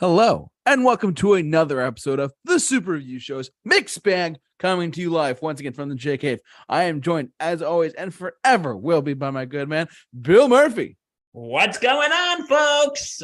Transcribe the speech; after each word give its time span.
Hello, 0.00 0.52
and 0.64 0.84
welcome 0.84 1.12
to 1.16 1.34
another 1.34 1.80
episode 1.80 2.20
of 2.20 2.32
the 2.44 2.60
Super 2.60 2.92
Review 2.92 3.18
Show's 3.18 3.50
Mixed 3.64 4.00
Bag 4.04 4.36
coming 4.60 4.92
to 4.92 5.00
you 5.00 5.10
live 5.10 5.42
once 5.42 5.58
again 5.58 5.72
from 5.72 5.88
the 5.88 5.96
J 5.96 6.16
Cave. 6.16 6.38
I 6.68 6.84
am 6.84 7.00
joined, 7.00 7.30
as 7.40 7.62
always, 7.62 7.94
and 7.94 8.14
forever 8.14 8.76
will 8.76 9.02
be 9.02 9.14
by 9.14 9.30
my 9.30 9.44
good 9.44 9.68
man, 9.68 9.88
Bill 10.20 10.48
Murphy. 10.48 10.96
What's 11.32 11.78
going 11.78 12.12
on, 12.12 12.46
folks? 12.46 13.22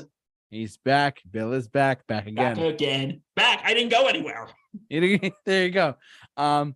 He's 0.50 0.77
back. 0.79 1.21
Bill 1.30 1.52
is 1.52 1.68
back, 1.68 2.09
back 2.09 2.25
Back 2.25 2.57
again. 2.57 2.59
again. 2.59 3.22
Back. 3.36 3.61
I 3.64 3.72
didn't 3.72 3.91
go 3.93 4.09
anywhere. 4.09 4.48
there 4.91 5.64
you 5.64 5.70
go. 5.70 5.95
Um, 6.36 6.75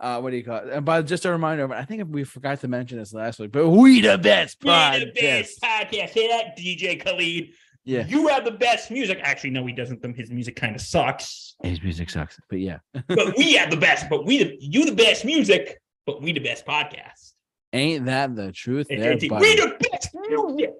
uh, 0.00 0.20
what 0.20 0.30
do 0.30 0.36
you 0.36 0.42
call 0.44 0.58
it? 0.58 0.68
And 0.72 0.84
by 0.84 1.02
just 1.02 1.24
a 1.26 1.30
reminder, 1.30 1.72
I 1.72 1.84
think 1.84 2.02
we 2.08 2.24
forgot 2.24 2.60
to 2.62 2.68
mention 2.68 2.98
this 2.98 3.12
last 3.14 3.38
week, 3.38 3.52
but 3.52 3.68
we 3.68 4.00
the 4.00 4.18
best 4.18 4.58
We 4.64 4.70
podcast. 4.70 5.00
the 5.00 5.20
best 5.20 5.62
podcast. 5.62 6.10
Say 6.10 6.26
that, 6.28 6.58
DJ 6.58 7.00
Khaled. 7.04 7.50
Yeah, 7.84 8.06
You 8.06 8.28
have 8.28 8.44
the 8.44 8.50
best 8.50 8.90
music. 8.90 9.18
Actually, 9.22 9.50
no, 9.50 9.64
he 9.64 9.72
doesn't. 9.72 10.04
His 10.16 10.30
music 10.30 10.56
kind 10.56 10.74
of 10.74 10.82
sucks. 10.82 11.54
his 11.62 11.82
music 11.82 12.10
sucks, 12.10 12.38
but 12.50 12.60
yeah, 12.60 12.78
But 13.08 13.36
we 13.38 13.54
have 13.54 13.70
the 13.70 13.76
best. 13.78 14.10
But 14.10 14.26
we 14.26 14.38
the 14.44 14.56
you 14.60 14.84
the 14.84 14.94
best 14.94 15.24
music. 15.24 15.78
But 16.06 16.20
we 16.22 16.32
the 16.32 16.40
best 16.40 16.66
podcast. 16.66 17.32
ain't 17.72 18.04
that 18.06 18.34
the 18.36 18.52
truth? 18.52 18.88
There, 18.88 19.14
JT, 19.14 19.28
buddy? 19.30 19.42
we 19.44 19.56
the 19.56 19.76
best 19.90 20.08
music. 20.28 20.70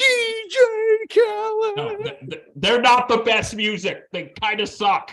DJ 0.00 0.56
Khaled. 1.14 1.76
No, 1.76 1.96
th- 1.96 2.18
th- 2.30 2.42
they're 2.56 2.80
not 2.80 3.08
the 3.08 3.18
best 3.18 3.54
music. 3.54 4.04
They 4.12 4.32
kind 4.40 4.60
of 4.60 4.68
suck. 4.68 5.12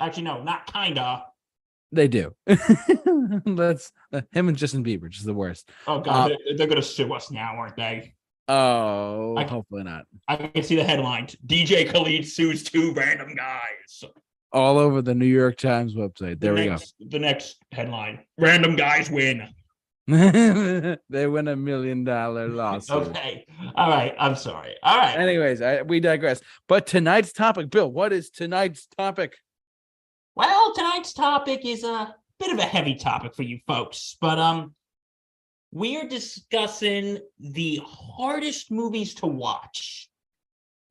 Actually, 0.00 0.22
no, 0.24 0.42
not 0.42 0.72
kinda. 0.72 1.24
They 1.92 2.08
do. 2.08 2.34
That's 2.46 3.92
uh, 4.12 4.22
him 4.32 4.48
and 4.48 4.56
Justin 4.56 4.82
Bieber, 4.82 5.10
just 5.10 5.26
the 5.26 5.34
worst. 5.34 5.68
Oh 5.86 6.00
god, 6.00 6.32
Uh, 6.32 6.36
they're, 6.46 6.56
they're 6.56 6.66
gonna 6.66 6.82
sue 6.82 7.12
us 7.12 7.30
now, 7.30 7.54
aren't 7.56 7.76
they? 7.76 8.14
Oh, 8.48 9.36
I- 9.36 9.44
hopefully 9.44 9.84
not. 9.84 10.04
I 10.28 10.36
can 10.36 10.62
see 10.62 10.76
the 10.76 10.84
headlines. 10.84 11.36
DJ 11.46 11.90
Khaled 11.90 12.26
sues 12.26 12.64
two 12.64 12.92
random 12.92 13.34
guys. 13.34 14.04
All 14.52 14.78
over 14.78 15.00
the 15.00 15.14
New 15.14 15.26
York 15.26 15.56
Times 15.56 15.94
website. 15.94 16.40
There 16.40 16.54
the 16.54 16.62
we 16.62 16.68
next, 16.68 16.94
The 17.00 17.18
next 17.18 17.56
headline: 17.72 18.20
Random 18.38 18.76
guys 18.76 19.10
win. 19.10 19.48
they 20.08 21.26
win 21.26 21.48
a 21.48 21.56
million 21.56 22.04
dollar 22.04 22.48
lawsuit. 22.48 23.08
Okay. 23.08 23.46
All 23.76 23.88
right. 23.88 24.14
I'm 24.18 24.34
sorry. 24.34 24.74
All 24.82 24.98
right. 24.98 25.16
Anyways, 25.16 25.62
I, 25.62 25.82
we 25.82 26.00
digress. 26.00 26.40
But 26.68 26.86
tonight's 26.86 27.32
topic, 27.32 27.70
Bill, 27.70 27.90
what 27.90 28.12
is 28.12 28.28
tonight's 28.28 28.86
topic? 28.98 29.34
Well, 30.34 30.74
tonight's 30.74 31.12
topic 31.12 31.64
is 31.64 31.84
a 31.84 32.14
bit 32.40 32.52
of 32.52 32.58
a 32.58 32.62
heavy 32.62 32.96
topic 32.96 33.34
for 33.36 33.42
you 33.42 33.60
folks, 33.66 34.16
but 34.20 34.38
um, 34.38 34.74
we 35.72 35.96
are 35.96 36.06
discussing 36.06 37.18
the 37.40 37.80
hardest 37.84 38.70
movies 38.70 39.14
to 39.16 39.26
watch. 39.26 40.08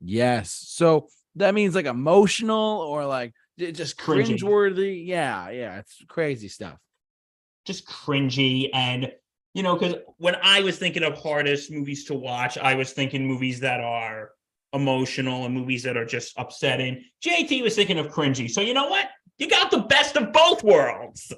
Yes. 0.01 0.51
So 0.67 1.07
that 1.35 1.53
means 1.53 1.75
like 1.75 1.85
emotional 1.85 2.79
or 2.81 3.05
like 3.05 3.33
just 3.57 3.97
Cringy. 3.97 4.37
cringeworthy. 4.39 5.05
Yeah, 5.05 5.49
yeah. 5.49 5.77
It's 5.79 6.03
crazy 6.07 6.47
stuff. 6.47 6.77
just 7.65 7.87
cringy 7.87 8.69
and 8.73 9.11
you 9.53 9.61
know 9.61 9.75
because 9.75 9.95
when 10.17 10.35
i 10.41 10.61
was 10.61 10.79
thinking 10.79 11.03
of 11.03 11.13
hardest 11.17 11.69
movies 11.71 12.05
to 12.05 12.13
watch 12.15 12.57
i 12.57 12.73
was 12.73 12.91
thinking 12.93 13.27
movies 13.27 13.59
that 13.59 13.79
are 13.81 14.31
emotional 14.73 15.45
and 15.45 15.53
movies 15.53 15.83
that 15.83 15.95
are 15.95 16.05
just 16.05 16.33
upsetting 16.37 17.03
jt 17.23 17.61
was 17.61 17.75
thinking 17.75 17.99
of 17.99 18.07
cringy 18.07 18.49
so 18.49 18.61
you 18.61 18.73
know 18.73 18.87
what 18.87 19.09
you 19.37 19.47
got 19.47 19.69
the 19.69 19.81
best 19.95 20.15
of 20.17 20.33
both 20.33 20.63
worlds 20.63 21.31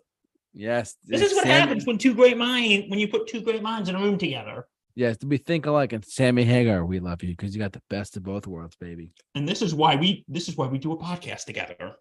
Yes. 0.54 0.96
this 1.04 1.22
is 1.22 1.34
what 1.34 1.44
Sammy- 1.46 1.59
happens 1.59 1.86
when 1.86 1.98
two 1.98 2.14
great 2.14 2.38
minds 2.38 2.86
when 2.90 3.00
you 3.00 3.08
put 3.08 3.28
two 3.28 3.42
great 3.42 3.62
minds 3.64 3.90
in 3.90 3.96
a 3.96 4.00
room 4.00 4.18
together 4.18 4.68
Yes, 4.96 5.18
to 5.18 5.26
be 5.26 5.38
think 5.38 5.66
alike 5.66 5.92
and 5.94 6.06
Sammy 6.06 6.44
Hagar, 6.44 6.86
we 6.86 7.00
love 7.00 7.23
you 7.23 7.30
because 7.30 7.56
you 7.56 7.59
got 7.59 7.72
the 7.73 7.82
best 7.90 8.16
of 8.16 8.22
both 8.22 8.46
worlds, 8.46 8.76
baby. 8.76 9.12
and 9.34 9.50
this 9.50 9.63
is 9.63 9.74
why 9.74 9.96
we 9.96 10.24
this 10.28 10.47
is 10.47 10.56
why 10.56 10.68
we 10.68 10.78
do 10.78 10.92
a 10.92 10.97
podcast 10.97 11.46
together 11.46 11.94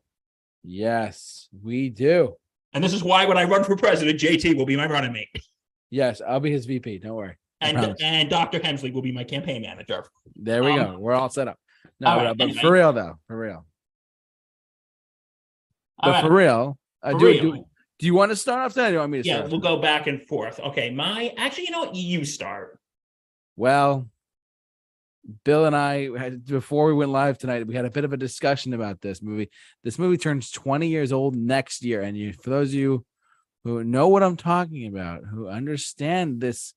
Yes, 0.63 1.49
we 1.63 1.89
do. 1.89 2.35
and 2.75 2.85
this 2.85 2.93
is 2.93 3.03
why 3.03 3.25
when 3.27 3.37
i 3.39 3.45
run 3.45 3.65
for 3.65 3.77
president 3.77 4.21
jt 4.21 4.57
will 4.57 4.67
be 4.67 4.77
my 4.77 4.87
running 4.87 5.13
mate 5.13 5.29
Yes, 5.91 6.23
I'll 6.27 6.41
be 6.41 6.51
his 6.51 6.65
VP. 6.65 6.99
Don't 7.01 7.15
worry. 7.17 7.37
I 7.61 7.69
and 7.69 7.77
promise. 7.79 8.01
and 8.03 8.31
dr 8.31 8.59
hemsley 8.61 8.93
will 8.93 9.03
be 9.03 9.13
my 9.13 9.25
campaign 9.25 9.61
manager 9.63 10.05
There 10.37 10.63
we 10.65 10.73
Um, 10.73 10.93
go. 10.95 10.99
We're 10.99 11.13
all 11.15 11.29
set 11.31 11.49
up. 11.49 11.59
No, 12.01 12.17
right, 12.17 12.37
but 12.37 12.45
anyway. 12.45 12.61
for 12.61 12.73
real 12.73 12.93
though, 12.93 13.19
for 13.27 13.39
real. 13.39 13.67
All 15.99 16.11
But 16.11 16.11
right, 16.13 16.25
for 16.25 16.33
real, 16.35 16.79
uh, 17.03 17.13
do, 17.19 17.41
do 17.41 17.65
do 18.03 18.07
you 18.07 18.15
want 18.15 18.33
to 18.33 18.37
start 18.37 18.59
off 18.63 18.75
then? 18.75 18.87
Or 18.87 18.89
do 18.89 18.93
you 18.95 18.99
want 18.99 19.13
me 19.13 19.23
to 19.23 19.29
Yeah, 19.29 19.47
we'll 19.47 19.61
go 19.61 19.77
back 19.77 20.09
and 20.09 20.21
forth. 20.27 20.59
Okay, 20.59 20.91
my 20.91 21.33
actually, 21.39 21.67
you 21.67 21.71
know 21.71 21.85
what? 21.85 21.95
You 21.95 22.25
start. 22.25 22.81
Well, 23.55 24.09
Bill 25.45 25.67
and 25.67 25.77
I 25.77 26.19
had 26.19 26.45
before 26.45 26.87
we 26.87 26.95
went 26.95 27.13
live 27.13 27.39
tonight, 27.39 27.65
we 27.65 27.77
had 27.77 27.85
a 27.85 27.91
bit 27.91 28.03
of 28.03 28.13
a 28.13 28.17
discussion 28.17 28.75
about 28.75 29.01
this 29.01 29.23
movie. 29.23 29.51
This 29.85 30.01
movie 30.01 30.17
turns 30.17 30.51
20 30.51 30.89
years 30.89 31.13
old 31.13 31.37
next 31.37 31.85
year. 31.85 32.03
And 32.03 32.17
you 32.17 32.33
for 32.33 32.51
those 32.51 32.71
of 32.71 32.75
you 32.75 33.07
who 33.63 33.85
know 33.85 34.09
what 34.09 34.25
I'm 34.25 34.37
talking 34.37 34.89
about, 34.89 35.23
who 35.25 35.47
understand 35.47 36.41
this 36.41 36.75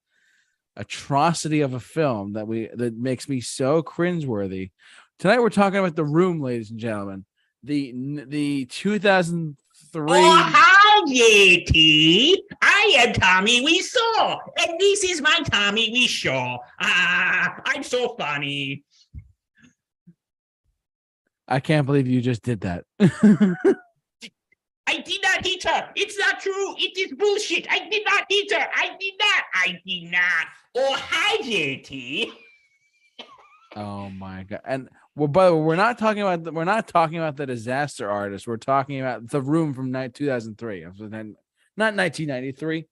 atrocity 0.76 1.62
of 1.62 1.74
a 1.74 1.80
film 1.80 2.34
that 2.34 2.48
we 2.48 2.70
that 2.76 2.96
makes 2.96 3.28
me 3.28 3.42
so 3.42 3.82
cringeworthy. 3.82 4.70
Tonight 5.18 5.40
we're 5.40 5.50
talking 5.50 5.80
about 5.80 5.96
the 5.96 6.06
room, 6.06 6.40
ladies 6.40 6.70
and 6.70 6.80
gentlemen. 6.80 7.26
The 7.64 8.26
the 8.28 8.66
2003 8.66 10.04
Oh, 10.08 10.72
JT. 11.06 12.36
I 12.62 12.96
am 13.00 13.14
Tommy 13.14 13.66
Wiseau, 13.66 14.40
and 14.60 14.80
this 14.80 15.04
is 15.04 15.22
my 15.22 15.40
Tommy 15.52 15.92
Wiseau. 15.94 16.58
Ah, 16.80 17.62
I'm 17.66 17.84
so 17.84 18.16
funny. 18.18 18.84
I 21.48 21.60
can't 21.60 21.86
believe 21.86 22.08
you 22.08 22.22
just 22.22 22.42
did 22.42 22.62
that. 22.62 22.86
I 24.88 24.98
did 25.00 25.22
not 25.24 25.46
hit 25.46 25.64
her. 25.64 25.90
It's 25.96 26.18
not 26.18 26.40
true. 26.40 26.76
It 26.78 26.98
is 26.98 27.14
bullshit. 27.18 27.68
I 27.70 27.88
did 27.90 28.04
not 28.06 28.26
hit 28.30 28.52
her. 28.54 28.68
I 28.76 28.96
did 29.00 29.14
not. 29.20 29.44
I 29.54 29.80
did 29.86 30.12
not. 30.12 30.48
Oh, 30.76 30.96
hi, 30.98 31.38
JT. 31.38 32.32
Oh 33.76 34.10
my 34.10 34.44
god! 34.44 34.62
And 34.66 34.90
well, 35.16 35.28
but 35.28 35.56
we're 35.56 35.76
not 35.76 35.98
talking 35.98 36.22
about 36.22 36.44
the, 36.44 36.52
we're 36.52 36.64
not 36.66 36.88
talking 36.88 37.18
about 37.18 37.38
the 37.38 37.46
disaster 37.46 38.10
artist. 38.10 38.48
We're 38.48 38.58
talking 38.58 39.00
about 39.00 39.30
the 39.30 39.42
room 39.42 39.74
from 39.74 39.92
night 39.92 40.14
2003. 40.14 40.82
Not 41.78 41.94
1993, 41.96 42.86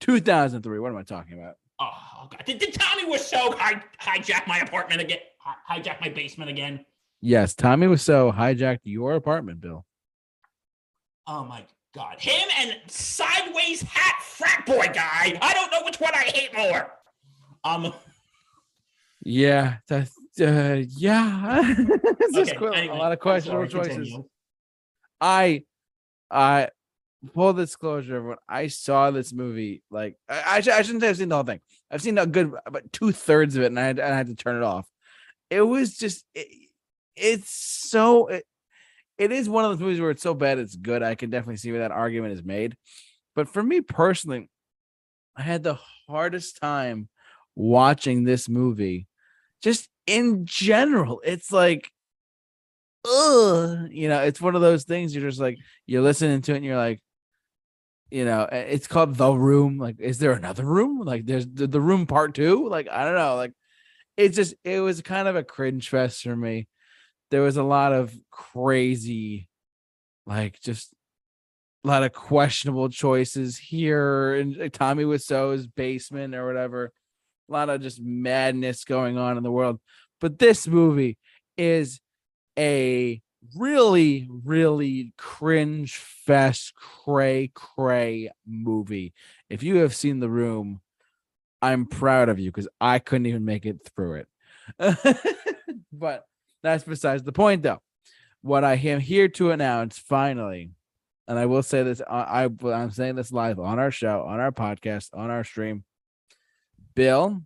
2003. 0.00 0.78
What 0.78 0.88
am 0.90 0.96
I 0.96 1.02
talking 1.02 1.34
about? 1.34 1.54
Oh, 1.80 2.28
God. 2.30 2.42
Did, 2.46 2.58
did 2.58 2.74
Tommy 2.74 3.04
Wiseau 3.06 3.54
hi- 3.58 3.82
hijack 4.00 4.46
my 4.46 4.58
apartment 4.58 5.00
again? 5.00 5.18
Hi- 5.38 5.78
hijack 5.80 6.00
my 6.00 6.08
basement 6.08 6.50
again? 6.50 6.84
Yes, 7.20 7.54
Tommy 7.54 7.86
Wiseau 7.86 8.34
hijacked 8.34 8.80
your 8.84 9.14
apartment, 9.14 9.60
Bill. 9.60 9.84
Oh 11.26 11.42
my 11.44 11.64
god. 11.94 12.20
Him 12.20 12.48
and 12.58 12.74
sideways 12.86 13.80
hat 13.82 14.16
frat 14.22 14.66
boy 14.66 14.86
guy. 14.92 15.38
I 15.40 15.54
don't 15.54 15.72
know 15.72 15.82
which 15.84 15.98
one 16.00 16.12
I 16.14 16.24
hate 16.24 16.54
more. 16.56 16.92
Um 17.64 17.94
Yeah, 19.22 19.76
that's 19.88 20.12
uh, 20.40 20.82
yeah. 20.96 21.74
It's 22.20 22.34
just 22.34 22.54
okay, 22.54 22.78
anyway, 22.78 22.96
a 22.96 22.98
lot 22.98 23.12
of 23.12 23.20
questionable 23.20 23.68
sorry, 23.68 23.84
choices. 23.84 23.96
continue. 23.96 24.24
I, 25.20 25.64
I, 26.30 26.68
full 27.34 27.52
disclosure, 27.52 28.22
when 28.22 28.36
I 28.48 28.68
saw 28.68 29.10
this 29.10 29.32
movie, 29.32 29.82
like 29.90 30.16
I, 30.28 30.42
I, 30.46 30.60
sh- 30.60 30.68
I 30.68 30.82
shouldn't 30.82 31.02
say 31.02 31.08
I've 31.10 31.16
seen 31.16 31.28
the 31.28 31.34
whole 31.34 31.44
thing. 31.44 31.60
I've 31.90 32.02
seen 32.02 32.18
a 32.18 32.26
good 32.26 32.52
about 32.66 32.92
two 32.92 33.12
thirds 33.12 33.56
of 33.56 33.62
it, 33.62 33.66
and 33.66 33.78
I 33.78 33.84
had, 33.84 34.00
I 34.00 34.16
had 34.16 34.26
to 34.28 34.34
turn 34.34 34.56
it 34.56 34.62
off. 34.62 34.86
It 35.50 35.62
was 35.62 35.96
just, 35.96 36.24
it, 36.34 36.48
it's 37.16 37.50
so. 37.50 38.28
It, 38.28 38.44
it 39.16 39.30
is 39.30 39.48
one 39.48 39.64
of 39.64 39.70
those 39.70 39.80
movies 39.80 40.00
where 40.00 40.10
it's 40.10 40.22
so 40.22 40.34
bad 40.34 40.58
it's 40.58 40.74
good. 40.74 41.02
I 41.02 41.14
can 41.14 41.30
definitely 41.30 41.58
see 41.58 41.70
where 41.70 41.82
that 41.82 41.92
argument 41.92 42.32
is 42.32 42.42
made. 42.42 42.76
But 43.36 43.48
for 43.48 43.62
me 43.62 43.80
personally, 43.80 44.48
I 45.36 45.42
had 45.42 45.62
the 45.62 45.78
hardest 46.08 46.60
time 46.60 47.08
watching 47.54 48.24
this 48.24 48.48
movie. 48.48 49.06
Just 49.62 49.88
in 50.06 50.46
general, 50.46 51.20
it's 51.24 51.52
like 51.52 51.90
ugh, 53.04 53.88
you 53.90 54.08
know, 54.08 54.22
it's 54.22 54.40
one 54.40 54.54
of 54.54 54.62
those 54.62 54.84
things 54.84 55.14
you're 55.14 55.28
just 55.28 55.40
like 55.40 55.58
you're 55.86 56.02
listening 56.02 56.40
to 56.42 56.52
it 56.52 56.56
and 56.56 56.64
you're 56.64 56.76
like, 56.76 57.00
you 58.10 58.24
know, 58.24 58.48
it's 58.50 58.86
called 58.86 59.16
the 59.16 59.32
room. 59.32 59.78
Like, 59.78 59.96
is 59.98 60.18
there 60.18 60.32
another 60.32 60.64
room? 60.64 61.00
Like, 61.00 61.26
there's 61.26 61.46
the, 61.46 61.66
the 61.66 61.80
room 61.80 62.06
part 62.06 62.34
two. 62.34 62.68
Like, 62.68 62.88
I 62.90 63.04
don't 63.04 63.14
know. 63.14 63.36
Like, 63.36 63.52
it's 64.16 64.36
just 64.36 64.54
it 64.64 64.80
was 64.80 65.02
kind 65.02 65.28
of 65.28 65.36
a 65.36 65.44
cringe 65.44 65.88
fest 65.88 66.22
for 66.22 66.36
me. 66.36 66.68
There 67.30 67.42
was 67.42 67.56
a 67.56 67.64
lot 67.64 67.92
of 67.92 68.16
crazy, 68.30 69.48
like 70.26 70.60
just 70.60 70.94
a 71.84 71.88
lot 71.88 72.04
of 72.04 72.12
questionable 72.12 72.88
choices 72.88 73.58
here 73.58 74.36
in 74.36 74.60
uh, 74.60 74.68
Tommy 74.72 75.04
Wiseau's 75.04 75.66
basement 75.66 76.34
or 76.34 76.46
whatever. 76.46 76.92
A 77.48 77.52
lot 77.52 77.68
of 77.68 77.82
just 77.82 78.00
madness 78.00 78.84
going 78.84 79.18
on 79.18 79.36
in 79.36 79.42
the 79.42 79.50
world. 79.50 79.80
But 80.20 80.38
this 80.38 80.66
movie 80.66 81.18
is 81.56 82.00
a 82.58 83.20
really, 83.56 84.28
really 84.30 85.12
cringe 85.18 85.96
fest, 85.96 86.74
cray, 86.74 87.50
cray 87.54 88.30
movie. 88.46 89.12
If 89.48 89.62
you 89.62 89.76
have 89.76 89.94
seen 89.94 90.20
The 90.20 90.30
Room, 90.30 90.80
I'm 91.60 91.86
proud 91.86 92.28
of 92.28 92.38
you 92.38 92.50
because 92.50 92.68
I 92.80 92.98
couldn't 92.98 93.26
even 93.26 93.44
make 93.44 93.66
it 93.66 93.78
through 93.94 94.24
it. 94.24 94.28
but 95.92 96.24
that's 96.62 96.84
besides 96.84 97.22
the 97.22 97.32
point, 97.32 97.62
though. 97.62 97.80
What 98.42 98.64
I 98.64 98.74
am 98.74 99.00
here 99.00 99.28
to 99.28 99.50
announce 99.50 99.98
finally, 99.98 100.70
and 101.26 101.38
I 101.38 101.46
will 101.46 101.62
say 101.62 101.82
this, 101.82 102.02
I, 102.02 102.44
I 102.44 102.68
I'm 102.70 102.90
saying 102.90 103.14
this 103.14 103.32
live 103.32 103.58
on 103.58 103.78
our 103.78 103.90
show, 103.90 104.24
on 104.26 104.40
our 104.40 104.52
podcast, 104.52 105.10
on 105.14 105.30
our 105.30 105.44
stream. 105.44 105.84
Bill, 106.94 107.42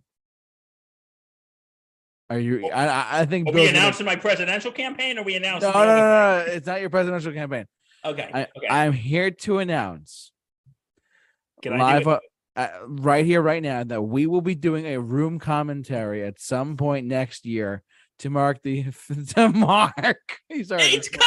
are 2.29 2.39
you? 2.39 2.69
I 2.69 2.85
I- 2.87 3.19
I 3.21 3.25
think 3.25 3.47
Are 3.47 3.51
Bill's 3.51 3.69
we 3.69 3.69
announcing 3.69 4.05
my 4.05 4.15
presidential 4.15 4.71
campaign? 4.71 5.17
Or 5.17 5.21
are 5.21 5.23
we 5.23 5.35
announcing? 5.35 5.69
No, 5.71 5.79
no, 5.79 5.85
no, 5.85 5.95
no, 5.95 6.45
no. 6.45 6.51
It's 6.51 6.67
not 6.67 6.81
your 6.81 6.89
presidential 6.91 7.33
campaign. 7.33 7.65
Okay. 8.05 8.29
I, 8.33 8.41
okay. 8.43 8.67
I'm 8.69 8.93
here 8.93 9.31
to 9.31 9.57
announce 9.59 10.31
Can 11.61 11.73
I 11.81 11.97
live 11.97 12.07
it? 12.07 12.19
uh, 12.55 12.67
right 12.87 13.25
here, 13.25 13.41
right 13.41 13.61
now, 13.61 13.83
that 13.83 14.01
we 14.01 14.25
will 14.27 14.41
be 14.41 14.55
doing 14.55 14.85
a 14.85 14.99
room 14.99 15.39
commentary 15.39 16.23
at 16.23 16.39
some 16.39 16.77
point 16.77 17.07
next 17.07 17.45
year 17.45 17.83
to 18.19 18.29
mark 18.29 18.61
the 18.61 18.85
to 19.35 19.49
mark. 19.49 20.39
He's 20.49 20.71
already, 20.71 20.95
It's 20.95 21.09
coming. 21.09 21.25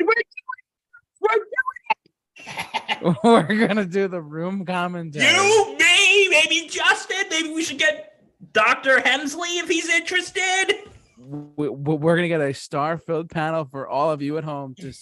We're 0.00 0.06
doing. 0.14 1.20
We're 1.20 1.36
doing 1.36 1.46
it. 1.46 3.16
we're 3.24 3.66
gonna 3.68 3.84
do 3.86 4.08
the 4.08 4.20
room 4.20 4.64
commentary. 4.66 5.24
you, 5.24 5.76
me, 5.78 5.84
maybe 6.28 6.68
Justin. 6.68 7.24
Maybe 7.30 7.52
we 7.52 7.62
should 7.64 7.78
get 7.78 8.20
Doctor 8.52 8.98
Hemsley 8.98 9.60
if 9.60 9.68
he's 9.68 9.88
interested. 9.88 10.74
we, 11.18 11.68
we- 11.68 11.94
we're 11.96 12.16
gonna 12.16 12.28
get 12.28 12.40
a 12.40 12.52
star-filled 12.52 13.30
panel 13.30 13.64
for 13.64 13.88
all 13.88 14.10
of 14.10 14.22
you 14.22 14.36
at 14.38 14.44
home 14.44 14.74
to 14.76 14.92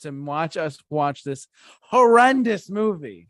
to 0.00 0.10
watch 0.10 0.56
us 0.56 0.78
watch 0.90 1.22
this 1.24 1.46
horrendous 1.82 2.70
movie, 2.70 3.28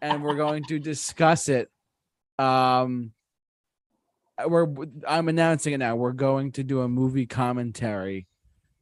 and 0.00 0.22
we're 0.22 0.36
going 0.36 0.62
to 0.64 0.78
discuss 0.78 1.48
it. 1.48 1.68
Um, 2.38 3.12
uh, 4.38 4.48
we're 4.48 4.66
I'm 5.06 5.28
announcing 5.28 5.72
it 5.74 5.78
now. 5.78 5.96
We're 5.96 6.12
going 6.12 6.52
to 6.52 6.62
do 6.64 6.80
a 6.80 6.88
movie 6.88 7.26
commentary 7.26 8.26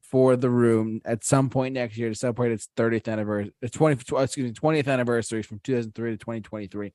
for 0.03 0.37
the 0.37 0.51
room 0.51 1.01
at 1.07 1.25
some 1.25 1.49
point 1.49 1.73
next 1.75 1.97
year 1.97 2.11
to 2.11 2.15
celebrate 2.15 2.53
its 2.53 2.69
30th 2.77 3.09
anniversary, 3.11 3.53
20 3.71 3.95
excuse 4.23 4.37
me 4.45 4.53
20th 4.53 4.87
anniversary 4.87 5.43
from 5.43 5.59
2003 5.65 6.11
to 6.11 6.17
2023 6.19 6.93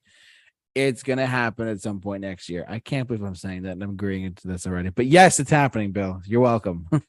it's 0.77 1.01
gonna 1.01 1.25
happen 1.25 1.67
at 1.67 1.81
some 1.81 1.99
point 1.99 2.21
next 2.21 2.49
year. 2.49 2.63
I 2.67 2.77
can't 2.79 3.07
believe 3.07 3.23
I'm 3.23 3.35
saying 3.35 3.63
that 3.63 3.71
and 3.71 3.83
I'm 3.83 3.91
agreeing 3.91 4.23
into 4.25 4.47
this 4.47 4.67
already. 4.67 4.89
But 4.89 5.07
yes, 5.07 5.39
it's 5.39 5.49
happening, 5.49 5.91
Bill. 5.91 6.21
You're 6.25 6.41
welcome. 6.41 6.87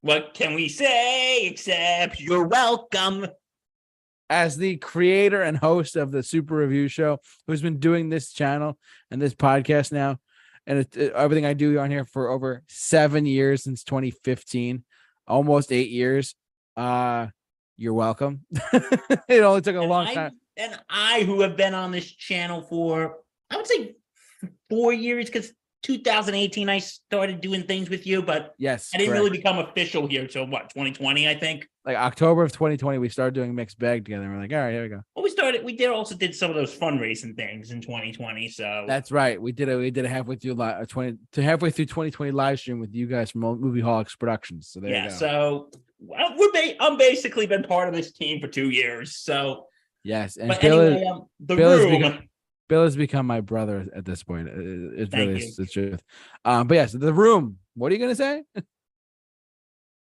What 0.00 0.32
can 0.32 0.54
we 0.54 0.68
say 0.68 1.46
except 1.46 2.20
you're 2.20 2.46
welcome? 2.46 3.26
As 4.30 4.56
the 4.56 4.76
creator 4.76 5.42
and 5.42 5.56
host 5.56 5.96
of 5.96 6.12
the 6.12 6.22
Super 6.22 6.54
Review 6.54 6.86
Show, 6.86 7.18
who's 7.48 7.62
been 7.62 7.80
doing 7.80 8.08
this 8.08 8.32
channel 8.32 8.78
and 9.10 9.20
this 9.20 9.34
podcast 9.34 9.90
now, 9.90 10.18
and 10.68 10.78
it, 10.78 10.96
it- 10.96 11.12
everything 11.14 11.46
I 11.46 11.52
do 11.54 11.80
on 11.80 11.90
here 11.90 12.04
for 12.04 12.28
over 12.28 12.62
seven 12.68 13.26
years 13.26 13.64
since 13.64 13.82
2015, 13.82 14.84
almost 15.26 15.72
eight 15.72 15.90
years. 15.90 16.36
Uh, 16.76 17.26
you're 17.76 17.92
welcome. 17.94 18.46
it 19.28 19.42
only 19.42 19.62
took 19.62 19.74
a 19.74 19.80
And 19.80 19.90
long 19.90 20.06
I- 20.06 20.14
time. 20.14 20.32
And 20.58 20.78
I, 20.90 21.22
who 21.22 21.40
have 21.42 21.56
been 21.56 21.72
on 21.72 21.92
this 21.92 22.10
channel 22.10 22.62
for, 22.62 23.18
I 23.50 23.56
would 23.56 23.66
say, 23.66 23.94
four 24.68 24.92
years, 24.92 25.26
because 25.26 25.52
2018 25.84 26.68
I 26.68 26.78
started 26.80 27.40
doing 27.40 27.62
things 27.62 27.88
with 27.88 28.06
you, 28.06 28.20
but 28.20 28.54
Yes, 28.58 28.90
I 28.92 28.98
didn't 28.98 29.10
correct. 29.10 29.24
really 29.24 29.36
become 29.36 29.58
official 29.58 30.08
here 30.08 30.26
till 30.26 30.46
what 30.46 30.70
2020, 30.70 31.28
I 31.28 31.36
think. 31.36 31.66
like 31.84 31.96
October 31.96 32.42
of 32.42 32.50
2020, 32.50 32.98
we 32.98 33.08
started 33.08 33.34
doing 33.34 33.54
mixed 33.54 33.78
bag 33.78 34.04
together. 34.04 34.28
We're 34.28 34.40
like, 34.40 34.52
all 34.52 34.58
right, 34.58 34.72
here 34.72 34.82
we 34.82 34.88
go. 34.88 35.00
Well, 35.14 35.22
we 35.22 35.30
started. 35.30 35.64
We 35.64 35.76
did 35.76 35.90
also 35.90 36.16
did 36.16 36.34
some 36.34 36.50
of 36.50 36.56
those 36.56 36.76
fundraising 36.76 37.36
things 37.36 37.70
in 37.70 37.80
2020. 37.80 38.48
So 38.48 38.84
That's 38.88 39.12
right. 39.12 39.40
We 39.40 39.52
did 39.52 39.68
it. 39.68 39.76
We 39.76 39.92
did 39.92 40.04
a 40.04 40.08
halfway 40.08 40.34
through 40.34 40.54
live, 40.54 40.88
20 40.88 41.16
to 41.32 41.42
halfway 41.42 41.70
through 41.70 41.86
2020 41.86 42.32
live 42.32 42.58
stream 42.58 42.80
with 42.80 42.92
you 42.92 43.06
guys 43.06 43.30
from 43.30 43.42
Movie 43.42 43.80
Holics 43.80 44.18
Productions. 44.18 44.68
So 44.68 44.80
there 44.80 44.90
yeah. 44.90 45.04
you 45.04 45.10
go. 45.10 45.16
So 45.16 45.70
well, 46.00 46.34
we're 46.36 46.52
ba- 46.52 46.82
I'm 46.82 46.96
basically 46.96 47.46
been 47.46 47.62
part 47.62 47.88
of 47.88 47.94
this 47.94 48.12
team 48.12 48.40
for 48.40 48.48
two 48.48 48.70
years. 48.70 49.16
So, 49.16 49.66
yes, 50.04 50.36
and 50.36 50.48
but 50.48 50.60
Bill, 50.60 50.80
anyway, 50.80 51.02
is, 51.02 51.08
um, 51.08 51.26
the 51.40 51.56
Bill 51.56 51.70
has 51.70 51.80
room. 51.80 52.02
become- 52.02 52.28
Bill 52.68 52.84
has 52.84 52.96
become 52.96 53.26
my 53.26 53.40
brother 53.40 53.86
at 53.96 54.04
this 54.04 54.22
point. 54.22 54.48
It- 54.48 55.00
It's 55.00 55.10
Thank 55.10 55.28
really 55.30 55.40
you. 55.46 55.52
the 55.56 55.66
truth. 55.66 56.02
Um, 56.44 56.66
but 56.68 56.74
yes, 56.74 56.92
the 56.92 57.12
room. 57.14 57.58
What 57.74 57.90
are 57.90 57.94
you 57.94 58.00
gonna 58.00 58.14
say? 58.14 58.42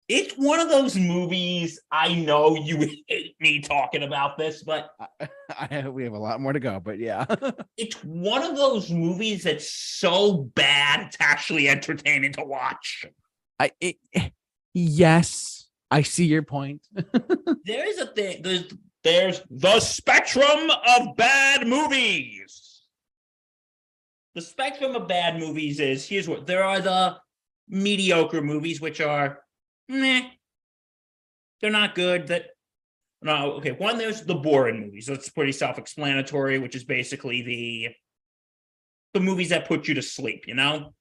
it's 0.09 0.33
one 0.35 0.59
of 0.59 0.69
those 0.69 0.95
movies. 0.97 1.79
I 1.91 2.13
know 2.13 2.55
you 2.57 2.77
hate 3.07 3.35
me 3.39 3.61
talking 3.61 4.03
about 4.03 4.37
this, 4.37 4.61
but 4.63 4.89
I, 5.19 5.29
I 5.83 5.89
we 5.89 6.03
have 6.03 6.13
a 6.13 6.17
lot 6.19 6.39
more 6.41 6.53
to 6.53 6.59
go, 6.59 6.79
but 6.79 6.99
yeah, 6.99 7.25
it's 7.77 7.95
one 8.03 8.43
of 8.43 8.55
those 8.55 8.91
movies 8.91 9.43
that's 9.43 9.71
so 9.71 10.49
bad 10.55 11.07
it's 11.07 11.17
actually 11.19 11.67
entertaining 11.69 12.33
to 12.33 12.43
watch. 12.43 13.05
I 13.59 13.71
it, 13.81 13.97
yes, 14.73 15.67
I 15.89 16.01
see 16.03 16.25
your 16.25 16.43
point. 16.43 16.81
There 17.65 17.87
is 17.89 17.97
a 17.99 18.07
thing. 18.07 18.41
There's 18.41 18.65
there's 19.03 19.41
the 19.49 19.79
spectrum 19.79 20.69
of 20.97 21.15
bad 21.15 21.67
movies. 21.67 22.81
The 24.35 24.41
spectrum 24.41 24.95
of 24.95 25.07
bad 25.07 25.39
movies 25.39 25.79
is 25.79 26.07
here's 26.07 26.27
what 26.27 26.47
there 26.47 26.63
are 26.63 26.79
the 26.79 27.17
mediocre 27.67 28.41
movies 28.41 28.81
which 28.81 29.01
are 29.01 29.39
meh. 29.87 30.29
They're 31.61 31.69
not 31.69 31.95
good. 31.95 32.27
That 32.27 32.47
no 33.21 33.53
okay. 33.53 33.71
One 33.71 33.97
there's 33.97 34.23
the 34.23 34.35
boring 34.35 34.79
movies. 34.79 35.05
That's 35.05 35.29
pretty 35.29 35.51
self-explanatory, 35.51 36.59
which 36.59 36.75
is 36.75 36.83
basically 36.83 37.41
the 37.41 37.89
the 39.13 39.19
movies 39.19 39.49
that 39.49 39.67
put 39.67 39.87
you 39.87 39.93
to 39.95 40.01
sleep. 40.01 40.45
You 40.47 40.55
know. 40.55 40.93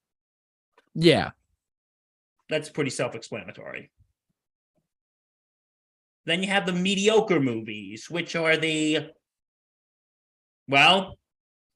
yeah, 0.94 1.30
That's 2.50 2.68
pretty 2.68 2.90
self-explanatory. 2.90 3.90
Then 6.24 6.42
you 6.42 6.48
have 6.48 6.66
the 6.66 6.72
mediocre 6.72 7.40
movies, 7.40 8.08
which 8.08 8.36
are 8.36 8.56
the 8.56 9.10
well, 10.68 11.18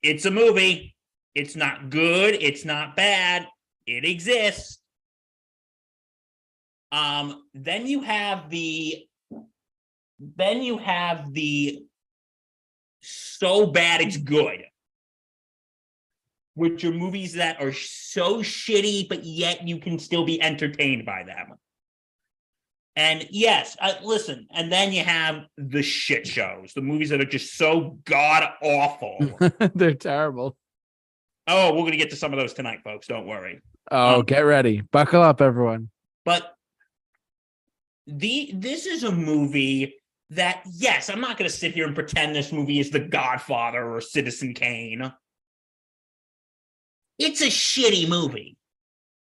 it's 0.03 0.25
a 0.25 0.31
movie. 0.31 0.95
It's 1.35 1.57
not 1.57 1.91
good, 1.91 2.35
it's 2.41 2.65
not 2.65 2.97
bad. 2.97 3.47
It 3.87 4.05
exists. 4.05 4.79
Um 6.93 7.43
then 7.55 7.87
you 7.87 8.01
have 8.03 8.49
the 8.51 9.05
then 10.19 10.63
you 10.63 10.79
have 10.79 11.33
the 11.33 11.85
so 13.03 13.67
bad 13.67 14.01
it's 14.01 14.17
good. 14.17 14.65
Which 16.55 16.85
are 16.85 16.93
movies 16.93 17.35
that 17.35 17.61
are 17.61 17.73
so 17.73 18.39
shitty, 18.39 19.09
but 19.09 19.25
yet 19.25 19.69
you 19.69 19.79
can 19.79 19.99
still 19.99 20.25
be 20.25 20.41
entertained 20.41 21.05
by 21.05 21.23
them. 21.25 21.59
And 22.97 23.27
yes, 23.31 23.77
uh, 23.79 23.93
listen, 24.03 24.47
and 24.51 24.73
then 24.73 24.91
you 24.91 25.05
have 25.05 25.45
the 25.59 25.83
shit 25.83 26.27
shows, 26.27 26.73
the 26.75 26.81
movies 26.81 27.11
that 27.11 27.21
are 27.21 27.27
just 27.27 27.55
so 27.57 27.99
god 28.05 28.49
awful. 28.63 29.39
they're 29.75 29.93
terrible. 29.95 30.57
oh, 31.47 31.75
we're 31.75 31.85
gonna 31.85 31.99
get 31.99 32.09
to 32.11 32.17
some 32.17 32.33
of 32.33 32.39
those 32.39 32.55
tonight, 32.55 32.81
folks. 32.83 33.07
Don't 33.07 33.27
worry. 33.27 33.61
Oh, 33.91 34.21
Um, 34.21 34.25
get 34.25 34.41
ready, 34.41 34.81
buckle 34.81 35.21
up, 35.23 35.43
everyone. 35.43 35.91
But 36.25 36.55
the 38.07 38.51
this 38.55 38.87
is 38.87 39.05
a 39.05 39.13
movie 39.13 39.97
that 40.31 40.63
yes, 40.73 41.11
I'm 41.11 41.21
not 41.21 41.37
gonna 41.37 41.51
sit 41.51 41.75
here 41.75 41.87
and 41.87 41.95
pretend 41.95 42.35
this 42.35 42.51
movie 42.51 42.81
is 42.81 42.91
The 42.91 43.01
Godfather 43.01 43.95
or 43.95 44.01
Citizen 44.01 44.55
Kane. 44.55 45.13
It's 47.19 47.43
a 47.43 47.47
shitty 47.47 48.09
movie. 48.09 48.57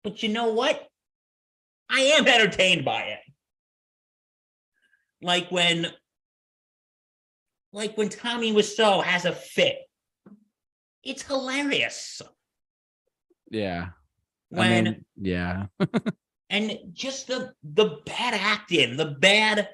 But 0.05 0.23
you 0.23 0.31
know 0.31 0.53
what? 0.55 0.89
I 1.91 2.01
am 2.01 2.27
entertained 2.27 2.85
by 2.85 3.03
it. 3.03 3.21
Like 5.21 5.51
when 5.51 5.89
like 7.73 7.97
when 7.97 8.09
Tommy 8.09 8.53
Wiseau 8.53 9.03
has 9.03 9.25
a 9.25 9.33
fit. 9.33 9.79
It's 11.05 11.23
hilarious. 11.23 12.21
Yeah, 13.51 13.89
When 14.51 14.73
I 14.73 14.83
mean, 14.83 15.05
yeah, 15.17 15.67
and 16.51 16.79
just 16.93 17.29
the 17.29 17.53
the 17.63 17.99
bad 18.05 18.35
acting, 18.35 18.97
the 18.97 19.07
bad, 19.07 19.69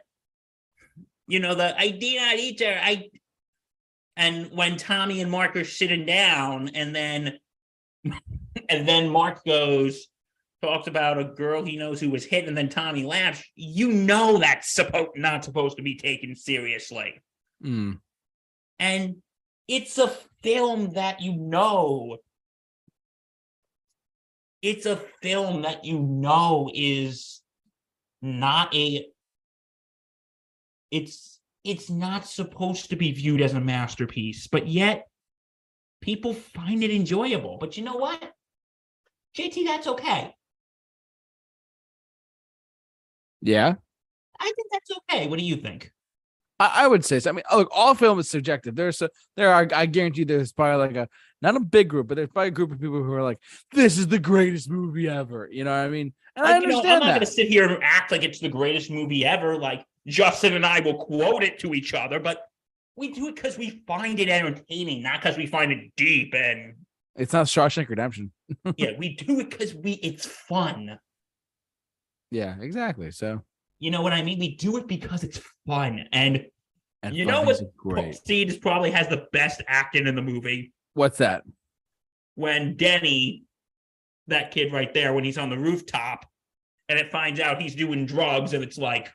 you 1.27 1.41
know, 1.41 1.55
the 1.55 1.79
I 1.79 1.91
did 1.91 2.21
not 2.21 2.37
eat 2.37 2.61
her. 2.61 2.79
I 2.81 3.11
and 4.17 4.51
when 4.53 4.77
Tommy 4.77 5.21
and 5.21 5.31
Mark 5.31 5.57
are 5.57 5.65
sitting 5.65 6.07
down, 6.07 6.69
and 6.75 6.95
then 6.95 7.39
and 8.69 8.87
then 8.87 9.09
Mark 9.09 9.45
goes 9.45 10.07
talks 10.64 10.87
about 10.87 11.18
a 11.18 11.25
girl 11.25 11.64
he 11.64 11.76
knows 11.76 12.00
who 12.00 12.11
was 12.11 12.25
hit, 12.25 12.49
and 12.49 12.56
then 12.56 12.68
Tommy 12.68 13.04
laughs. 13.04 13.42
You 13.54 13.92
know 13.92 14.38
that's 14.38 14.73
supposed 14.73 15.11
not 15.16 15.44
supposed 15.44 15.76
to 15.76 15.83
be 15.83 15.97
taken 15.97 16.35
seriously, 16.35 17.21
Mm. 17.62 18.00
and 18.78 19.16
it's 19.68 19.99
a 19.99 20.09
film 20.42 20.94
that 20.94 21.21
you 21.21 21.35
know. 21.35 22.18
It's 24.62 24.87
a 24.87 24.97
film 25.21 25.62
that 25.62 25.85
you 25.85 26.00
know 26.00 26.71
is 26.73 27.42
not 28.23 28.75
a 28.75 29.06
it's 30.90 31.40
it's 31.64 31.90
not 31.90 32.26
supposed 32.26 32.90
to 32.90 32.97
be 32.97 33.12
viewed 33.12 33.42
as 33.42 33.52
a 33.54 33.61
masterpiece, 33.61 34.47
but 34.47 34.66
yet 34.66 35.06
people 36.00 36.33
find 36.35 36.83
it 36.83 36.90
enjoyable. 36.90 37.59
But 37.59 37.76
you 37.76 37.85
know 37.85 37.97
what? 37.97 38.23
JT, 39.37 39.64
that's 39.66 39.87
okay. 39.87 40.35
Yeah. 43.45 43.75
I 44.41 44.45
think 44.45 44.69
that's 44.73 44.91
okay. 44.91 45.29
What 45.29 45.39
do 45.39 45.45
you 45.45 45.57
think? 45.57 45.93
I, 46.59 46.85
I 46.85 46.89
would 46.89 47.05
say 47.05 47.21
so. 47.21 47.31
I 47.31 47.33
mean, 47.35 47.45
oh, 47.51 47.59
look, 47.59 47.69
all 47.73 47.95
film 47.95 48.19
is 48.19 48.31
subjective. 48.31 48.75
There's 48.75 49.03
a, 49.03 49.11
there 49.37 49.53
are, 49.53 49.69
I 49.75 49.87
guarantee 49.87 50.25
there's 50.25 50.53
probably 50.53 50.87
like 50.87 50.97
a, 50.97 51.09
not 51.43 51.57
a 51.57 51.61
big 51.61 51.89
group, 51.89 52.09
but 52.09 52.15
there's 52.15 52.31
probably 52.31 52.49
a 52.49 52.53
group 52.53 52.73
of 52.73 52.81
people 52.81 53.03
who 53.03 53.13
are 53.13 53.23
like, 53.23 53.39
this 53.73 53.99
is 53.99 54.09
the 54.09 54.19
greatest 54.19 54.71
movie 54.71 55.09
ever. 55.09 55.49
You 55.53 55.65
know 55.65 55.71
what 55.71 55.85
I 55.85 55.89
mean? 55.89 56.15
And 56.37 56.47
I 56.47 56.53
Like, 56.53 56.63
you 56.63 56.69
know, 56.69 56.75
I'm 56.75 56.87
understand 56.87 57.01
not 57.01 57.09
going 57.09 57.21
to 57.21 57.27
sit 57.27 57.49
here 57.49 57.69
and 57.69 57.83
act 57.85 58.13
like 58.13 58.23
it's 58.23 58.41
the 58.41 58.49
greatest 58.49 58.91
movie 58.91 59.27
ever. 59.27 59.59
Like 59.59 59.85
Justin 60.07 60.55
and 60.55 60.65
I 60.65 60.81
will 60.81 60.97
quote 60.97 61.43
it 61.43 61.59
to 61.61 61.75
each 61.75 61.93
other, 61.93 62.19
but 62.19 62.43
we 62.97 63.13
do 63.13 63.29
it 63.29 63.35
because 63.35 63.59
we 63.59 63.83
find 63.87 64.19
it 64.21 64.29
entertaining, 64.29 65.03
not 65.03 65.21
because 65.21 65.37
we 65.37 65.47
find 65.47 65.71
it 65.71 65.93
deep. 65.97 66.33
And 66.35 66.77
It's 67.17 67.33
not 67.33 67.47
Shawshank 67.47 67.89
Redemption. 67.89 68.33
yeah, 68.77 68.93
we 68.97 69.17
do 69.17 69.41
it 69.41 69.51
because 69.51 69.75
we 69.75 69.93
it's 69.95 70.25
fun. 70.25 70.99
Yeah, 72.35 72.57
exactly. 72.61 73.12
So, 73.12 73.43
You 73.79 73.93
know 73.93 74.03
what 74.03 74.12
I 74.12 74.21
mean? 74.21 74.41
We 74.41 74.57
do 74.57 74.76
it 74.76 74.88
because 74.88 75.23
it's 75.23 75.41
fun. 75.69 76.09
And 76.12 76.45
and 77.05 77.14
You 77.14 77.26
fun 77.26 77.33
know 77.33 77.43
what? 77.43 77.61
Great. 77.76 78.17
Steve 78.17 78.59
probably 78.61 78.91
has 78.91 79.07
the 79.07 79.26
best 79.33 79.62
acting 79.69 80.09
in 80.09 80.17
the 80.17 80.23
movie 80.23 80.73
What's 80.95 81.19
that? 81.19 81.43
when 82.35 82.76
Denny, 82.76 83.45
that 84.26 84.50
kid 84.50 84.73
right 84.73 84.93
there, 84.93 85.12
when 85.12 85.23
he's 85.23 85.38
on 85.38 85.49
the 85.49 85.59
rooftop 85.59 86.26
and 86.88 86.99
it 86.99 87.12
finds 87.12 87.38
out 87.38 87.62
he's 87.62 87.76
doing 87.76 88.05
drugs 88.05 88.53
and 88.53 88.64
it's 88.64 88.79
like, 88.79 89.12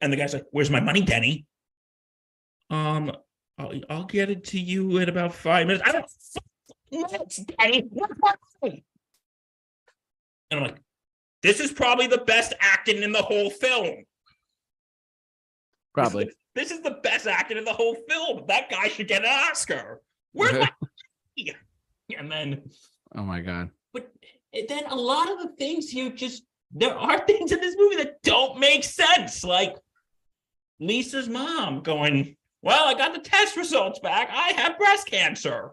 and 0.00 0.12
the 0.12 0.16
guy's 0.16 0.34
like, 0.34 0.46
Where's 0.52 0.70
my 0.70 0.80
money, 0.80 1.02
Denny? 1.02 1.46
Um, 2.70 3.10
I'll, 3.58 3.72
I'll 3.90 4.04
get 4.04 4.30
it 4.30 4.44
to 4.44 4.60
you 4.60 4.98
in 4.98 5.08
about 5.08 5.34
five 5.34 5.66
minutes. 5.66 5.82
I 5.84 5.90
don't 5.90 6.06
minutes, 6.92 7.38
Denny. 7.38 7.82
Where's 7.90 8.16
my 8.20 8.34
money? 8.62 8.84
And 10.52 10.60
I'm 10.60 10.66
like, 10.66 10.80
This 11.44 11.60
is 11.60 11.70
probably 11.70 12.06
the 12.06 12.24
best 12.26 12.54
acting 12.58 13.02
in 13.02 13.12
the 13.12 13.20
whole 13.20 13.50
film. 13.50 14.04
Probably. 15.92 16.30
This 16.54 16.70
is 16.70 16.80
the 16.80 16.98
best 17.02 17.26
acting 17.26 17.58
in 17.58 17.64
the 17.64 17.72
whole 17.72 17.96
film. 18.08 18.44
That 18.48 18.70
guy 18.70 18.88
should 18.88 19.08
get 19.08 19.26
an 19.26 19.30
Oscar. 19.50 20.00
Where's 20.32 20.58
my? 20.58 20.70
And 22.16 22.30
then 22.30 22.62
oh 23.16 23.22
my 23.22 23.40
god. 23.40 23.70
but 23.94 24.12
then 24.68 24.84
a 24.88 24.94
lot 24.94 25.32
of 25.32 25.38
the 25.38 25.48
things 25.56 25.88
here 25.88 26.10
just 26.10 26.44
there 26.70 26.94
are 26.94 27.26
things 27.26 27.50
in 27.50 27.60
this 27.60 27.74
movie 27.78 27.96
that 27.96 28.22
don't 28.22 28.60
make 28.60 28.84
sense. 28.84 29.42
Like 29.42 29.74
Lisa's 30.80 31.28
mom 31.28 31.82
going, 31.82 32.36
Well, 32.62 32.86
I 32.86 32.94
got 32.94 33.14
the 33.14 33.20
test 33.20 33.56
results 33.56 34.00
back. 34.00 34.28
I 34.30 34.52
have 34.52 34.78
breast 34.78 35.06
cancer. 35.06 35.72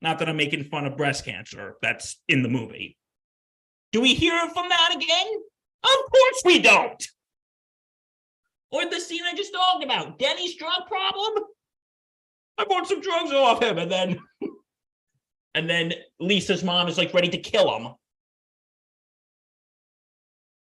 Not 0.00 0.18
that 0.18 0.28
I'm 0.30 0.36
making 0.38 0.64
fun 0.64 0.86
of 0.86 0.96
breast 0.96 1.26
cancer. 1.26 1.76
That's 1.82 2.20
in 2.26 2.42
the 2.42 2.48
movie. 2.48 2.96
Do 3.92 4.00
we 4.00 4.14
hear 4.14 4.38
from 4.50 4.68
that 4.68 4.94
again? 4.94 5.26
Of 5.82 6.10
course 6.12 6.42
we 6.44 6.58
don't. 6.60 7.02
Or 8.70 8.88
the 8.88 9.00
scene 9.00 9.22
I 9.24 9.34
just 9.34 9.52
talked 9.52 9.82
about, 9.82 10.18
Denny's 10.18 10.56
drug 10.56 10.86
problem. 10.86 11.44
I 12.56 12.64
bought 12.64 12.86
some 12.86 13.00
drugs 13.00 13.32
off 13.32 13.62
him, 13.62 13.78
and 13.78 13.90
then 13.90 14.18
and 15.54 15.68
then 15.68 15.94
Lisa's 16.20 16.62
mom 16.62 16.88
is 16.88 16.98
like 16.98 17.12
ready 17.14 17.28
to 17.30 17.38
kill 17.38 17.74
him. 17.76 17.94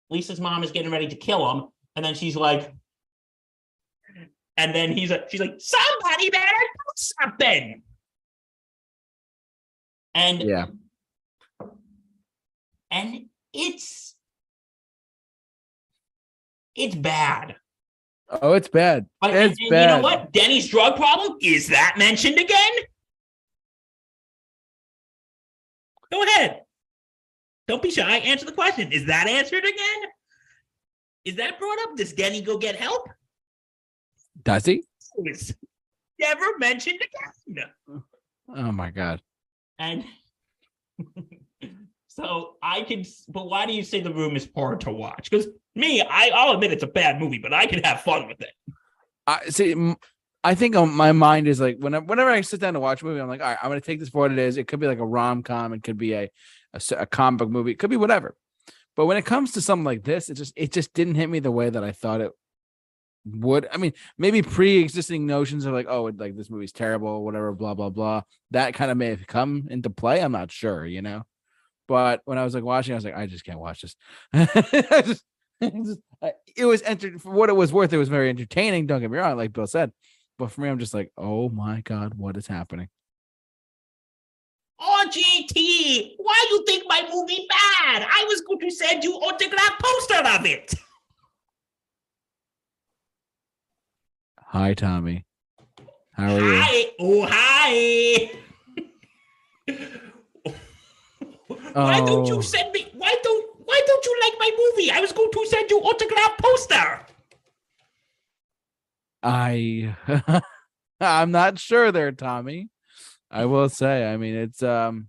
Lisa's 0.08 0.40
mom 0.40 0.62
is 0.62 0.72
getting 0.72 0.90
ready 0.90 1.08
to 1.08 1.16
kill 1.16 1.50
him, 1.50 1.68
and 1.96 2.04
then 2.04 2.14
she's 2.14 2.36
like, 2.36 2.72
and 4.56 4.74
then 4.74 4.92
he's 4.92 5.10
like, 5.10 5.30
she's 5.30 5.40
like, 5.40 5.54
somebody 5.58 6.30
better 6.30 6.46
do 6.46 6.92
something. 6.96 7.82
And 10.14 10.42
Yeah. 10.42 10.66
And 12.90 13.26
it's 13.52 14.14
it's 16.76 16.94
bad. 16.94 17.56
Oh, 18.28 18.52
it's 18.52 18.68
bad. 18.68 19.06
But 19.20 19.30
it's 19.34 19.36
and- 19.36 19.60
and 19.60 19.70
bad. 19.70 19.82
you 19.82 19.96
know 19.96 20.02
what? 20.02 20.32
Denny's 20.32 20.68
drug 20.68 20.96
problem 20.96 21.36
is 21.42 21.68
that 21.68 21.96
mentioned 21.98 22.38
again? 22.38 22.72
Go 26.12 26.22
ahead. 26.22 26.62
Don't 27.68 27.82
be 27.82 27.90
shy. 27.90 28.16
Answer 28.18 28.46
the 28.46 28.52
question. 28.52 28.90
Is 28.92 29.06
that 29.06 29.28
answered 29.28 29.64
again? 29.64 30.10
Is 31.24 31.36
that 31.36 31.58
brought 31.58 31.78
up? 31.82 31.96
Does 31.96 32.12
Denny 32.12 32.40
go 32.40 32.56
get 32.58 32.74
help? 32.76 33.08
Does 34.42 34.64
he? 34.64 34.84
It's 35.18 35.52
never 36.18 36.56
mentioned 36.58 37.00
again. 37.48 38.02
Oh 38.48 38.72
my 38.72 38.90
god. 38.90 39.20
And 39.78 40.04
so 42.20 42.56
I 42.62 42.82
could, 42.82 43.06
but 43.28 43.48
why 43.48 43.66
do 43.66 43.72
you 43.72 43.82
say 43.82 44.00
the 44.00 44.12
room 44.12 44.36
is 44.36 44.48
hard 44.54 44.80
to 44.82 44.92
watch? 44.92 45.30
Because 45.30 45.48
me, 45.74 46.02
I, 46.02 46.30
I'll 46.34 46.52
admit 46.52 46.72
it's 46.72 46.82
a 46.82 46.88
bad 46.88 47.20
movie, 47.20 47.38
but 47.38 47.52
I 47.52 47.66
can 47.66 47.82
have 47.82 48.02
fun 48.02 48.28
with 48.28 48.40
it. 48.40 48.50
I 49.26 49.48
see. 49.48 49.94
I 50.42 50.54
think 50.54 50.74
um, 50.74 50.94
my 50.94 51.12
mind 51.12 51.48
is 51.48 51.60
like 51.60 51.76
whenever 51.78 52.06
whenever 52.06 52.30
I 52.30 52.40
sit 52.40 52.60
down 52.60 52.74
to 52.74 52.80
watch 52.80 53.02
a 53.02 53.04
movie, 53.04 53.20
I'm 53.20 53.28
like, 53.28 53.40
all 53.40 53.48
right, 53.48 53.58
I'm 53.62 53.68
gonna 53.68 53.80
take 53.80 54.00
this 54.00 54.08
for 54.08 54.22
what 54.22 54.32
it 54.32 54.38
is. 54.38 54.56
It 54.56 54.66
could 54.66 54.80
be 54.80 54.86
like 54.86 54.98
a 54.98 55.06
rom 55.06 55.42
com, 55.42 55.72
it 55.72 55.82
could 55.82 55.98
be 55.98 56.14
a 56.14 56.30
a 56.96 57.06
comic 57.06 57.38
book 57.38 57.50
movie, 57.50 57.72
it 57.72 57.78
could 57.78 57.90
be 57.90 57.96
whatever. 57.96 58.36
But 58.96 59.06
when 59.06 59.16
it 59.16 59.24
comes 59.24 59.52
to 59.52 59.60
something 59.60 59.84
like 59.84 60.04
this, 60.04 60.28
it 60.28 60.34
just 60.34 60.52
it 60.56 60.72
just 60.72 60.94
didn't 60.94 61.16
hit 61.16 61.28
me 61.28 61.40
the 61.40 61.50
way 61.50 61.68
that 61.68 61.84
I 61.84 61.92
thought 61.92 62.20
it 62.20 62.32
would. 63.26 63.68
I 63.70 63.76
mean, 63.76 63.92
maybe 64.18 64.42
pre-existing 64.42 65.26
notions 65.26 65.66
of 65.66 65.74
like, 65.74 65.86
oh, 65.88 66.04
like 66.04 66.36
this 66.36 66.50
movie's 66.50 66.72
terrible, 66.72 67.22
whatever, 67.24 67.52
blah 67.52 67.74
blah 67.74 67.90
blah. 67.90 68.22
That 68.50 68.74
kind 68.74 68.90
of 68.90 68.96
may 68.96 69.10
have 69.10 69.26
come 69.26 69.68
into 69.70 69.90
play. 69.90 70.22
I'm 70.22 70.32
not 70.32 70.50
sure, 70.50 70.86
you 70.86 71.02
know. 71.02 71.24
But 71.90 72.20
when 72.24 72.38
I 72.38 72.44
was 72.44 72.54
like 72.54 72.62
watching, 72.62 72.94
I 72.94 72.98
was 72.98 73.04
like, 73.04 73.16
I 73.16 73.26
just 73.26 73.44
can't 73.44 73.58
watch 73.58 73.82
this. 73.82 73.96
Just, 74.32 75.24
it 75.60 75.74
just- 75.84 75.98
it 76.56 76.64
was 76.64 76.82
enter 76.82 77.18
for 77.18 77.32
what 77.32 77.48
it 77.48 77.56
was 77.56 77.72
worth. 77.72 77.92
It 77.92 77.98
was 77.98 78.08
very 78.08 78.28
entertaining. 78.30 78.86
Don't 78.86 79.00
get 79.00 79.10
me 79.10 79.18
wrong, 79.18 79.36
like 79.36 79.52
Bill 79.52 79.66
said. 79.66 79.90
But 80.38 80.52
for 80.52 80.60
me, 80.60 80.68
I'm 80.68 80.78
just 80.78 80.94
like, 80.94 81.10
oh 81.18 81.48
my 81.48 81.80
god, 81.80 82.14
what 82.14 82.36
is 82.36 82.46
happening? 82.46 82.88
Oh, 84.78 85.04
JT, 85.08 86.14
why 86.18 86.44
do 86.48 86.54
you 86.54 86.64
think 86.64 86.84
my 86.86 87.08
movie 87.12 87.48
bad? 87.48 88.06
I 88.08 88.24
was 88.28 88.40
going 88.42 88.60
to 88.60 88.70
send 88.70 89.02
you 89.02 89.14
autograph 89.14 89.78
poster 89.82 90.28
of 90.38 90.46
it. 90.46 90.72
Hi, 94.38 94.74
Tommy. 94.74 95.24
How 96.12 96.34
are 96.36 96.40
you? 96.40 96.60
Hi, 96.62 96.84
oh 97.00 97.26
hi. 97.28 98.30
why 101.72 101.98
don't 102.00 102.26
you 102.26 102.36
Oh. 102.38 102.40
send 102.40 102.72
me? 102.72 102.88
Why 102.94 103.14
don't? 103.22 103.46
Why 103.64 103.80
don't 103.86 104.04
you 104.04 104.20
like 104.22 104.34
my 104.38 104.50
movie? 104.58 104.90
I 104.90 105.00
was 105.00 105.12
going 105.12 105.30
to 105.32 105.46
send 105.46 105.70
you 105.70 105.78
autograph 105.80 106.38
poster. 106.38 107.06
I 109.22 109.94
I'm 111.00 111.30
not 111.30 111.58
sure 111.58 111.92
there, 111.92 112.12
Tommy. 112.12 112.68
I 113.30 113.44
will 113.44 113.68
say, 113.68 114.10
I 114.12 114.16
mean, 114.16 114.34
it's 114.34 114.62
um 114.62 115.08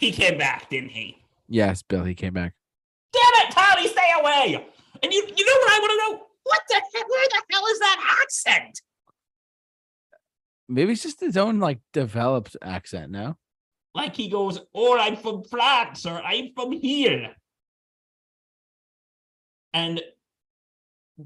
He 0.00 0.12
came 0.12 0.38
back, 0.38 0.70
didn't 0.70 0.90
he? 0.90 1.18
yes, 1.48 1.82
Bill, 1.82 2.04
he 2.04 2.14
came 2.14 2.32
back. 2.34 2.54
Damn 3.12 3.22
it, 3.48 3.50
Tommy, 3.52 3.88
stay 3.88 4.10
away. 4.20 4.66
And 5.02 5.12
you, 5.12 5.20
you 5.36 5.44
know 5.46 5.52
what 5.60 5.72
I 5.72 5.78
want 5.80 5.90
to 5.90 5.96
know? 6.16 6.26
What 6.44 6.60
the 6.68 6.74
heck? 6.74 7.08
Where 7.08 7.28
the 7.28 7.42
hell 7.50 7.66
is 7.66 7.78
that 7.80 8.18
accent? 8.22 8.80
Maybe 10.68 10.92
it's 10.92 11.02
just 11.02 11.20
his 11.20 11.36
own 11.36 11.60
like 11.60 11.80
developed 11.92 12.56
accent, 12.62 13.10
no? 13.12 13.36
Like 13.96 14.14
he 14.14 14.28
goes, 14.28 14.60
"Oh, 14.74 14.98
I'm 14.98 15.16
from 15.16 15.42
France, 15.42 16.04
or 16.04 16.20
I'm 16.20 16.52
from 16.54 16.70
here." 16.70 17.34
And 19.72 20.02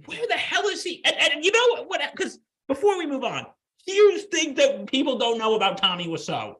where 0.06 0.26
the 0.28 0.34
hell 0.34 0.68
is 0.68 0.84
he? 0.84 1.02
And, 1.04 1.16
and 1.18 1.44
you 1.44 1.50
know 1.50 1.84
what? 1.86 2.00
Because 2.12 2.38
before 2.68 2.96
we 2.96 3.06
move 3.06 3.24
on, 3.24 3.44
here's 3.84 4.24
thing 4.26 4.54
that 4.54 4.86
people 4.86 5.18
don't 5.18 5.38
know 5.38 5.56
about 5.56 5.78
Tommy 5.78 6.06
Wiseau. 6.06 6.54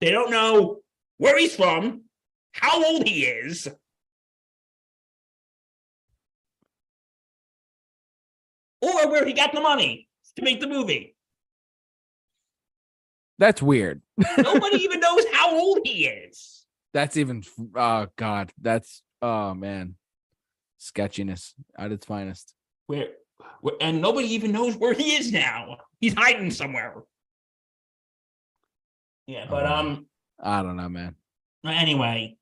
They 0.00 0.12
don't 0.12 0.30
know 0.30 0.82
where 1.16 1.36
he's 1.36 1.56
from, 1.56 2.02
how 2.52 2.84
old 2.84 3.08
he 3.08 3.24
is. 3.24 3.66
Or 8.80 9.10
where 9.10 9.26
he 9.26 9.32
got 9.32 9.52
the 9.52 9.60
money 9.60 10.08
to 10.36 10.42
make 10.42 10.60
the 10.60 10.68
movie. 10.68 11.16
That's 13.38 13.62
weird. 13.62 14.02
Nobody 14.38 14.76
even 14.84 15.00
knows 15.00 15.24
how 15.32 15.56
old 15.56 15.80
he 15.84 16.06
is. 16.06 16.64
That's 16.94 17.16
even 17.16 17.42
oh 17.76 18.06
god, 18.16 18.50
that's 18.60 19.02
oh 19.22 19.54
man. 19.54 19.94
Sketchiness 20.78 21.54
at 21.76 21.92
its 21.92 22.06
finest. 22.06 22.54
where, 22.86 23.08
where 23.60 23.74
and 23.80 24.00
nobody 24.00 24.28
even 24.34 24.52
knows 24.52 24.76
where 24.76 24.92
he 24.94 25.16
is 25.16 25.32
now. 25.32 25.78
He's 26.00 26.14
hiding 26.14 26.50
somewhere. 26.50 26.94
Yeah, 29.26 29.46
but 29.48 29.66
Oh. 29.66 29.74
um 29.74 30.06
I 30.40 30.62
don't 30.62 30.76
know, 30.76 30.88
man. 30.88 31.14
anyway. 31.66 32.36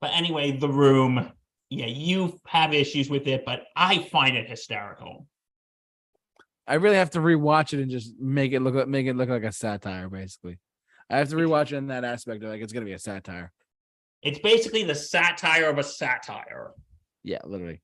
But 0.00 0.10
anyway, 0.14 0.52
the 0.52 0.68
room. 0.68 1.30
Yeah, 1.70 1.86
you 1.86 2.38
have 2.46 2.74
issues 2.74 3.08
with 3.08 3.26
it, 3.26 3.44
but 3.46 3.64
I 3.76 4.02
find 4.10 4.36
it 4.36 4.48
hysterical. 4.50 5.26
I 6.66 6.74
really 6.74 6.96
have 6.96 7.10
to 7.10 7.18
rewatch 7.18 7.72
it 7.72 7.80
and 7.80 7.90
just 7.90 8.14
make 8.18 8.52
it 8.52 8.60
look 8.60 8.74
like 8.74 8.88
make 8.88 9.06
it 9.06 9.16
look 9.16 9.28
like 9.28 9.44
a 9.44 9.52
satire, 9.52 10.08
basically. 10.08 10.58
I 11.10 11.18
have 11.18 11.28
to 11.30 11.36
rewatch 11.36 11.72
it 11.72 11.76
in 11.76 11.88
that 11.88 12.04
aspect 12.04 12.42
of 12.42 12.50
like 12.50 12.62
it's 12.62 12.72
gonna 12.72 12.86
be 12.86 12.92
a 12.92 12.98
satire. 12.98 13.52
It's 14.22 14.38
basically 14.38 14.84
the 14.84 14.94
satire 14.94 15.68
of 15.68 15.78
a 15.78 15.82
satire. 15.82 16.70
Yeah, 17.24 17.40
literally. 17.44 17.82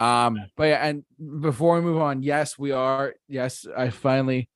Um, 0.00 0.38
but 0.56 0.64
yeah, 0.64 0.86
and 0.86 1.04
before 1.40 1.76
we 1.76 1.82
move 1.82 2.00
on, 2.00 2.22
yes, 2.22 2.58
we 2.58 2.72
are. 2.72 3.14
Yes, 3.28 3.66
I 3.76 3.90
finally 3.90 4.48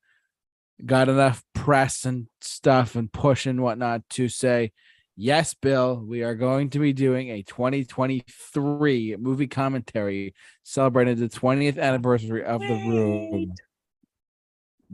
got 0.84 1.08
enough 1.08 1.42
press 1.54 2.04
and 2.04 2.28
stuff 2.40 2.94
and 2.94 3.12
push 3.12 3.46
and 3.46 3.62
whatnot 3.62 4.08
to 4.10 4.28
say, 4.28 4.72
yes, 5.18 5.52
Bill, 5.52 5.96
we 5.96 6.22
are 6.22 6.34
going 6.34 6.70
to 6.70 6.78
be 6.78 6.92
doing 6.92 7.30
a 7.30 7.42
2023 7.42 9.16
movie 9.18 9.48
commentary 9.48 10.34
celebrating 10.62 11.16
the 11.16 11.28
20th 11.28 11.78
anniversary 11.78 12.44
of 12.44 12.60
the 12.60 12.68
room. 12.68 13.52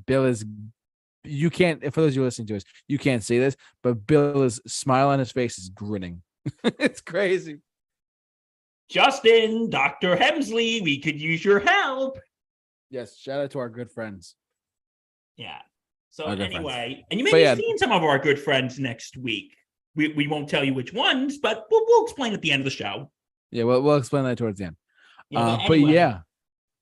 Bill 0.06 0.24
is 0.24 0.44
you 1.22 1.48
can't 1.50 1.82
for 1.94 2.00
those 2.00 2.12
of 2.12 2.16
you 2.16 2.22
listening 2.24 2.48
to 2.48 2.56
us, 2.56 2.64
you 2.88 2.98
can't 2.98 3.22
see 3.22 3.38
this, 3.38 3.56
but 3.82 4.06
Bill 4.06 4.42
is 4.42 4.60
smile 4.66 5.10
on 5.10 5.18
his 5.18 5.30
face 5.30 5.58
is 5.58 5.68
grinning. 5.68 6.22
it's 6.64 7.00
crazy. 7.00 7.60
Justin, 8.88 9.70
Dr. 9.70 10.16
Hemsley, 10.16 10.82
we 10.82 10.98
could 11.00 11.20
use 11.20 11.44
your 11.44 11.60
help. 11.60 12.18
Yes, 12.90 13.16
shout 13.16 13.40
out 13.40 13.50
to 13.52 13.58
our 13.58 13.68
good 13.68 13.90
friends. 13.90 14.34
Yeah. 15.36 15.58
So 16.10 16.24
Our 16.26 16.36
friends. 16.36 16.54
anyway, 16.54 17.04
and 17.10 17.18
you 17.18 17.24
may 17.24 17.30
But 17.30 17.36
be 17.38 17.42
yeah. 17.42 17.54
seeing 17.56 17.78
some 17.78 17.92
of 17.92 18.02
our 18.04 18.18
good 18.18 18.38
friends 18.38 18.78
next 18.78 19.16
week. 19.16 19.56
We, 19.96 20.08
we 20.08 20.26
won't 20.26 20.48
tell 20.48 20.64
you 20.64 20.74
which 20.74 20.92
ones, 20.92 21.38
but 21.38 21.66
we'll, 21.70 21.84
we'll 21.86 22.04
explain 22.04 22.32
at 22.32 22.42
the 22.42 22.50
end 22.50 22.60
of 22.60 22.64
the 22.64 22.70
show. 22.70 23.10
Yeah, 23.50 23.64
we'll 23.64 23.82
we'll 23.82 23.96
explain 23.96 24.24
that 24.24 24.38
towards 24.38 24.58
the 24.58 24.66
end. 24.66 24.76
Yeah, 25.30 25.40
uh, 25.40 25.56
but 25.56 25.68
but 25.68 25.74
anyway, 25.74 25.92
yeah. 25.92 26.18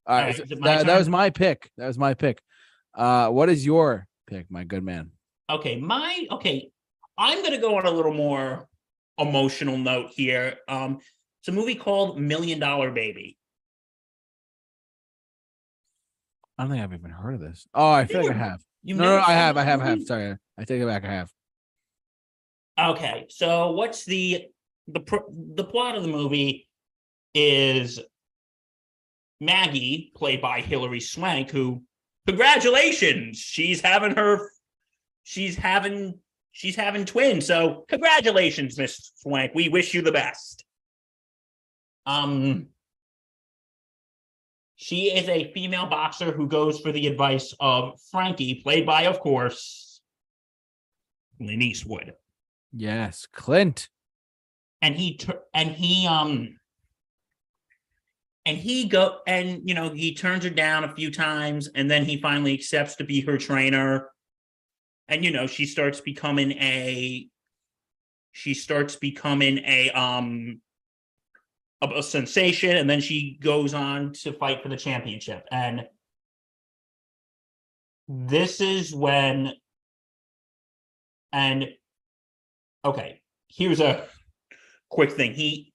All 0.06 0.16
right, 0.16 0.26
right, 0.26 0.36
so 0.36 0.42
it 0.48 0.58
my 0.58 0.76
that, 0.76 0.86
that 0.86 0.98
was 0.98 1.08
my 1.08 1.30
pick. 1.30 1.70
That 1.76 1.86
was 1.86 1.98
my 1.98 2.14
pick. 2.14 2.40
Uh 2.94 3.28
what 3.28 3.48
is 3.48 3.64
your 3.64 4.06
pick, 4.26 4.50
my 4.50 4.64
good 4.64 4.82
man? 4.82 5.10
Okay, 5.50 5.76
my 5.78 6.26
okay. 6.30 6.70
I'm 7.18 7.42
gonna 7.42 7.58
go 7.58 7.76
on 7.76 7.86
a 7.86 7.90
little 7.90 8.14
more 8.14 8.68
emotional 9.18 9.76
note 9.76 10.10
here. 10.14 10.56
Um, 10.68 10.98
it's 11.40 11.48
a 11.48 11.52
movie 11.52 11.74
called 11.74 12.18
Million 12.18 12.58
Dollar 12.58 12.90
Baby. 12.90 13.36
I 16.56 16.62
don't 16.62 16.72
think 16.72 16.82
I've 16.82 16.92
even 16.92 17.10
heard 17.10 17.34
of 17.34 17.40
this. 17.40 17.66
Oh, 17.74 17.90
I 17.90 18.06
feel 18.06 18.22
like 18.22 18.36
I 18.36 18.38
have. 18.38 18.60
You've 18.84 18.98
No, 18.98 19.16
no, 19.16 19.22
I 19.22 19.32
have, 19.32 19.56
I 19.56 19.64
have, 19.64 19.80
I 19.80 19.86
have. 19.86 20.02
Sorry, 20.02 20.36
I 20.58 20.64
take 20.64 20.80
it 20.80 20.86
back. 20.86 21.04
I 21.04 21.12
have. 21.12 21.30
Okay, 22.78 23.26
so 23.28 23.72
what's 23.72 24.04
the 24.04 24.46
the 24.88 25.00
the 25.54 25.64
plot 25.64 25.96
of 25.96 26.02
the 26.02 26.08
movie 26.08 26.68
is 27.34 28.00
Maggie, 29.40 30.12
played 30.16 30.40
by 30.40 30.60
Hilary 30.60 31.00
Swank, 31.00 31.50
who 31.50 31.82
congratulations, 32.26 33.38
she's 33.38 33.80
having 33.80 34.16
her 34.16 34.50
she's 35.22 35.56
having 35.56 36.18
she's 36.52 36.76
having 36.76 37.04
twins. 37.04 37.46
So 37.46 37.84
congratulations, 37.88 38.78
Miss 38.78 39.12
Swank. 39.16 39.52
We 39.54 39.68
wish 39.68 39.92
you 39.92 40.00
the 40.00 40.12
best. 40.12 40.64
Um 42.06 42.68
she 44.76 45.12
is 45.12 45.28
a 45.28 45.52
female 45.52 45.86
boxer 45.86 46.32
who 46.32 46.48
goes 46.48 46.80
for 46.80 46.90
the 46.90 47.06
advice 47.06 47.54
of 47.60 48.00
Frankie, 48.10 48.56
played 48.56 48.84
by, 48.84 49.02
of 49.02 49.20
course, 49.20 50.00
Clint 51.38 51.62
Eastwood 51.62 52.14
Yes, 52.72 53.26
Clint. 53.30 53.88
and 54.80 54.96
he 54.96 55.16
tur- 55.16 55.42
and 55.54 55.70
he 55.70 56.06
um 56.06 56.58
and 58.44 58.58
he 58.58 58.88
go 58.88 59.18
and 59.26 59.60
you 59.64 59.74
know 59.74 59.90
he 59.90 60.14
turns 60.14 60.44
her 60.44 60.50
down 60.50 60.84
a 60.84 60.94
few 60.94 61.10
times 61.10 61.68
and 61.74 61.90
then 61.90 62.04
he 62.04 62.20
finally 62.20 62.52
accepts 62.52 62.96
to 62.96 63.04
be 63.04 63.20
her 63.20 63.38
trainer 63.38 64.08
and 65.08 65.24
you 65.24 65.30
know 65.30 65.46
she 65.46 65.66
starts 65.66 66.00
becoming 66.00 66.52
a 66.52 67.28
she 68.32 68.54
starts 68.54 68.96
becoming 68.96 69.58
a 69.58 69.90
um 69.90 70.60
a, 71.82 71.88
a 71.96 72.02
sensation 72.02 72.76
and 72.76 72.90
then 72.90 73.00
she 73.00 73.38
goes 73.40 73.74
on 73.74 74.12
to 74.12 74.32
fight 74.32 74.62
for 74.62 74.68
the 74.68 74.76
championship 74.76 75.46
and 75.52 75.86
this 78.08 78.60
is 78.60 78.92
when 78.94 79.52
and 81.32 81.68
okay 82.84 83.20
here's 83.48 83.80
a 83.80 84.04
quick 84.90 85.12
thing. 85.12 85.32
He 85.34 85.72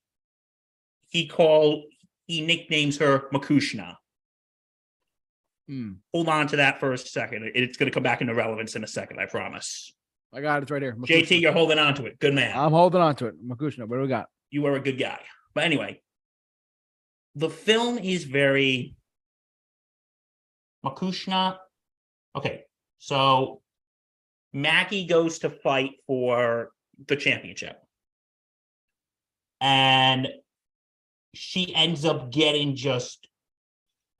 he 1.09 1.27
called 1.27 1.83
he 2.25 2.41
nicknames 2.45 2.97
her 2.97 3.29
Makushna. 3.33 3.95
Hmm, 5.67 5.93
Hold 6.13 6.29
on 6.29 6.47
to 6.47 6.55
that 6.57 6.79
for 6.79 6.93
a 6.93 6.97
second. 6.97 7.43
It- 7.43 7.55
It's 7.55 7.77
going 7.77 7.89
to 7.89 7.93
come 7.93 8.03
back 8.03 8.21
into 8.21 8.33
relevance 8.33 8.75
in 8.75 8.83
a 8.83 8.87
second. 8.87 9.19
I 9.19 9.25
promise. 9.25 9.93
I 10.33 10.41
got 10.41 10.57
it 10.57 10.63
it's 10.63 10.71
right 10.71 10.81
here. 10.81 10.93
JT, 10.95 11.21
Makushna. 11.27 11.41
you're 11.41 11.51
holding 11.53 11.79
on 11.79 11.93
to 11.95 12.05
it. 12.05 12.19
Good 12.19 12.33
man. 12.33 12.57
I'm 12.57 12.71
holding 12.71 13.01
on 13.01 13.15
to 13.17 13.27
it. 13.27 13.35
Makushna, 13.45 13.87
what 13.87 13.97
do 13.97 14.01
we 14.01 14.07
got? 14.07 14.27
you 14.49 14.65
are 14.65 14.75
a 14.75 14.79
good 14.79 14.97
guy. 14.97 15.19
But 15.53 15.65
anyway, 15.65 16.01
the 17.35 17.49
film 17.49 17.97
is 17.97 18.23
very 18.23 18.95
Makushna. 20.85 21.57
Okay, 22.35 22.63
so 22.99 23.61
Maggie 24.53 25.05
goes 25.05 25.39
to 25.39 25.49
fight 25.49 25.91
for 26.05 26.69
the 27.07 27.15
championship. 27.15 27.81
And 29.61 30.27
she 31.33 31.73
ends 31.75 32.05
up 32.05 32.31
getting 32.31 32.75
just 32.75 33.27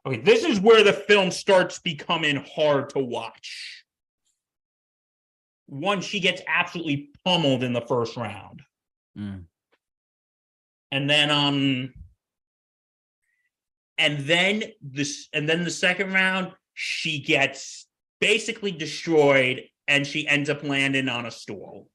okay. 0.06 0.20
This 0.20 0.44
is 0.44 0.60
where 0.60 0.84
the 0.84 0.94
film 0.94 1.32
starts 1.32 1.80
becoming 1.80 2.44
hard 2.56 2.90
to 2.92 3.00
watch. 3.00 3.84
One, 5.68 6.02
she 6.02 6.20
gets 6.20 6.42
absolutely 6.48 7.10
pummeled 7.24 7.64
in 7.64 7.74
the 7.74 7.82
first 7.82 8.16
round 8.16 8.62
Hmm, 9.18 9.38
and 10.92 11.10
then 11.10 11.32
um 11.32 11.92
and 13.98 14.20
then 14.20 14.64
this 14.80 15.28
and 15.34 15.50
then 15.50 15.64
the 15.64 15.72
second 15.72 16.14
round 16.14 16.52
she 16.76 17.20
gets 17.20 17.88
basically 18.22 18.72
destroyed 18.72 19.64
and 19.88 20.06
she 20.06 20.28
ends 20.28 20.52
up 20.52 20.64
landing 20.64 21.10
on 21.10 21.26
a 21.26 21.32
stool 21.32 21.90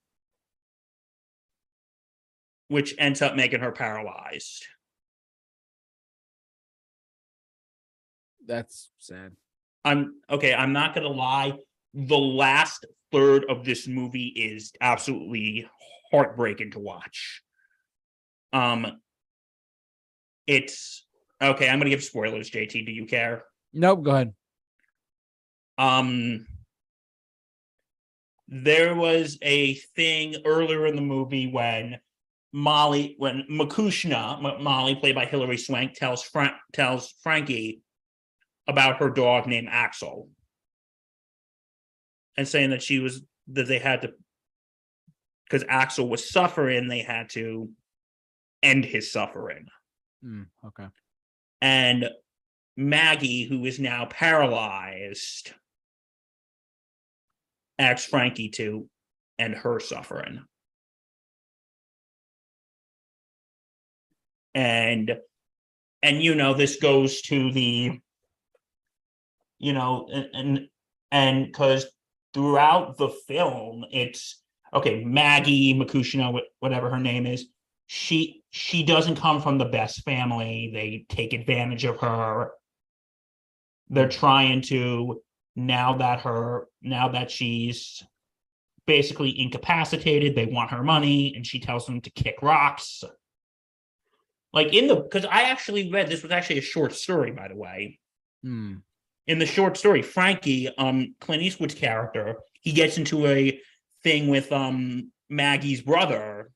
which 2.73 2.95
ends 2.99 3.21
up 3.21 3.37
making 3.37 3.61
her 3.61 3.71
paralyzed 3.71 4.67
That's 8.47 8.91
sad. 8.99 9.33
i'm 9.85 10.21
okay 10.29 10.55
i'm 10.55 10.73
not 10.73 10.95
gonna 10.95 11.09
lie 11.09 11.53
the 11.95 12.19
last 12.19 12.87
third 13.13 13.45
of 13.49 13.65
this 13.65 13.87
movie 13.87 14.29
is 14.29 14.73
absolutely 14.81 15.69
heartbreaking 16.11 16.71
to 16.73 16.79
watch 16.79 17.43
um 18.53 19.01
it's 20.47 21.07
okay 21.41 21.69
i'm 21.69 21.79
gonna 21.79 21.91
give 21.91 22.03
spoilers 22.03 22.51
jt 22.51 22.85
do 22.87 22.93
you 22.93 23.07
care 23.07 23.45
Nope, 23.75 24.03
go 24.03 24.11
ahead. 24.11 24.35
um 25.79 26.47
there 28.49 28.95
was 28.95 29.39
a 29.41 29.75
thing 29.97 30.37
earlier 30.45 30.87
in 30.87 30.95
the 30.97 31.01
movie 31.03 31.47
when 31.47 31.99
Molly, 32.53 33.15
when 33.19 33.45
Makushna, 33.51 34.39
M- 34.45 34.63
Molly, 34.63 34.95
played 34.95 35.15
by 35.15 35.25
Hilary 35.25 35.57
Swank, 35.57 35.95
tells 35.95 36.23
Frank 36.23 36.53
tells 36.73 37.15
Frankie 37.23 37.81
about 38.69 38.99
her 38.99 39.11
dog 39.11 39.47
named 39.47 39.69
Axel, 39.71 40.29
and 42.37 42.47
saying 42.47 42.71
that 42.71 42.83
she 42.83 42.99
was 42.99 43.23
that 43.49 43.67
they 43.67 43.79
had 43.79 44.03
to 44.03 44.13
because 45.45 45.67
Axel 45.69 46.09
was 46.09 46.31
suffering, 46.31 46.89
they 46.89 47.01
had 47.01 47.29
to 47.31 47.71
end 48.63 48.85
his 48.85 49.13
suffering. 49.13 49.67
Hmm, 50.23 50.43
okay. 50.67 50.87
And 51.61 52.09
Maggie, 52.77 53.45
who 53.45 53.65
is 53.67 53.79
now 53.79 54.07
paralyzed, 54.07 55.53
asks 57.79 58.09
Frankie 58.09 58.49
to 58.51 58.89
end 59.39 59.55
her 59.55 59.79
suffering. 59.81 60.43
And 64.55 65.17
and 66.03 66.23
you 66.23 66.35
know, 66.35 66.55
this 66.55 66.77
goes 66.77 67.23
to 67.23 67.53
the 67.53 68.01
you 69.59 69.73
know, 69.73 70.09
and 70.11 70.69
and 71.11 71.47
because 71.47 71.87
throughout 72.35 72.99
the 72.99 73.09
film, 73.09 73.85
it's 73.93 74.43
okay, 74.75 75.05
Maggie 75.05 75.75
Makushina, 75.75 76.41
whatever 76.59 76.91
her 76.91 76.99
name 76.99 77.27
is, 77.27 77.47
she 77.87 78.43
she 78.51 78.83
doesn't 78.83 79.17
come 79.17 79.41
from 79.41 79.59
the 79.59 79.65
best 79.65 80.03
family. 80.03 80.71
They 80.73 81.07
take 81.09 81.33
advantage 81.33 81.85
of 81.85 81.99
her. 82.01 82.53
They're 83.89 84.09
trying 84.09 84.63
to 84.63 85.23
now 85.55 85.99
that 85.99 86.21
her 86.21 86.67
now 86.81 87.09
that 87.09 87.31
she's 87.31 88.03
basically 88.87 89.39
incapacitated, 89.39 90.35
they 90.35 90.47
want 90.47 90.71
her 90.71 90.83
money, 90.83 91.35
and 91.37 91.47
she 91.47 91.61
tells 91.61 91.87
them 91.87 92.01
to 92.01 92.11
kick 92.11 92.43
rocks. 92.43 93.05
Like 94.53 94.73
in 94.75 94.87
the 94.87 94.97
because 94.97 95.25
I 95.25 95.43
actually 95.45 95.91
read 95.91 96.09
this 96.09 96.23
was 96.23 96.33
actually 96.33 96.59
a 96.59 96.63
short 96.63 96.93
story, 96.95 97.31
by 97.31 97.49
the 97.49 97.57
way 97.57 97.99
Hmm. 98.43 98.77
in 99.27 99.39
the 99.39 99.47
short 99.47 99.77
story, 99.77 100.03
Frankie, 100.03 100.69
um, 100.77 101.15
Clint 101.21 101.43
Eastwood's 101.43 101.75
character, 101.75 102.37
he 102.61 102.73
gets 102.73 102.99
into 102.99 103.27
a 103.27 103.61
thing 104.03 104.29
with 104.29 104.51
um 104.53 105.11
Maggie's 105.31 105.81
brother, 105.81 106.51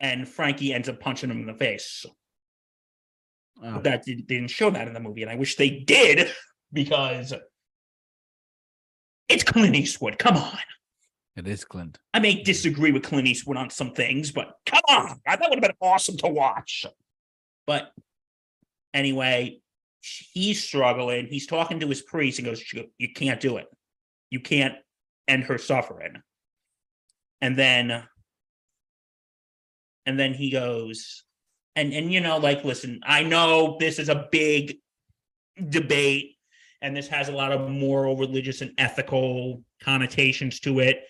and 0.00 0.28
Frankie 0.28 0.72
ends 0.72 0.88
up 0.88 1.00
punching 1.00 1.30
him 1.30 1.40
in 1.40 1.46
the 1.46 1.54
face. 1.54 2.04
Oh, 3.62 3.74
But 3.74 3.84
that 3.84 4.04
did, 4.04 4.26
didn't 4.26 4.48
show 4.50 4.70
that 4.70 4.86
in 4.86 4.94
the 4.94 5.00
movie, 5.00 5.22
and 5.22 5.30
I 5.30 5.36
wish 5.36 5.56
they 5.56 5.70
did 5.70 6.30
because 6.72 7.32
it's 9.28 9.42
Clint 9.44 9.74
Eastwood. 9.74 10.18
Come 10.18 10.36
on. 10.36 10.58
it 11.36 11.48
is 11.48 11.64
Clint. 11.64 11.98
I 12.12 12.20
may 12.20 12.42
disagree 12.42 12.92
with 12.92 13.02
Clint 13.02 13.26
Eastwood 13.26 13.56
on 13.56 13.70
some 13.70 13.92
things, 13.92 14.30
but 14.30 14.52
come 14.66 14.82
on, 14.88 15.20
that 15.26 15.40
would 15.40 15.54
have 15.54 15.62
been 15.62 15.76
awesome 15.80 16.16
to 16.18 16.28
watch. 16.28 16.84
But 17.66 17.92
anyway, 18.92 19.60
he's 20.00 20.62
struggling. 20.62 21.26
He's 21.26 21.46
talking 21.46 21.80
to 21.80 21.88
his 21.88 22.02
priest 22.02 22.38
and 22.38 22.46
goes, 22.46 22.62
"You 22.98 23.12
can't 23.14 23.40
do 23.40 23.56
it. 23.56 23.66
You 24.30 24.40
can't 24.40 24.74
end 25.28 25.44
her 25.44 25.58
suffering." 25.58 26.22
And 27.40 27.56
then, 27.56 28.02
and 30.06 30.18
then 30.18 30.34
he 30.34 30.50
goes, 30.50 31.24
and 31.76 31.92
and 31.92 32.12
you 32.12 32.20
know, 32.20 32.38
like, 32.38 32.64
listen, 32.64 33.00
I 33.04 33.22
know 33.22 33.76
this 33.80 33.98
is 33.98 34.08
a 34.08 34.28
big 34.30 34.78
debate, 35.68 36.36
and 36.82 36.96
this 36.96 37.08
has 37.08 37.28
a 37.28 37.32
lot 37.32 37.52
of 37.52 37.68
moral, 37.68 38.16
religious, 38.16 38.60
and 38.60 38.72
ethical 38.78 39.62
connotations 39.82 40.60
to 40.60 40.80
it. 40.80 41.04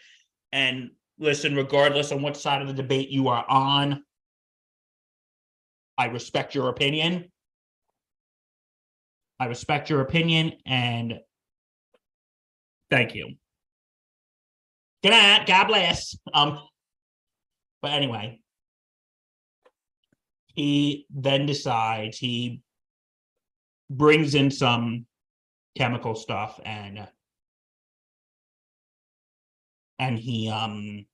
And 0.53 0.91
listen, 1.19 1.55
regardless 1.55 2.13
on 2.13 2.23
what 2.23 2.37
side 2.37 2.63
of 2.63 2.69
the 2.69 2.75
debate 2.75 3.11
you 3.11 3.29
are 3.29 3.45
on, 3.49 4.05
I 5.97 6.07
respect 6.07 6.55
your 6.55 6.69
opinion. 6.69 7.31
I 9.39 9.47
respect 9.47 9.91
your 9.91 10.01
opinion 10.01 10.53
and 10.67 11.15
thank 12.91 13.15
you. 13.15 13.35
Good 15.03 15.11
night. 15.11 15.47
God 15.47 15.67
bless. 15.67 16.17
Um, 16.33 16.61
but 17.83 17.93
anyway, 17.93 18.41
he 20.55 21.07
then 21.11 21.47
decides 21.47 22.17
he 22.17 22.63
brings 23.91 24.35
in 24.35 24.51
some 24.51 25.07
chemical 25.77 26.15
stuff 26.15 26.59
and 26.65 27.07
and 29.99 30.19
he 30.19 30.49
um 30.49 31.05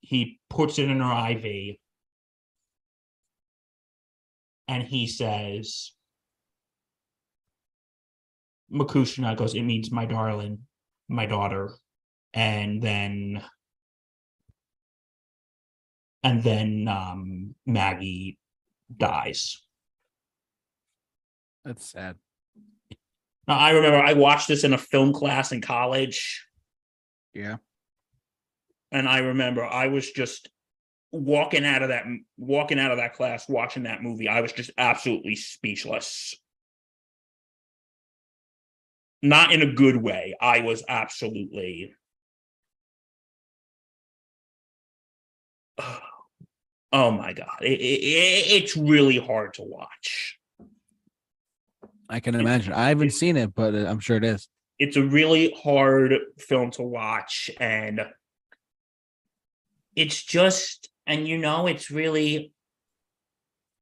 he 0.00 0.40
puts 0.50 0.78
it 0.78 0.88
in 0.88 1.00
her 1.00 1.30
IV 1.30 1.76
and 4.68 4.82
he 4.84 5.06
says 5.06 5.92
Makushina 8.72 9.36
goes, 9.36 9.54
it 9.54 9.62
means 9.62 9.90
my 9.90 10.04
darling, 10.06 10.66
my 11.08 11.26
daughter. 11.26 11.70
And 12.32 12.82
then 12.82 13.42
and 16.22 16.42
then 16.42 16.88
um 16.88 17.54
Maggie 17.66 18.38
dies. 18.96 19.62
That's 21.64 21.90
sad. 21.90 22.16
Now 23.46 23.58
I 23.58 23.70
remember 23.70 23.98
I 23.98 24.14
watched 24.14 24.48
this 24.48 24.64
in 24.64 24.72
a 24.72 24.78
film 24.78 25.12
class 25.12 25.52
in 25.52 25.60
college. 25.60 26.46
Yeah. 27.32 27.56
and 28.92 29.08
I 29.08 29.18
remember 29.18 29.64
I 29.64 29.88
was 29.88 30.10
just 30.10 30.48
walking 31.14 31.64
out 31.64 31.82
of 31.82 31.88
that 31.90 32.04
walking 32.36 32.78
out 32.80 32.90
of 32.90 32.98
that 32.98 33.14
class 33.14 33.48
watching 33.48 33.84
that 33.84 34.02
movie 34.02 34.28
I 34.28 34.40
was 34.40 34.52
just 34.52 34.70
absolutely 34.76 35.36
speechless 35.36 36.34
not 39.22 39.52
in 39.52 39.62
a 39.62 39.72
good 39.72 39.96
way 39.96 40.34
I 40.40 40.60
was 40.60 40.82
absolutely 40.88 41.94
oh 46.92 47.10
my 47.10 47.32
god 47.32 47.58
it, 47.62 47.80
it, 47.80 48.00
it- 48.02 48.62
it's 48.62 48.76
really 48.76 49.18
hard 49.18 49.54
to 49.54 49.62
watch 49.62 50.38
I 52.10 52.20
can 52.20 52.34
imagine. 52.34 52.74
I 52.74 52.88
haven't 52.90 53.10
seen 53.12 53.36
it, 53.38 53.54
but 53.54 53.74
uh, 53.74 53.86
I'm 53.86 53.98
sure 53.98 54.18
it 54.18 54.24
is. 54.24 54.46
it's 54.78 54.96
a 54.98 55.02
really 55.02 55.54
hard 55.64 56.14
film 56.38 56.70
to 56.72 56.82
watch 56.82 57.50
and 57.58 58.02
it's 59.96 60.22
just 60.22 60.90
and 61.06 61.28
you 61.28 61.38
know 61.38 61.66
it's 61.66 61.90
really 61.90 62.52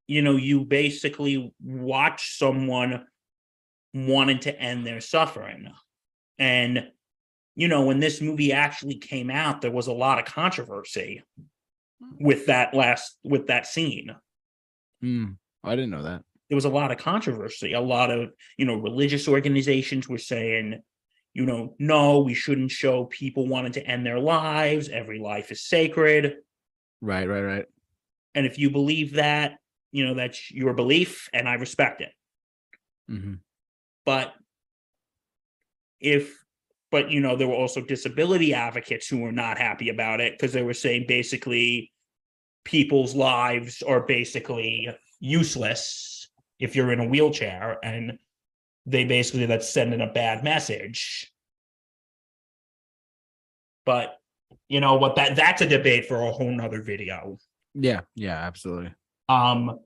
you 0.09 0.23
know 0.23 0.37
you 0.37 0.65
basically 0.65 1.53
watch 1.63 2.37
someone 2.39 3.07
wanting 3.95 4.39
to 4.41 4.61
end 4.61 4.87
their 4.87 5.01
suffering 5.01 5.69
and 6.39 6.89
you 7.55 7.69
know 7.69 7.85
when 7.85 8.01
this 8.01 8.21
movie 8.21 8.53
actually 8.53 8.97
came 8.97 9.31
out 9.31 9.61
there 9.61 9.71
was 9.71 9.87
a 9.87 9.93
lot 9.93 10.19
of 10.19 10.25
controversy 10.25 11.23
with 12.19 12.47
that 12.47 12.75
last 12.75 13.19
with 13.25 13.47
that 13.49 13.67
scene 13.67 14.15
Hmm. 15.01 15.33
I 15.65 15.75
didn't 15.75 15.91
know 15.91 16.05
that. 16.05 16.23
there 16.49 16.57
was 16.57 16.65
a 16.65 16.69
lot 16.69 16.93
of 16.93 16.99
controversy. 16.99 17.73
A 17.73 17.81
lot 17.81 18.11
of, 18.11 18.31
you 18.57 18.65
know, 18.67 18.77
religious 18.77 19.27
organizations 19.27 20.09
were 20.09 20.19
saying, 20.19 20.81
you 21.35 21.45
know, 21.47 21.75
no, 21.79 22.21
we 22.21 22.35
shouldn't 22.35 22.71
show 22.71 23.07
people 23.07 23.49
wanting 23.49 23.73
to 23.73 23.85
end 23.87 24.07
their 24.07 24.21
lives. 24.21 24.89
Every 24.89 25.19
life 25.19 25.51
is 25.51 25.63
sacred. 25.67 26.37
Right, 27.03 27.29
right, 27.29 27.43
right. 27.43 27.67
And 28.35 28.47
if 28.47 28.59
you 28.59 28.71
believe 28.71 29.15
that, 29.15 29.59
you 29.91 30.07
know, 30.07 30.15
that's 30.15 30.51
your 30.51 30.73
belief 30.73 31.29
and 31.35 31.49
I 31.49 31.55
respect 31.55 32.01
it. 32.01 32.12
hmm 33.09 33.35
But 34.07 34.33
if, 36.01 36.38
but, 36.91 37.11
you 37.11 37.21
know, 37.21 37.37
there 37.37 37.49
were 37.49 37.55
also 37.55 37.81
disability 37.81 38.55
advocates 38.55 39.09
who 39.09 39.19
were 39.19 39.33
not 39.33 39.59
happy 39.59 39.88
about 39.88 40.21
it 40.21 40.33
because 40.33 40.53
they 40.53 40.62
were 40.62 40.75
saying 40.75 41.05
basically 41.09 41.93
people's 42.65 43.15
lives 43.15 43.83
are 43.83 44.01
basically 44.01 44.88
useless 45.21 46.29
if 46.61 46.77
you're 46.77 46.93
in 46.93 47.01
a 47.01 47.07
wheelchair 47.07 47.79
and 47.83 48.19
they 48.87 49.05
basically 49.05 49.47
that's 49.47 49.69
sending 49.69 50.01
a 50.01 50.07
bad 50.12 50.45
message 50.45 51.33
but 53.85 54.22
you 54.73 54.81
know 54.81 54.95
what 54.95 55.15
that 55.17 55.37
that's 55.37 55.61
a 55.61 55.67
debate 55.67 56.07
for 56.07 56.23
a 56.23 56.33
whole 56.33 56.51
nother 56.51 56.81
video 56.81 57.37
Yeah, 57.75 58.01
yeah, 58.15 58.37
absolutely. 58.47 58.95
um 59.29 59.79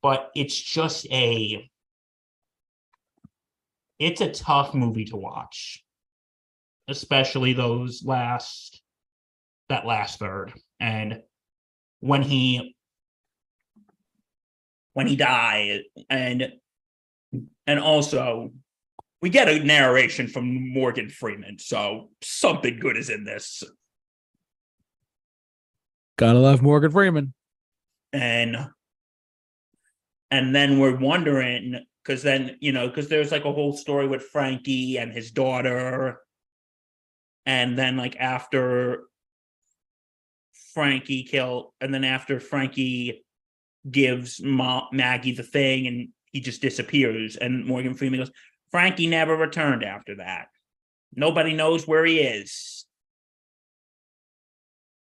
but 0.00 0.30
it's 0.34 0.58
just 0.58 1.06
a 1.12 1.70
it's 3.98 4.22
a 4.22 4.30
tough 4.32 4.72
movie 4.72 5.04
to 5.06 5.16
watch 5.16 5.84
especially 6.88 7.52
those 7.52 8.02
last 8.02 8.80
that 9.68 9.84
last 9.86 10.18
third 10.18 10.54
and 10.80 11.20
when 12.00 12.22
he 12.22 12.74
when 14.94 15.06
he 15.06 15.16
died 15.16 15.82
and 16.08 16.48
and 17.66 17.78
also 17.78 18.52
we 19.24 19.30
get 19.30 19.48
a 19.48 19.58
narration 19.58 20.28
from 20.28 20.68
Morgan 20.68 21.08
Freeman 21.08 21.58
so 21.58 22.10
something 22.20 22.78
good 22.78 22.98
is 22.98 23.08
in 23.08 23.24
this. 23.24 23.62
Gotta 26.18 26.38
love 26.38 26.60
Morgan 26.60 26.90
Freeman. 26.90 27.32
and 28.12 28.54
and 30.30 30.54
then 30.54 30.78
we're 30.78 30.96
wondering 30.96 31.86
because 32.04 32.22
then 32.22 32.58
you 32.60 32.72
know 32.72 32.86
because 32.86 33.08
there's 33.08 33.32
like 33.32 33.46
a 33.46 33.52
whole 33.52 33.74
story 33.74 34.06
with 34.06 34.24
frankie 34.24 34.98
and 34.98 35.10
his 35.10 35.30
daughter. 35.30 36.20
And 37.46 37.78
then 37.78 37.96
like 37.96 38.16
after 38.16 39.04
frankie 40.74 41.22
kill 41.22 41.72
and 41.80 41.94
then 41.94 42.04
after 42.04 42.40
frankie 42.40 43.24
gives 43.90 44.42
Ma- 44.42 44.88
maggie 44.92 45.32
the 45.32 45.42
thing 45.42 45.86
and 45.86 46.08
he 46.30 46.40
just 46.40 46.60
disappears. 46.60 47.36
And 47.36 47.64
morgan 47.64 47.94
freeman 47.94 48.20
goes 48.20 48.30
frankie 48.74 49.06
never 49.06 49.36
returned 49.36 49.84
after 49.84 50.16
that 50.16 50.48
nobody 51.14 51.52
knows 51.52 51.86
where 51.86 52.04
he 52.04 52.18
is 52.18 52.86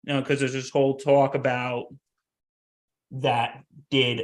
you 0.03 0.13
know 0.13 0.21
because 0.21 0.41
there's 0.41 0.53
this 0.53 0.71
whole 0.71 0.97
talk 0.97 1.37
about 1.37 1.87
that 3.11 3.63
did 3.91 4.23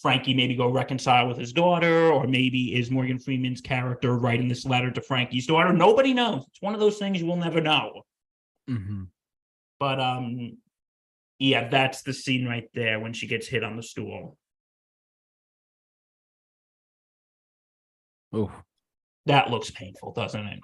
Frankie 0.00 0.34
maybe 0.34 0.54
go 0.54 0.68
reconcile 0.68 1.26
with 1.26 1.38
his 1.38 1.52
daughter, 1.52 2.10
or 2.12 2.26
maybe 2.26 2.74
is 2.74 2.90
Morgan 2.90 3.18
Freeman's 3.18 3.60
character 3.60 4.16
writing 4.16 4.48
this 4.48 4.64
letter 4.64 4.90
to 4.92 5.00
Frankie's 5.00 5.46
daughter? 5.46 5.72
Nobody 5.72 6.14
knows. 6.14 6.44
It's 6.48 6.62
one 6.62 6.74
of 6.74 6.80
those 6.80 6.98
things 6.98 7.20
you 7.20 7.26
will 7.26 7.36
never 7.36 7.60
know. 7.60 8.02
hmm 8.68 9.04
But 9.80 10.00
um, 10.00 10.58
yeah, 11.38 11.68
that's 11.68 12.02
the 12.02 12.12
scene 12.12 12.46
right 12.46 12.68
there 12.74 13.00
when 13.00 13.12
she 13.12 13.26
gets 13.26 13.48
hit 13.48 13.64
on 13.64 13.76
the 13.76 13.82
stool. 13.82 14.38
Oh, 18.32 18.52
That 19.26 19.50
looks 19.50 19.70
painful, 19.70 20.12
doesn't 20.12 20.46
it? 20.46 20.60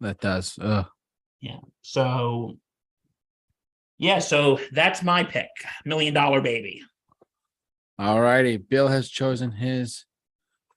that 0.00 0.20
does. 0.20 0.58
Ugh. 0.60 0.86
Yeah. 1.40 1.58
So, 1.82 2.56
yeah, 3.98 4.18
so 4.20 4.60
that's 4.72 5.02
my 5.02 5.24
pick, 5.24 5.48
Million 5.84 6.14
Dollar 6.14 6.40
Baby. 6.40 6.82
All 7.98 8.20
righty. 8.20 8.56
Bill 8.58 8.86
has 8.88 9.08
chosen 9.08 9.50
his 9.50 10.04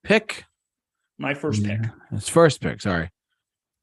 pick. 0.03 0.45
My 1.19 1.35
first 1.35 1.63
pick. 1.63 1.79
His 2.09 2.27
first 2.27 2.61
pick. 2.61 2.81
Sorry. 2.81 3.09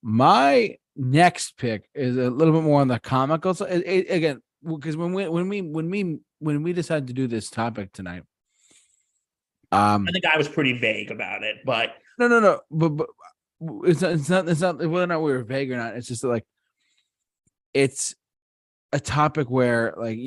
My 0.02 0.76
next 0.96 1.56
pick 1.56 1.88
is 1.94 2.16
a 2.16 2.30
little 2.30 2.52
bit 2.54 2.64
more 2.64 2.80
on 2.80 2.88
the 2.88 2.98
comical. 2.98 3.52
It- 3.62 3.86
it- 3.86 4.10
again, 4.10 4.42
because 4.66 4.96
when 4.96 5.12
we 5.12 5.28
when 5.28 5.48
we 5.48 5.62
when 5.62 5.88
we 5.88 6.18
when 6.40 6.64
we 6.64 6.72
decided 6.72 7.06
to 7.08 7.12
do 7.12 7.28
this 7.28 7.48
topic 7.48 7.92
tonight, 7.92 8.24
um, 9.72 10.06
I 10.08 10.12
think 10.12 10.24
I 10.24 10.38
was 10.38 10.48
pretty 10.48 10.78
vague 10.78 11.10
about 11.10 11.42
it, 11.42 11.56
but 11.64 11.94
no, 12.18 12.28
no, 12.28 12.40
no, 12.40 12.60
but, 12.70 12.90
but 12.90 13.08
it's 13.84 14.00
not, 14.00 14.12
it's 14.12 14.28
not, 14.28 14.48
it's 14.48 14.60
not 14.60 14.78
whether 14.78 15.04
or 15.04 15.06
not 15.06 15.22
we 15.22 15.32
were 15.32 15.42
vague 15.42 15.70
or 15.70 15.76
not. 15.76 15.96
It's 15.96 16.08
just 16.08 16.24
like 16.24 16.44
it's 17.74 18.14
a 18.92 19.00
topic 19.00 19.50
where 19.50 19.94
like 19.96 20.18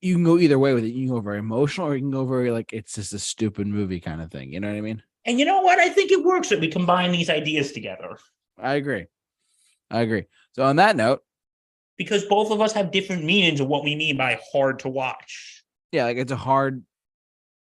you 0.00 0.14
can 0.14 0.24
go 0.24 0.38
either 0.38 0.58
way 0.58 0.74
with 0.74 0.84
it. 0.84 0.92
You 0.92 1.06
can 1.06 1.16
go 1.16 1.20
very 1.20 1.38
emotional, 1.38 1.88
or 1.88 1.94
you 1.94 2.02
can 2.02 2.10
go 2.10 2.24
very 2.24 2.50
like 2.50 2.72
it's 2.72 2.94
just 2.94 3.12
a 3.12 3.18
stupid 3.18 3.66
movie 3.66 4.00
kind 4.00 4.20
of 4.20 4.30
thing. 4.30 4.52
You 4.52 4.60
know 4.60 4.68
what 4.68 4.76
I 4.78 4.80
mean? 4.80 5.02
and 5.26 5.38
you 5.38 5.44
know 5.44 5.60
what? 5.60 5.78
I 5.78 5.88
think 5.88 6.10
it 6.10 6.24
works 6.24 6.48
that 6.50 6.60
we 6.60 6.68
combine 6.68 7.12
these 7.12 7.30
ideas 7.30 7.72
together 7.72 8.18
I 8.58 8.74
agree. 8.74 9.06
I 9.90 10.00
agree. 10.02 10.24
So 10.52 10.64
on 10.64 10.76
that 10.76 10.96
note, 10.96 11.22
because 11.96 12.24
both 12.24 12.50
of 12.50 12.60
us 12.60 12.72
have 12.72 12.90
different 12.90 13.24
meanings 13.24 13.60
of 13.60 13.68
what 13.68 13.84
we 13.84 13.94
mean 13.94 14.16
by 14.16 14.40
hard 14.52 14.78
to 14.80 14.88
watch. 14.88 15.62
yeah, 15.92 16.04
like 16.04 16.16
it's 16.16 16.32
a 16.32 16.36
hard 16.36 16.84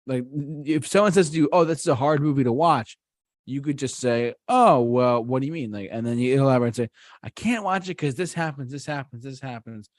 like 0.07 0.25
if 0.65 0.87
someone 0.87 1.11
says 1.11 1.29
to 1.29 1.37
you, 1.37 1.49
"Oh, 1.51 1.63
this 1.65 1.79
is 1.81 1.87
a 1.87 1.95
hard 1.95 2.21
movie 2.21 2.43
to 2.43 2.51
watch," 2.51 2.97
you 3.45 3.61
could 3.61 3.77
just 3.77 3.97
say, 3.99 4.33
"Oh, 4.47 4.81
well, 4.81 5.23
what 5.23 5.41
do 5.41 5.45
you 5.47 5.51
mean?" 5.51 5.71
Like, 5.71 5.89
and 5.91 6.05
then 6.05 6.17
you 6.19 6.41
elaborate 6.41 6.67
and 6.67 6.75
say, 6.75 6.89
"I 7.23 7.29
can't 7.29 7.63
watch 7.63 7.85
it 7.85 7.97
because 7.97 8.15
this 8.15 8.33
happens, 8.33 8.71
this 8.71 8.85
happens, 8.85 9.23
this 9.23 9.39
happens," 9.39 9.89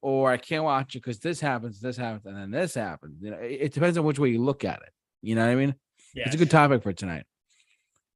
or 0.00 0.30
"I 0.30 0.36
can't 0.36 0.64
watch 0.64 0.94
it 0.94 0.98
because 0.98 1.18
this 1.20 1.40
happens, 1.40 1.80
this 1.80 1.96
happens, 1.96 2.26
and 2.26 2.36
then 2.36 2.50
this 2.50 2.74
happens." 2.74 3.22
You 3.22 3.30
know, 3.30 3.38
it, 3.38 3.58
it 3.60 3.72
depends 3.72 3.98
on 3.98 4.04
which 4.04 4.18
way 4.18 4.30
you 4.30 4.42
look 4.42 4.64
at 4.64 4.82
it. 4.82 4.90
You 5.22 5.34
know 5.34 5.44
what 5.46 5.52
I 5.52 5.56
mean? 5.56 5.74
Yeah, 6.14 6.24
It's 6.26 6.34
a 6.34 6.38
good 6.38 6.50
topic 6.50 6.82
for 6.82 6.92
tonight. 6.92 7.24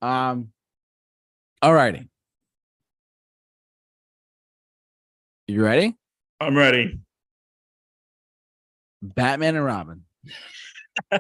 Um, 0.02 0.52
all 1.62 1.72
righty, 1.72 2.08
you 5.46 5.62
ready? 5.62 5.96
I'm 6.40 6.56
ready. 6.56 6.98
Batman 9.02 9.56
and 9.56 9.64
Robin. 9.64 10.04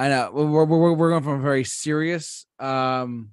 I 0.00 0.08
know 0.08 0.30
we're, 0.32 0.64
we're, 0.64 0.92
we're, 0.92 1.10
going 1.10 1.24
from 1.24 1.40
a 1.40 1.42
very 1.42 1.64
serious 1.64 2.46
um 2.60 3.30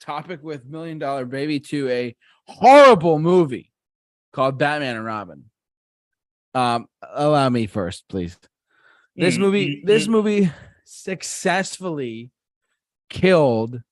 topic 0.00 0.42
with 0.42 0.64
Million 0.64 0.98
Dollar 0.98 1.26
Baby 1.26 1.60
to 1.60 1.88
a 1.88 2.16
horrible 2.46 3.18
movie 3.18 3.72
called 4.32 4.58
Batman 4.58 4.96
and 4.96 5.04
Robin. 5.04 5.44
Um, 6.54 6.86
allow 7.02 7.48
me 7.48 7.66
first, 7.66 8.04
please. 8.08 8.38
This 9.14 9.36
Mm, 9.36 9.40
movie, 9.40 9.82
this 9.84 10.06
movie 10.06 10.50
successfully 10.84 12.30
killed 13.08 13.82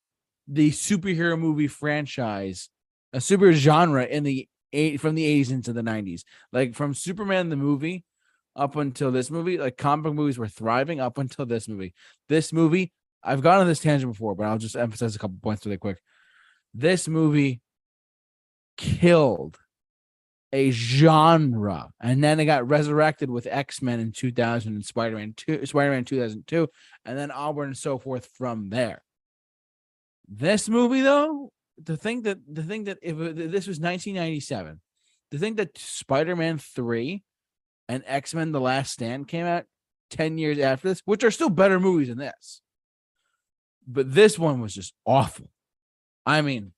the 0.46 0.70
superhero 0.70 1.38
movie 1.38 1.66
franchise, 1.66 2.68
a 3.12 3.20
super 3.20 3.52
genre 3.52 4.04
in 4.04 4.22
the 4.22 4.48
eight 4.72 5.00
from 5.00 5.14
the 5.14 5.24
80s 5.24 5.50
into 5.50 5.72
the 5.72 5.82
90s. 5.82 6.24
Like 6.52 6.74
from 6.74 6.94
Superman 6.94 7.48
the 7.48 7.56
movie 7.56 8.04
up 8.56 8.76
until 8.76 9.10
this 9.10 9.30
movie, 9.30 9.58
like 9.58 9.76
comic 9.76 10.04
book 10.04 10.14
movies 10.14 10.38
were 10.38 10.48
thriving 10.48 11.00
up 11.00 11.18
until 11.18 11.46
this 11.46 11.68
movie. 11.68 11.94
This 12.28 12.52
movie, 12.52 12.92
I've 13.22 13.42
gone 13.42 13.60
on 13.60 13.66
this 13.66 13.80
tangent 13.80 14.12
before, 14.12 14.34
but 14.34 14.46
I'll 14.46 14.58
just 14.58 14.76
emphasize 14.76 15.16
a 15.16 15.18
couple 15.18 15.38
points 15.42 15.64
really 15.66 15.78
quick. 15.78 16.00
This 16.72 17.08
movie 17.08 17.60
killed 18.76 19.58
a 20.52 20.70
genre, 20.70 21.90
and 22.00 22.22
then 22.22 22.38
it 22.38 22.44
got 22.44 22.68
resurrected 22.68 23.28
with 23.28 23.48
X 23.50 23.82
Men 23.82 23.98
in 23.98 24.12
2000 24.12 24.72
and 24.72 24.84
Spider 24.84 25.16
Man 25.16 25.34
2, 25.36 25.66
Spider 25.66 25.90
Man 25.90 26.04
2002, 26.04 26.68
and 27.04 27.18
then 27.18 27.32
onward 27.32 27.66
and 27.66 27.76
so 27.76 27.98
forth 27.98 28.28
from 28.34 28.70
there. 28.70 29.02
This 30.28 30.68
movie, 30.68 31.00
though, 31.00 31.50
to 31.86 31.96
think 31.96 32.24
that 32.24 32.38
the 32.48 32.62
thing 32.62 32.84
that 32.84 32.98
if 33.02 33.16
this 33.16 33.66
was 33.66 33.80
1997, 33.80 34.80
to 35.32 35.38
think 35.38 35.56
that 35.56 35.76
Spider 35.76 36.36
Man 36.36 36.58
3 36.58 37.24
and 37.88 38.02
X 38.06 38.34
Men: 38.34 38.52
The 38.52 38.60
Last 38.60 38.92
Stand 38.92 39.28
came 39.28 39.46
out 39.46 39.64
10 40.10 40.38
years 40.38 40.58
after 40.58 40.88
this, 40.88 41.02
which 41.04 41.24
are 41.24 41.30
still 41.30 41.50
better 41.50 41.80
movies 41.80 42.08
than 42.08 42.18
this, 42.18 42.60
but 43.86 44.12
this 44.12 44.38
one 44.38 44.60
was 44.60 44.74
just 44.74 44.94
awful. 45.04 45.48
I 46.26 46.40
mean, 46.40 46.72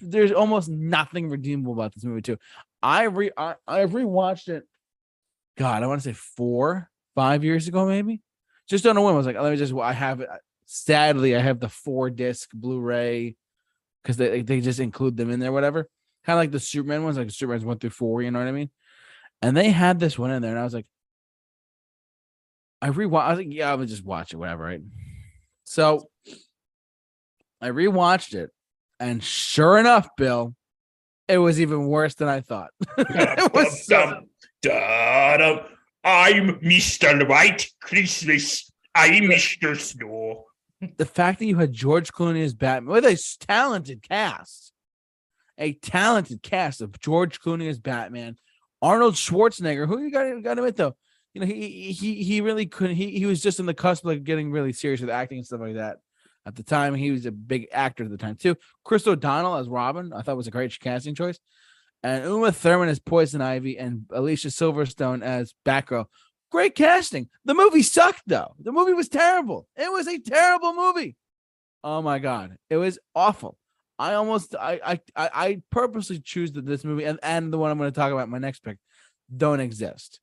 there's 0.00 0.32
almost 0.32 0.68
nothing 0.68 1.28
redeemable 1.28 1.72
about 1.72 1.94
this 1.94 2.04
movie 2.04 2.22
too. 2.22 2.38
I 2.82 3.04
re 3.04 3.30
I, 3.36 3.54
I 3.66 3.80
rewatched 3.80 4.48
it. 4.48 4.64
God, 5.58 5.82
I 5.82 5.86
want 5.86 6.02
to 6.02 6.08
say 6.08 6.14
four, 6.14 6.90
five 7.14 7.42
years 7.44 7.66
ago, 7.66 7.86
maybe. 7.86 8.20
Just 8.68 8.84
don't 8.84 8.94
know 8.94 9.02
when. 9.02 9.14
I 9.14 9.16
was 9.16 9.26
like, 9.26 9.38
let 9.38 9.50
me 9.50 9.56
just. 9.56 9.72
I 9.74 9.92
have 9.92 10.20
it. 10.20 10.28
Sadly, 10.66 11.36
I 11.36 11.40
have 11.40 11.60
the 11.60 11.68
four 11.68 12.10
disc 12.10 12.50
Blu-ray 12.52 13.36
because 14.02 14.16
they 14.16 14.42
they 14.42 14.60
just 14.60 14.80
include 14.80 15.16
them 15.16 15.30
in 15.30 15.40
there, 15.40 15.52
whatever. 15.52 15.88
Kind 16.26 16.36
of 16.38 16.42
like 16.42 16.50
the 16.50 16.60
Superman 16.60 17.04
ones, 17.04 17.16
like 17.16 17.30
Superman's 17.30 17.64
one 17.64 17.78
through 17.78 17.90
four. 17.90 18.20
You 18.20 18.32
know 18.32 18.40
what 18.40 18.48
I 18.48 18.52
mean? 18.52 18.70
And 19.42 19.56
they 19.56 19.70
had 19.70 20.00
this 20.00 20.18
one 20.18 20.32
in 20.32 20.42
there, 20.42 20.50
and 20.50 20.58
I 20.58 20.64
was 20.64 20.74
like, 20.74 20.86
I 22.82 22.90
rewatched. 22.90 23.22
I 23.22 23.30
was 23.30 23.38
like, 23.38 23.46
yeah, 23.50 23.70
I 23.70 23.74
would 23.76 23.88
just 23.88 24.04
watch 24.04 24.32
it, 24.32 24.36
whatever, 24.36 24.64
right? 24.64 24.80
So 25.64 26.08
I 27.60 27.68
rewatched 27.68 28.34
it, 28.34 28.50
and 28.98 29.22
sure 29.22 29.78
enough, 29.78 30.08
Bill, 30.16 30.54
it 31.28 31.38
was 31.38 31.60
even 31.60 31.86
worse 31.86 32.14
than 32.14 32.28
I 32.28 32.40
thought. 32.40 32.70
it 32.98 33.54
was 33.54 33.86
so. 33.86 34.22
I'm 36.02 36.60
Mr. 36.60 37.28
White 37.28 37.70
Christmas. 37.80 38.70
I'm 38.94 39.24
Mr. 39.24 39.78
Snow. 39.78 40.44
the 40.96 41.06
fact 41.06 41.38
that 41.38 41.46
you 41.46 41.58
had 41.58 41.72
George 41.72 42.12
Clooney 42.12 42.42
as 42.42 42.54
Batman 42.54 42.92
with 42.92 43.04
a 43.04 43.16
talented 43.46 44.02
cast, 44.02 44.72
a 45.58 45.72
talented 45.74 46.42
cast 46.42 46.80
of 46.80 46.98
George 47.00 47.40
Clooney 47.40 47.68
as 47.68 47.78
Batman, 47.78 48.36
Arnold 48.82 49.14
Schwarzenegger, 49.14 49.86
who 49.86 50.00
you 50.00 50.10
got 50.10 50.24
to 50.24 50.52
admit 50.52 50.76
though, 50.76 50.96
you 51.36 51.40
know 51.40 51.46
he 51.46 51.92
he 51.92 52.22
he 52.22 52.40
really 52.40 52.64
couldn't. 52.64 52.96
He 52.96 53.18
he 53.18 53.26
was 53.26 53.42
just 53.42 53.60
in 53.60 53.66
the 53.66 53.74
cusp 53.74 54.04
of 54.04 54.08
like 54.08 54.24
getting 54.24 54.50
really 54.50 54.72
serious 54.72 55.02
with 55.02 55.10
acting 55.10 55.38
and 55.38 55.46
stuff 55.46 55.60
like 55.60 55.74
that. 55.74 55.98
At 56.46 56.54
the 56.54 56.62
time, 56.62 56.94
he 56.94 57.10
was 57.10 57.26
a 57.26 57.32
big 57.32 57.66
actor 57.72 58.04
at 58.04 58.10
the 58.10 58.16
time 58.16 58.36
too. 58.36 58.56
Chris 58.84 59.06
O'Donnell 59.06 59.56
as 59.56 59.68
Robin, 59.68 60.12
I 60.14 60.22
thought 60.22 60.36
was 60.36 60.46
a 60.46 60.52
great 60.52 60.78
casting 60.80 61.14
choice, 61.14 61.38
and 62.02 62.24
Uma 62.24 62.52
Thurman 62.52 62.88
as 62.88 63.00
Poison 63.00 63.42
Ivy, 63.42 63.78
and 63.78 64.06
Alicia 64.10 64.48
Silverstone 64.48 65.22
as 65.22 65.54
Batgirl. 65.66 66.06
Great 66.50 66.74
casting. 66.74 67.28
The 67.44 67.52
movie 67.52 67.82
sucked 67.82 68.22
though. 68.26 68.54
The 68.58 68.72
movie 68.72 68.94
was 68.94 69.10
terrible. 69.10 69.66
It 69.76 69.92
was 69.92 70.08
a 70.08 70.18
terrible 70.18 70.72
movie. 70.72 71.16
Oh 71.84 72.00
my 72.00 72.18
god, 72.18 72.56
it 72.70 72.76
was 72.76 72.98
awful. 73.14 73.58
I 73.98 74.14
almost 74.14 74.54
I 74.54 75.00
I 75.16 75.30
I, 75.32 75.62
purposely 75.70 76.20
choose 76.20 76.52
that 76.52 76.66
this 76.66 76.84
movie 76.84 77.04
and 77.04 77.18
and 77.22 77.52
the 77.52 77.58
one 77.58 77.70
I'm 77.70 77.78
going 77.78 77.90
to 77.90 77.94
talk 77.98 78.12
about 78.12 78.28
my 78.28 78.38
next 78.38 78.60
pick 78.60 78.78
don't 79.34 79.60
exist. 79.60 80.20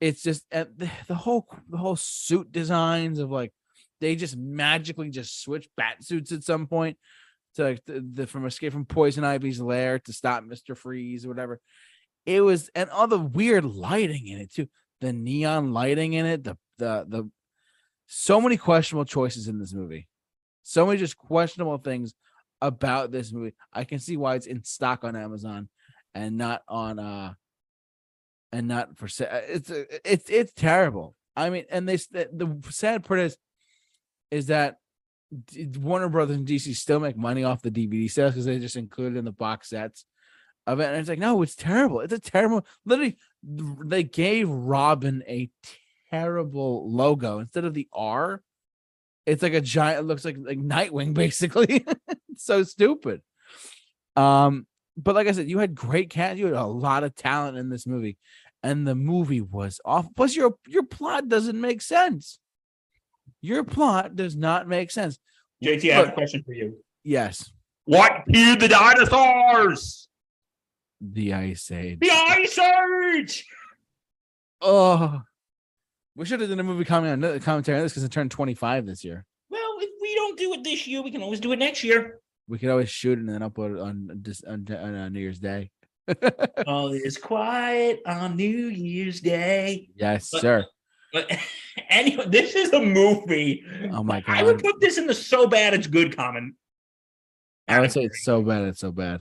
It's 0.00 0.22
just 0.22 0.48
the, 0.50 0.90
the 1.06 1.14
whole 1.14 1.48
the 1.68 1.78
whole 1.78 1.96
suit 1.96 2.52
designs 2.52 3.18
of 3.18 3.30
like 3.30 3.52
they 4.00 4.14
just 4.14 4.36
magically 4.36 5.10
just 5.10 5.42
switch 5.42 5.68
bat 5.76 6.04
suits 6.04 6.32
at 6.32 6.44
some 6.44 6.66
point 6.66 6.98
to 7.54 7.64
like 7.64 7.84
the, 7.86 8.06
the 8.12 8.26
from 8.26 8.46
Escape 8.46 8.72
from 8.72 8.84
Poison 8.84 9.24
Ivy's 9.24 9.60
lair 9.60 9.98
to 10.00 10.12
stop 10.12 10.44
Mister 10.44 10.74
Freeze 10.74 11.24
or 11.24 11.28
whatever. 11.28 11.60
It 12.26 12.42
was 12.42 12.70
and 12.74 12.90
all 12.90 13.08
the 13.08 13.18
weird 13.18 13.64
lighting 13.64 14.26
in 14.26 14.38
it 14.38 14.52
too 14.52 14.68
the 15.00 15.12
neon 15.12 15.72
lighting 15.72 16.12
in 16.12 16.26
it, 16.26 16.44
the 16.44 16.56
the 16.78 17.06
the 17.08 17.30
so 18.06 18.40
many 18.40 18.56
questionable 18.56 19.04
choices 19.04 19.48
in 19.48 19.58
this 19.58 19.72
movie. 19.72 20.08
So 20.62 20.86
many 20.86 20.98
just 20.98 21.16
questionable 21.16 21.78
things 21.78 22.14
about 22.60 23.10
this 23.10 23.32
movie. 23.32 23.54
I 23.72 23.84
can 23.84 23.98
see 23.98 24.16
why 24.16 24.34
it's 24.34 24.46
in 24.46 24.64
stock 24.64 25.04
on 25.04 25.16
Amazon 25.16 25.68
and 26.14 26.36
not 26.36 26.62
on 26.68 26.98
uh 26.98 27.34
and 28.52 28.66
not 28.68 28.96
for 28.96 29.08
sale. 29.08 29.28
it's 29.32 29.70
it's 30.04 30.30
it's 30.30 30.52
terrible. 30.52 31.14
I 31.36 31.50
mean, 31.50 31.64
and 31.70 31.88
they 31.88 31.96
the, 31.96 32.28
the 32.32 32.72
sad 32.72 33.04
part 33.04 33.20
is 33.20 33.36
is 34.30 34.46
that 34.46 34.78
Warner 35.78 36.08
Brothers 36.08 36.36
and 36.36 36.46
DC 36.46 36.74
still 36.74 37.00
make 37.00 37.16
money 37.16 37.44
off 37.44 37.62
the 37.62 37.70
DVD 37.70 38.10
sales 38.10 38.32
because 38.32 38.46
they 38.46 38.58
just 38.58 38.76
include 38.76 39.14
it 39.14 39.18
in 39.18 39.24
the 39.24 39.32
box 39.32 39.70
sets 39.70 40.04
of 40.66 40.80
it. 40.80 40.86
And 40.86 40.96
it's 40.96 41.08
like, 41.08 41.18
no, 41.18 41.42
it's 41.42 41.54
terrible. 41.54 42.00
It's 42.00 42.12
a 42.12 42.18
terrible. 42.18 42.64
Literally, 42.84 43.16
they 43.42 44.02
gave 44.02 44.48
Robin 44.48 45.22
a 45.28 45.50
terrible 46.10 46.90
logo 46.90 47.38
instead 47.38 47.64
of 47.64 47.74
the 47.74 47.88
R. 47.92 48.42
It's 49.28 49.42
like 49.42 49.54
a 49.54 49.60
giant. 49.60 50.00
It 50.00 50.04
looks 50.04 50.24
like 50.24 50.36
like 50.38 50.58
Nightwing, 50.58 51.14
basically. 51.24 51.84
so 52.36 52.62
stupid. 52.64 53.20
Um, 54.16 54.66
but 54.96 55.14
like 55.14 55.28
I 55.28 55.32
said, 55.32 55.48
you 55.48 55.58
had 55.58 55.74
great 55.74 56.10
cast. 56.10 56.38
You 56.38 56.46
had 56.46 56.54
a 56.54 56.66
lot 56.66 57.04
of 57.04 57.14
talent 57.14 57.56
in 57.58 57.68
this 57.68 57.86
movie, 57.86 58.16
and 58.62 58.86
the 58.86 58.94
movie 58.94 59.40
was 59.40 59.80
off. 59.84 60.06
Plus, 60.16 60.34
your 60.34 60.54
your 60.66 60.84
plot 60.84 61.28
doesn't 61.28 61.60
make 61.60 61.82
sense. 61.82 62.38
Your 63.40 63.62
plot 63.62 64.16
does 64.16 64.34
not 64.34 64.66
make 64.66 64.90
sense. 64.90 65.18
JT, 65.62 65.92
I 65.92 65.94
have 65.96 66.08
a 66.08 66.12
question 66.12 66.42
for 66.44 66.52
you. 66.52 66.78
Yes, 67.04 67.52
What 67.84 68.24
killed 68.32 68.60
the 68.60 68.68
dinosaurs? 68.68 70.08
the 71.00 71.32
Ice 71.34 71.70
Age. 71.70 71.98
The 72.00 72.10
Ice 72.10 72.58
Age! 72.58 73.46
Oh, 74.60 75.22
we 76.18 76.24
should 76.26 76.40
have 76.40 76.50
done 76.50 76.58
a 76.58 76.64
movie 76.64 76.84
comment 76.84 77.24
on 77.24 77.40
commentary 77.40 77.78
on 77.78 77.84
this 77.84 77.92
because 77.92 78.02
it 78.02 78.10
turned 78.10 78.32
25 78.32 78.86
this 78.86 79.04
year. 79.04 79.24
Well, 79.50 79.76
if 79.80 79.90
we 80.02 80.14
don't 80.16 80.36
do 80.36 80.52
it 80.54 80.64
this 80.64 80.84
year. 80.86 81.00
We 81.00 81.12
can 81.12 81.22
always 81.22 81.38
do 81.38 81.52
it 81.52 81.58
next 81.60 81.84
year. 81.84 82.18
We 82.48 82.58
could 82.58 82.70
always 82.70 82.90
shoot 82.90 83.18
and 83.18 83.28
then 83.28 83.40
upload 83.42 83.76
it 83.76 83.80
on 83.80 84.18
dis- 84.20 84.42
on, 84.42 84.66
on 84.70 84.94
uh, 84.96 85.08
New 85.10 85.20
Year's 85.20 85.38
Day. 85.38 85.70
All 86.66 86.92
is 86.92 87.16
quiet 87.18 88.00
on 88.04 88.34
New 88.36 88.66
Year's 88.66 89.20
Day. 89.20 89.88
yes, 89.94 90.30
But- 90.32 90.40
sir. 90.40 90.64
But 91.12 91.30
anyway, 91.88 92.26
this 92.28 92.54
is 92.56 92.72
a 92.72 92.80
movie. 92.80 93.64
Oh 93.92 94.02
my 94.02 94.20
god! 94.20 94.36
I 94.38 94.42
would 94.42 94.58
put 94.62 94.80
this 94.80 94.98
in 94.98 95.06
the 95.06 95.14
so 95.14 95.46
bad 95.46 95.72
it's 95.72 95.86
good 95.86 96.14
comment. 96.16 96.54
I 97.68 97.80
would 97.80 97.92
say 97.92 98.02
it's 98.02 98.24
so 98.24 98.42
bad. 98.42 98.64
It's 98.64 98.80
so 98.80 98.90
bad. 98.92 99.20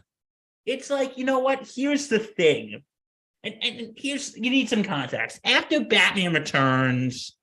It's 0.65 0.89
like, 0.89 1.17
you 1.17 1.23
know 1.25 1.39
what? 1.39 1.69
Here's 1.73 2.07
the 2.07 2.19
thing. 2.19 2.83
And, 3.47 3.55
and 3.63 3.93
here's 3.95 4.35
you 4.35 4.49
need 4.49 4.67
some 4.69 4.83
context. 4.83 5.39
After 5.45 5.85
Batman 5.85 6.33
Returns, 6.33 7.37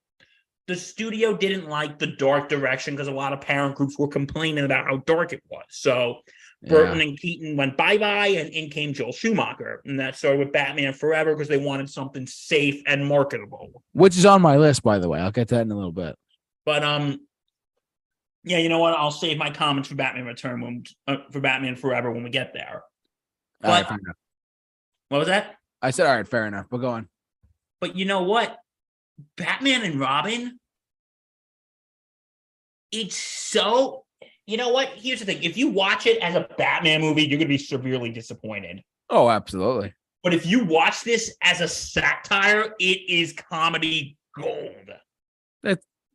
the 0.67 0.77
studio 0.77 1.37
didn't 1.37 1.69
like 1.69 1.99
the 1.99 2.09
dark 2.09 2.49
direction 2.49 2.95
because 2.95 3.09
a 3.09 3.12
lot 3.12 3.33
of 3.33 3.40
parent 3.40 3.75
groups 3.77 3.99
were 3.99 4.09
complaining 4.09 4.64
about 4.64 4.87
how 4.87 4.99
dark 5.07 5.33
it 5.33 5.43
was. 5.51 5.64
So 5.71 6.21
Burton 6.67 6.99
Yeah. 6.99 7.05
and 7.05 7.19
Keaton 7.19 7.57
went 7.57 7.77
bye 7.77 7.99
bye, 7.99 8.29
and 8.29 8.51
in 8.51 8.71
came 8.71 8.93
Joel 8.93 9.12
Schumacher. 9.12 9.81
And 9.85 10.01
that 10.01 10.17
started 10.17 10.38
with 10.40 10.53
Batman 10.53 10.93
Forever 10.93 11.35
because 11.35 11.49
they 11.49 11.59
wanted 11.59 11.88
something 11.90 12.27
safe 12.27 12.83
and 12.87 13.07
marketable. 13.07 13.83
Which 13.93 14.17
is 14.17 14.27
on 14.27 14.43
my 14.43 14.57
list, 14.57 14.83
by 14.83 14.99
the 14.99 15.09
way. 15.09 15.21
I'll 15.21 15.31
get 15.31 15.49
that 15.49 15.62
in 15.62 15.71
a 15.71 15.77
little 15.77 15.93
bit. 15.93 16.17
But 16.67 16.83
um, 16.83 17.21
yeah, 18.43 18.59
you 18.59 18.69
know 18.69 18.79
what? 18.79 18.95
I'll 18.95 19.11
save 19.11 19.38
my 19.38 19.51
comments 19.51 19.88
for 19.88 19.95
Batman 19.95 20.27
Return 20.27 20.61
when 20.61 20.85
uh, 21.07 21.17
for 21.31 21.40
Batman 21.40 21.77
Forever 21.77 22.11
when 22.11 22.25
we 22.25 22.31
get 22.31 22.53
there. 22.53 22.83
But-. 23.61 23.90
What 25.09 25.19
was 25.19 25.29
that? 25.29 25.57
I 25.85 25.90
said, 25.90 26.07
all 26.07 26.16
right, 26.16 26.27
fair 26.27 26.47
enough. 26.47 26.66
But 26.70 26.79
go 26.79 26.88
on. 26.90 27.09
But 27.81 27.94
you 27.97 28.07
know 28.07 28.23
what? 28.23 28.59
Batman 29.37 29.83
and 29.83 30.01
Robin, 30.01 30.59
it's 32.90 33.16
so. 33.16 34.05
You 34.47 34.57
know 34.57 34.70
what? 34.70 34.88
Here's 34.88 35.20
the 35.20 35.27
thing: 35.27 35.42
if 35.42 35.57
you 35.57 35.68
watch 35.68 36.07
it 36.07 36.18
as 36.23 36.35
a 36.35 36.49
Batman 36.59 37.01
movie, 37.01 37.23
you're 37.23 37.38
going 37.38 37.40
to 37.40 37.47
be 37.47 37.59
severely 37.59 38.11
disappointed. 38.11 38.83
Oh, 39.11 39.29
absolutely. 39.29 39.94
But 40.23 40.35
if 40.35 40.47
you 40.47 40.64
watch 40.64 41.05
this 41.05 41.37
as 41.42 41.61
a 41.61 41.68
satire, 41.68 42.75
it 42.81 43.01
is 43.09 43.33
comedy 43.33 44.16
gold. 44.35 44.90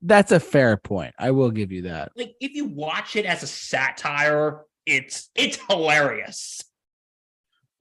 That's 0.02 0.32
a 0.32 0.40
fair 0.40 0.78
point. 0.78 1.14
I 1.20 1.32
will 1.32 1.52
give 1.52 1.72
you 1.72 1.82
that. 1.84 2.12
Like 2.16 2.34
if 2.40 2.54
you 2.56 2.66
watch 2.66 3.16
it 3.16 3.26
as 3.26 3.44
a 3.44 3.48
satire, 3.48 4.62
it's 4.86 5.30
it's 5.36 5.58
hilarious. 5.70 6.62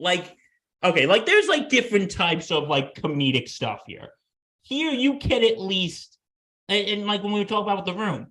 Like, 0.01 0.37
okay, 0.84 1.06
like 1.06 1.26
there's 1.26 1.48
like 1.48 1.68
different 1.68 2.10
types 2.10 2.50
of 2.50 2.68
like 2.68 2.94
comedic 2.94 3.48
stuff 3.48 3.82
here. 3.86 4.08
Here 4.62 4.92
you 4.92 5.18
can 5.18 5.44
at 5.44 5.58
least, 5.58 6.18
and, 6.68 6.86
and 6.88 7.06
like 7.06 7.22
when 7.22 7.32
we 7.32 7.40
were 7.40 7.46
talking 7.46 7.72
about 7.72 7.86
the 7.86 7.94
room, 7.94 8.30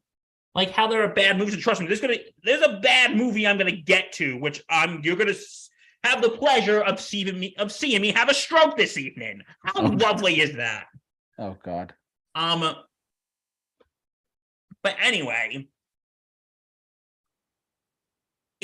like 0.54 0.72
how 0.72 0.88
there 0.88 1.04
are 1.04 1.14
bad 1.14 1.38
movies. 1.38 1.54
And 1.54 1.64
trust 1.64 1.82
me, 1.82 1.88
there's 1.88 2.02
gonna 2.02 2.18
there's 2.44 2.62
a 2.62 2.80
bad 2.82 3.16
movie 3.16 3.48
I'm 3.48 3.58
gonna 3.58 3.72
get 3.72 4.12
to, 4.14 4.38
which 4.38 4.64
I'm 4.70 5.02
you're 5.04 5.16
gonna 5.16 5.34
have 6.04 6.22
the 6.22 6.30
pleasure 6.30 6.82
of 6.82 7.00
seeing 7.00 7.40
me 7.40 7.56
of 7.58 7.72
seeing 7.72 8.02
me 8.02 8.12
have 8.12 8.30
a 8.30 8.34
stroke 8.34 8.78
this 8.78 8.98
evening. 8.98 9.42
How 9.64 9.74
Oh. 9.76 9.88
lovely 10.00 10.40
is 10.40 10.56
that? 10.58 10.86
Oh 11.40 11.58
God. 11.64 11.94
Um, 12.36 12.76
but 14.84 14.96
anyway, 15.02 15.68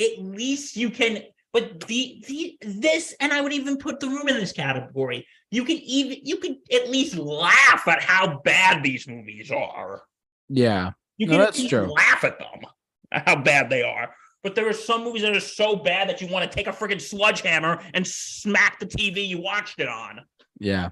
at 0.00 0.18
least 0.18 0.76
you 0.76 0.90
can. 0.90 1.22
But 1.54 1.86
the 1.86 2.22
the 2.28 2.58
this, 2.62 3.14
and 3.20 3.32
I 3.32 3.40
would 3.40 3.52
even 3.52 3.78
put 3.78 4.00
the 4.00 4.08
room 4.08 4.28
in 4.28 4.34
this 4.34 4.52
category. 4.52 5.26
You 5.52 5.64
can 5.64 5.76
even 5.78 6.18
you 6.24 6.36
can 6.38 6.60
at 6.72 6.90
least 6.90 7.14
laugh 7.16 7.86
at 7.86 8.02
how 8.02 8.40
bad 8.44 8.82
these 8.82 9.06
movies 9.08 9.50
are. 9.52 10.02
Yeah. 10.48 10.90
You 11.16 11.28
No, 11.28 11.32
can 11.34 11.40
at 11.40 11.44
that's 11.54 11.68
true. 11.68 11.86
laugh 11.92 12.24
at 12.24 12.40
them, 12.40 12.62
how 13.12 13.36
bad 13.36 13.70
they 13.70 13.82
are. 13.82 14.14
But 14.42 14.56
there 14.56 14.68
are 14.68 14.72
some 14.74 15.04
movies 15.04 15.22
that 15.22 15.34
are 15.34 15.40
so 15.40 15.76
bad 15.76 16.08
that 16.08 16.20
you 16.20 16.26
want 16.26 16.50
to 16.50 16.54
take 16.54 16.66
a 16.66 16.72
freaking 16.72 17.00
sledgehammer 17.00 17.80
and 17.94 18.04
smack 18.04 18.78
the 18.80 18.86
TV 18.86 19.26
you 19.26 19.40
watched 19.40 19.78
it 19.78 19.88
on. 19.88 20.20
Yeah. 20.58 20.90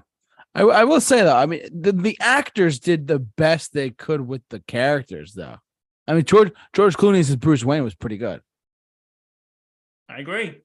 I, 0.55 0.61
I 0.61 0.83
will 0.85 1.01
say 1.01 1.23
though, 1.23 1.35
I 1.35 1.45
mean, 1.45 1.67
the, 1.73 1.91
the 1.91 2.17
actors 2.21 2.79
did 2.79 3.05
the 3.07 3.19
best 3.19 3.73
they 3.73 3.89
could 3.89 4.21
with 4.21 4.41
the 4.49 4.61
characters, 4.61 5.33
though. 5.33 5.57
I 6.07 6.13
mean, 6.13 6.23
George 6.23 6.51
George 6.73 6.95
Clooney's 6.95 7.29
as 7.29 7.35
Bruce 7.35 7.65
Wayne 7.65 7.83
was 7.83 7.95
pretty 7.95 8.17
good. 8.17 8.41
I 10.13 10.19
agree. 10.19 10.61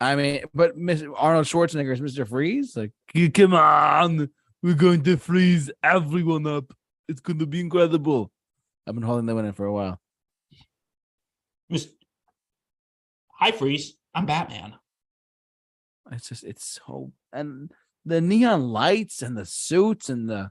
I 0.00 0.16
mean, 0.16 0.44
but 0.54 0.76
Miss 0.76 1.02
Arnold 1.16 1.46
Schwarzenegger 1.46 1.92
is 1.92 2.00
Mr. 2.00 2.26
Freeze. 2.26 2.76
Like, 2.76 2.92
come 3.34 3.52
on, 3.52 4.30
we're 4.62 4.74
going 4.74 5.02
to 5.04 5.16
freeze 5.16 5.70
everyone 5.82 6.46
up. 6.46 6.72
It's 7.08 7.20
going 7.20 7.40
to 7.40 7.46
be 7.46 7.60
incredible. 7.60 8.30
I've 8.86 8.94
been 8.94 9.02
holding 9.02 9.26
that 9.26 9.34
one 9.34 9.44
in 9.44 9.52
for 9.52 9.66
a 9.66 9.72
while. 9.72 10.00
Miss- 11.68 11.88
Hi, 13.38 13.52
Freeze. 13.52 13.94
I'm 14.14 14.24
Batman. 14.24 14.74
It's 16.12 16.28
just, 16.30 16.44
it's 16.44 16.64
so, 16.64 17.12
and 17.32 17.70
the 18.06 18.20
neon 18.22 18.70
lights 18.70 19.20
and 19.20 19.36
the 19.36 19.44
suits 19.44 20.08
and 20.08 20.28
the 20.28 20.50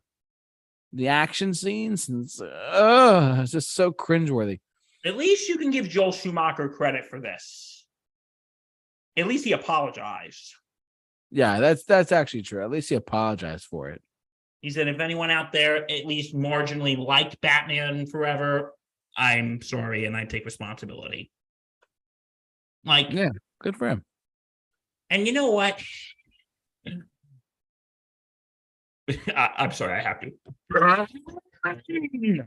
the 0.94 1.10
action 1.10 1.54
scenes, 1.54 2.08
and 2.08 2.24
it's, 2.24 2.40
uh, 2.40 3.40
it's 3.42 3.52
just 3.52 3.74
so 3.74 3.92
cringeworthy. 3.92 4.60
At 5.06 5.18
least 5.18 5.50
you 5.50 5.58
can 5.58 5.70
give 5.70 5.90
Joel 5.90 6.12
Schumacher 6.14 6.70
credit 6.70 7.06
for 7.06 7.20
this. 7.20 7.77
At 9.18 9.28
least 9.28 9.44
he 9.46 9.52
apologized. 9.52 10.54
Yeah, 11.32 11.60
that's 11.60 11.84
that's 11.84 12.12
actually 12.12 12.44
true. 12.44 12.64
At 12.64 12.70
least 12.72 12.90
he 12.90 12.96
apologized 12.96 13.66
for 13.66 13.90
it. 13.90 14.02
He 14.62 14.70
said, 14.70 14.88
if 14.88 15.00
anyone 15.00 15.30
out 15.30 15.52
there 15.52 15.84
at 15.90 16.06
least 16.06 16.36
marginally 16.36 16.98
liked 16.98 17.42
Batman 17.42 18.06
Forever, 18.08 18.74
I'm 19.16 19.62
sorry 19.62 20.06
and 20.06 20.16
I 20.16 20.26
take 20.26 20.46
responsibility. 20.46 21.32
Like, 22.86 23.12
Yeah. 23.12 23.30
Good 23.60 23.76
for 23.76 23.90
him. 23.90 24.04
and 25.10 25.26
you 25.28 25.34
know 25.34 25.52
what? 25.52 25.82
I, 29.10 29.50
I'm 29.58 29.72
sorry, 29.72 30.00
I 30.00 30.02
have 30.04 30.20
to. 30.22 30.32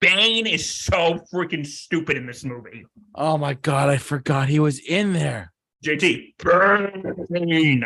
Bane 0.00 0.46
is 0.46 0.68
so 0.68 1.18
freaking 1.32 1.66
stupid 1.66 2.16
in 2.16 2.26
this 2.26 2.44
movie. 2.44 2.84
Oh 3.14 3.38
my 3.38 3.54
god, 3.54 3.88
I 3.88 3.96
forgot 3.98 4.48
he 4.48 4.58
was 4.58 4.78
in 4.78 5.12
there. 5.12 5.52
JT, 5.84 6.34
Bane. 7.30 7.84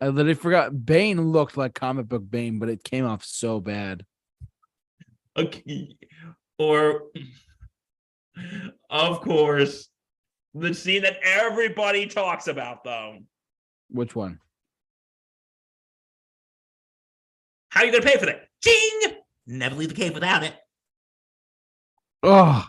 I 0.00 0.08
literally 0.08 0.34
forgot. 0.34 0.84
Bane 0.84 1.32
looked 1.32 1.56
like 1.56 1.74
comic 1.74 2.08
book 2.08 2.22
Bane, 2.28 2.58
but 2.58 2.68
it 2.68 2.84
came 2.84 3.04
off 3.06 3.24
so 3.24 3.60
bad. 3.60 4.04
Okay. 5.36 5.96
Or, 6.58 7.04
of 8.90 9.20
course, 9.20 9.88
the 10.54 10.72
scene 10.72 11.02
that 11.02 11.18
everybody 11.22 12.06
talks 12.06 12.46
about, 12.46 12.84
though. 12.84 13.18
Which 13.90 14.14
one? 14.14 14.38
How 17.70 17.80
are 17.80 17.86
you 17.86 17.92
going 17.92 18.02
to 18.04 18.08
pay 18.08 18.18
for 18.18 18.26
that? 18.26 18.48
Ching! 18.62 19.16
Never 19.46 19.74
leave 19.76 19.90
the 19.90 19.94
cave 19.94 20.14
without 20.14 20.42
it. 20.42 20.54
Oh, 22.22 22.66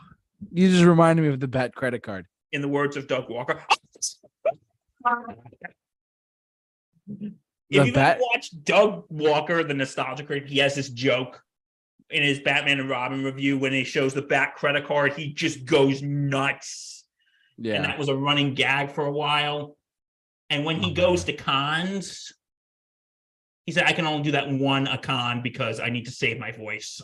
you 0.51 0.69
just 0.69 0.83
reminded 0.83 1.21
me 1.21 1.29
of 1.29 1.39
the 1.39 1.47
bat 1.47 1.73
credit 1.73 2.03
card. 2.03 2.25
In 2.51 2.61
the 2.61 2.67
words 2.67 2.97
of 2.97 3.07
Doug 3.07 3.29
Walker. 3.29 3.63
If 7.07 7.81
The 7.81 7.88
you 7.88 7.93
Bat- 7.93 8.19
watch 8.21 8.49
Doug 8.63 9.05
Walker, 9.09 9.63
the 9.63 9.73
nostalgia 9.73 10.23
critic, 10.23 10.47
he 10.47 10.59
has 10.59 10.75
this 10.75 10.89
joke 10.89 11.41
in 12.11 12.21
his 12.21 12.39
Batman 12.39 12.79
and 12.79 12.89
Robin 12.89 13.23
review 13.23 13.57
when 13.57 13.73
he 13.73 13.83
shows 13.83 14.13
the 14.13 14.21
Bat 14.21 14.55
credit 14.55 14.86
card. 14.86 15.13
He 15.13 15.34
just 15.34 15.65
goes 15.65 16.01
nuts. 16.01 17.05
Yeah. 17.57 17.76
And 17.76 17.86
that 17.86 17.97
was 17.97 18.07
a 18.09 18.15
running 18.15 18.53
gag 18.53 18.91
for 18.91 19.05
a 19.05 19.11
while. 19.11 19.78
And 20.51 20.63
when 20.63 20.80
he 20.80 20.91
Mhm. 20.91 20.95
goes 20.95 21.23
to 21.26 21.34
cons, 21.34 22.32
he 23.66 23.72
said, 23.72 23.86
"I 23.86 23.93
can 23.93 24.05
only 24.05 24.24
do 24.24 24.32
that 24.32 24.49
one 24.49 24.88
a 24.88 24.97
con 24.97 25.41
because 25.41 25.80
I 25.80 25.89
need 25.89 26.05
to 26.05 26.11
save 26.11 26.39
my 26.39 26.51
voice." 26.51 27.01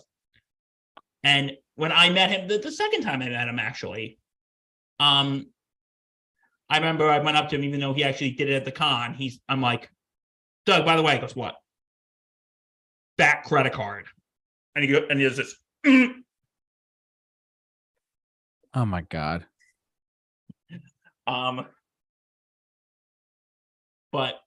And 1.24 1.54
when 1.76 1.92
I 1.92 2.10
met 2.10 2.32
him, 2.32 2.48
the, 2.48 2.58
the 2.58 2.72
second 2.72 3.02
time 3.02 3.22
I 3.22 3.30
met 3.30 3.48
him, 3.48 3.60
actually, 3.60 4.18
um, 5.00 5.48
I 6.70 6.78
remember 6.78 7.10
I 7.10 7.20
went 7.20 7.38
up 7.38 7.50
to 7.50 7.56
him, 7.56 7.64
even 7.64 7.80
though 7.80 7.94
he 7.94 8.04
actually 8.04 8.32
did 8.32 8.50
it 8.50 8.54
at 8.56 8.66
the 8.66 8.72
con. 8.72 9.14
He's, 9.14 9.40
I'm 9.50 9.62
like, 9.62 9.92
Doug. 10.66 10.86
By 10.86 10.96
the 10.96 11.02
way, 11.02 11.14
he 11.14 11.20
goes, 11.20 11.36
"What?" 11.36 11.56
That 13.18 13.44
credit 13.44 13.74
card, 13.74 14.06
and 14.76 14.84
he 14.84 14.92
goes, 14.92 15.04
and 15.10 15.20
he 15.20 15.26
does 15.26 15.38
this. 15.38 15.56
"Mm." 15.86 16.24
Oh 18.74 18.86
my 18.86 19.02
god. 19.02 19.46
Um, 21.28 21.66
but 24.12 24.41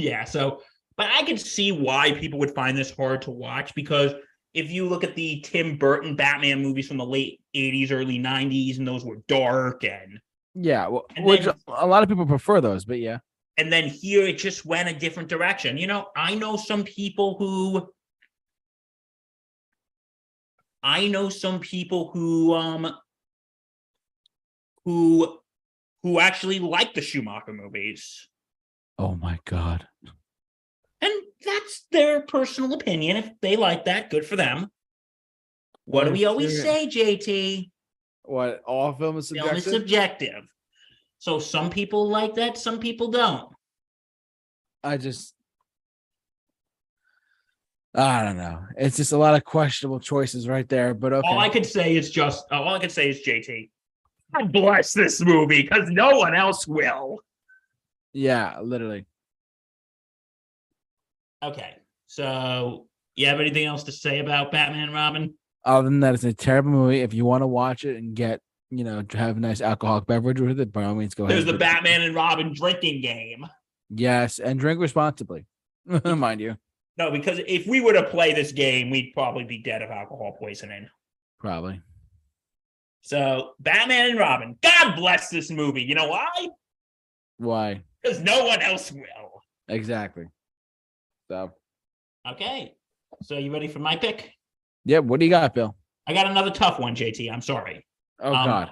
yeah, 0.00 0.24
so 0.24 0.62
but 0.96 1.08
I 1.12 1.22
can 1.22 1.38
see 1.38 1.72
why 1.72 2.12
people 2.12 2.38
would 2.40 2.54
find 2.54 2.76
this 2.76 2.90
hard 2.90 3.22
to 3.22 3.30
watch 3.30 3.74
because 3.74 4.12
if 4.52 4.70
you 4.70 4.86
look 4.88 5.04
at 5.04 5.14
the 5.14 5.40
Tim 5.40 5.76
Burton 5.78 6.16
Batman 6.16 6.60
movies 6.62 6.88
from 6.88 6.96
the 6.98 7.06
late 7.06 7.40
80s, 7.54 7.90
early 7.92 8.18
90s, 8.18 8.78
and 8.78 8.86
those 8.86 9.04
were 9.04 9.18
dark 9.28 9.84
and 9.84 10.18
Yeah. 10.54 10.88
Well, 10.88 11.06
And 11.16 11.24
which 11.24 11.44
then- 11.44 11.54
a 11.68 11.86
lot 11.86 12.02
of 12.02 12.08
people 12.08 12.26
prefer 12.26 12.60
those, 12.60 12.84
but 12.84 12.98
yeah. 12.98 13.18
and 13.56 13.72
then 13.72 13.88
here 13.88 14.26
it 14.26 14.38
just 14.38 14.64
went 14.66 14.88
a 14.88 14.92
different 14.94 15.28
direction. 15.28 15.78
You 15.78 15.86
know, 15.86 16.08
I 16.16 16.34
know 16.34 16.56
some 16.56 16.82
people 16.84 17.36
who 17.38 17.88
I 20.82 21.06
know 21.08 21.28
some 21.28 21.60
people 21.60 22.10
who 22.10 22.54
um 22.54 22.92
who 24.84 25.38
who 26.02 26.18
actually 26.20 26.58
like 26.58 26.94
the 26.94 27.02
Schumacher 27.02 27.52
movies. 27.52 28.28
Oh 29.00 29.14
my 29.14 29.38
god. 29.46 29.86
And 31.00 31.12
that's 31.42 31.86
their 31.90 32.20
personal 32.20 32.74
opinion. 32.74 33.16
If 33.16 33.30
they 33.40 33.56
like 33.56 33.86
that, 33.86 34.10
good 34.10 34.26
for 34.26 34.36
them. 34.36 34.70
What 35.86 36.04
do 36.04 36.12
we 36.12 36.26
always 36.26 36.60
say, 36.60 36.86
JT? 36.86 37.70
What 38.24 38.60
all 38.66 38.92
film 38.92 39.16
is 39.16 39.30
Film 39.30 39.56
is 39.56 39.64
subjective? 39.64 39.80
subjective. 39.80 40.44
So 41.18 41.38
some 41.38 41.70
people 41.70 42.10
like 42.10 42.34
that, 42.34 42.58
some 42.58 42.78
people 42.78 43.08
don't. 43.10 43.50
I 44.84 44.98
just 44.98 45.34
I 47.94 48.22
don't 48.22 48.36
know. 48.36 48.66
It's 48.76 48.98
just 48.98 49.12
a 49.12 49.16
lot 49.16 49.34
of 49.34 49.44
questionable 49.44 50.00
choices 50.00 50.46
right 50.46 50.68
there. 50.68 50.92
But 50.92 51.14
okay. 51.14 51.26
All 51.26 51.38
I 51.38 51.48
could 51.48 51.64
say 51.64 51.96
is 51.96 52.10
just 52.10 52.44
all 52.52 52.74
I 52.74 52.78
could 52.78 52.92
say 52.92 53.08
is 53.08 53.22
JT. 53.26 53.70
God 54.36 54.52
bless 54.52 54.92
this 54.92 55.22
movie 55.22 55.62
because 55.62 55.88
no 55.88 56.18
one 56.18 56.34
else 56.34 56.66
will. 56.66 57.20
Yeah, 58.12 58.60
literally. 58.60 59.06
Okay. 61.42 61.76
So 62.06 62.86
you 63.16 63.26
have 63.26 63.40
anything 63.40 63.66
else 63.66 63.84
to 63.84 63.92
say 63.92 64.18
about 64.18 64.52
Batman 64.52 64.84
and 64.84 64.94
Robin? 64.94 65.34
Other 65.64 65.84
than 65.84 66.00
that, 66.00 66.14
it's 66.14 66.24
a 66.24 66.32
terrible 66.32 66.70
movie. 66.70 67.00
If 67.00 67.14
you 67.14 67.24
want 67.24 67.42
to 67.42 67.46
watch 67.46 67.84
it 67.84 67.96
and 67.96 68.14
get, 68.14 68.40
you 68.70 68.84
know, 68.84 69.02
to 69.02 69.18
have 69.18 69.36
a 69.36 69.40
nice 69.40 69.60
alcoholic 69.60 70.06
beverage 70.06 70.40
with 70.40 70.58
it, 70.60 70.72
by 70.72 70.84
all 70.84 70.94
means, 70.94 71.14
go 71.14 71.24
ahead. 71.24 71.36
There's 71.36 71.44
the 71.44 71.58
Batman 71.58 72.02
and 72.02 72.14
Robin 72.14 72.52
drinking 72.54 73.02
game. 73.02 73.46
Yes, 73.90 74.38
and 74.38 74.58
drink 74.58 74.80
responsibly, 74.80 75.46
mind 76.04 76.40
you. 76.40 76.56
No, 76.96 77.10
because 77.10 77.40
if 77.46 77.66
we 77.66 77.80
were 77.80 77.92
to 77.92 78.04
play 78.04 78.32
this 78.32 78.52
game, 78.52 78.90
we'd 78.90 79.12
probably 79.14 79.44
be 79.44 79.58
dead 79.58 79.82
of 79.82 79.90
alcohol 79.90 80.36
poisoning. 80.38 80.88
Probably. 81.38 81.80
So 83.02 83.52
Batman 83.58 84.10
and 84.10 84.18
Robin, 84.18 84.56
God 84.62 84.96
bless 84.96 85.30
this 85.30 85.50
movie. 85.50 85.82
You 85.82 85.94
know 85.94 86.08
why? 86.08 86.48
Why? 87.40 87.82
Because 88.02 88.20
no 88.20 88.44
one 88.44 88.60
else 88.60 88.92
will. 88.92 89.42
Exactly. 89.68 90.26
So, 91.30 91.52
Okay. 92.30 92.74
So 93.22 93.38
you 93.38 93.50
ready 93.52 93.66
for 93.68 93.78
my 93.78 93.96
pick? 93.96 94.30
yeah. 94.84 94.98
What 94.98 95.20
do 95.20 95.26
you 95.26 95.30
got, 95.30 95.54
Bill? 95.54 95.74
I 96.06 96.12
got 96.12 96.26
another 96.26 96.50
tough 96.50 96.78
one, 96.78 96.94
JT. 96.94 97.32
I'm 97.32 97.40
sorry. 97.40 97.86
Oh 98.20 98.34
Um, 98.34 98.46
God. 98.46 98.70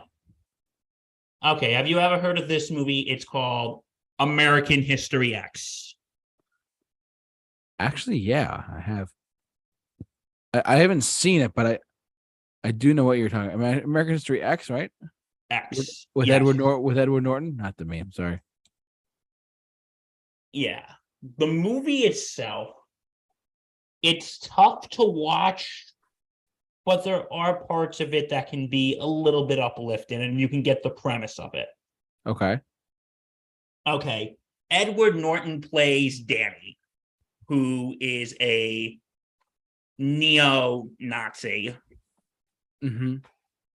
Okay. 1.56 1.72
Have 1.72 1.86
you 1.88 1.98
ever 1.98 2.18
heard 2.18 2.38
of 2.38 2.46
this 2.48 2.70
movie? 2.70 3.00
It's 3.00 3.24
called 3.24 3.82
American 4.18 4.82
History 4.82 5.34
X. 5.34 5.94
Actually, 7.78 8.18
yeah, 8.18 8.64
I 8.76 8.80
have. 8.80 9.08
I, 10.52 10.62
I 10.64 10.76
haven't 10.76 11.02
seen 11.04 11.40
it, 11.40 11.54
but 11.54 11.66
I, 11.66 11.78
I 12.64 12.72
do 12.72 12.92
know 12.92 13.04
what 13.04 13.18
you're 13.18 13.28
talking. 13.28 13.52
about. 13.52 13.82
American 13.84 14.14
History 14.14 14.42
X, 14.42 14.68
right? 14.68 14.90
X. 15.50 16.06
With 16.14 16.26
Yes. 16.28 16.36
Edward 16.36 16.56
Nor- 16.56 16.80
with 16.80 16.98
Edward 16.98 17.22
Norton, 17.22 17.56
not 17.56 17.76
the 17.78 17.84
meme. 17.86 18.10
Sorry. 18.12 18.40
Yeah. 20.52 20.84
The 21.38 21.46
movie 21.46 22.00
itself, 22.00 22.70
it's 24.02 24.38
tough 24.38 24.88
to 24.90 25.02
watch, 25.02 25.84
but 26.86 27.04
there 27.04 27.30
are 27.32 27.64
parts 27.64 28.00
of 28.00 28.14
it 28.14 28.30
that 28.30 28.48
can 28.48 28.68
be 28.68 28.98
a 29.00 29.06
little 29.06 29.46
bit 29.46 29.58
uplifting 29.58 30.22
and 30.22 30.40
you 30.40 30.48
can 30.48 30.62
get 30.62 30.82
the 30.82 30.90
premise 30.90 31.38
of 31.38 31.54
it. 31.54 31.68
Okay. 32.26 32.60
Okay. 33.86 34.36
Edward 34.70 35.16
Norton 35.16 35.60
plays 35.60 36.20
Danny, 36.20 36.78
who 37.48 37.96
is 38.00 38.34
a 38.40 38.98
neo 39.98 40.88
Nazi 41.00 41.76
Mm-hmm. 42.84 43.16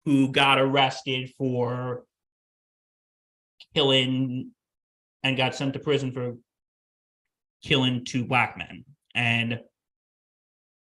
who 0.04 0.30
got 0.30 0.60
arrested 0.60 1.32
for 1.38 2.04
killing 3.74 4.52
and 5.24 5.38
got 5.38 5.56
sent 5.56 5.72
to 5.72 5.80
prison 5.80 6.12
for 6.12 6.36
killing 7.64 8.06
two 8.06 8.26
black 8.26 8.58
men. 8.58 8.86
And 9.16 9.60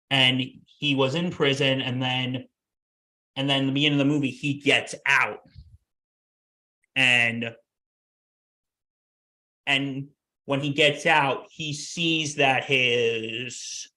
and 0.09 0.41
he 0.65 0.95
was 0.95 1.15
in 1.15 1.31
prison 1.31 1.81
and 1.81 2.01
then 2.01 2.45
and 3.35 3.49
then 3.49 3.67
the 3.67 3.71
beginning 3.71 3.99
of 3.99 4.07
the 4.07 4.13
movie 4.13 4.31
he 4.31 4.55
gets 4.55 4.95
out. 5.05 5.39
And 6.95 7.53
and 9.65 10.07
when 10.45 10.61
he 10.61 10.71
gets 10.71 11.05
out 11.05 11.45
he 11.49 11.73
sees 11.73 12.35
that 12.35 12.63
his 12.63 13.89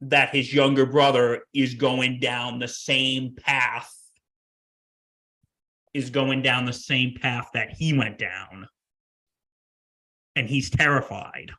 that 0.00 0.30
his 0.30 0.54
younger 0.54 0.86
brother 0.86 1.42
is 1.52 1.74
going 1.74 2.20
down 2.20 2.58
the 2.58 2.68
same 2.68 3.34
path 3.34 3.92
is 5.92 6.10
going 6.10 6.42
down 6.42 6.64
the 6.64 6.72
same 6.72 7.14
path 7.20 7.48
that 7.54 7.70
he 7.70 7.92
went 7.92 8.18
down 8.18 8.68
and 10.38 10.48
he's 10.48 10.70
terrified. 10.70 11.50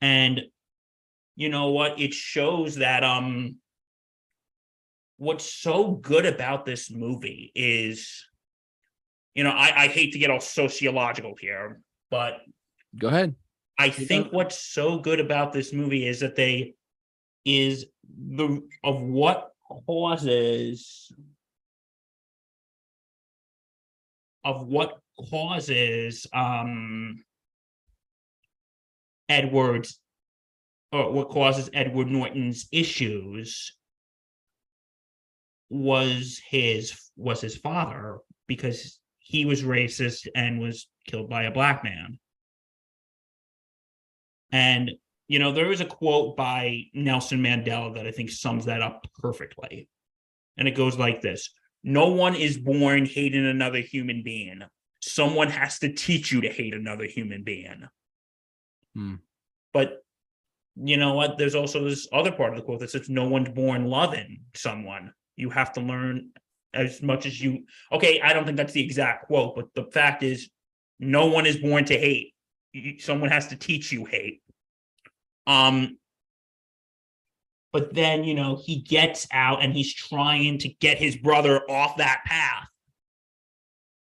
And 0.00 0.42
you 1.34 1.48
know 1.48 1.70
what? 1.70 2.00
It 2.00 2.14
shows 2.14 2.76
that 2.76 3.02
um 3.02 3.56
what's 5.16 5.52
so 5.52 5.92
good 5.92 6.26
about 6.26 6.64
this 6.64 6.90
movie 6.90 7.50
is 7.54 8.24
you 9.34 9.44
know 9.44 9.50
i 9.50 9.84
i 9.84 9.86
hate 9.86 10.12
to 10.12 10.18
get 10.18 10.28
all 10.28 10.40
sociological 10.40 11.36
here 11.40 11.80
but 12.10 12.40
Go 12.98 13.06
ahead. 13.08 13.36
I 13.78 13.86
You 13.86 13.92
think 13.92 14.24
don't- 14.24 14.34
what's 14.34 14.58
so 14.58 14.98
good 14.98 15.20
about 15.20 15.52
this 15.52 15.72
movie 15.72 16.04
is 16.06 16.18
that 16.20 16.34
they 16.34 16.74
is 17.44 17.86
the 18.04 18.60
of 18.82 19.00
what 19.00 19.52
causes 19.86 21.12
of 24.44 24.66
what 24.66 24.98
causes 25.30 26.26
um 26.32 27.22
Edward's 29.28 30.00
or 30.92 31.12
what 31.12 31.30
causes 31.30 31.70
Edward 31.72 32.08
Norton's 32.08 32.66
issues 32.72 33.76
was 35.70 36.40
his 36.48 37.10
was 37.16 37.40
his 37.40 37.56
father 37.56 38.18
because 38.46 39.00
he 39.18 39.44
was 39.44 39.62
racist 39.62 40.26
and 40.36 40.60
was 40.60 40.86
killed 41.08 41.28
by 41.28 41.44
a 41.44 41.50
black 41.50 41.82
man. 41.82 42.18
And 44.52 44.92
you 45.26 45.38
know, 45.38 45.52
there 45.52 45.72
is 45.72 45.80
a 45.80 45.86
quote 45.86 46.36
by 46.36 46.82
Nelson 46.92 47.40
Mandela 47.40 47.94
that 47.94 48.06
I 48.06 48.10
think 48.10 48.30
sums 48.30 48.66
that 48.66 48.82
up 48.82 49.06
perfectly. 49.20 49.88
And 50.56 50.68
it 50.68 50.76
goes 50.76 50.98
like 50.98 51.22
this 51.22 51.50
No 51.82 52.08
one 52.08 52.34
is 52.36 52.58
born 52.58 53.06
hating 53.06 53.46
another 53.46 53.80
human 53.80 54.22
being. 54.22 54.60
Someone 55.06 55.50
has 55.50 55.78
to 55.80 55.92
teach 55.92 56.32
you 56.32 56.40
to 56.40 56.48
hate 56.48 56.72
another 56.72 57.04
human 57.04 57.42
being. 57.42 57.86
Hmm. 58.94 59.16
But 59.74 60.02
you 60.76 60.96
know 60.96 61.12
what? 61.12 61.36
There's 61.36 61.54
also 61.54 61.84
this 61.84 62.08
other 62.10 62.32
part 62.32 62.52
of 62.52 62.56
the 62.56 62.64
quote 62.64 62.80
that 62.80 62.90
says, 62.90 63.10
No 63.10 63.28
one's 63.28 63.50
born 63.50 63.84
loving 63.84 64.40
someone. 64.54 65.12
You 65.36 65.50
have 65.50 65.74
to 65.74 65.82
learn 65.82 66.30
as 66.72 67.02
much 67.02 67.26
as 67.26 67.38
you. 67.38 67.64
Okay, 67.92 68.20
I 68.22 68.32
don't 68.32 68.46
think 68.46 68.56
that's 68.56 68.72
the 68.72 68.82
exact 68.82 69.26
quote, 69.26 69.54
but 69.54 69.66
the 69.74 69.90
fact 69.92 70.22
is, 70.22 70.48
no 70.98 71.26
one 71.26 71.44
is 71.44 71.58
born 71.58 71.84
to 71.84 71.98
hate. 71.98 72.32
Someone 72.98 73.30
has 73.30 73.48
to 73.48 73.56
teach 73.56 73.92
you 73.92 74.06
hate. 74.06 74.40
Um, 75.46 75.98
but 77.74 77.92
then, 77.92 78.24
you 78.24 78.34
know, 78.34 78.58
he 78.64 78.80
gets 78.80 79.26
out 79.32 79.62
and 79.62 79.74
he's 79.74 79.92
trying 79.92 80.58
to 80.58 80.68
get 80.80 80.96
his 80.96 81.16
brother 81.16 81.60
off 81.68 81.98
that 81.98 82.22
path. 82.24 82.68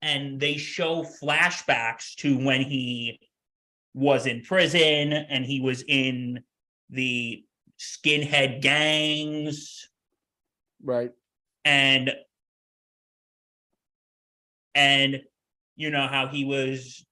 And 0.01 0.39
they 0.39 0.57
show 0.57 1.03
flashbacks 1.03 2.15
to 2.15 2.37
when 2.37 2.61
he 2.61 3.19
was 3.93 4.25
in 4.25 4.41
prison 4.41 5.13
and 5.13 5.45
he 5.45 5.59
was 5.61 5.83
in 5.87 6.43
the 6.89 7.43
skinhead 7.79 8.61
gangs 8.61 9.87
Right. 10.83 11.11
and 11.65 12.11
and 14.75 15.21
you 15.75 15.89
know 15.89 16.07
how 16.07 16.27
he 16.27 16.45
was 16.45 17.05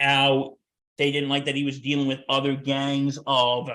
out 0.00 0.54
they 0.98 1.10
didn't 1.10 1.28
like 1.28 1.46
that 1.46 1.54
he 1.56 1.64
was 1.64 1.80
dealing 1.80 2.06
with 2.06 2.20
other 2.28 2.54
gangs 2.54 3.18
of 3.26 3.70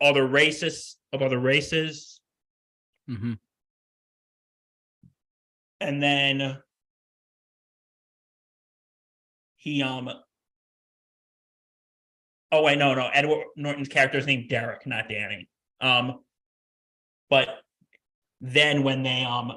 other 0.00 0.26
races 0.26 0.96
of 1.12 1.22
other 1.22 1.38
races 1.38 2.20
Mm-hmm. 3.10 3.32
And 5.82 6.02
then 6.02 6.58
he 9.56 9.82
um 9.82 10.08
oh 12.50 12.62
wait 12.62 12.78
no 12.78 12.94
no 12.94 13.08
edward 13.12 13.44
norton's 13.56 13.88
character 13.88 14.18
is 14.18 14.26
named 14.26 14.48
derek 14.48 14.86
not 14.86 15.08
danny 15.08 15.48
um 15.80 16.20
but 17.30 17.48
then 18.40 18.82
when 18.82 19.02
they 19.02 19.24
um 19.24 19.52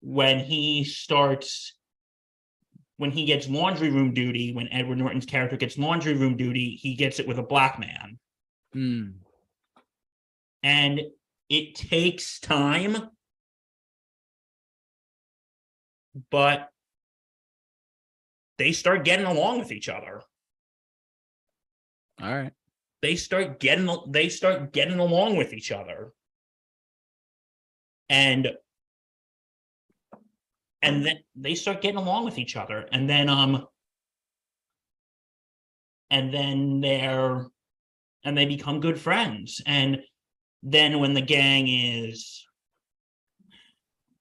when 0.00 0.38
he 0.38 0.84
starts 0.84 1.74
when 2.98 3.10
he 3.10 3.24
gets 3.24 3.48
laundry 3.48 3.90
room 3.90 4.14
duty, 4.14 4.52
when 4.52 4.72
Edward 4.72 4.98
Norton's 4.98 5.26
character 5.26 5.56
gets 5.56 5.76
laundry 5.76 6.14
room 6.14 6.36
duty, 6.36 6.78
he 6.80 6.94
gets 6.94 7.18
it 7.18 7.28
with 7.28 7.38
a 7.38 7.42
black 7.42 7.78
man. 7.78 8.18
Hmm. 8.72 9.04
And 10.62 11.00
it 11.48 11.74
takes 11.74 12.40
time. 12.40 13.10
But 16.30 16.68
they 18.58 18.72
start 18.72 19.04
getting 19.04 19.26
along 19.26 19.58
with 19.58 19.72
each 19.72 19.88
other. 19.88 20.22
All 22.22 22.34
right. 22.34 22.52
They 23.02 23.16
start 23.16 23.60
getting 23.60 23.88
they 24.08 24.28
start 24.28 24.72
getting 24.72 24.98
along 24.98 25.36
with 25.36 25.52
each 25.52 25.70
other. 25.70 26.12
And 28.08 28.56
and 30.82 31.04
then 31.04 31.18
they 31.34 31.54
start 31.54 31.82
getting 31.82 31.98
along 31.98 32.24
with 32.24 32.38
each 32.38 32.56
other 32.56 32.88
and 32.92 33.10
then 33.10 33.28
um 33.28 33.66
and 36.10 36.32
then 36.32 36.80
they're 36.80 37.46
and 38.24 38.38
they 38.38 38.46
become 38.46 38.80
good 38.80 38.98
friends 38.98 39.60
and 39.66 40.00
then 40.62 41.00
when 41.00 41.14
the 41.14 41.20
gang 41.20 41.66
is 41.68 42.45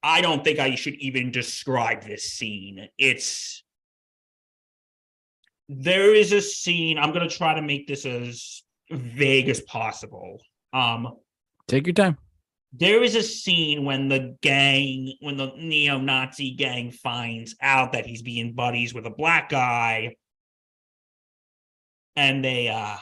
i 0.05 0.21
don't 0.21 0.43
think 0.43 0.59
i 0.59 0.75
should 0.75 0.93
even 0.95 1.31
describe 1.31 2.03
this 2.03 2.23
scene 2.31 2.87
it's 2.99 3.63
there 5.67 6.13
is 6.13 6.31
a 6.31 6.39
scene 6.41 6.99
i'm 6.99 7.11
going 7.11 7.27
to 7.27 7.35
try 7.35 7.55
to 7.55 7.61
make 7.61 7.87
this 7.87 8.05
as 8.05 8.61
vague 8.91 9.49
as 9.49 9.59
possible 9.61 10.39
um 10.73 11.07
Take 11.67 11.87
your 11.87 11.95
time. 11.95 12.19
there 12.71 13.01
is 13.01 13.15
a 13.15 13.23
scene 13.23 13.83
when 13.83 14.07
the 14.07 14.37
gang 14.43 15.11
when 15.21 15.37
the 15.37 15.51
neo-nazi 15.57 16.51
gang 16.51 16.91
finds 16.91 17.55
out 17.59 17.93
that 17.93 18.05
he's 18.05 18.21
being 18.21 18.53
buddies 18.53 18.93
with 18.93 19.07
a 19.07 19.09
black 19.09 19.49
guy 19.49 20.15
and 22.15 22.45
they 22.45 22.67
uh 22.67 22.97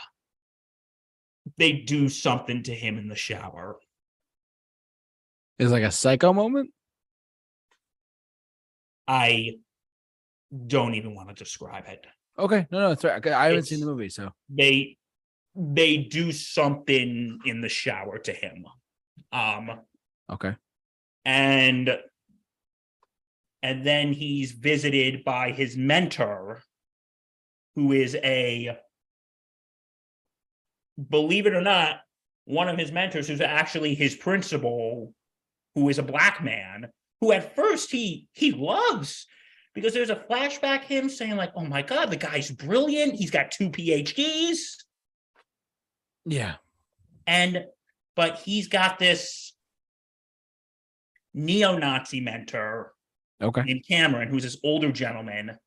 they 1.57 1.73
do 1.73 2.07
something 2.07 2.63
to 2.63 2.73
him 2.73 2.97
in 2.97 3.09
the 3.09 3.15
shower 3.17 3.75
It's 5.59 5.71
like 5.71 5.83
a 5.83 5.91
psycho 5.91 6.31
moment. 6.31 6.71
I 9.07 9.51
don't 10.67 10.95
even 10.95 11.15
want 11.15 11.29
to 11.29 11.35
describe 11.35 11.85
it 11.87 12.05
Okay. 12.37 12.65
No, 12.71 12.79
no, 12.79 12.91
it's 12.91 13.03
right. 13.03 13.27
I 13.27 13.49
haven't 13.49 13.67
seen 13.67 13.79
the 13.79 13.85
movie, 13.85 14.09
so 14.09 14.31
they 14.49 14.97
they 15.55 15.97
do 15.97 16.31
something 16.31 17.39
in 17.45 17.61
the 17.61 17.69
shower 17.69 18.17
to 18.17 18.33
him 18.33 18.65
um 19.31 19.69
okay. 20.31 20.55
and 21.25 21.95
and 23.61 23.85
then 23.85 24.13
he's 24.13 24.51
visited 24.51 25.23
by 25.23 25.51
his 25.51 25.77
mentor 25.77 26.63
who 27.75 27.91
is 27.91 28.15
a 28.15 28.77
believe 31.09 31.45
it 31.45 31.53
or 31.53 31.61
not 31.61 31.97
one 32.45 32.67
of 32.67 32.77
his 32.77 32.91
mentors 32.91 33.27
who's 33.27 33.41
actually 33.41 33.93
his 33.93 34.15
principal 34.15 35.13
who 35.75 35.89
is 35.89 35.99
a 35.99 36.03
black 36.03 36.43
man 36.43 36.89
who 37.23 37.31
at 37.31 37.55
first 37.55 37.89
he 37.89 38.27
he 38.33 38.51
loves 38.51 39.27
because 39.73 39.93
there's 39.93 40.09
a 40.09 40.25
flashback 40.29 40.83
him 40.83 41.07
saying 41.07 41.37
like 41.37 41.53
oh 41.55 41.63
my 41.63 41.81
god 41.81 42.11
the 42.11 42.17
guy's 42.17 42.51
brilliant 42.51 43.15
he's 43.15 43.31
got 43.31 43.49
two 43.49 43.69
phds 43.69 44.57
Yeah. 46.25 46.55
and 47.25 47.63
but 48.17 48.39
he's 48.39 48.67
got 48.67 48.99
this 48.99 49.53
neo-nazi 51.33 52.19
mentor 52.19 52.91
Okay. 53.41 53.63
named 53.63 53.85
Cameron, 53.87 54.27
who's 54.27 54.43
this 54.43 54.57
older 54.63 54.91
gentleman. 54.91 55.57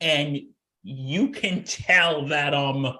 And 0.00 0.38
you 0.82 1.30
can 1.30 1.64
tell 1.64 2.26
that 2.28 2.54
um 2.54 2.94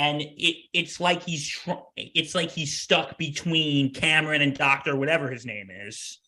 and 0.00 0.22
it 0.22 0.56
it's 0.72 0.98
like 0.98 1.22
he's 1.22 1.46
tr- 1.46 1.84
it's 1.94 2.34
like 2.34 2.50
he's 2.50 2.80
stuck 2.80 3.18
between 3.18 3.92
Cameron 3.92 4.40
and 4.40 4.56
Doctor 4.56 4.96
whatever 4.96 5.30
his 5.30 5.44
name 5.44 5.68
is. 5.70 6.18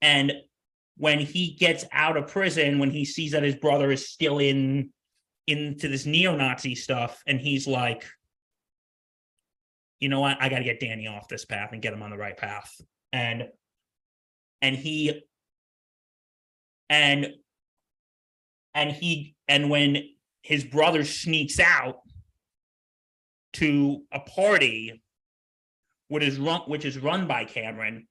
And 0.00 0.32
when 0.96 1.18
he 1.18 1.52
gets 1.52 1.84
out 1.92 2.16
of 2.16 2.28
prison, 2.28 2.78
when 2.78 2.90
he 2.90 3.04
sees 3.04 3.32
that 3.32 3.42
his 3.42 3.56
brother 3.56 3.92
is 3.92 4.08
still 4.08 4.38
in 4.38 4.94
into 5.46 5.88
this 5.88 6.06
neo-Nazi 6.06 6.74
stuff, 6.74 7.22
and 7.26 7.38
he's 7.38 7.66
like, 7.66 8.06
you 10.00 10.08
know 10.08 10.20
what, 10.20 10.38
I 10.40 10.48
gotta 10.48 10.64
get 10.64 10.80
Danny 10.80 11.06
off 11.06 11.28
this 11.28 11.44
path 11.44 11.72
and 11.72 11.82
get 11.82 11.92
him 11.92 12.02
on 12.02 12.10
the 12.10 12.16
right 12.16 12.36
path. 12.36 12.74
And 13.12 13.48
and 14.62 14.74
he 14.74 15.20
and 16.88 17.26
and 18.74 18.90
he 18.90 19.34
and 19.48 19.68
when 19.68 19.98
his 20.40 20.64
brother 20.64 21.04
sneaks 21.04 21.60
out 21.60 22.01
to 23.54 24.02
a 24.12 24.20
party 24.20 25.02
what 26.08 26.22
is 26.22 26.38
run 26.38 26.60
which 26.62 26.84
is 26.84 26.98
run 26.98 27.26
by 27.26 27.44
Cameron 27.44 28.06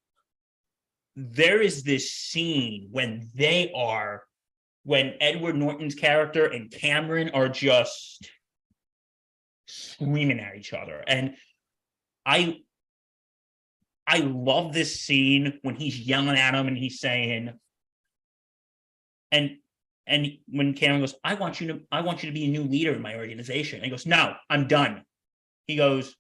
there 1.16 1.62
is 1.62 1.84
this 1.84 2.12
scene 2.12 2.90
when 2.92 3.30
they 3.36 3.72
are 3.76 4.24
when 4.84 5.14
Edward 5.20 5.56
Norton's 5.56 5.96
character 5.96 6.46
and 6.46 6.72
Cameron 6.72 7.32
are 7.34 7.50
just 7.50 8.28
screaming 9.68 10.40
at 10.40 10.56
each 10.56 10.74
other 10.74 11.04
and 11.08 11.36
I 12.26 12.58
I 14.12 14.18
love 14.18 14.74
this 14.74 15.00
scene 15.00 15.60
when 15.62 15.76
he's 15.76 15.98
yelling 15.98 16.38
at 16.38 16.54
him 16.54 16.68
and 16.68 16.78
he's 16.78 17.00
saying, 17.00 17.54
and 19.32 19.58
and 20.06 20.28
when 20.48 20.74
Cameron 20.74 21.02
goes, 21.02 21.16
I 21.24 21.36
want 21.36 21.62
you 21.62 21.68
to, 21.68 21.82
I 21.94 22.02
want 22.02 22.22
you 22.22 22.30
to 22.30 22.34
be 22.34 22.46
a 22.46 22.50
new 22.50 22.64
leader 22.64 22.94
in 22.94 23.02
my 23.02 23.16
organization. 23.16 23.78
And 23.78 23.86
he 23.86 23.92
goes, 23.92 24.06
No, 24.06 24.34
I'm 24.50 24.68
done. 24.68 25.04
He 25.72 25.78
goes, 25.78 26.18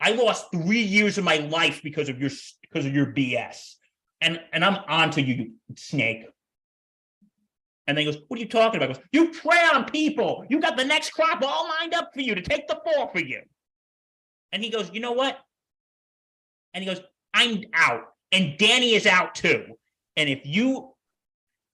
I 0.00 0.12
lost 0.12 0.46
three 0.50 0.80
years 0.80 1.18
of 1.18 1.24
my 1.24 1.36
life 1.36 1.82
because 1.82 2.08
of 2.08 2.18
your 2.18 2.30
because 2.62 2.86
of 2.86 2.94
your 2.94 3.06
BS. 3.06 3.74
And 4.22 4.40
and 4.54 4.64
I'm 4.64 4.78
on 4.88 5.10
to 5.10 5.22
you, 5.22 5.34
you 5.34 5.52
snake. 5.76 6.24
And 7.86 7.94
then 7.96 8.06
he 8.06 8.10
goes, 8.10 8.22
What 8.28 8.38
are 8.38 8.42
you 8.42 8.48
talking 8.48 8.82
about? 8.82 8.88
He 8.88 8.94
goes, 8.94 9.04
You 9.12 9.38
prey 9.38 9.68
on 9.74 9.84
people. 9.84 10.46
You 10.48 10.60
got 10.60 10.78
the 10.78 10.84
next 10.84 11.10
crop 11.10 11.42
all 11.42 11.68
lined 11.78 11.92
up 11.92 12.10
for 12.14 12.22
you 12.22 12.34
to 12.34 12.40
take 12.40 12.66
the 12.68 12.80
fall 12.82 13.08
for 13.08 13.20
you. 13.20 13.42
And 14.50 14.64
he 14.64 14.70
goes, 14.70 14.90
You 14.90 15.00
know 15.00 15.12
what? 15.12 15.38
And 16.72 16.82
he 16.82 16.88
goes, 16.88 17.02
I'm 17.34 17.64
out, 17.74 18.04
and 18.32 18.56
Danny 18.56 18.94
is 18.94 19.04
out 19.04 19.34
too. 19.34 19.76
And 20.16 20.30
if 20.30 20.46
you, 20.46 20.94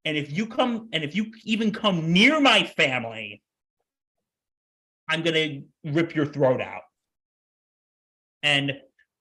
and 0.04 0.16
if 0.16 0.32
you 0.32 0.46
come, 0.46 0.88
and 0.92 1.04
if 1.04 1.14
you 1.14 1.32
even 1.44 1.70
come 1.70 2.12
near 2.12 2.40
my 2.40 2.64
family, 2.64 3.42
I'm 5.08 5.22
gonna 5.22 5.60
rip 5.84 6.16
your 6.16 6.26
throat 6.26 6.60
out. 6.60 6.82
And 8.42 8.72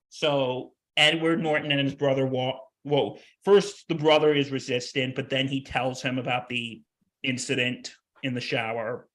so 0.10 0.74
Edward 0.98 1.42
Norton 1.42 1.72
and 1.72 1.82
his 1.82 1.96
brother 1.96 2.26
walk. 2.26 2.62
Well, 2.84 3.20
first 3.46 3.86
the 3.88 3.96
brother 3.96 4.34
is 4.34 4.52
resistant, 4.52 5.16
but 5.16 5.30
then 5.30 5.48
he 5.48 5.64
tells 5.64 6.02
him 6.02 6.18
about 6.18 6.50
the 6.50 6.82
incident 7.24 7.94
in 8.24 8.34
the 8.34 8.42
shower, 8.42 9.08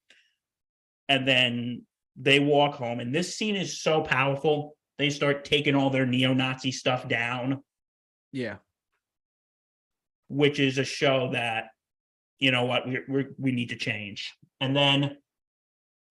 and 1.09 1.27
then 1.27 1.83
they 2.17 2.39
walk 2.39 2.77
home. 2.77 3.01
And 3.01 3.15
this 3.15 3.37
scene 3.37 3.57
is 3.57 3.81
so 3.81 4.03
powerful. 4.03 4.77
They 4.99 5.11
start 5.11 5.45
taking 5.45 5.75
all 5.75 5.91
their 5.91 6.07
neo-Nazi 6.07 6.73
stuff 6.73 7.07
down 7.09 7.63
Yeah. 8.33 8.57
which 10.29 10.59
is 10.59 10.79
a 10.79 10.85
show 10.85 11.31
that 11.33 11.67
you 12.39 12.51
know 12.51 12.65
what 12.65 12.87
we 12.87 13.27
we 13.39 13.53
need 13.53 13.71
to 13.71 13.77
change. 13.77 14.35
And 14.61 14.75
then 14.77 15.19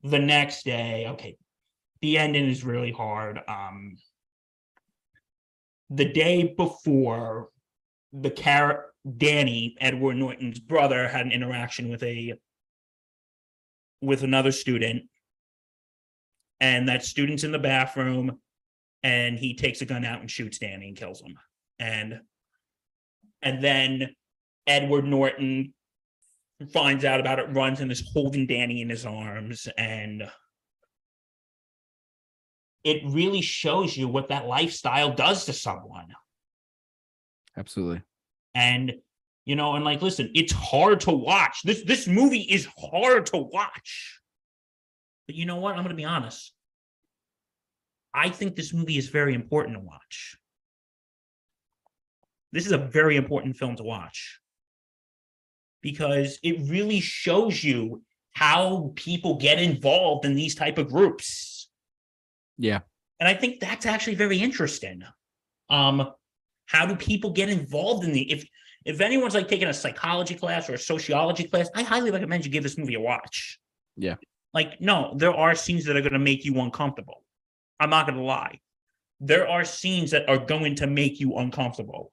the 0.03 0.19
next 0.19 0.63
day, 0.63 1.07
okay, 1.07 1.37
the 2.05 2.19
ending 2.19 2.47
is 2.47 2.63
really 2.63 2.91
hard. 2.91 3.41
Um, 3.47 3.97
the 5.89 6.05
day 6.05 6.53
before, 6.55 7.49
the 8.13 8.29
car 8.29 8.85
Danny 9.17 9.75
Edward 9.81 10.13
Norton's 10.13 10.59
brother 10.59 11.07
had 11.07 11.25
an 11.25 11.31
interaction 11.31 11.89
with 11.89 12.03
a 12.03 12.35
with 14.01 14.21
another 14.21 14.51
student, 14.51 15.05
and 16.59 16.87
that 16.89 17.03
student's 17.03 17.43
in 17.43 17.51
the 17.51 17.57
bathroom, 17.57 18.39
and 19.01 19.39
he 19.39 19.55
takes 19.55 19.81
a 19.81 19.85
gun 19.85 20.05
out 20.05 20.21
and 20.21 20.29
shoots 20.29 20.59
Danny 20.59 20.89
and 20.89 20.97
kills 20.97 21.21
him, 21.21 21.39
and 21.79 22.19
and 23.41 23.63
then 23.63 24.15
Edward 24.67 25.05
Norton 25.05 25.73
finds 26.71 27.03
out 27.03 27.19
about 27.19 27.39
it, 27.39 27.49
runs 27.49 27.81
and 27.81 27.91
is 27.91 28.07
holding 28.13 28.45
Danny 28.45 28.83
in 28.83 28.89
his 28.89 29.07
arms, 29.07 29.67
and 29.75 30.29
it 32.85 33.03
really 33.07 33.41
shows 33.41 33.97
you 33.97 34.07
what 34.07 34.29
that 34.29 34.47
lifestyle 34.47 35.13
does 35.13 35.45
to 35.47 35.53
someone. 35.53 36.07
Absolutely. 37.57 38.03
And 38.55 38.93
you 39.45 39.55
know, 39.55 39.75
and 39.75 39.85
like, 39.85 40.01
listen, 40.01 40.31
it's 40.35 40.53
hard 40.53 41.01
to 41.01 41.11
watch. 41.11 41.63
This 41.63 41.83
this 41.83 42.07
movie 42.07 42.41
is 42.41 42.67
hard 42.77 43.27
to 43.27 43.37
watch. 43.37 44.21
But 45.27 45.35
you 45.35 45.45
know 45.45 45.57
what? 45.57 45.71
I'm 45.75 45.83
going 45.83 45.89
to 45.89 45.95
be 45.95 46.05
honest. 46.05 46.53
I 48.13 48.29
think 48.29 48.55
this 48.55 48.73
movie 48.73 48.97
is 48.97 49.09
very 49.09 49.33
important 49.35 49.75
to 49.77 49.81
watch. 49.81 50.37
This 52.53 52.65
is 52.65 52.71
a 52.71 52.77
very 52.77 53.17
important 53.17 53.57
film 53.57 53.75
to 53.77 53.83
watch. 53.83 54.39
because 55.81 56.39
it 56.41 56.67
really 56.69 56.99
shows 56.99 57.63
you 57.63 58.01
how 58.31 58.91
people 58.95 59.37
get 59.37 59.59
involved 59.61 60.25
in 60.25 60.35
these 60.35 60.55
type 60.55 60.79
of 60.79 60.89
groups. 60.89 61.54
Yeah. 62.57 62.79
And 63.19 63.27
I 63.29 63.33
think 63.33 63.59
that's 63.59 63.85
actually 63.85 64.15
very 64.15 64.37
interesting. 64.39 65.03
Um, 65.69 66.11
how 66.67 66.85
do 66.85 66.95
people 66.95 67.31
get 67.31 67.49
involved 67.49 68.03
in 68.03 68.11
the 68.11 68.31
if 68.31 68.47
if 68.85 69.01
anyone's 69.01 69.33
like 69.33 69.47
taking 69.47 69.67
a 69.67 69.73
psychology 69.73 70.35
class 70.35 70.69
or 70.69 70.73
a 70.73 70.77
sociology 70.77 71.45
class, 71.45 71.69
I 71.75 71.81
highly 71.81 72.11
recommend 72.11 72.45
you 72.45 72.51
give 72.51 72.63
this 72.63 72.77
movie 72.77 72.93
a 72.95 72.99
watch. 72.99 73.59
Yeah. 73.97 74.15
Like, 74.53 74.79
no, 74.79 75.13
there 75.17 75.33
are 75.33 75.55
scenes 75.55 75.85
that 75.85 75.97
are 75.97 76.01
gonna 76.01 76.19
make 76.19 76.45
you 76.45 76.59
uncomfortable. 76.59 77.23
I'm 77.79 77.89
not 77.89 78.05
gonna 78.05 78.23
lie. 78.23 78.59
There 79.19 79.47
are 79.47 79.65
scenes 79.65 80.11
that 80.11 80.29
are 80.29 80.37
going 80.37 80.75
to 80.75 80.87
make 80.87 81.19
you 81.19 81.35
uncomfortable. 81.35 82.11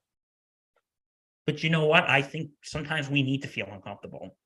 But 1.46 1.62
you 1.62 1.70
know 1.70 1.86
what? 1.86 2.08
I 2.08 2.22
think 2.22 2.50
sometimes 2.62 3.10
we 3.10 3.22
need 3.22 3.42
to 3.42 3.48
feel 3.48 3.66
uncomfortable. 3.70 4.36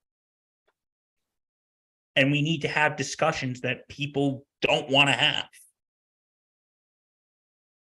And 2.16 2.32
we 2.32 2.40
need 2.40 2.62
to 2.62 2.68
have 2.68 2.96
discussions 2.96 3.60
that 3.60 3.86
people 3.88 4.46
don't 4.62 4.88
want 4.88 5.10
to 5.10 5.12
have. 5.12 5.48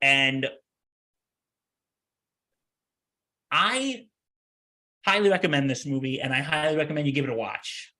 And 0.05 0.47
I 3.51 4.05
highly 5.07 5.31
recommend 5.31 5.71
this 5.71 5.87
movie 5.87 6.21
and 6.21 6.31
I 6.31 6.43
highly 6.43 6.77
recommend 6.77 7.07
you 7.07 7.13
give 7.15 7.25
it 7.25 7.31
a 7.31 7.35
watch. 7.35 7.95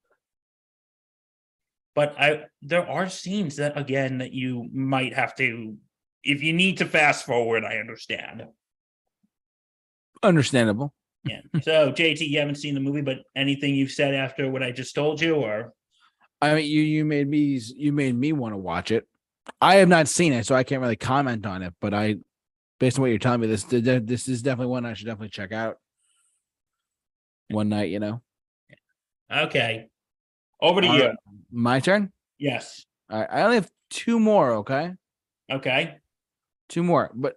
But 1.95 2.15
I 2.21 2.45
there 2.61 2.87
are 2.87 3.09
scenes 3.09 3.57
that 3.57 3.79
again 3.79 4.19
that 4.19 4.33
you 4.33 4.69
might 4.71 5.15
have 5.15 5.35
to 5.37 5.79
if 6.23 6.43
you 6.43 6.53
need 6.53 6.77
to 6.79 6.85
fast 6.85 7.25
forward, 7.25 7.65
I 7.65 7.77
understand. 7.77 8.45
Understandable. 10.23 10.93
Yeah. 11.25 11.41
So 11.63 11.91
JT, 11.91 12.29
you 12.29 12.39
haven't 12.39 12.57
seen 12.57 12.75
the 12.75 12.81
movie, 12.81 13.01
but 13.01 13.21
anything 13.35 13.75
you've 13.75 13.93
said 13.93 14.15
after 14.15 14.51
what 14.51 14.63
I 14.63 14.73
just 14.73 14.95
told 14.95 15.23
you, 15.23 15.37
or 15.37 15.73
I 16.43 16.55
mean, 16.55 16.71
you 16.71 16.83
you 16.83 17.07
made 17.07 17.29
me 17.29 17.59
you 17.77 17.93
made 17.93 18.15
me 18.15 18.35
want 18.35 18.53
to 18.53 18.59
watch 18.59 18.91
it. 18.91 19.09
I 19.61 19.77
have 19.77 19.89
not 19.89 20.09
seen 20.09 20.33
it, 20.33 20.47
so 20.47 20.55
I 20.55 20.65
can't 20.65 20.81
really 20.81 20.97
comment 20.97 21.45
on 21.47 21.63
it. 21.63 21.75
But 21.81 21.93
I, 21.95 22.17
based 22.81 22.99
on 22.99 23.03
what 23.03 23.09
you're 23.11 23.19
telling 23.19 23.41
me, 23.41 23.47
this 23.47 23.65
this 23.65 24.29
is 24.29 24.43
definitely 24.43 24.71
one 24.71 24.87
I 24.87 24.95
should 24.95 25.07
definitely 25.07 25.29
check 25.31 25.53
out. 25.53 25.77
One 27.51 27.69
night, 27.69 27.91
you 27.91 28.01
know. 28.01 28.23
okay. 29.31 29.89
Over 30.61 30.81
to 30.81 30.87
All 30.89 30.97
you. 30.97 31.05
right. 31.09 31.17
My 31.51 31.81
turn. 31.81 32.11
Yes. 32.39 32.87
All 33.11 33.21
right, 33.21 33.29
I 33.31 33.43
only 33.43 33.57
have 33.57 33.71
two 33.91 34.19
more. 34.19 34.53
Okay, 34.55 34.93
Okay. 35.51 35.99
two 36.71 36.83
more. 36.83 37.11
But 37.15 37.37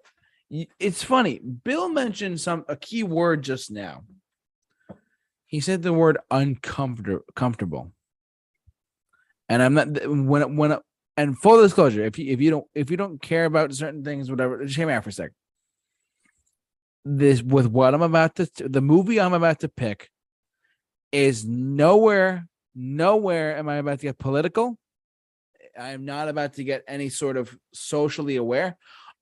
y- 0.50 0.68
it's 0.80 1.04
funny. 1.04 1.40
Bill 1.40 1.90
mentioned 1.90 2.40
some 2.40 2.64
a 2.70 2.78
key 2.78 3.04
word 3.04 3.44
just 3.44 3.70
now. 3.70 4.04
He 5.46 5.60
said 5.60 5.84
the 5.84 5.94
word 5.94 6.18
uncomfortable. 6.32 7.24
Comfortable. 7.36 7.92
And 9.50 9.62
I'm 9.62 9.74
not 9.74 9.88
when 10.08 10.56
when 10.56 10.78
and 11.18 11.38
full 11.38 11.62
disclosure, 11.62 12.06
if 12.06 12.18
you 12.20 12.32
if 12.32 12.40
you 12.40 12.52
don't 12.52 12.66
if 12.76 12.92
you 12.92 12.98
don't 12.98 13.22
care 13.22 13.46
about 13.46 13.74
certain 13.74 14.04
things, 14.04 14.30
whatever, 14.30 14.64
just 14.64 14.78
hear 14.78 14.88
me 14.88 14.94
out 14.94 15.04
for 15.04 15.10
a 15.10 15.14
sec. 15.14 15.32
This 17.04 17.42
with 17.42 17.66
what 17.68 17.94
I'm 17.94 18.04
about 18.04 18.36
to 18.36 18.48
the 18.60 18.82
movie 18.82 19.20
I'm 19.20 19.34
about 19.34 19.62
to 19.62 19.70
pick 19.70 20.10
is 21.12 21.46
nowhere, 21.46 22.48
nowhere 22.76 23.58
am 23.58 23.68
I 23.68 23.78
about 23.78 24.00
to 24.00 24.06
get 24.06 24.20
political. 24.20 24.78
I 25.78 25.92
am 25.92 26.06
not 26.06 26.28
about 26.28 26.54
to 26.54 26.64
get 26.64 26.84
any 26.88 27.10
sort 27.10 27.38
of 27.38 27.56
socially 27.74 28.36
aware. 28.36 28.78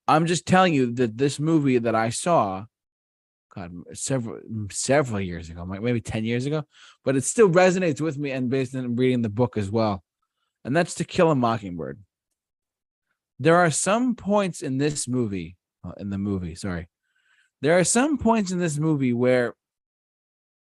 I'm 0.08 0.26
just 0.26 0.46
telling 0.46 0.74
you 0.74 0.94
that 0.94 1.18
this 1.18 1.40
movie 1.40 1.78
that 1.80 1.96
I 1.96 2.10
saw, 2.10 2.66
God, 3.54 3.74
several 3.94 4.40
several 4.72 5.22
years 5.22 5.50
ago, 5.50 5.66
maybe 5.66 6.02
10 6.02 6.26
years 6.26 6.46
ago, 6.46 6.64
but 7.04 7.16
it 7.16 7.24
still 7.24 7.50
resonates 7.50 8.02
with 8.02 8.18
me 8.18 8.32
and 8.32 8.50
based 8.50 8.76
on 8.76 8.96
reading 8.96 9.22
the 9.22 9.30
book 9.30 9.58
as 9.58 9.70
well. 9.70 10.05
And 10.66 10.76
that's 10.76 10.96
To 10.96 11.06
Kill 11.06 11.32
a 11.32 11.36
Mockingbird. 11.36 12.00
There 13.40 13.56
are 13.56 13.70
some 13.70 14.16
points 14.16 14.62
in 14.62 14.80
this 14.80 15.08
movie, 15.08 15.56
uh, 15.86 15.92
in 15.98 16.10
the 16.10 16.18
movie, 16.18 16.56
sorry. 16.56 16.90
There 17.62 17.78
are 17.78 17.84
some 17.84 18.18
points 18.18 18.52
in 18.52 18.60
this 18.60 18.78
movie 18.78 19.14
where 19.14 19.54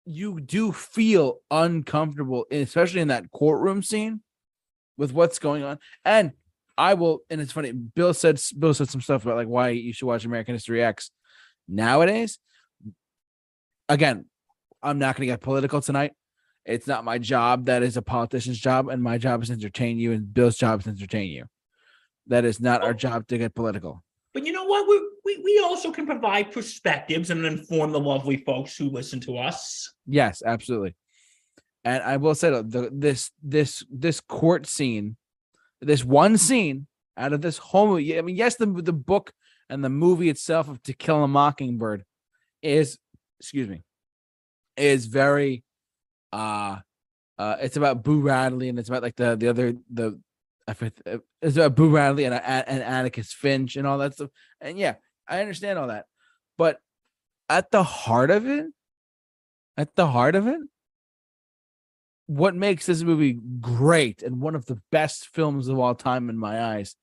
you 0.05 0.39
do 0.39 0.71
feel 0.71 1.39
uncomfortable, 1.49 2.45
especially 2.51 3.01
in 3.01 3.07
that 3.09 3.31
courtroom 3.31 3.81
scene 3.81 4.21
with 4.95 5.11
what's 5.11 5.39
going 5.39 5.63
on. 5.63 5.79
And 6.05 6.33
I 6.77 6.93
will, 6.93 7.21
and 7.29 7.41
it's 7.41 7.51
funny. 7.51 7.71
Bill 7.71 8.13
said 8.13 8.39
Bill 8.57 8.73
said 8.73 8.89
some 8.89 9.01
stuff 9.01 9.23
about 9.23 9.37
like 9.37 9.47
why 9.47 9.69
you 9.69 9.91
should 9.91 10.05
watch 10.05 10.23
American 10.23 10.55
History 10.55 10.83
X 10.83 11.11
nowadays. 11.67 12.39
Again, 13.87 14.25
I'm 14.81 14.99
not 14.99 15.15
going 15.15 15.27
to 15.27 15.33
get 15.33 15.41
political 15.41 15.81
tonight. 15.81 16.13
It's 16.65 16.87
not 16.87 17.05
my 17.05 17.17
job. 17.17 17.65
That 17.65 17.83
is 17.83 17.97
a 17.97 18.01
politician's 18.01 18.59
job, 18.59 18.89
and 18.89 19.01
my 19.01 19.17
job 19.17 19.41
is 19.41 19.49
to 19.49 19.53
entertain 19.53 19.97
you, 19.97 20.11
and 20.11 20.33
Bill's 20.33 20.57
job 20.57 20.79
is 20.79 20.85
to 20.85 20.91
entertain 20.91 21.29
you. 21.29 21.45
That 22.27 22.45
is 22.45 22.59
not 22.59 22.83
our 22.83 22.91
oh. 22.91 22.93
job 22.93 23.27
to 23.27 23.37
get 23.37 23.55
political. 23.55 24.03
But 24.33 24.45
you 24.45 24.51
know 24.51 24.65
what? 24.65 24.87
We, 24.87 25.01
we 25.25 25.43
we 25.43 25.59
also 25.63 25.91
can 25.91 26.05
provide 26.05 26.51
perspectives 26.51 27.31
and 27.31 27.45
inform 27.45 27.91
the 27.91 27.99
lovely 27.99 28.37
folks 28.37 28.77
who 28.77 28.89
listen 28.89 29.19
to 29.21 29.37
us. 29.37 29.91
Yes, 30.05 30.43
absolutely. 30.45 30.95
And 31.83 32.03
I 32.03 32.17
will 32.17 32.35
say 32.35 32.49
the, 32.49 32.89
this 32.91 33.31
this 33.41 33.83
this 33.89 34.19
court 34.19 34.67
scene, 34.67 35.17
this 35.81 36.05
one 36.05 36.37
scene 36.37 36.85
out 37.17 37.33
of 37.33 37.41
this 37.41 37.57
whole 37.57 37.87
movie. 37.87 38.17
I 38.17 38.21
mean, 38.21 38.35
yes, 38.35 38.55
the 38.57 38.67
the 38.67 38.93
book 38.93 39.31
and 39.69 39.83
the 39.83 39.89
movie 39.89 40.29
itself 40.29 40.67
of 40.67 40.81
To 40.83 40.93
Kill 40.93 41.23
a 41.23 41.27
Mockingbird 41.27 42.03
is, 42.61 42.97
excuse 43.39 43.69
me, 43.69 43.83
is 44.75 45.05
very, 45.05 45.63
uh, 46.31 46.77
uh, 47.37 47.55
it's 47.61 47.77
about 47.77 48.03
Boo 48.03 48.21
Radley 48.21 48.69
and 48.69 48.77
it's 48.77 48.89
about 48.89 49.03
like 49.03 49.15
the 49.15 49.35
the 49.35 49.47
other 49.49 49.73
the, 49.91 50.19
uh, 50.67 50.73
it's 51.41 51.55
about 51.57 51.75
Boo 51.75 51.89
Radley 51.89 52.25
and 52.25 52.33
and 52.35 52.83
Atticus 52.83 53.33
Finch 53.33 53.75
and 53.75 53.87
all 53.87 53.97
that 53.99 54.13
stuff. 54.13 54.29
And 54.61 54.77
yeah, 54.77 54.95
I 55.27 55.41
understand 55.41 55.79
all 55.79 55.87
that, 55.87 56.05
but 56.57 56.79
at 57.47 57.71
the 57.71 57.83
heart 57.83 58.29
of 58.29 58.47
it, 58.47 58.67
at 59.77 59.95
the 59.95 60.07
heart 60.07 60.35
of 60.35 60.47
it, 60.47 60.59
what 62.27 62.55
makes 62.55 62.85
this 62.85 63.01
movie 63.01 63.39
great 63.59 64.21
and 64.21 64.39
one 64.41 64.53
of 64.55 64.65
the 64.65 64.79
best 64.91 65.29
films 65.29 65.67
of 65.67 65.79
all 65.79 65.95
time 65.95 66.29
in 66.29 66.37
my 66.37 66.61
eyes 66.61 66.95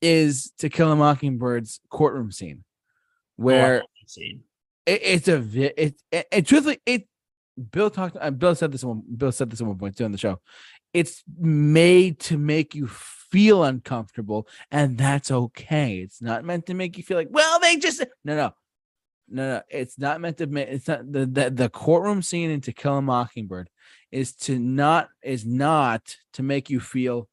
is 0.00 0.52
To 0.58 0.68
Kill 0.68 0.92
a 0.92 0.96
Mockingbird's 0.96 1.80
courtroom 1.88 2.30
scene, 2.30 2.62
where 3.36 3.82
Oh, 3.82 3.86
scene. 4.06 4.42
it, 4.86 5.00
it's 5.02 5.28
a 5.28 5.38
it, 5.82 5.96
it, 6.12 6.26
it 6.30 6.46
truthfully 6.46 6.78
it 6.86 7.08
Bill 7.70 7.90
talked 7.90 8.16
uh, 8.20 8.30
Bill 8.30 8.54
said 8.54 8.72
this 8.72 8.84
one 8.84 9.02
Bill 9.16 9.32
said 9.32 9.50
this 9.50 9.60
at 9.60 9.66
one 9.66 9.78
point 9.78 9.96
too 9.96 10.04
on 10.04 10.12
the 10.12 10.18
show. 10.18 10.40
It's 10.92 11.22
made 11.38 12.20
to 12.20 12.38
make 12.38 12.74
you 12.74 12.86
feel 12.86 13.64
uncomfortable, 13.64 14.48
and 14.70 14.96
that's 14.96 15.30
okay. 15.30 15.98
It's 15.98 16.22
not 16.22 16.44
meant 16.44 16.66
to 16.66 16.74
make 16.74 16.96
you 16.96 17.02
feel 17.02 17.16
like, 17.16 17.28
well, 17.30 17.60
they 17.60 17.76
just 17.76 18.04
no 18.24 18.36
no 18.36 18.54
no 19.28 19.54
no. 19.54 19.62
It's 19.68 19.98
not 19.98 20.20
meant 20.20 20.38
to 20.38 20.46
make 20.46 20.68
it's 20.68 20.88
not 20.88 21.10
the 21.10 21.26
the, 21.26 21.50
the 21.50 21.68
courtroom 21.68 22.22
scene 22.22 22.50
in 22.50 22.60
To 22.62 22.72
Kill 22.72 22.98
a 22.98 23.02
Mockingbird 23.02 23.70
is 24.10 24.34
to 24.36 24.58
not 24.58 25.08
is 25.22 25.44
not 25.44 26.16
to 26.34 26.42
make 26.42 26.70
you 26.70 26.80
feel 26.80 27.28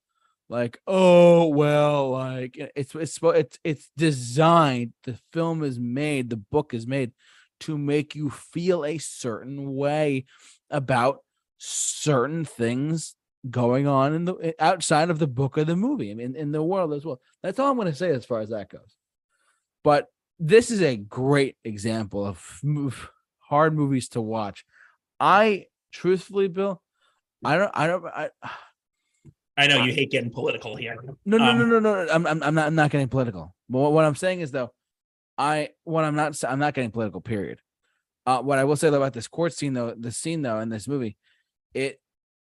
like 0.50 0.80
oh 0.86 1.48
well 1.48 2.10
like 2.10 2.58
it's 2.76 2.94
it's 2.94 3.20
it's 3.24 3.60
it's 3.64 3.90
designed 3.96 4.92
the 5.04 5.18
film 5.32 5.64
is 5.64 5.80
made 5.80 6.30
the 6.30 6.36
book 6.36 6.74
is 6.74 6.86
made 6.86 7.12
to 7.62 7.78
make 7.78 8.16
you 8.16 8.30
feel 8.30 8.86
a 8.86 8.98
certain 8.98 9.76
way 9.76 10.26
about 10.70 11.20
certain 11.58 12.46
things 12.46 13.16
going 13.50 13.88
on 13.88 14.14
in 14.14 14.26
the 14.26 14.56
outside 14.60 15.10
of 15.10 15.18
the 15.20 15.28
book 15.28 15.58
or 15.58 15.64
the 15.64 15.76
movie 15.76 16.12
I 16.12 16.14
mean 16.14 16.36
in 16.36 16.52
the 16.52 16.62
world 16.62 16.94
as 16.94 17.04
well 17.04 17.20
that's 17.42 17.58
all 17.58 17.72
i'm 17.72 17.76
going 17.76 17.88
to 17.88 17.96
say 17.96 18.12
as 18.12 18.24
far 18.24 18.40
as 18.40 18.50
that 18.50 18.70
goes 18.70 18.96
but 19.84 20.08
this 20.38 20.70
is 20.70 20.82
a 20.82 20.96
great 20.96 21.56
example 21.64 22.24
of 22.26 22.60
move, 22.64 23.10
hard 23.40 23.76
movies 23.76 24.10
to 24.10 24.22
watch 24.22 24.64
i 25.20 25.66
truthfully 25.92 26.50
bill 26.50 26.84
i 27.44 27.58
don't 27.58 27.72
i 27.74 27.88
don't 27.88 28.06
i 28.06 28.30
I 29.58 29.68
know 29.68 29.84
you 29.84 29.94
hate 29.94 30.12
getting 30.12 30.32
political 30.32 30.76
here. 30.76 30.96
no, 31.26 31.38
no, 31.38 31.50
Um, 31.52 31.60
no, 31.60 31.66
no, 31.66 31.80
no. 31.80 32.12
I'm, 32.12 32.26
I'm, 32.26 32.42
I'm 32.42 32.56
not, 32.56 32.68
I'm 32.68 32.76
not 32.76 32.90
getting 32.90 33.10
political. 33.10 33.54
But 33.70 33.92
what 33.92 34.06
I'm 34.06 34.16
saying 34.16 34.40
is 34.40 34.50
though, 34.50 34.72
I, 35.38 35.70
what 35.84 36.04
I'm 36.04 36.16
not, 36.16 36.42
I'm 36.44 36.60
not 36.60 36.74
getting 36.74 36.92
political. 36.92 37.22
Period. 37.22 37.60
Uh, 38.26 38.42
what 38.42 38.60
I 38.60 38.64
will 38.64 38.76
say 38.76 38.90
about 38.90 39.14
this 39.14 39.28
court 39.28 39.54
scene 39.54 39.74
though, 39.74 39.96
the 39.98 40.12
scene 40.12 40.42
though 40.42 40.60
in 40.60 40.70
this 40.70 40.88
movie, 40.88 41.18
it 41.74 42.00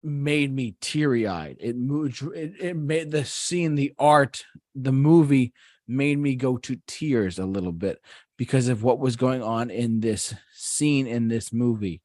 made 0.03 0.53
me 0.53 0.77
teary 0.81 1.27
eyed. 1.27 1.57
It 1.61 1.77
moved. 1.77 2.23
It, 2.35 2.55
it 2.61 2.77
made 2.77 3.11
the 3.11 3.25
scene, 3.25 3.75
the 3.75 3.95
art, 3.99 4.45
the 4.75 4.93
movie 4.93 5.53
made 5.89 6.19
me 6.19 6.35
go 6.35 6.57
to 6.59 6.81
tears 6.87 7.39
a 7.39 7.47
little 7.47 7.73
bit 7.73 7.99
because 8.37 8.69
of 8.69 8.83
what 8.83 8.99
was 8.99 9.17
going 9.17 9.43
on 9.43 9.71
in 9.71 10.01
this 10.01 10.35
scene 10.55 11.07
in 11.07 11.29
this 11.29 11.53
movie. 11.53 12.03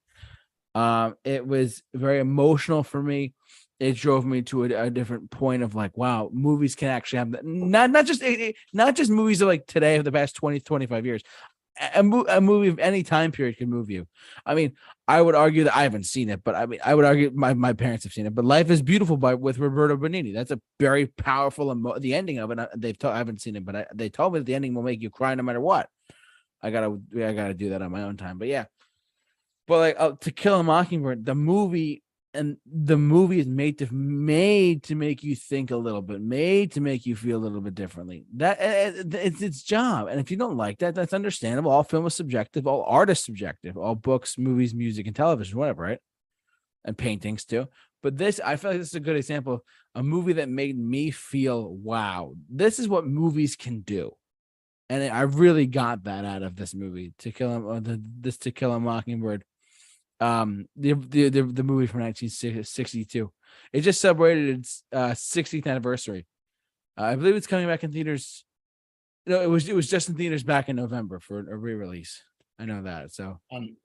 Um, 0.75 1.15
it 1.23 1.45
was 1.45 1.81
very 1.93 2.19
emotional 2.19 2.83
for 2.83 3.01
me 3.01 3.33
it 3.79 3.93
drove 3.95 4.25
me 4.25 4.41
to 4.43 4.65
a, 4.65 4.83
a 4.85 4.89
different 4.89 5.31
point 5.31 5.63
of 5.63 5.73
like 5.75 5.97
wow 5.97 6.29
movies 6.33 6.75
can 6.75 6.89
actually 6.89 7.19
have 7.19 7.31
that 7.31 7.45
not 7.45 7.89
not 7.91 8.05
just 8.05 8.21
it, 8.21 8.39
it- 8.39 8.55
not 8.73 8.95
just 8.95 9.09
movies 9.11 9.41
of 9.41 9.47
like 9.47 9.65
today 9.67 9.95
of 9.97 10.05
the 10.05 10.11
past 10.11 10.35
20 10.35 10.59
25 10.59 11.05
years 11.05 11.23
a, 11.95 12.01
a 12.29 12.41
movie 12.41 12.67
of 12.67 12.79
any 12.79 13.03
time 13.03 13.31
period 13.31 13.57
can 13.57 13.69
move 13.69 13.89
you. 13.89 14.05
I 14.45 14.53
mean, 14.53 14.73
I 15.07 15.21
would 15.21 15.35
argue 15.35 15.63
that 15.63 15.75
I 15.75 15.83
haven't 15.83 16.05
seen 16.05 16.29
it, 16.29 16.43
but 16.43 16.55
I 16.55 16.65
mean, 16.65 16.79
I 16.83 16.93
would 16.93 17.05
argue 17.05 17.31
my, 17.33 17.53
my 17.53 17.73
parents 17.73 18.03
have 18.03 18.13
seen 18.13 18.25
it. 18.25 18.35
But 18.35 18.45
Life 18.45 18.69
is 18.69 18.81
Beautiful 18.81 19.17
by 19.17 19.35
with 19.35 19.59
Roberto 19.59 19.95
Benigni. 19.95 20.33
That's 20.33 20.51
a 20.51 20.59
very 20.79 21.05
powerful. 21.07 21.71
Emo- 21.71 21.97
the 21.99 22.13
ending 22.13 22.39
of 22.39 22.51
it, 22.51 22.59
they've 22.75 22.97
told 22.97 23.13
I 23.13 23.17
haven't 23.17 23.41
seen 23.41 23.55
it, 23.55 23.65
but 23.65 23.75
I, 23.75 23.85
they 23.93 24.09
told 24.09 24.33
me 24.33 24.39
that 24.39 24.45
the 24.45 24.55
ending 24.55 24.73
will 24.73 24.83
make 24.83 25.01
you 25.01 25.09
cry 25.09 25.33
no 25.35 25.43
matter 25.43 25.61
what. 25.61 25.89
I 26.61 26.71
gotta 26.71 26.99
I 27.15 27.31
gotta 27.33 27.53
do 27.53 27.69
that 27.69 27.81
on 27.81 27.91
my 27.91 28.03
own 28.03 28.17
time. 28.17 28.37
But 28.37 28.49
yeah, 28.49 28.65
but 29.67 29.77
like 29.79 29.95
uh, 29.97 30.11
To 30.19 30.31
Kill 30.31 30.59
a 30.59 30.63
Mockingbird, 30.63 31.25
the 31.25 31.35
movie 31.35 32.03
and 32.33 32.57
the 32.65 32.97
movie 32.97 33.39
is 33.39 33.47
made 33.47 33.79
to 33.79 33.91
made 33.93 34.83
to 34.83 34.95
make 34.95 35.23
you 35.23 35.35
think 35.35 35.71
a 35.71 35.77
little 35.77 36.01
bit, 36.01 36.21
made 36.21 36.71
to 36.73 36.81
make 36.81 37.05
you 37.05 37.15
feel 37.15 37.37
a 37.37 37.41
little 37.41 37.61
bit 37.61 37.75
differently. 37.75 38.25
That 38.35 38.59
uh, 38.59 38.99
uh, 38.99 39.19
it's 39.23 39.41
its 39.41 39.63
job, 39.63 40.07
and 40.07 40.19
if 40.19 40.29
you 40.29 40.37
don't 40.37 40.57
like 40.57 40.79
that, 40.79 40.93
that's 40.95 41.13
understandable. 41.13 41.71
All 41.71 41.83
film 41.83 42.05
is 42.05 42.13
subjective, 42.13 42.67
all 42.67 42.83
art 42.87 43.09
is 43.09 43.23
subjective, 43.23 43.77
all 43.77 43.95
books, 43.95 44.37
movies, 44.37 44.75
music, 44.75 45.07
and 45.07 45.15
television, 45.15 45.57
whatever, 45.57 45.83
right? 45.83 45.99
And 46.85 46.97
paintings 46.97 47.45
too. 47.45 47.67
But 48.01 48.17
this, 48.17 48.39
I 48.43 48.55
feel 48.55 48.71
like 48.71 48.79
this 48.79 48.89
is 48.89 48.95
a 48.95 49.01
good 49.01 49.17
example. 49.17 49.65
A 49.95 50.03
movie 50.03 50.33
that 50.33 50.49
made 50.49 50.77
me 50.77 51.11
feel, 51.11 51.67
wow, 51.67 52.33
this 52.49 52.79
is 52.79 52.87
what 52.87 53.07
movies 53.07 53.55
can 53.55 53.81
do, 53.81 54.15
and 54.87 55.11
I 55.11 55.21
really 55.21 55.65
got 55.65 56.03
that 56.03 56.25
out 56.25 56.43
of 56.43 56.55
this 56.55 56.75
movie. 56.75 57.13
To 57.19 57.31
kill 57.31 57.51
him, 57.51 57.67
uh, 57.67 57.79
the, 57.79 58.01
this 58.21 58.37
To 58.37 58.51
Kill 58.51 58.71
a 58.71 58.79
Mockingbird 58.79 59.43
um 60.19 60.67
the 60.75 60.93
the 60.93 61.29
the, 61.29 61.41
the 61.43 61.63
movie 61.63 61.87
from 61.87 62.01
1962 62.01 63.31
it 63.73 63.81
just 63.81 64.01
celebrated 64.01 64.59
its 64.59 64.83
uh 64.91 65.11
60th 65.11 65.65
anniversary 65.67 66.27
uh, 66.97 67.03
i 67.03 67.15
believe 67.15 67.35
it's 67.35 67.47
coming 67.47 67.67
back 67.67 67.83
in 67.83 67.91
theaters 67.91 68.45
no 69.25 69.41
it 69.41 69.49
was 69.49 69.67
it 69.69 69.75
was 69.75 69.89
just 69.89 70.09
in 70.09 70.15
theaters 70.15 70.43
back 70.43 70.69
in 70.69 70.75
november 70.75 71.19
for 71.19 71.39
a 71.39 71.55
re-release 71.55 72.23
i 72.59 72.65
know 72.65 72.81
that 72.83 73.11
so 73.13 73.39
Um, 73.51 73.77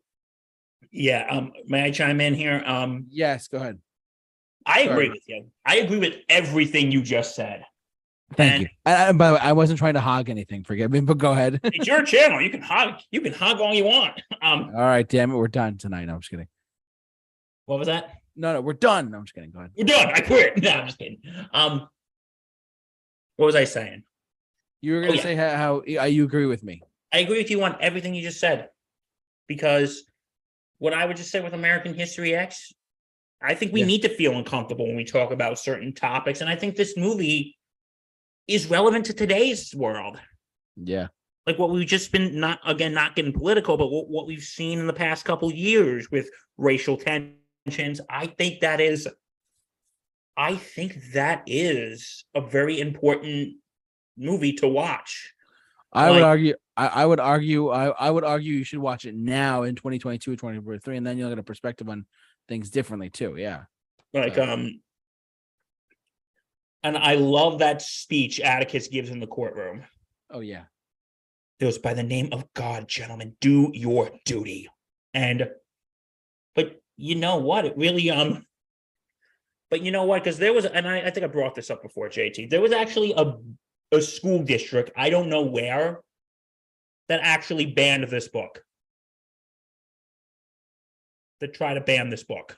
yeah. 0.92 1.26
Um, 1.30 1.52
may 1.66 1.82
I 1.84 1.90
chime 1.90 2.20
in 2.20 2.34
here? 2.34 2.62
Um, 2.66 3.06
yes 3.10 3.48
go 3.48 3.58
ahead 3.58 3.78
I 4.66 4.84
Sorry. 4.84 4.92
agree 4.92 5.10
with 5.10 5.22
you. 5.26 5.50
I 5.66 5.76
agree 5.76 5.98
with 5.98 6.16
everything 6.28 6.90
you 6.90 7.02
just 7.02 7.34
said. 7.34 7.64
Thank 8.36 8.52
And- 8.52 8.62
you 8.62 8.68
I, 8.86 9.08
I, 9.08 9.12
by 9.12 9.28
the 9.28 9.34
way 9.34 9.40
i 9.40 9.52
wasn't 9.52 9.78
trying 9.78 9.94
to 9.94 10.00
hog 10.00 10.28
anything 10.30 10.64
forgive 10.64 10.90
me 10.90 11.00
but 11.10 11.18
go 11.18 11.32
ahead 11.32 11.60
It's 11.64 11.86
your 11.86 12.02
channel. 12.02 12.40
You 12.40 12.50
can 12.50 12.62
hog. 12.62 13.00
You 13.10 13.20
can 13.20 13.32
hog 13.32 13.60
all 13.60 13.74
you 13.74 13.84
want. 13.84 14.20
Um, 14.42 14.70
all 14.74 14.82
right 14.82 15.08
damn 15.08 15.30
it 15.30 15.36
we're 15.36 15.48
done 15.48 15.78
tonight 15.78 16.04
no 16.06 16.14
i'm 16.14 16.20
just 16.20 16.30
kidding 16.30 16.48
what 17.66 17.78
was 17.78 17.88
that? 17.88 18.10
no 18.36 18.52
no 18.52 18.60
we're 18.60 18.72
done 18.74 19.10
no 19.10 19.18
i'm 19.18 19.24
just 19.24 19.34
kidding 19.34 19.50
go 19.50 19.60
ahead 19.60 19.70
We're 19.76 19.84
done. 19.84 20.08
I 20.14 20.20
quit. 20.20 20.56
No, 20.62 20.70
I'm 20.70 20.86
just 20.86 20.98
kidding. 20.98 21.18
Um, 21.52 21.88
what 23.36 23.46
was 23.46 23.54
I 23.56 23.64
saying? 23.64 24.02
you 24.82 24.92
were 24.94 24.98
Oh, 25.00 25.02
gonna 25.06 25.16
yeah. 25.16 25.22
say 25.22 25.34
how, 25.34 25.56
how 25.56 26.02
uh, 26.02 26.04
you 26.04 26.24
agree 26.24 26.46
with 26.46 26.62
me 26.62 26.82
I 27.12 27.18
agree 27.18 27.38
with 27.38 27.50
you 27.50 27.62
on 27.62 27.76
everything 27.80 28.12
you 28.14 28.22
just 28.22 28.40
said, 28.40 28.70
because 29.46 30.02
what 30.78 30.92
I 30.92 31.06
would 31.06 31.16
just 31.16 31.30
say 31.30 31.40
with 31.40 31.54
American 31.54 31.94
History 31.94 32.34
X, 32.34 32.72
I 33.40 33.54
think 33.54 33.72
we 33.72 33.80
Yeah. 33.80 33.86
need 33.86 34.02
to 34.02 34.08
feel 34.08 34.36
uncomfortable 34.36 34.86
when 34.88 34.96
we 34.96 35.04
talk 35.04 35.30
about 35.30 35.60
certain 35.60 35.94
topics, 35.94 36.40
and 36.40 36.50
I 36.50 36.56
think 36.56 36.74
this 36.74 36.96
movie 36.96 37.56
is 38.48 38.68
relevant 38.70 39.06
to 39.06 39.12
today's 39.14 39.74
world. 39.74 40.18
yeah 40.76 41.06
like 41.46 41.58
what 41.58 41.70
we've 41.70 41.86
just 41.86 42.10
been 42.12 42.38
not 42.40 42.58
again 42.66 42.92
not 42.94 43.14
getting 43.16 43.32
political 43.32 43.76
but 43.76 43.88
what, 43.88 44.08
what 44.08 44.26
we've 44.26 44.42
seen 44.42 44.78
in 44.78 44.86
the 44.86 44.92
past 44.92 45.24
couple 45.24 45.52
years 45.52 46.10
with 46.10 46.28
racial 46.56 46.96
tensions 46.96 48.00
i 48.10 48.26
think 48.26 48.60
that 48.60 48.80
is 48.80 49.06
i 50.36 50.54
think 50.56 50.98
that 51.12 51.42
is 51.46 52.24
a 52.34 52.40
very 52.40 52.80
important 52.80 53.54
movie 54.16 54.52
to 54.52 54.68
watch 54.68 55.30
I 55.96 56.10
would 56.10 56.16
Like- 56.16 56.24
argue. 56.24 56.54
I, 56.76 56.86
I 56.88 57.06
would 57.06 57.20
argue. 57.20 57.68
I, 57.68 57.86
I 57.90 58.10
would 58.10 58.24
argue 58.24 58.52
you 58.54 58.64
should 58.64 58.80
watch 58.80 59.04
it 59.04 59.14
now 59.14 59.62
in 59.62 59.76
2022 59.76 60.32
or 60.32 60.34
2023, 60.34 60.96
and 60.96 61.06
then 61.06 61.16
you'll 61.18 61.28
get 61.28 61.38
a 61.38 61.44
perspective 61.44 61.88
on 61.88 62.04
things 62.48 62.68
differently 62.68 63.10
too. 63.10 63.36
Yeah. 63.36 63.66
like 64.12 64.36
Right. 64.36 64.48
um 64.48 64.80
and 66.84 66.96
i 66.96 67.14
love 67.14 67.58
that 67.58 67.82
speech 67.82 68.38
atticus 68.38 68.86
gives 68.88 69.10
in 69.10 69.18
the 69.18 69.26
courtroom. 69.26 69.82
Oh 70.30 70.40
yeah. 70.40 70.64
it 71.58 71.66
was 71.66 71.78
by 71.78 71.94
the 71.94 72.02
name 72.02 72.28
of 72.32 72.44
god 72.54 72.86
gentlemen 72.88 73.36
do 73.40 73.70
your 73.74 74.10
duty. 74.24 74.68
And 75.12 75.48
but 76.54 76.80
you 76.96 77.14
know 77.16 77.36
what? 77.38 77.64
It 77.64 77.76
really 77.76 78.10
um 78.10 78.46
but 79.70 79.82
you 79.82 79.90
know 79.90 80.04
what? 80.04 80.22
Because 80.22 80.38
there 80.38 80.52
was 80.52 80.66
and 80.66 80.86
I, 80.86 80.98
I 81.00 81.10
think 81.10 81.24
i 81.24 81.28
brought 81.28 81.54
this 81.56 81.70
up 81.70 81.82
before 81.82 82.08
jt 82.08 82.50
there 82.50 82.60
was 82.60 82.72
actually 82.72 83.12
a 83.16 83.34
a 83.92 84.00
school 84.00 84.42
district 84.42 84.90
i 84.96 85.08
don't 85.10 85.28
know 85.28 85.42
where 85.42 86.00
that 87.08 87.20
actually 87.22 87.66
banned 87.66 88.08
this 88.08 88.28
book. 88.28 88.64
That 91.40 91.54
try 91.54 91.74
to 91.74 91.80
ban 91.80 92.10
this 92.10 92.22
book 92.22 92.56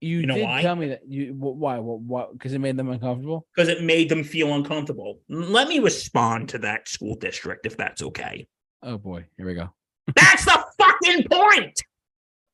You, 0.00 0.18
You 0.20 0.26
know 0.26 0.34
did 0.34 0.44
why? 0.44 0.62
tell 0.62 0.76
me 0.76 0.88
that 0.88 1.02
you 1.08 1.32
wh- 1.32 1.56
why 1.56 1.78
why 1.78 2.26
because 2.32 2.52
it 2.52 2.58
made 2.60 2.76
them 2.76 2.90
uncomfortable. 2.90 3.46
because 3.54 3.68
it 3.68 3.82
made 3.82 4.08
them 4.08 4.22
feel 4.24 4.52
uncomfortable 4.54 5.20
let 5.28 5.66
me 5.68 5.78
respond 5.78 6.48
to 6.50 6.58
that 6.58 6.88
school 6.88 7.14
district 7.14 7.64
if 7.66 7.76
that's 7.76 8.02
okay 8.02 8.46
Oh 8.82 8.98
boy, 8.98 9.24
here 9.38 9.46
we 9.46 9.54
go. 9.54 9.70
that's 10.16 10.44
the 10.44 10.62
fucking 10.78 11.26
point 11.30 11.80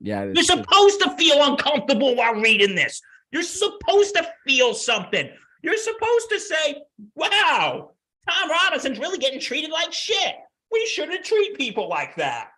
Yeah, 0.01 0.25
You're 0.25 0.45
supposed 0.45 1.01
to 1.01 1.17
feel 1.17 1.43
uncomfortable 1.45 2.15
while 2.15 2.35
reading 2.35 2.77
this. 2.77 3.01
You're 3.33 3.43
supposed 3.43 4.15
to 4.15 4.29
feel 4.47 4.73
something. 4.75 5.29
You're 5.63 5.77
supposed 5.77 6.29
to 6.31 6.39
say, 6.41 6.77
wow, 7.17 7.91
Tom 8.29 8.51
Robinson's 8.51 8.99
really 9.01 9.19
getting 9.19 9.41
treated 9.41 9.71
like 9.71 9.93
shit. 9.93 10.35
We 10.73 10.87
shouldn't 10.87 11.25
treat 11.25 11.57
people 11.59 11.89
like 11.89 12.15
that. 12.17 12.49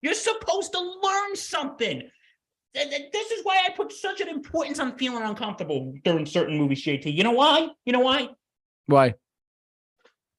You're 0.00 0.14
supposed 0.14 0.72
to 0.72 0.80
learn 0.80 1.34
something. 1.36 2.08
Th- 2.74 2.88
th- 2.88 3.12
This 3.12 3.30
is 3.30 3.44
why 3.44 3.62
I 3.66 3.70
put 3.70 3.92
such 3.92 4.20
an 4.20 4.28
importance 4.28 4.78
on 4.78 4.96
feeling 4.96 5.22
uncomfortable 5.22 5.94
during 6.04 6.26
certain 6.26 6.56
movies, 6.56 6.84
JT. 6.84 7.12
You 7.14 7.24
know 7.24 7.32
why? 7.32 7.68
You 7.84 7.92
know 7.92 8.00
why? 8.00 8.28
why? 8.86 9.14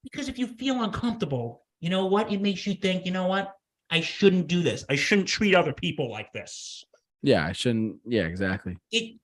Because 0.04 0.28
if 0.28 0.38
you 0.38 0.48
feel 0.48 0.82
uncomfortable, 0.84 1.64
you 1.80 1.90
know 1.90 2.06
what? 2.08 2.32
It 2.32 2.42
makes 2.42 2.66
you 2.68 2.74
think, 2.74 3.06
you 3.06 3.12
know 3.12 3.28
what? 3.28 3.54
I 3.90 4.02
shouldn't 4.02 4.48
do 4.48 4.62
this. 4.62 4.84
I 4.90 4.96
shouldn't 4.96 5.28
treat 5.28 5.56
other 5.56 5.74
people 5.74 6.10
like 6.10 6.32
this. 6.34 6.84
Yeah, 7.22 7.46
I 7.46 7.52
shouldn't. 7.54 7.98
Yeah, 8.06 8.24
exactly. 8.24 8.78
it 8.92 9.16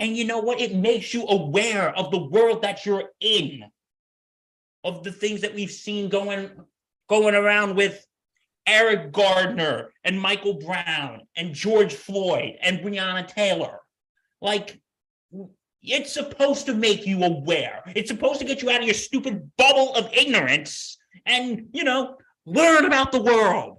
and 0.00 0.16
you 0.16 0.24
know 0.24 0.40
what 0.40 0.60
it 0.60 0.74
makes 0.74 1.14
you 1.14 1.24
aware 1.28 1.96
of 1.96 2.10
the 2.10 2.18
world 2.18 2.62
that 2.62 2.84
you're 2.84 3.10
in 3.20 3.64
of 4.82 5.04
the 5.04 5.12
things 5.12 5.40
that 5.42 5.54
we've 5.54 5.70
seen 5.70 6.08
going 6.08 6.50
going 7.08 7.34
around 7.34 7.76
with 7.76 8.04
Eric 8.66 9.12
Garner 9.12 9.90
and 10.04 10.20
Michael 10.20 10.54
Brown 10.54 11.22
and 11.36 11.54
George 11.54 11.94
Floyd 11.94 12.54
and 12.62 12.78
Breonna 12.78 13.26
Taylor 13.26 13.80
like 14.40 14.80
it's 15.82 16.12
supposed 16.12 16.66
to 16.66 16.74
make 16.74 17.06
you 17.06 17.22
aware 17.24 17.82
it's 17.94 18.10
supposed 18.10 18.40
to 18.40 18.46
get 18.46 18.62
you 18.62 18.70
out 18.70 18.80
of 18.80 18.86
your 18.86 18.94
stupid 18.94 19.50
bubble 19.58 19.94
of 19.94 20.10
ignorance 20.12 20.96
and 21.26 21.66
you 21.72 21.84
know 21.84 22.16
learn 22.46 22.84
about 22.84 23.12
the 23.12 23.22
world 23.22 23.78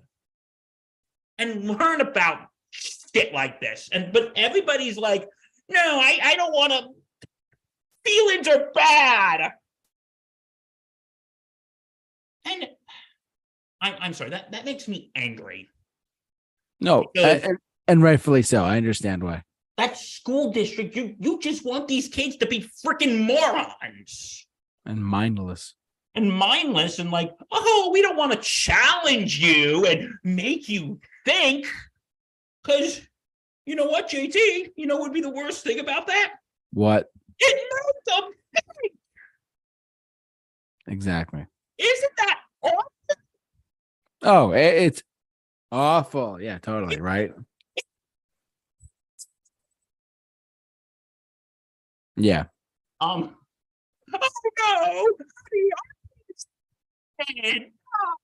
and 1.38 1.66
learn 1.66 2.02
about 2.02 2.48
shit 2.72 3.34
like 3.34 3.60
this. 3.60 3.90
And 3.92 4.12
but 4.12 4.32
everybody's 4.36 4.98
like, 4.98 5.28
no, 5.70 5.80
I, 5.82 6.20
I 6.24 6.36
don't 6.36 6.54
want 6.54 6.74
to. 6.74 6.88
Feelings 8.06 8.48
are 8.48 8.70
bad. 8.74 9.52
And 12.48 12.68
I, 13.86 13.96
I'm 14.02 14.14
sorry, 14.14 14.32
that, 14.32 14.52
that 14.52 14.66
makes 14.66 14.88
me 14.88 15.12
angry. 15.16 15.70
No, 16.82 17.06
and, 17.16 17.58
and 17.88 18.04
rightfully 18.04 18.42
so. 18.42 18.64
I 18.64 18.78
understand 18.78 19.24
why. 19.24 19.44
That 19.78 19.98
school 19.98 20.52
district, 20.52 20.96
you 20.96 21.16
you 21.20 21.40
just 21.40 21.64
want 21.66 21.88
these 21.88 22.08
kids 22.08 22.38
to 22.38 22.46
be 22.46 22.68
freaking 22.86 23.26
morons 23.26 24.46
And 24.86 25.04
mindless. 25.06 25.74
and 26.16 26.32
mindless 26.32 27.00
and 27.00 27.12
like, 27.12 27.32
oh, 27.52 27.90
we 27.94 28.02
don't 28.02 28.18
want 28.18 28.32
to 28.32 28.38
challenge 28.40 29.38
you 29.40 29.86
and 29.86 30.10
make 30.24 30.68
you 30.70 31.00
think. 31.26 31.66
Cause 32.64 33.02
you 33.66 33.76
know 33.76 33.86
what, 33.86 34.10
JT? 34.10 34.72
You 34.76 34.86
know 34.88 34.96
what 34.96 35.04
would 35.10 35.14
be 35.14 35.22
the 35.22 35.30
worst 35.30 35.64
thing 35.64 35.80
about 35.80 36.08
that? 36.08 36.34
What 36.74 37.08
It 37.40 37.56
made 37.56 38.14
them 38.16 38.32
think. 38.56 38.94
exactly? 40.88 41.46
Isn't 41.78 42.12
that 42.18 42.40
awful? 42.62 42.92
Oh, 44.26 44.54
i- 44.54 44.58
it's 44.58 45.04
awful. 45.72 46.42
Yeah, 46.42 46.60
totally. 46.60 47.02
Right. 47.02 47.34
Yeah. 52.18 52.46
Um, 53.02 53.36
oh 54.62 55.16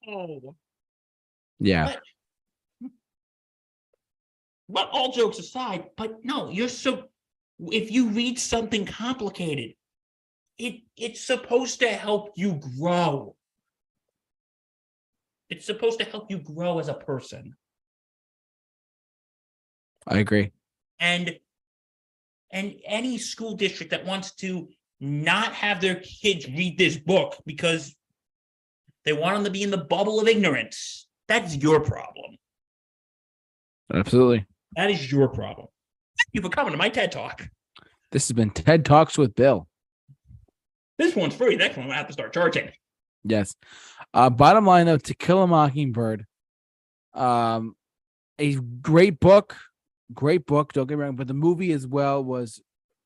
no, 0.07 0.27
no. 0.43 0.55
Yeah. 1.59 1.95
But 4.69 4.89
all 4.91 5.11
jokes 5.13 5.39
aside, 5.39 5.91
but 5.97 6.23
no, 6.25 6.49
you're 6.49 6.69
so. 6.69 7.09
If 7.71 7.91
you 7.91 8.09
read 8.09 8.39
something 8.39 8.85
complicated, 8.85 9.75
it 10.57 10.81
it's 10.97 11.21
supposed 11.21 11.79
to 11.81 11.89
help 11.89 12.31
you 12.35 12.59
grow. 12.79 13.35
It's 15.51 15.65
supposed 15.65 15.99
to 15.99 16.05
help 16.05 16.31
you 16.31 16.39
grow 16.39 16.79
as 16.79 16.87
a 16.87 16.93
person. 16.93 17.55
I 20.07 20.19
agree. 20.19 20.51
And 20.99 21.37
and 22.51 22.75
any 22.85 23.17
school 23.17 23.55
district 23.55 23.91
that 23.91 24.05
wants 24.05 24.33
to 24.35 24.69
not 24.99 25.53
have 25.53 25.81
their 25.81 25.95
kids 25.95 26.47
read 26.47 26.77
this 26.77 26.97
book 26.97 27.37
because 27.45 27.95
they 29.03 29.13
want 29.13 29.35
them 29.35 29.43
to 29.43 29.51
be 29.51 29.63
in 29.63 29.71
the 29.71 29.77
bubble 29.77 30.19
of 30.19 30.27
ignorance, 30.27 31.07
that's 31.27 31.55
your 31.55 31.79
problem. 31.79 32.37
Absolutely. 33.93 34.45
That 34.75 34.89
is 34.89 35.11
your 35.11 35.27
problem. 35.27 35.67
Thank 36.17 36.33
you 36.33 36.41
for 36.41 36.49
coming 36.49 36.71
to 36.71 36.77
my 36.77 36.89
TED 36.89 37.11
Talk. 37.11 37.47
This 38.11 38.27
has 38.27 38.35
been 38.35 38.51
TED 38.51 38.85
Talks 38.85 39.17
with 39.17 39.35
Bill. 39.35 39.67
This 40.97 41.15
one's 41.15 41.35
free. 41.35 41.55
Next 41.55 41.77
one 41.77 41.89
I 41.89 41.95
have 41.95 42.07
to 42.07 42.13
start 42.13 42.33
charging. 42.33 42.69
Yes. 43.23 43.55
Uh, 44.13 44.29
bottom 44.29 44.65
line 44.65 44.85
though, 44.85 44.97
To 44.97 45.13
Kill 45.15 45.43
a 45.43 45.47
Mockingbird, 45.47 46.25
um, 47.13 47.75
a 48.39 48.55
great 48.55 49.19
book, 49.19 49.55
great 50.13 50.45
book. 50.45 50.73
Don't 50.73 50.87
get 50.87 50.97
me 50.97 51.03
wrong, 51.03 51.15
but 51.15 51.27
the 51.27 51.33
movie 51.33 51.71
as 51.71 51.85
well 51.87 52.23
was 52.23 52.61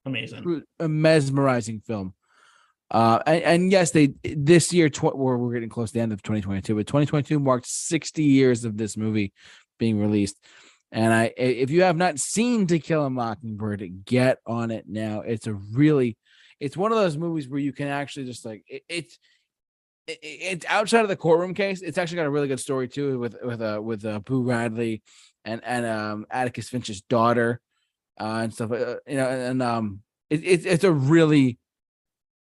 Amazing. 0.05 0.63
a 0.79 0.87
mesmerizing 0.87 1.81
film. 1.81 2.13
Uh, 2.91 3.19
and, 3.25 3.43
and 3.43 3.71
yes, 3.71 3.91
they 3.91 4.13
this 4.23 4.71
year 4.71 4.89
tw- 4.89 5.15
we're 5.15 5.37
we're 5.37 5.53
getting 5.53 5.69
close 5.69 5.89
to 5.89 5.95
the 5.95 6.01
end 6.01 6.13
of 6.13 6.21
2022, 6.21 6.75
but 6.75 6.87
2022 6.87 7.39
marked 7.39 7.65
60 7.67 8.23
years 8.23 8.63
of 8.63 8.77
this 8.77 8.95
movie 8.95 9.33
being 9.79 9.99
released. 9.99 10.37
And 10.91 11.11
I, 11.13 11.33
if 11.35 11.71
you 11.71 11.81
have 11.81 11.97
not 11.97 12.19
seen 12.19 12.67
To 12.67 12.79
Kill 12.79 13.03
a 13.03 13.09
Mockingbird, 13.09 14.05
get 14.05 14.37
on 14.45 14.71
it 14.71 14.85
now. 14.87 15.21
It's 15.21 15.47
a 15.47 15.53
really, 15.53 16.15
it's 16.59 16.77
one 16.77 16.91
of 16.91 16.97
those 16.97 17.17
movies 17.17 17.49
where 17.49 17.59
you 17.59 17.73
can 17.73 17.87
actually 17.87 18.27
just 18.27 18.45
like 18.45 18.63
it, 18.67 18.83
it's. 18.87 19.19
It- 20.07 20.19
it- 20.21 20.41
It's 20.53 20.65
outside 20.67 21.01
of 21.01 21.07
the 21.09 21.15
courtroom 21.15 21.53
case. 21.53 21.81
It's 21.81 21.97
actually 21.97 22.17
got 22.17 22.25
a 22.27 22.31
really 22.31 22.47
good 22.47 22.59
story 22.59 22.87
too, 22.87 23.19
with 23.19 23.35
with 23.43 23.61
uh 23.61 23.79
with 23.83 24.05
uh, 24.05 24.19
Boo 24.19 24.43
Radley 24.43 25.01
and 25.43 25.61
and 25.63 25.85
um 25.85 26.25
Atticus 26.29 26.69
Finch's 26.69 27.01
daughter, 27.01 27.59
uh, 28.19 28.41
and 28.43 28.53
stuff. 28.53 28.71
Uh, 28.71 28.97
you 29.07 29.15
know, 29.17 29.27
and, 29.27 29.41
and 29.41 29.63
um, 29.63 30.01
it, 30.29 30.43
it, 30.43 30.65
it's 30.65 30.83
a 30.83 30.91
really 30.91 31.57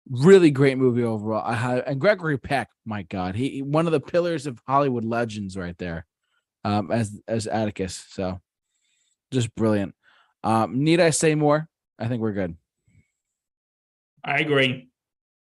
really 0.09 0.51
great 0.51 0.77
movie 0.77 1.03
overall. 1.03 1.43
I 1.43 1.55
have 1.55 1.83
and 1.87 1.99
Gregory 1.99 2.37
Peck, 2.37 2.69
my 2.85 3.01
God, 3.03 3.35
he 3.35 3.49
he- 3.49 3.61
one 3.63 3.87
of 3.87 3.91
the 3.91 3.99
pillars 3.99 4.45
of 4.45 4.59
Hollywood 4.67 5.03
legends 5.05 5.57
right 5.57 5.77
there, 5.77 6.05
um, 6.63 6.91
as 6.91 7.19
as 7.27 7.47
Atticus. 7.47 8.05
So 8.09 8.39
just 9.31 9.53
brilliant. 9.55 9.95
Um, 10.43 10.83
need 10.83 10.99
I 10.99 11.09
say 11.09 11.33
more? 11.33 11.67
I 11.97 12.07
think 12.07 12.21
we're 12.21 12.33
good. 12.33 12.55
I 14.23 14.39
agree. 14.39 14.89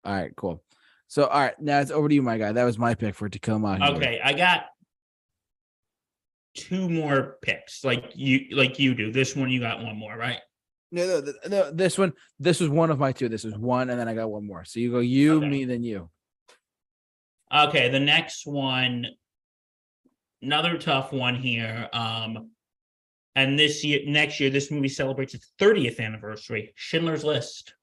All 0.05 0.13
right, 0.15 0.35
cool. 0.37 0.63
So 1.11 1.27
all 1.27 1.41
right, 1.41 1.61
now 1.61 1.81
it's 1.81 1.91
over 1.91 2.09
to 2.09 2.15
you, 2.15 2.23
my 2.23 2.39
guy. 2.39 2.53
That 2.53 2.63
was 2.63 2.79
my 2.79 2.95
pick 2.95 3.17
for 3.17 3.29
To 3.29 3.39
Kill 3.41 3.57
a 3.67 3.95
Okay, 3.97 4.21
I 4.23 4.33
got 4.33 4.67
two 6.55 6.89
more 6.89 7.39
picks, 7.43 7.83
like 7.83 8.13
you 8.15 8.47
like 8.53 8.79
you 8.79 8.95
do. 8.95 9.11
This 9.11 9.35
one 9.35 9.51
you 9.51 9.59
got 9.59 9.83
one 9.83 9.97
more, 9.97 10.17
right? 10.17 10.39
No, 10.93 11.21
no, 11.21 11.33
no, 11.49 11.71
this 11.73 11.99
one, 11.99 12.13
this 12.39 12.61
was 12.61 12.69
one 12.69 12.93
of 12.93 13.01
my 13.01 13.11
two. 13.11 13.29
This 13.29 13.45
is 13.45 13.59
one, 13.59 13.91
and 13.91 13.99
then 13.99 14.07
I 14.07 14.15
got 14.15 14.31
one 14.31 14.47
more. 14.47 14.65
So 14.65 14.79
you 14.79 14.93
go, 14.93 15.01
you, 15.01 15.39
Okay. 15.39 15.49
me, 15.49 15.65
then 15.65 15.83
you. 15.83 16.09
Okay, 17.53 17.89
the 17.89 17.99
next 17.99 18.47
one, 18.47 19.05
another 20.43 20.79
tough 20.79 21.13
one 21.13 21.35
here. 21.35 21.89
Um, 21.93 22.51
and 23.35 23.59
this 23.59 23.83
year, 23.83 24.03
next 24.07 24.39
year, 24.39 24.51
this 24.51 24.71
movie 24.71 24.89
celebrates 24.89 25.35
its 25.35 25.53
30th 25.59 25.99
anniversary. 25.99 26.73
Schindler's 26.77 27.25
List. 27.25 27.75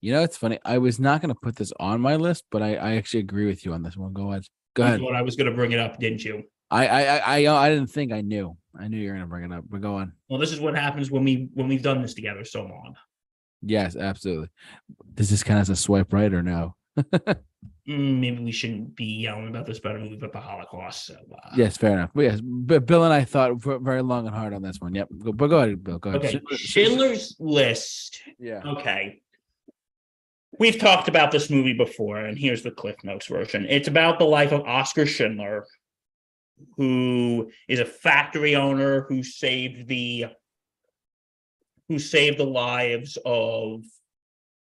You 0.00 0.12
know, 0.12 0.22
it's 0.22 0.36
funny. 0.36 0.58
I 0.64 0.78
was 0.78 0.98
not 0.98 1.20
going 1.20 1.32
to 1.34 1.38
put 1.40 1.56
this 1.56 1.72
on 1.78 2.00
my 2.00 2.16
list, 2.16 2.44
but 2.50 2.62
I, 2.62 2.76
I 2.76 2.96
actually 2.96 3.20
agree 3.20 3.46
with 3.46 3.64
you 3.64 3.72
on 3.72 3.82
this 3.82 3.96
one. 3.96 4.12
Go 4.12 4.30
ahead. 4.30 4.44
Go 4.74 4.82
You 4.84 4.88
ahead. 4.88 5.00
thought 5.00 5.14
I 5.14 5.22
was 5.22 5.36
going 5.36 5.50
to 5.50 5.54
bring 5.54 5.72
it 5.72 5.78
up, 5.78 5.98
didn't 5.98 6.24
you? 6.24 6.44
I, 6.70 6.86
I, 6.86 7.02
I, 7.02 7.44
I, 7.44 7.66
I 7.66 7.68
didn't 7.68 7.88
think 7.88 8.12
I 8.12 8.20
knew. 8.20 8.56
I 8.78 8.88
knew 8.88 8.96
you 8.98 9.08
were 9.08 9.14
going 9.14 9.26
to 9.26 9.28
bring 9.28 9.44
it 9.44 9.52
up. 9.52 9.64
But 9.68 9.80
go 9.80 9.96
on. 9.96 10.12
Well, 10.28 10.38
this 10.38 10.52
is 10.52 10.60
what 10.60 10.76
happens 10.76 11.10
when 11.10 11.24
we 11.24 11.48
when 11.54 11.68
we've 11.68 11.82
done 11.82 12.00
this 12.02 12.14
together 12.14 12.44
so 12.44 12.62
long. 12.62 12.94
Yes, 13.62 13.96
absolutely. 13.96 14.48
Does 15.14 15.28
this 15.28 15.42
count 15.42 15.60
as 15.60 15.70
a 15.70 15.76
swipe 15.76 16.12
right 16.12 16.32
or 16.32 16.42
no? 16.42 16.76
Mm, 17.88 18.20
maybe 18.20 18.44
we 18.44 18.52
shouldn't 18.52 18.94
be 18.94 19.04
yelling 19.22 19.48
about 19.48 19.66
this 19.66 19.80
a 19.82 19.94
movie 19.98 20.14
about 20.14 20.32
the 20.32 20.38
Holocaust. 20.38 21.06
So, 21.06 21.14
uh, 21.14 21.50
Yes, 21.56 21.76
fair 21.76 21.92
enough. 21.92 22.10
But 22.14 22.22
yes, 22.22 22.40
but 22.42 22.86
Bill 22.86 23.04
and 23.04 23.12
I 23.12 23.24
thought 23.24 23.54
very 23.82 24.02
long 24.02 24.26
and 24.26 24.36
hard 24.36 24.52
on 24.52 24.62
this 24.62 24.80
one. 24.80 24.94
Yep. 24.94 25.08
Go, 25.24 25.32
but 25.32 25.48
go 25.48 25.58
ahead, 25.58 25.82
Bill. 25.82 25.98
Go 25.98 26.10
ahead. 26.10 26.22
Okay, 26.24 26.40
Schindler's 26.56 27.36
List. 27.40 28.20
Yeah. 28.38 28.60
Okay. 28.64 29.22
We've 30.58 30.78
talked 30.78 31.08
about 31.08 31.30
this 31.30 31.48
movie 31.48 31.72
before, 31.72 32.18
and 32.18 32.38
here's 32.38 32.62
the 32.62 32.70
Cliff 32.70 32.96
Notes 33.04 33.26
version. 33.26 33.66
It's 33.68 33.88
about 33.88 34.18
the 34.18 34.26
life 34.26 34.52
of 34.52 34.62
Oskar 34.66 35.06
Schindler, 35.06 35.66
who 36.76 37.50
is 37.68 37.80
a 37.80 37.84
factory 37.84 38.56
owner 38.56 39.02
who 39.02 39.22
saved 39.22 39.88
the 39.88 40.26
who 41.88 41.98
saved 41.98 42.38
the 42.38 42.44
lives 42.44 43.18
of 43.24 43.82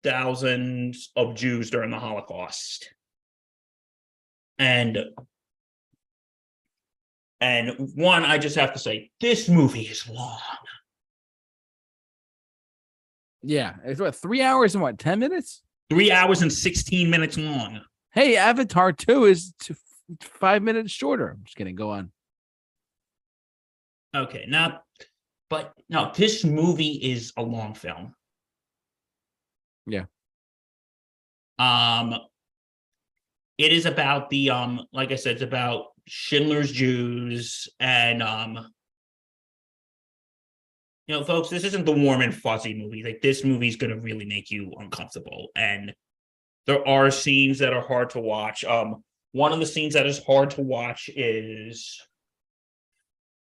thousands 0.03 1.11
of 1.15 1.35
Jews 1.35 1.69
during 1.69 1.91
the 1.91 1.99
Holocaust. 1.99 2.93
And 4.57 4.97
and 7.41 7.91
one, 7.95 8.23
I 8.23 8.37
just 8.37 8.55
have 8.55 8.73
to 8.73 8.79
say, 8.79 9.11
this 9.19 9.49
movie 9.49 9.81
is 9.81 10.07
long. 10.09 10.39
Yeah. 13.43 13.75
It's 13.83 13.99
what 13.99 14.15
three 14.15 14.41
hours 14.41 14.73
and 14.73 14.81
what 14.81 14.97
ten 14.97 15.19
minutes? 15.19 15.61
Three 15.89 16.11
hours 16.11 16.41
and 16.41 16.51
16 16.51 17.09
minutes 17.09 17.37
long. 17.37 17.81
Hey, 18.11 18.37
Avatar 18.37 18.91
two 18.91 19.25
is 19.25 19.53
t- 19.59 19.75
five 20.21 20.63
minutes 20.63 20.91
shorter. 20.91 21.31
I'm 21.31 21.43
just 21.43 21.55
kidding. 21.55 21.75
Go 21.75 21.91
on. 21.91 22.11
Okay, 24.15 24.45
now, 24.47 24.81
but 25.49 25.73
no, 25.89 26.11
this 26.15 26.43
movie 26.43 26.93
is 26.93 27.33
a 27.37 27.43
long 27.43 27.73
film. 27.73 28.15
Yeah. 29.85 30.05
Um, 31.59 32.15
it 33.57 33.71
is 33.71 33.85
about 33.85 34.29
the 34.29 34.49
um, 34.49 34.85
like 34.91 35.11
I 35.11 35.15
said, 35.15 35.33
it's 35.33 35.41
about 35.41 35.87
Schindler's 36.07 36.71
Jews 36.71 37.67
and 37.79 38.23
um, 38.23 38.71
you 41.07 41.15
know, 41.15 41.23
folks, 41.23 41.49
this 41.49 41.63
isn't 41.63 41.85
the 41.85 41.91
warm 41.91 42.21
and 42.21 42.35
fuzzy 42.35 42.73
movie. 42.73 43.03
Like 43.03 43.21
this 43.21 43.43
movie's 43.43 43.75
gonna 43.75 43.97
really 43.97 44.25
make 44.25 44.51
you 44.51 44.73
uncomfortable, 44.77 45.49
and 45.55 45.93
there 46.65 46.87
are 46.87 47.11
scenes 47.11 47.59
that 47.59 47.73
are 47.73 47.85
hard 47.85 48.11
to 48.11 48.19
watch. 48.19 48.63
Um, 48.63 49.03
one 49.31 49.51
of 49.51 49.59
the 49.59 49.65
scenes 49.65 49.93
that 49.93 50.07
is 50.07 50.23
hard 50.23 50.51
to 50.51 50.61
watch 50.61 51.09
is 51.15 52.01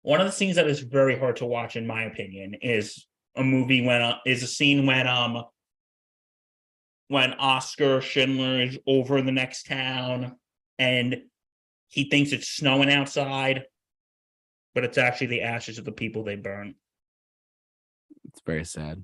one 0.02 0.20
of 0.20 0.26
the 0.26 0.32
scenes 0.32 0.56
that 0.56 0.68
is 0.68 0.80
very 0.80 1.18
hard 1.18 1.36
to 1.36 1.46
watch, 1.46 1.76
in 1.76 1.86
my 1.86 2.04
opinion, 2.04 2.54
is 2.62 3.06
a 3.36 3.44
movie 3.44 3.84
when 3.84 4.00
uh, 4.00 4.18
is 4.24 4.42
a 4.42 4.46
scene 4.46 4.86
when 4.86 5.06
um 5.06 5.44
when 7.08 7.34
Oskar 7.34 8.00
Schindler 8.00 8.62
is 8.62 8.78
over 8.86 9.18
in 9.18 9.26
the 9.26 9.32
next 9.32 9.66
town 9.66 10.36
and 10.78 11.22
he 11.88 12.08
thinks 12.10 12.32
it's 12.32 12.48
snowing 12.48 12.90
outside, 12.90 13.64
but 14.74 14.84
it's 14.84 14.98
actually 14.98 15.28
the 15.28 15.42
ashes 15.42 15.78
of 15.78 15.84
the 15.84 15.92
people 15.92 16.24
they 16.24 16.36
burn. 16.36 16.74
It's 18.36 18.44
very 18.44 18.64
sad. 18.66 19.02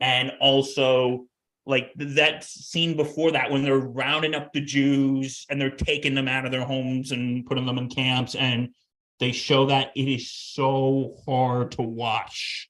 and 0.00 0.32
also 0.40 1.26
like 1.66 1.92
that 1.96 2.42
scene 2.42 2.96
before 2.96 3.30
that 3.32 3.50
when 3.50 3.62
they're 3.62 3.76
rounding 3.76 4.34
up 4.34 4.52
the 4.52 4.60
Jews 4.60 5.46
and 5.48 5.60
they're 5.60 5.70
taking 5.70 6.14
them 6.14 6.26
out 6.26 6.44
of 6.44 6.50
their 6.50 6.64
homes 6.64 7.12
and 7.12 7.46
putting 7.46 7.66
them 7.66 7.78
in 7.78 7.88
camps 7.88 8.34
and 8.34 8.74
they 9.20 9.30
show 9.30 9.66
that 9.66 9.92
it 9.94 10.08
is 10.08 10.32
so 10.32 11.14
hard 11.24 11.70
to 11.72 11.82
watch 11.82 12.68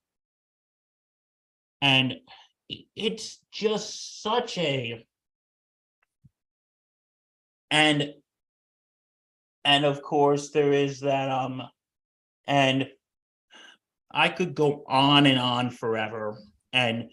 and 1.80 2.16
it's 2.94 3.38
just 3.50 4.20
such 4.20 4.58
a 4.58 5.06
and 7.70 8.12
and 9.64 9.84
of 9.86 10.02
course 10.02 10.50
there 10.50 10.72
is 10.72 11.00
that 11.00 11.30
um 11.30 11.62
and 12.46 12.88
I 14.12 14.28
could 14.28 14.54
go 14.54 14.84
on 14.88 15.26
and 15.26 15.38
on 15.38 15.70
forever 15.70 16.38
and 16.72 17.10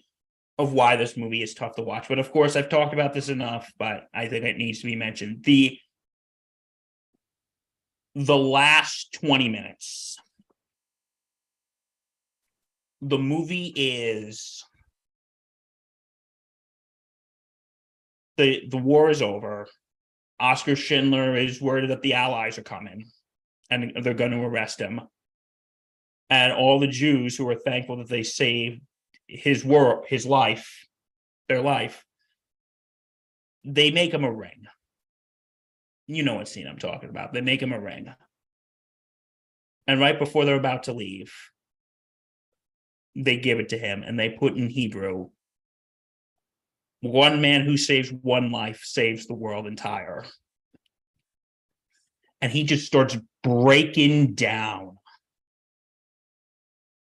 of 0.58 0.74
why 0.74 0.98
this 0.98 1.16
movie 1.16 1.42
is 1.42 1.54
tough 1.54 1.76
to 1.76 1.82
watch. 1.82 2.10
But 2.10 2.20
of 2.20 2.32
course, 2.32 2.56
I've 2.56 2.70
talked 2.70 2.94
about 2.94 3.14
this 3.14 3.30
enough, 3.30 3.72
but 3.80 4.08
I 4.14 4.28
think 4.28 4.44
it 4.44 4.58
needs 4.58 4.80
to 4.80 4.88
be 4.88 4.96
mentioned. 4.96 5.44
The 5.44 5.78
the 8.16 8.38
last 8.38 9.14
20 9.14 9.48
minutes. 9.50 10.18
The 13.02 13.18
movie 13.18 13.72
is 13.76 14.66
the 18.36 18.64
the 18.70 18.78
war 18.78 19.10
is 19.10 19.22
over. 19.22 19.68
Oskar 20.42 20.76
Schindler 20.76 21.36
is 21.38 21.62
worried 21.62 21.90
that 21.90 22.02
the 22.02 22.14
Allies 22.14 22.58
are 22.58 22.64
coming 22.64 23.06
and 23.70 23.94
they're 24.02 24.14
going 24.14 24.32
to 24.32 24.42
arrest 24.42 24.80
him 24.80 25.02
and 26.30 26.54
all 26.54 26.80
the 26.80 26.88
Jews 26.88 27.36
who 27.36 27.48
are 27.50 27.56
thankful 27.56 27.98
that 27.98 28.10
they 28.10 28.24
saved 28.24 28.82
his 29.28 29.64
world, 29.64 30.06
his 30.08 30.26
life, 30.26 30.88
their 31.48 31.62
life, 31.62 32.06
they 33.64 33.92
make 33.92 34.14
him 34.14 34.24
a 34.24 34.32
ring. 34.32 34.66
You 36.08 36.24
know 36.24 36.36
what 36.36 36.48
scene 36.48 36.68
I'm 36.68 36.80
talking 36.80 37.10
about. 37.10 37.34
They 37.34 37.42
make 37.42 37.62
him 37.62 37.74
a 37.74 37.80
ring. 37.80 38.14
And 39.88 40.00
right 40.00 40.18
before 40.18 40.46
they're 40.46 40.56
about 40.56 40.84
to 40.84 40.94
leave, 40.94 41.34
they 43.16 43.38
give 43.38 43.60
it 43.60 43.70
to 43.70 43.78
him 43.78 44.04
and 44.04 44.20
they 44.20 44.30
put 44.30 44.56
in 44.56 44.70
Hebrew 44.70 45.30
one 47.02 47.42
man 47.42 47.62
who 47.62 47.78
saves 47.78 48.12
one 48.12 48.52
life 48.52 48.82
saves 48.84 49.26
the 49.26 49.34
world 49.34 49.68
entire. 49.68 50.26
And 52.42 52.52
he 52.52 52.64
just 52.64 52.86
starts 52.86 53.18
breaking 53.44 54.36
down. 54.36 54.98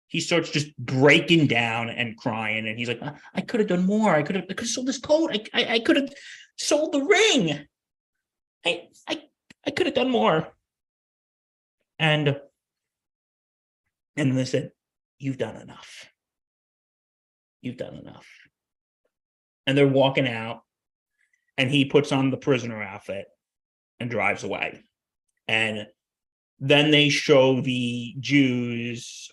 He 0.08 0.20
starts 0.22 0.50
just 0.50 0.76
breaking 0.78 1.48
down 1.48 1.90
and 1.90 2.18
crying, 2.18 2.68
and 2.68 2.78
he's 2.78 2.88
like, 2.88 3.02
"I, 3.36 3.42
could 3.42 3.60
have 3.60 3.70
done 3.70 3.86
more. 3.86 4.16
I 4.16 4.24
could 4.24 4.38
have, 4.38 4.46
I 4.46 4.54
could 4.54 4.62
have 4.62 4.70
sold 4.70 4.88
this 4.88 5.00
coat. 5.00 5.32
I, 5.34 5.44
I, 5.54 5.74
I 5.76 5.80
could 5.80 5.98
have 5.98 6.14
sold 6.58 6.94
the 6.94 7.04
ring. 7.04 7.68
I, 8.66 8.88
I, 9.08 9.24
I 9.66 9.72
could 9.72 9.86
have 9.86 9.96
done 9.96 10.10
more." 10.10 10.48
And, 12.00 12.40
and 14.16 14.38
they 14.38 14.46
said, 14.46 14.72
"You've 15.20 15.38
done 15.38 15.58
enough. 15.58 16.06
You've 17.62 17.78
done 17.78 17.96
enough." 17.96 18.28
and 19.68 19.78
they're 19.78 19.88
walking 19.88 20.28
out 20.28 20.62
and 21.58 21.70
he 21.70 21.86
puts 21.86 22.12
on 22.12 22.32
the 22.32 22.38
prisoner 22.38 22.82
outfit 22.82 23.26
and 24.00 24.10
drives 24.10 24.44
away 24.44 24.82
and 25.48 25.86
then 26.60 26.90
they 26.90 27.10
show 27.10 27.62
the 27.62 28.16
jews 28.20 29.30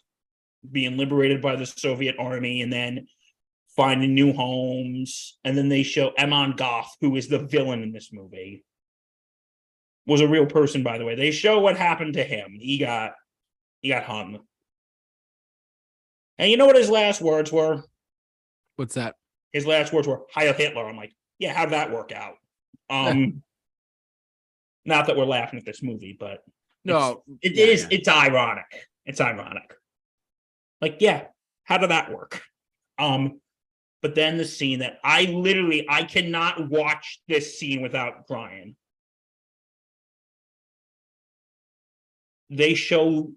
being 0.71 0.97
liberated 0.97 1.41
by 1.43 1.57
the 1.57 1.67
soviet 1.67 2.17
army 2.19 2.63
and 2.63 2.73
then 2.73 3.07
finding 3.77 4.15
new 4.15 4.33
homes 4.33 5.39
and 5.45 5.57
then 5.59 5.69
they 5.69 5.83
show 5.83 6.13
Amon 6.19 6.53
Göth 6.55 6.87
who 7.01 7.17
is 7.17 7.29
the 7.29 7.41
villain 7.41 7.83
in 7.83 7.93
this 7.93 8.11
movie 8.13 8.65
was 10.07 10.21
a 10.21 10.29
real 10.29 10.47
person 10.47 10.83
by 10.83 10.99
the 10.99 11.05
way 11.05 11.15
they 11.15 11.31
show 11.31 11.59
what 11.61 11.77
happened 11.77 12.15
to 12.15 12.25
him 12.25 12.57
he 12.61 12.79
got 12.79 13.13
he 13.81 13.89
got 13.89 14.05
hung 14.05 14.41
and 16.39 16.51
you 16.51 16.57
know 16.57 16.67
what 16.67 16.77
his 16.77 16.91
last 16.91 17.21
words 17.21 17.51
were 17.53 17.83
What's 18.77 18.95
that? 18.95 19.15
his 19.53 19.67
last 19.67 19.93
words 19.93 20.09
were 20.09 20.23
Heil 20.35 20.53
Hitler. 20.53 20.89
I'm 20.89 20.97
like, 20.97 21.13
yeah, 21.39 21.53
how'd 21.53 21.71
that 21.71 21.93
work 21.93 22.11
out? 22.13 22.35
Um 22.91 23.43
not 24.85 25.07
that 25.07 25.17
we're 25.17 25.25
laughing 25.25 25.59
at 25.59 25.65
this 25.65 25.83
movie, 25.83 26.17
but 26.19 26.43
No, 26.85 27.23
it 27.41 27.55
yeah, 27.55 27.65
is. 27.67 27.83
yeah. 27.83 27.89
it's 27.99 28.09
ironic. 28.09 28.89
It's 29.07 29.21
ironic. 29.21 29.73
Like, 30.85 30.99
yeah, 31.01 31.29
how 31.65 31.79
did 31.79 31.89
that 31.89 32.13
work? 32.13 32.43
Um, 32.99 33.41
but 34.03 34.15
then 34.15 34.37
the 34.37 34.45
scene 34.45 34.81
that 34.81 34.99
I 35.03 35.23
literally 35.25 35.87
I 35.89 36.03
cannot 36.05 36.69
watch 36.69 37.23
this 37.27 37.59
scene 37.59 37.81
without 37.81 38.27
crying. 38.27 38.77
They 42.51 42.75
show 42.75 43.33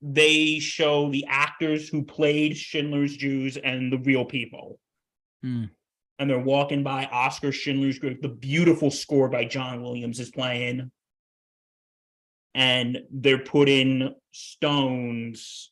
they 0.00 0.58
show 0.58 1.08
the 1.12 1.26
actors 1.28 1.88
who 1.88 2.02
played 2.02 2.56
Schindler's 2.56 3.16
Jews 3.16 3.56
and 3.56 3.92
the 3.92 3.98
real 3.98 4.24
people 4.24 4.80
Hmm. 5.40 5.66
and 6.18 6.28
they're 6.28 6.40
walking 6.40 6.82
by 6.82 7.04
Oskar 7.04 7.52
Schindler's 7.52 8.00
group. 8.00 8.22
The 8.22 8.28
beautiful 8.28 8.90
score 8.90 9.28
by 9.28 9.44
John 9.44 9.82
Williams 9.84 10.18
is 10.18 10.32
playing, 10.32 10.90
and 12.56 12.98
they're 13.12 13.38
putting 13.38 14.16
stones 14.32 15.70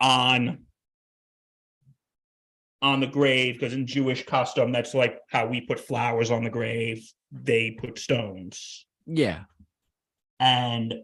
on 0.00 0.64
on 2.80 3.00
the 3.00 3.06
grave 3.06 3.54
because 3.54 3.74
in 3.74 3.86
Jewish 3.86 4.24
custom, 4.24 4.70
that's 4.70 4.94
like 4.94 5.18
how 5.30 5.46
we 5.46 5.60
put 5.60 5.80
flowers 5.80 6.30
on 6.30 6.44
the 6.44 6.50
grave. 6.50 7.04
They 7.32 7.72
put 7.72 7.98
stones, 7.98 8.86
Yeah. 9.06 9.44
and 10.40 10.94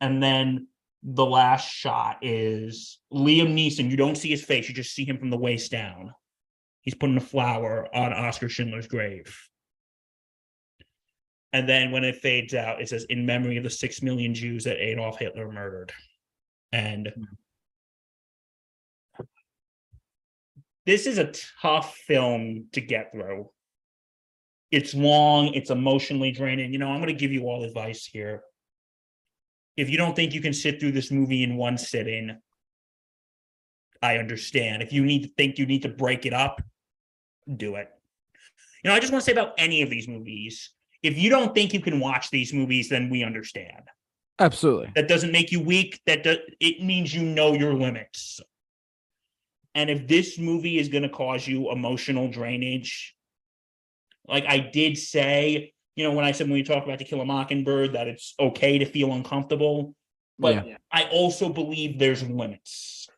and 0.00 0.22
then 0.22 0.68
the 1.02 1.26
last 1.26 1.70
shot 1.70 2.18
is 2.22 2.98
Liam 3.12 3.54
Neeson. 3.54 3.90
You 3.90 3.96
don't 3.96 4.16
see 4.16 4.30
his 4.30 4.44
face; 4.44 4.68
you 4.68 4.74
just 4.74 4.94
see 4.94 5.04
him 5.04 5.18
from 5.18 5.30
the 5.30 5.36
waist 5.36 5.70
down. 5.70 6.12
He's 6.82 6.94
putting 6.94 7.16
a 7.16 7.20
flower 7.20 7.94
on 7.94 8.12
Oskar 8.12 8.48
Schindler's 8.48 8.86
grave. 8.88 9.36
And 11.52 11.68
then 11.68 11.90
when 11.92 12.04
it 12.04 12.16
fades 12.16 12.54
out, 12.54 12.80
it 12.80 12.88
says, 12.88 13.04
in 13.04 13.24
memory 13.24 13.56
of 13.56 13.64
the 13.64 13.70
six 13.70 14.02
million 14.02 14.34
Jews 14.34 14.64
that 14.64 14.76
Adolf 14.82 15.18
Hitler 15.18 15.50
murdered. 15.50 15.92
And 16.72 17.10
hmm. 19.18 19.24
this 20.86 21.06
is 21.06 21.18
a 21.18 21.32
tough 21.62 21.96
film 21.96 22.66
to 22.72 22.80
get 22.80 23.12
through. 23.12 23.50
It's 24.70 24.94
long, 24.94 25.54
it's 25.54 25.70
emotionally 25.70 26.30
draining. 26.30 26.72
You 26.72 26.78
know, 26.78 26.88
I'm 26.88 27.00
going 27.00 27.14
to 27.14 27.18
give 27.18 27.32
you 27.32 27.44
all 27.44 27.64
advice 27.64 28.04
here. 28.04 28.42
If 29.76 29.88
you 29.88 29.96
don't 29.96 30.14
think 30.14 30.34
you 30.34 30.40
can 30.40 30.52
sit 30.52 30.80
through 30.80 30.92
this 30.92 31.10
movie 31.10 31.42
in 31.42 31.56
one 31.56 31.78
sitting, 31.78 32.36
I 34.02 34.18
understand. 34.18 34.82
If 34.82 34.92
you 34.92 35.04
need 35.04 35.22
to 35.22 35.28
think 35.36 35.58
you 35.58 35.66
need 35.66 35.82
to 35.82 35.88
break 35.88 36.26
it 36.26 36.32
up, 36.32 36.60
do 37.56 37.76
it. 37.76 37.88
You 38.82 38.90
know, 38.90 38.94
I 38.94 39.00
just 39.00 39.12
want 39.12 39.24
to 39.24 39.26
say 39.26 39.32
about 39.32 39.54
any 39.58 39.82
of 39.82 39.90
these 39.90 40.06
movies, 40.06 40.70
if 41.02 41.16
you 41.16 41.30
don't 41.30 41.54
think 41.54 41.72
you 41.72 41.80
can 41.80 42.00
watch 42.00 42.30
these 42.30 42.52
movies, 42.52 42.88
then 42.88 43.08
we 43.08 43.24
understand. 43.24 43.82
Absolutely. 44.38 44.92
That 44.94 45.08
doesn't 45.08 45.32
make 45.32 45.50
you 45.50 45.60
weak. 45.60 46.00
That 46.06 46.24
it 46.24 46.82
means 46.82 47.14
you 47.14 47.22
know 47.22 47.54
your 47.54 47.74
limits. 47.74 48.40
And 49.74 49.90
if 49.90 50.06
this 50.06 50.38
movie 50.38 50.78
is 50.78 50.88
going 50.88 51.02
to 51.02 51.08
cause 51.08 51.46
you 51.46 51.70
emotional 51.70 52.28
drainage, 52.28 53.14
like 54.26 54.44
I 54.46 54.58
did 54.58 54.98
say, 54.98 55.72
you 55.96 56.04
know, 56.04 56.12
when 56.12 56.24
I 56.24 56.32
said 56.32 56.46
when 56.46 56.54
we 56.54 56.62
talk 56.62 56.84
about 56.84 56.98
To 56.98 57.04
Kill 57.04 57.20
a 57.20 57.24
Mockingbird, 57.24 57.92
that 57.92 58.08
it's 58.08 58.34
okay 58.38 58.78
to 58.78 58.84
feel 58.84 59.12
uncomfortable, 59.12 59.94
but 60.38 60.66
Yeah. 60.66 60.76
I 60.92 61.04
also 61.04 61.48
believe 61.48 61.98
there's 61.98 62.22
limits. 62.22 63.08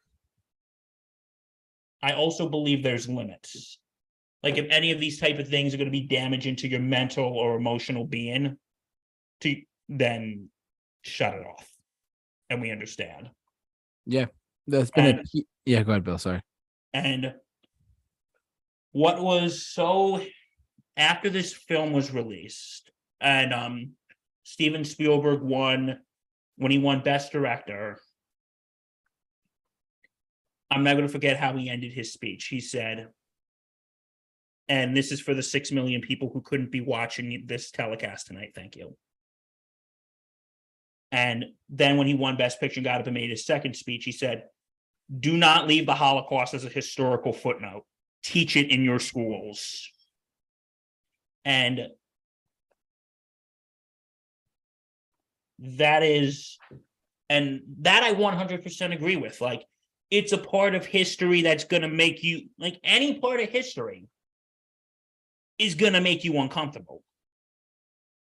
I 2.02 2.12
also 2.12 2.48
believe 2.48 2.82
there's 2.82 3.08
limits. 3.08 3.78
Like 4.42 4.56
if 4.56 4.66
any 4.70 4.90
of 4.90 5.00
these 5.00 5.20
type 5.20 5.38
of 5.38 5.48
things 5.48 5.74
are 5.74 5.76
going 5.76 5.86
to 5.86 5.92
be 5.92 6.06
damaging 6.06 6.56
to 6.56 6.68
your 6.68 6.80
mental 6.80 7.24
or 7.24 7.56
emotional 7.56 8.06
being, 8.06 8.56
to 9.42 9.56
then 9.88 10.48
shut 11.02 11.34
it 11.34 11.46
off. 11.46 11.68
And 12.48 12.60
we 12.60 12.70
understand. 12.70 13.30
Yeah. 14.06 14.26
That's 14.66 14.90
been 14.90 15.04
a 15.06 15.08
And- 15.20 15.30
key- 15.30 15.46
yeah. 15.64 15.82
Go 15.82 15.92
ahead, 15.92 16.04
Bill. 16.04 16.18
Sorry. 16.18 16.42
And 16.92 17.34
what 18.92 19.20
was 19.22 19.64
so 19.66 20.24
after 20.96 21.30
this 21.30 21.52
film 21.52 21.92
was 21.92 22.12
released, 22.12 22.90
and 23.20 23.52
um 23.54 23.92
Steven 24.42 24.84
Spielberg 24.84 25.42
won 25.42 26.00
when 26.56 26.72
he 26.72 26.78
won 26.78 27.02
Best 27.02 27.30
Director. 27.32 28.00
I'm 30.72 30.84
not 30.84 30.92
going 30.94 31.06
to 31.06 31.12
forget 31.12 31.36
how 31.36 31.56
he 31.56 31.68
ended 31.68 31.92
his 31.92 32.12
speech. 32.12 32.46
He 32.46 32.60
said, 32.60 33.08
and 34.68 34.96
this 34.96 35.10
is 35.10 35.20
for 35.20 35.34
the 35.34 35.42
six 35.42 35.72
million 35.72 36.00
people 36.00 36.30
who 36.32 36.40
couldn't 36.40 36.70
be 36.70 36.80
watching 36.80 37.42
this 37.46 37.70
telecast 37.72 38.28
tonight. 38.28 38.52
Thank 38.54 38.76
you. 38.76 38.96
And 41.12 41.46
then 41.68 41.96
when 41.96 42.06
he 42.06 42.14
won 42.14 42.36
Best 42.36 42.60
Picture 42.60 42.78
and 42.78 42.84
got 42.84 43.00
up 43.00 43.06
and 43.06 43.14
made 43.14 43.30
his 43.30 43.44
second 43.44 43.74
speech, 43.74 44.04
he 44.04 44.12
said, 44.12 44.44
do 45.18 45.36
not 45.36 45.66
leave 45.66 45.86
the 45.86 45.94
Holocaust 45.94 46.54
as 46.54 46.64
a 46.64 46.68
historical 46.68 47.32
footnote. 47.32 47.84
Teach 48.22 48.56
it 48.56 48.70
in 48.70 48.84
your 48.84 49.00
schools. 49.00 49.90
And 51.44 51.88
that 55.58 56.02
is, 56.02 56.58
and 57.28 57.62
that 57.80 58.02
I 58.04 58.14
100% 58.14 58.94
agree 58.94 59.16
with. 59.16 59.40
Like, 59.40 59.64
it's 60.10 60.32
a 60.32 60.38
part 60.38 60.74
of 60.74 60.86
history 60.86 61.42
that's 61.42 61.64
going 61.64 61.82
to 61.82 61.88
make 61.88 62.22
you, 62.22 62.48
like, 62.58 62.78
any 62.84 63.18
part 63.18 63.40
of 63.40 63.48
history 63.48 64.08
is 65.58 65.74
going 65.74 65.92
to 65.94 66.00
make 66.00 66.24
you 66.24 66.38
uncomfortable. 66.38 67.02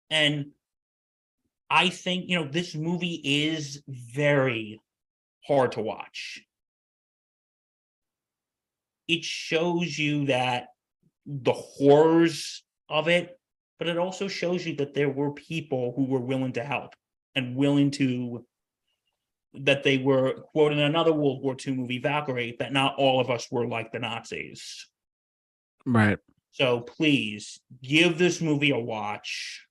And 0.08 0.52
I 1.68 1.88
think, 1.88 2.28
you 2.28 2.38
know, 2.38 2.48
this 2.48 2.74
movie 2.74 3.20
is 3.24 3.82
very 3.88 4.80
hard 5.46 5.72
to 5.72 5.80
watch 5.80 6.46
it 9.08 9.24
shows 9.24 9.98
you 9.98 10.26
that 10.26 10.68
the 11.24 11.52
horrors 11.52 12.64
of 12.88 13.08
it, 13.08 13.38
but 13.78 13.88
it 13.88 13.98
also 13.98 14.28
shows 14.28 14.66
you 14.66 14.76
that 14.76 14.94
there 14.94 15.10
were 15.10 15.32
people 15.32 15.92
who 15.96 16.04
were 16.06 16.20
willing 16.20 16.52
to 16.52 16.64
help 16.64 16.94
and 17.34 17.56
willing 17.56 17.90
to 17.92 18.44
that 19.54 19.82
they 19.82 19.96
were 19.96 20.34
quote 20.52 20.72
in 20.72 20.78
another 20.78 21.12
World 21.12 21.42
War 21.42 21.56
II 21.66 21.74
movie, 21.74 21.98
Valkyrie, 21.98 22.56
that 22.58 22.72
not 22.72 22.96
all 22.96 23.20
of 23.20 23.30
us 23.30 23.50
were 23.50 23.66
like 23.66 23.90
the 23.90 23.98
Nazis. 23.98 24.86
Right. 25.86 26.18
So 26.50 26.80
please 26.80 27.58
give 27.82 28.18
this 28.18 28.40
movie 28.40 28.70
a 28.70 28.78
watch. 28.78 29.65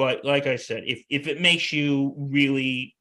But 0.00 0.24
like 0.24 0.46
I 0.46 0.56
said, 0.56 0.84
if 0.86 1.02
if 1.10 1.26
it 1.26 1.42
makes 1.42 1.74
you 1.74 2.14
really 2.16 2.96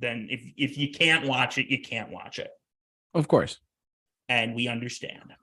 then 0.00 0.28
if 0.30 0.40
if 0.56 0.78
you 0.78 0.90
can't 0.90 1.26
watch 1.26 1.58
it, 1.58 1.66
you 1.66 1.78
can't 1.78 2.10
watch 2.10 2.38
it. 2.38 2.48
Of 3.12 3.28
course. 3.28 3.58
and 4.30 4.54
we 4.54 4.66
understand. 4.66 5.34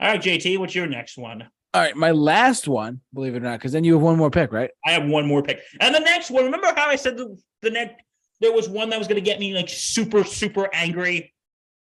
All 0.00 0.08
right, 0.08 0.20
JT, 0.20 0.58
what's 0.58 0.74
your 0.74 0.88
next 0.88 1.16
one? 1.16 1.48
All 1.72 1.80
right, 1.80 1.96
my 1.96 2.10
last 2.10 2.66
one, 2.66 3.00
believe 3.14 3.36
it 3.36 3.44
or 3.44 3.46
not, 3.46 3.60
because 3.60 3.70
then 3.70 3.84
you 3.84 3.92
have 3.92 4.02
one 4.02 4.16
more 4.16 4.28
pick, 4.28 4.50
right? 4.50 4.72
I 4.84 4.90
have 4.90 5.06
one 5.06 5.24
more 5.24 5.40
pick. 5.40 5.60
And 5.78 5.94
the 5.94 6.00
next 6.00 6.32
one, 6.32 6.46
remember 6.46 6.72
how 6.74 6.88
I 6.88 6.96
said 6.96 7.16
the, 7.16 7.38
the 7.60 7.70
next 7.70 8.02
there 8.40 8.52
was 8.52 8.68
one 8.68 8.90
that 8.90 8.98
was 8.98 9.06
gonna 9.06 9.20
get 9.20 9.38
me 9.38 9.54
like 9.54 9.68
super, 9.68 10.24
super 10.24 10.68
angry. 10.72 11.32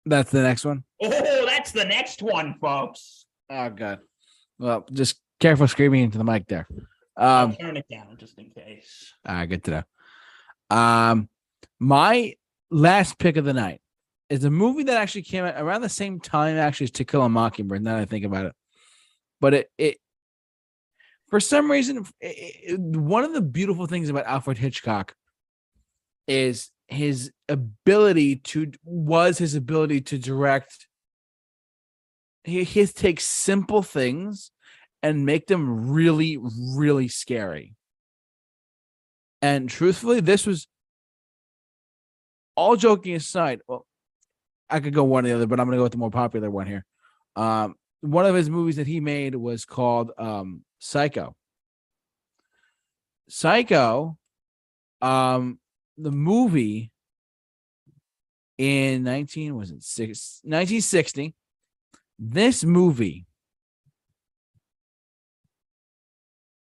That's 0.04 0.30
the 0.30 0.42
next 0.42 0.64
one. 0.64 0.84
Oh, 1.02 1.44
that's 1.44 1.72
the 1.72 1.84
next 1.84 2.22
one, 2.22 2.54
folks. 2.60 3.26
Oh 3.50 3.68
god. 3.68 3.98
Well, 4.60 4.86
just 4.92 5.20
careful 5.40 5.66
screaming 5.66 6.04
into 6.04 6.18
the 6.18 6.24
mic 6.24 6.46
there. 6.46 6.68
I'll 7.16 7.46
Um, 7.46 7.56
turn 7.56 7.76
it 7.76 7.86
down 7.90 8.16
just 8.18 8.38
in 8.38 8.50
case. 8.50 9.14
all 9.26 9.34
right, 9.34 9.46
good 9.46 9.64
to 9.64 9.70
know. 10.70 10.76
Um, 10.76 11.28
my 11.78 12.34
last 12.70 13.18
pick 13.18 13.36
of 13.36 13.44
the 13.44 13.54
night 13.54 13.80
is 14.28 14.44
a 14.44 14.50
movie 14.50 14.82
that 14.84 14.96
actually 15.00 15.22
came 15.22 15.44
out 15.44 15.54
around 15.60 15.82
the 15.82 15.88
same 15.88 16.20
time, 16.20 16.56
actually, 16.56 16.84
as 16.84 16.90
To 16.92 17.04
Kill 17.04 17.22
a 17.22 17.28
Mockingbird. 17.28 17.82
Now 17.82 17.94
that 17.96 18.02
I 18.02 18.04
think 18.06 18.24
about 18.24 18.46
it, 18.46 18.54
but 19.40 19.54
it 19.54 19.70
it 19.78 19.98
for 21.28 21.40
some 21.40 21.70
reason, 21.70 22.04
it, 22.20 22.72
it- 22.74 22.80
one 22.80 23.24
of 23.24 23.32
the 23.32 23.40
beautiful 23.40 23.86
things 23.86 24.08
about 24.08 24.26
Alfred 24.26 24.58
Hitchcock 24.58 25.14
is 26.28 26.70
his 26.88 27.32
ability 27.48 28.36
to 28.36 28.70
was 28.84 29.38
his 29.38 29.54
ability 29.54 30.00
to 30.02 30.18
direct. 30.18 30.86
He 32.44 32.62
he 32.64 32.86
takes 32.86 33.24
simple 33.24 33.82
things 33.82 34.50
and 35.02 35.26
make 35.26 35.46
them 35.46 35.90
really, 35.90 36.38
really 36.38 37.08
scary. 37.08 37.74
And 39.42 39.68
truthfully, 39.68 40.20
this 40.20 40.46
was 40.46 40.66
all 42.56 42.76
joking 42.76 43.14
aside. 43.14 43.60
Well, 43.68 43.86
I 44.68 44.80
could 44.80 44.94
go 44.94 45.04
one 45.04 45.24
or 45.24 45.28
the 45.28 45.34
other, 45.34 45.46
but 45.46 45.60
I'm 45.60 45.66
gonna 45.66 45.76
go 45.76 45.84
with 45.84 45.92
the 45.92 45.98
more 45.98 46.10
popular 46.10 46.50
one 46.50 46.66
here. 46.66 46.84
Um, 47.36 47.76
one 48.00 48.26
of 48.26 48.34
his 48.34 48.50
movies 48.50 48.76
that 48.76 48.86
he 48.86 49.00
made 49.00 49.34
was 49.34 49.64
called 49.64 50.10
um 50.18 50.64
Psycho. 50.78 51.36
Psycho, 53.28 54.16
um, 55.02 55.58
the 55.98 56.12
movie 56.12 56.90
in 58.58 59.02
19 59.02 59.54
was 59.54 59.70
it 59.70 59.82
six 59.82 60.40
1960. 60.44 61.34
This 62.18 62.64
movie 62.64 63.26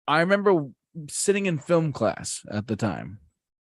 I 0.06 0.20
remember 0.20 0.68
sitting 1.08 1.46
in 1.46 1.58
film 1.58 1.92
class 1.92 2.42
at 2.50 2.66
the 2.66 2.76
time, 2.76 3.18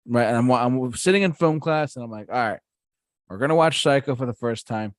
right? 0.06 0.26
And 0.26 0.36
I'm, 0.36 0.50
I'm 0.50 0.94
sitting 0.94 1.22
in 1.22 1.32
film 1.32 1.60
class, 1.60 1.96
and 1.96 2.04
I'm 2.04 2.10
like, 2.10 2.28
all 2.30 2.36
right, 2.36 2.60
we're 3.28 3.38
gonna 3.38 3.54
watch 3.54 3.82
Psycho 3.82 4.14
for 4.14 4.26
the 4.26 4.34
first 4.34 4.66
time. 4.66 4.94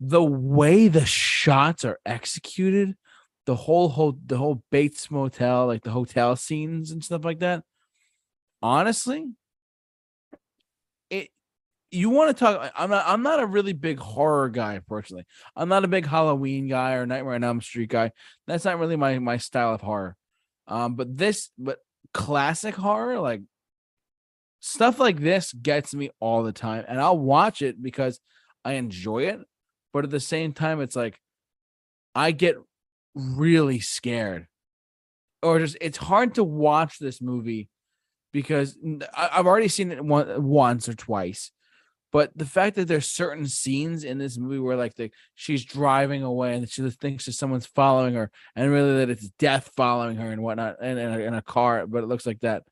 The 0.00 0.22
way 0.22 0.88
the 0.88 1.06
shots 1.06 1.84
are 1.84 1.98
executed, 2.04 2.96
the 3.46 3.54
whole 3.54 3.88
whole 3.88 4.18
the 4.26 4.36
whole 4.36 4.62
Bates 4.70 5.10
Motel, 5.10 5.66
like 5.66 5.82
the 5.82 5.90
hotel 5.90 6.36
scenes 6.36 6.90
and 6.90 7.04
stuff 7.04 7.24
like 7.24 7.40
that. 7.40 7.62
Honestly, 8.60 9.26
it 11.10 11.28
you 11.90 12.10
want 12.10 12.36
to 12.36 12.44
talk. 12.44 12.72
I'm 12.76 12.90
not. 12.90 13.04
I'm 13.06 13.22
not 13.22 13.40
a 13.40 13.46
really 13.46 13.72
big 13.72 13.98
horror 13.98 14.48
guy 14.48 14.80
personally. 14.86 15.24
I'm 15.54 15.68
not 15.68 15.84
a 15.84 15.88
big 15.88 16.06
Halloween 16.06 16.68
guy 16.68 16.94
or 16.94 17.06
Nightmare 17.06 17.34
on 17.34 17.44
Elm 17.44 17.60
Street 17.60 17.90
guy. 17.90 18.12
That's 18.46 18.64
not 18.64 18.78
really 18.78 18.96
my 18.96 19.18
my 19.18 19.36
style 19.36 19.74
of 19.74 19.80
horror. 19.80 20.16
Um, 20.66 20.94
but 20.94 21.16
this, 21.16 21.50
but 21.58 21.78
classic 22.14 22.74
horror, 22.74 23.18
like 23.18 23.42
stuff 24.60 24.98
like 24.98 25.20
this, 25.20 25.52
gets 25.52 25.94
me 25.94 26.10
all 26.20 26.42
the 26.42 26.52
time, 26.52 26.84
and 26.88 27.00
I'll 27.00 27.18
watch 27.18 27.62
it 27.62 27.82
because 27.82 28.20
I 28.64 28.74
enjoy 28.74 29.24
it. 29.24 29.40
But 29.92 30.04
at 30.04 30.10
the 30.10 30.20
same 30.20 30.52
time, 30.52 30.80
it's 30.80 30.96
like 30.96 31.20
I 32.14 32.30
get 32.30 32.56
really 33.14 33.80
scared, 33.80 34.46
or 35.42 35.58
just 35.58 35.76
it's 35.80 35.98
hard 35.98 36.36
to 36.36 36.44
watch 36.44 36.98
this 36.98 37.20
movie 37.20 37.68
because 38.32 38.78
I've 39.14 39.46
already 39.46 39.68
seen 39.68 39.92
it 39.92 40.02
once 40.02 40.88
or 40.88 40.94
twice. 40.94 41.50
But 42.12 42.30
the 42.36 42.44
fact 42.44 42.76
that 42.76 42.88
there's 42.88 43.10
certain 43.10 43.48
scenes 43.48 44.04
in 44.04 44.18
this 44.18 44.36
movie 44.36 44.58
where 44.58 44.76
like 44.76 44.94
the 44.94 45.10
she's 45.34 45.64
driving 45.64 46.22
away 46.22 46.54
and 46.54 46.68
she 46.68 46.88
thinks 46.90 47.24
that 47.24 47.32
someone's 47.32 47.66
following 47.66 48.14
her, 48.14 48.30
and 48.54 48.70
really 48.70 48.98
that 48.98 49.10
it's 49.10 49.30
death 49.38 49.70
following 49.74 50.16
her 50.16 50.30
and 50.30 50.42
whatnot, 50.42 50.76
and 50.82 50.98
in, 50.98 51.10
a, 51.10 51.18
in 51.20 51.34
a 51.34 51.40
car, 51.40 51.86
but 51.86 52.04
it 52.04 52.08
looks 52.08 52.26
like 52.26 52.40
that. 52.40 52.64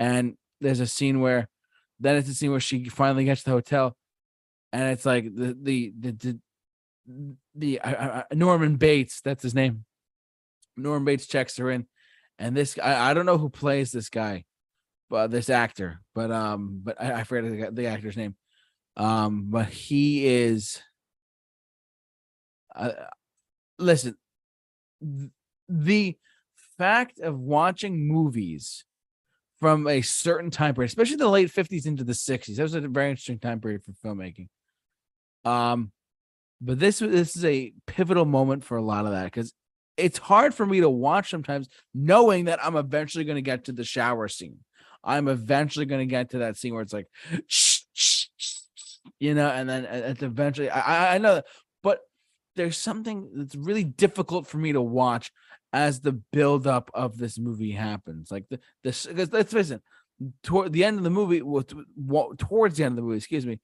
And 0.00 0.36
there's 0.60 0.80
a 0.80 0.86
scene 0.86 1.20
where, 1.20 1.48
then 2.00 2.16
it's 2.16 2.28
a 2.28 2.34
scene 2.34 2.50
where 2.50 2.58
she 2.58 2.84
finally 2.86 3.24
gets 3.24 3.44
to 3.44 3.50
the 3.50 3.56
hotel, 3.56 3.96
and 4.72 4.90
it's 4.90 5.06
like 5.06 5.32
the 5.32 5.56
the 5.60 5.92
the 5.96 6.12
the, 6.12 6.38
the 7.54 7.80
uh, 7.80 7.90
uh, 7.90 8.22
Norman 8.32 8.76
Bates, 8.76 9.20
that's 9.20 9.44
his 9.44 9.54
name. 9.54 9.84
Norman 10.76 11.04
Bates 11.04 11.26
checks 11.26 11.56
her 11.58 11.70
in, 11.70 11.86
and 12.36 12.56
this 12.56 12.76
I, 12.82 13.10
I 13.10 13.14
don't 13.14 13.26
know 13.26 13.38
who 13.38 13.48
plays 13.48 13.92
this 13.92 14.08
guy, 14.08 14.44
but 15.08 15.30
this 15.30 15.50
actor, 15.50 16.00
but 16.16 16.32
um, 16.32 16.80
but 16.82 17.00
I, 17.00 17.20
I 17.20 17.24
forget 17.24 17.70
the, 17.74 17.82
the 17.82 17.86
actor's 17.86 18.16
name 18.16 18.34
um 18.96 19.46
but 19.48 19.68
he 19.68 20.26
is 20.26 20.82
uh, 22.74 22.90
listen 23.78 24.16
th- 25.00 25.30
the 25.68 26.16
fact 26.78 27.18
of 27.20 27.38
watching 27.38 28.06
movies 28.06 28.84
from 29.60 29.86
a 29.86 30.02
certain 30.02 30.50
time 30.50 30.74
period 30.74 30.88
especially 30.88 31.16
the 31.16 31.28
late 31.28 31.48
50s 31.48 31.86
into 31.86 32.04
the 32.04 32.12
60s 32.12 32.56
that 32.56 32.62
was 32.62 32.74
a 32.74 32.80
very 32.80 33.10
interesting 33.10 33.38
time 33.38 33.60
period 33.60 33.82
for 33.84 33.92
filmmaking. 33.92 34.48
Um 35.44 35.92
but 36.60 36.78
this 36.78 37.00
this 37.00 37.36
is 37.36 37.44
a 37.44 37.72
pivotal 37.86 38.24
moment 38.24 38.64
for 38.64 38.76
a 38.76 38.82
lot 38.82 39.04
of 39.04 39.12
that 39.12 39.24
because 39.24 39.52
it's 39.96 40.18
hard 40.18 40.54
for 40.54 40.64
me 40.64 40.80
to 40.80 40.88
watch 40.88 41.30
sometimes 41.30 41.68
knowing 41.92 42.46
that 42.46 42.64
i'm 42.64 42.76
eventually 42.76 43.24
going 43.24 43.36
to 43.36 43.42
get 43.42 43.64
to 43.64 43.72
the 43.72 43.84
shower 43.84 44.28
scene. 44.28 44.58
I'm 45.04 45.28
eventually 45.28 45.86
going 45.86 46.00
to 46.00 46.10
get 46.10 46.30
to 46.30 46.38
that 46.38 46.56
scene 46.56 46.74
where 46.74 46.82
it's 46.82 46.92
like 46.92 47.08
you 49.18 49.34
know, 49.34 49.48
and 49.48 49.68
then 49.68 49.84
it's 49.84 50.22
eventually 50.22 50.70
I 50.70 51.14
I- 51.14 51.18
know 51.18 51.36
that, 51.36 51.46
but 51.82 52.00
there's 52.56 52.76
something 52.78 53.30
that's 53.34 53.54
really 53.54 53.84
difficult 53.84 54.46
for 54.46 54.58
me 54.58 54.72
to 54.72 54.80
watch 54.82 55.32
as 55.72 56.00
the 56.00 56.12
buildup 56.12 56.90
of 56.94 57.16
this 57.16 57.38
movie 57.38 57.72
happens. 57.72 58.30
Like 58.30 58.44
the 58.50 58.60
this 58.84 59.06
because 59.06 59.32
let's 59.32 59.52
face 59.52 59.70
it, 59.70 59.82
toward 60.42 60.72
the 60.72 60.84
end 60.84 60.98
of 60.98 61.04
the 61.04 61.10
movie, 61.10 61.42
well, 61.42 62.34
towards 62.36 62.76
the 62.76 62.84
end 62.84 62.92
of 62.92 62.96
the 62.96 63.02
movie, 63.02 63.16
excuse 63.16 63.46
me, 63.46 63.60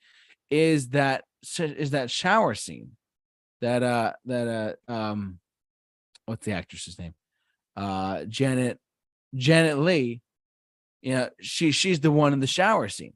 is 0.50 0.88
that 0.90 1.24
is 1.58 1.90
that 1.90 2.10
shower 2.10 2.54
scene 2.54 2.92
that 3.60 3.82
uh 3.82 4.12
that 4.24 4.76
uh 4.88 4.92
um 4.92 5.38
what's 6.26 6.44
the 6.44 6.52
actress's 6.52 6.98
name? 6.98 7.14
Uh 7.76 8.24
Janet 8.24 8.78
Janet 9.34 9.78
Leigh, 9.78 10.20
you 11.02 11.12
know, 11.12 11.30
she 11.40 11.70
she's 11.70 12.00
the 12.00 12.10
one 12.10 12.32
in 12.32 12.40
the 12.40 12.46
shower 12.46 12.88
scene 12.88 13.12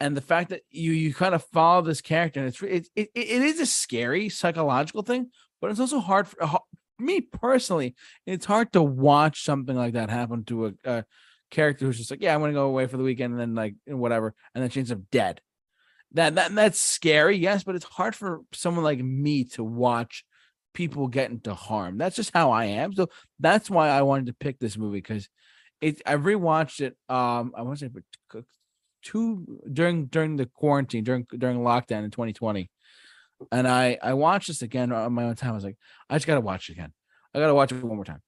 and 0.00 0.16
the 0.16 0.20
fact 0.20 0.50
that 0.50 0.62
you 0.70 0.92
you 0.92 1.12
kind 1.12 1.34
of 1.34 1.44
follow 1.44 1.82
this 1.82 2.00
character 2.00 2.40
and 2.40 2.48
it's 2.48 2.62
it, 2.62 2.88
it, 2.94 3.10
it 3.14 3.42
is 3.42 3.60
a 3.60 3.66
scary 3.66 4.28
psychological 4.28 5.02
thing 5.02 5.30
but 5.60 5.70
it's 5.70 5.80
also 5.80 6.00
hard 6.00 6.28
for 6.28 6.36
me 6.98 7.20
personally 7.20 7.94
it's 8.26 8.46
hard 8.46 8.72
to 8.72 8.82
watch 8.82 9.44
something 9.44 9.76
like 9.76 9.94
that 9.94 10.10
happen 10.10 10.44
to 10.44 10.66
a, 10.66 10.72
a 10.84 11.04
character 11.50 11.86
who's 11.86 11.98
just 11.98 12.10
like 12.10 12.22
yeah 12.22 12.34
i'm 12.34 12.40
gonna 12.40 12.52
go 12.52 12.66
away 12.66 12.86
for 12.86 12.96
the 12.96 13.02
weekend 13.02 13.32
and 13.32 13.40
then 13.40 13.54
like 13.54 13.74
whatever 13.86 14.34
and 14.54 14.62
then 14.62 14.70
she 14.70 14.80
ends 14.80 14.92
up 14.92 15.00
dead. 15.10 15.40
That 16.12 16.36
that 16.36 16.54
that's 16.54 16.80
scary 16.80 17.36
yes 17.36 17.64
but 17.64 17.74
it's 17.74 17.84
hard 17.84 18.14
for 18.14 18.40
someone 18.52 18.84
like 18.84 18.98
me 18.98 19.44
to 19.44 19.62
watch 19.62 20.24
people 20.74 21.08
get 21.08 21.30
into 21.30 21.54
harm. 21.54 21.98
That's 21.98 22.16
just 22.16 22.32
how 22.32 22.50
i 22.50 22.66
am 22.66 22.94
so 22.94 23.08
that's 23.38 23.68
why 23.68 23.90
i 23.90 24.02
wanted 24.02 24.26
to 24.26 24.32
pick 24.32 24.58
this 24.58 24.76
movie 24.76 24.98
because 24.98 25.28
it 25.80 26.00
i 26.06 26.14
rewatched 26.14 26.80
it 26.80 26.96
um 27.08 27.52
i 27.54 27.62
want 27.62 27.78
to 27.78 27.86
say 27.86 28.40
two 29.02 29.60
during 29.72 30.06
during 30.06 30.36
the 30.36 30.46
quarantine 30.46 31.04
during 31.04 31.26
during 31.36 31.58
lockdown 31.58 32.04
in 32.04 32.10
2020 32.10 32.70
and 33.52 33.68
i 33.68 33.98
i 34.02 34.14
watched 34.14 34.48
this 34.48 34.62
again 34.62 34.92
on 34.92 35.12
my 35.12 35.24
own 35.24 35.34
time. 35.34 35.50
I 35.50 35.54
was 35.54 35.64
like 35.64 35.76
i 36.10 36.16
just 36.16 36.26
gotta 36.26 36.40
watch 36.40 36.68
it 36.68 36.72
again. 36.72 36.92
I 37.34 37.38
gotta 37.38 37.54
watch 37.54 37.72
it 37.72 37.82
one 37.82 37.96
more 37.96 38.04
time. 38.04 38.22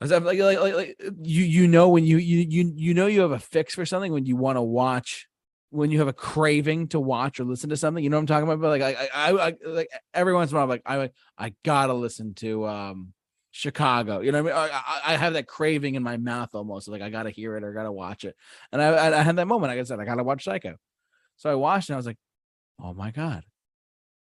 I 0.00 0.04
was 0.04 0.10
like, 0.10 0.22
like, 0.24 0.58
like, 0.58 0.74
like 0.74 0.96
you 1.22 1.44
you 1.44 1.68
know 1.68 1.88
when 1.88 2.04
you 2.04 2.18
you 2.18 2.40
you 2.40 2.72
you 2.76 2.94
know 2.94 3.06
you 3.06 3.22
have 3.22 3.30
a 3.30 3.38
fix 3.38 3.74
for 3.74 3.86
something 3.86 4.12
when 4.12 4.26
you 4.26 4.36
want 4.36 4.56
to 4.56 4.62
watch 4.62 5.28
when 5.70 5.90
you 5.90 5.98
have 5.98 6.08
a 6.08 6.12
craving 6.12 6.88
to 6.88 7.00
watch 7.00 7.40
or 7.40 7.44
listen 7.44 7.70
to 7.70 7.76
something. 7.76 8.04
You 8.04 8.10
know 8.10 8.16
what 8.16 8.22
i'm 8.22 8.26
talking 8.26 8.48
about? 8.48 8.60
But 8.60 8.68
like 8.68 8.82
i 8.82 9.08
i, 9.14 9.48
I 9.48 9.54
like 9.64 9.88
every 10.12 10.34
once 10.34 10.50
in 10.50 10.56
a 10.56 10.58
while 10.58 10.64
I'm 10.64 10.68
like 10.68 10.82
i 10.84 10.96
like 10.96 11.14
i 11.38 11.54
gotta 11.64 11.94
listen 11.94 12.34
to 12.34 12.66
um 12.66 13.13
chicago 13.56 14.20
you 14.20 14.32
know 14.32 14.40
i 14.40 14.42
mean 14.42 14.52
I, 14.52 15.00
I, 15.06 15.16
have 15.16 15.34
that 15.34 15.46
craving 15.46 15.94
in 15.94 16.02
my 16.02 16.16
mouth 16.16 16.50
almost 16.54 16.88
like 16.88 17.02
i 17.02 17.08
gotta 17.08 17.30
hear 17.30 17.56
it 17.56 17.62
or 17.62 17.72
gotta 17.72 17.92
watch 17.92 18.24
it 18.24 18.34
and 18.72 18.82
I, 18.82 18.86
I, 18.88 19.20
I 19.20 19.22
had 19.22 19.36
that 19.36 19.46
moment. 19.46 19.70
Like 19.70 19.80
I 19.80 19.84
said, 19.84 20.00
I 20.00 20.04
gotta 20.04 20.24
watch 20.24 20.44
Psycho. 20.44 20.76
So 21.36 21.50
I 21.50 21.54
watched 21.54 21.88
and 21.88 21.94
I 21.94 21.96
was 21.96 22.06
like, 22.06 22.18
oh 22.80 22.94
my 22.94 23.10
God. 23.10 23.44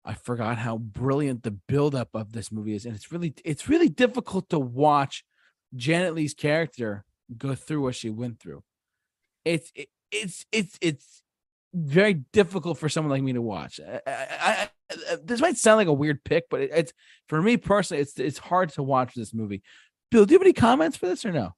I 0.03 0.15
forgot 0.15 0.57
how 0.57 0.77
brilliant 0.77 1.43
the 1.43 1.51
buildup 1.51 2.09
of 2.15 2.33
this 2.33 2.51
movie 2.51 2.73
is. 2.73 2.85
And 2.85 2.95
it's 2.95 3.11
really, 3.11 3.35
it's 3.45 3.69
really 3.69 3.87
difficult 3.87 4.49
to 4.49 4.57
watch 4.57 5.23
Janet 5.75 6.15
Leigh's 6.15 6.33
character 6.33 7.05
go 7.37 7.53
through 7.53 7.83
what 7.83 7.95
she 7.95 8.09
went 8.09 8.39
through. 8.39 8.63
It's 9.45 9.71
it, 9.75 9.89
it's 10.11 10.45
it's 10.51 10.77
it's 10.81 11.23
very 11.73 12.15
difficult 12.33 12.77
for 12.77 12.89
someone 12.89 13.11
like 13.11 13.23
me 13.23 13.33
to 13.33 13.41
watch. 13.41 13.79
I, 13.79 14.01
I, 14.07 14.69
I, 14.91 15.17
this 15.23 15.39
might 15.39 15.57
sound 15.57 15.77
like 15.77 15.87
a 15.87 15.93
weird 15.93 16.23
pick, 16.23 16.45
but 16.49 16.61
it, 16.61 16.71
it's 16.73 16.93
for 17.29 17.41
me 17.41 17.57
personally, 17.57 18.01
it's 18.01 18.17
it's 18.19 18.37
hard 18.37 18.69
to 18.73 18.83
watch 18.83 19.13
this 19.13 19.33
movie. 19.33 19.61
Bill, 20.09 20.25
do 20.25 20.33
you 20.33 20.39
have 20.39 20.45
any 20.45 20.53
comments 20.53 20.97
for 20.97 21.07
this 21.07 21.23
or 21.25 21.31
no? 21.31 21.51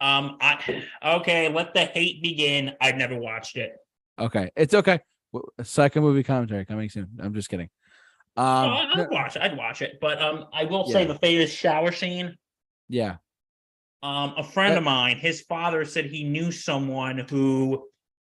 Um, 0.00 0.36
I 0.40 0.84
okay, 1.04 1.48
let 1.52 1.72
the 1.74 1.84
hate 1.86 2.22
begin. 2.22 2.72
I've 2.80 2.96
never 2.96 3.16
watched 3.18 3.56
it. 3.56 3.72
Okay, 4.18 4.50
it's 4.56 4.74
okay. 4.74 5.00
Second 5.62 6.02
movie 6.02 6.22
commentary 6.22 6.64
coming 6.64 6.88
soon. 6.88 7.08
I'm 7.20 7.34
just 7.34 7.48
kidding. 7.48 7.68
Oh, 8.36 8.42
Um, 8.44 8.88
no- 8.96 9.02
I'd 9.04 9.10
watch 9.10 9.36
it. 9.36 9.42
I'd 9.42 9.56
watch 9.56 9.82
it. 9.82 9.98
But 10.00 10.20
um, 10.22 10.46
I 10.52 10.64
will 10.64 10.86
say 10.90 11.02
Yeah. 11.02 11.08
the 11.08 11.18
famous 11.18 11.50
shower 11.52 11.92
scene. 11.92 12.36
yeah, 12.88 13.16
Um, 14.02 14.34
a 14.36 14.42
friend 14.44 14.72
That- 14.72 14.78
of 14.78 14.84
mine, 14.84 15.16
his 15.18 15.42
father 15.42 15.84
said 15.84 16.06
he 16.06 16.24
knew 16.24 16.50
someone 16.52 17.18
who 17.30 17.86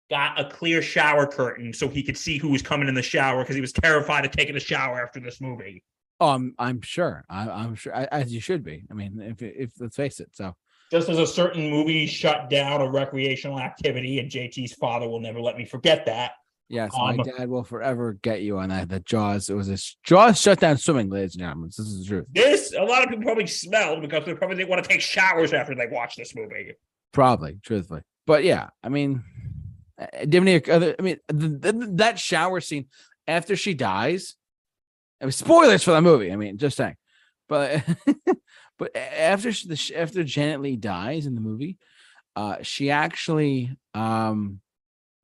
got 0.10 0.40
a 0.40 0.50
clear 0.50 0.82
shower 0.82 1.26
curtain 1.28 1.74
so 1.74 1.88
he 1.88 2.02
could 2.04 2.18
see 2.18 2.38
who 2.38 2.50
was 2.50 2.62
coming 2.62 2.88
in 2.88 2.96
the 2.96 3.02
shower 3.02 3.44
because 3.44 3.56
he 3.56 3.62
was 3.62 3.74
terrified 3.74 4.26
of 4.26 4.32
taking 4.32 4.56
a 4.56 4.60
shower 4.60 5.02
after 5.02 5.20
this 5.20 5.42
movie. 5.42 5.84
oh, 6.20 6.30
I'm 6.30 6.56
I'm 6.58 6.82
sure. 6.82 7.26
I, 7.30 7.50
I'm 7.50 7.76
sure 7.76 7.94
as 7.94 8.34
you 8.34 8.40
should 8.42 8.64
be. 8.64 8.84
I 8.90 8.94
mean, 8.94 9.20
if 9.22 9.42
if 9.42 9.72
let's 9.80 9.96
face 9.96 10.20
it. 10.20 10.30
So 10.34 10.56
Just 10.92 11.10
as 11.10 11.18
a 11.20 11.28
certain 11.28 11.70
movie 11.70 12.06
shut 12.08 12.50
down 12.50 12.82
a 12.82 12.90
recreational 12.90 13.60
activity, 13.60 14.20
and 14.20 14.32
JT's 14.32 14.74
father 14.74 15.08
will 15.08 15.20
never 15.20 15.42
let 15.42 15.58
me 15.58 15.66
forget 15.66 16.06
that. 16.06 16.32
yes, 16.70 16.92
Um, 16.98 17.18
my 17.18 17.24
dad 17.24 17.50
will 17.50 17.64
forever 17.66 18.14
get 18.22 18.42
you 18.42 18.58
on 18.60 18.70
that. 18.70 18.88
That 18.90 19.06
Jaws. 19.06 19.50
It 19.50 19.56
was 19.56 19.70
a 19.70 19.78
Jaws 20.04 20.40
shut 20.40 20.60
down 20.60 20.78
swimming, 20.78 21.10
ladies 21.10 21.36
and 21.36 21.42
gentlemen. 21.42 21.68
This 21.70 21.80
is 21.80 22.00
the 22.00 22.06
truth. 22.06 22.26
This 22.32 22.74
a 22.74 22.82
lot 22.84 23.04
of 23.04 23.10
people 23.10 23.26
probably 23.26 23.48
smelled 23.48 24.02
because 24.02 24.26
they 24.26 24.34
probably 24.34 24.56
didn't 24.58 24.70
want 24.70 24.82
to 24.84 24.90
take 24.90 25.02
showers 25.02 25.52
after 25.54 25.76
they 25.76 25.88
watched 25.88 26.18
this 26.18 26.34
movie. 26.36 26.72
Probably, 27.12 27.60
truthfully. 27.64 28.02
But 28.26 28.44
yeah, 28.44 28.70
I 28.84 28.90
mean, 28.90 29.24
do 29.98 30.38
you 30.38 30.42
have 30.42 30.48
any 30.48 30.72
other? 30.72 30.96
I 30.98 31.02
mean, 31.02 31.18
th- 31.30 31.62
th- 31.62 31.90
that 31.94 32.20
shower 32.20 32.62
scene 32.62 32.86
after 33.28 33.56
she 33.56 33.74
dies. 33.74 34.36
I 35.22 35.26
mean, 35.26 35.32
spoilers 35.32 35.84
for 35.84 35.92
that 35.92 36.02
movie. 36.02 36.32
I 36.32 36.36
mean, 36.36 36.58
just 36.58 36.78
saying. 36.78 36.96
But 37.50 37.84
but 38.78 38.96
after 38.96 39.52
she, 39.52 39.68
the, 39.68 39.94
after 39.96 40.24
Janet 40.24 40.62
Leigh 40.62 40.76
dies 40.76 41.26
in 41.26 41.36
the 41.36 41.42
movie, 41.42 41.78
uh, 42.36 42.58
she 42.62 42.92
actually 42.92 43.76
um, 43.94 44.62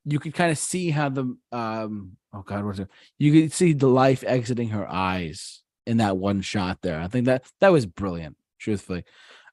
you 0.05 0.19
could 0.19 0.33
kind 0.33 0.51
of 0.51 0.57
see 0.57 0.89
how 0.89 1.09
the 1.09 1.35
um, 1.51 2.17
oh 2.33 2.41
god, 2.41 2.65
what's 2.65 2.79
it? 2.79 2.89
You 3.19 3.31
could 3.31 3.53
see 3.53 3.73
the 3.73 3.87
life 3.87 4.23
exiting 4.25 4.69
her 4.69 4.89
eyes 4.89 5.61
in 5.85 5.97
that 5.97 6.17
one 6.17 6.41
shot 6.41 6.79
there. 6.81 6.99
I 6.99 7.07
think 7.07 7.25
that 7.25 7.45
that 7.61 7.71
was 7.71 7.85
brilliant. 7.85 8.37
Truthfully. 8.59 9.03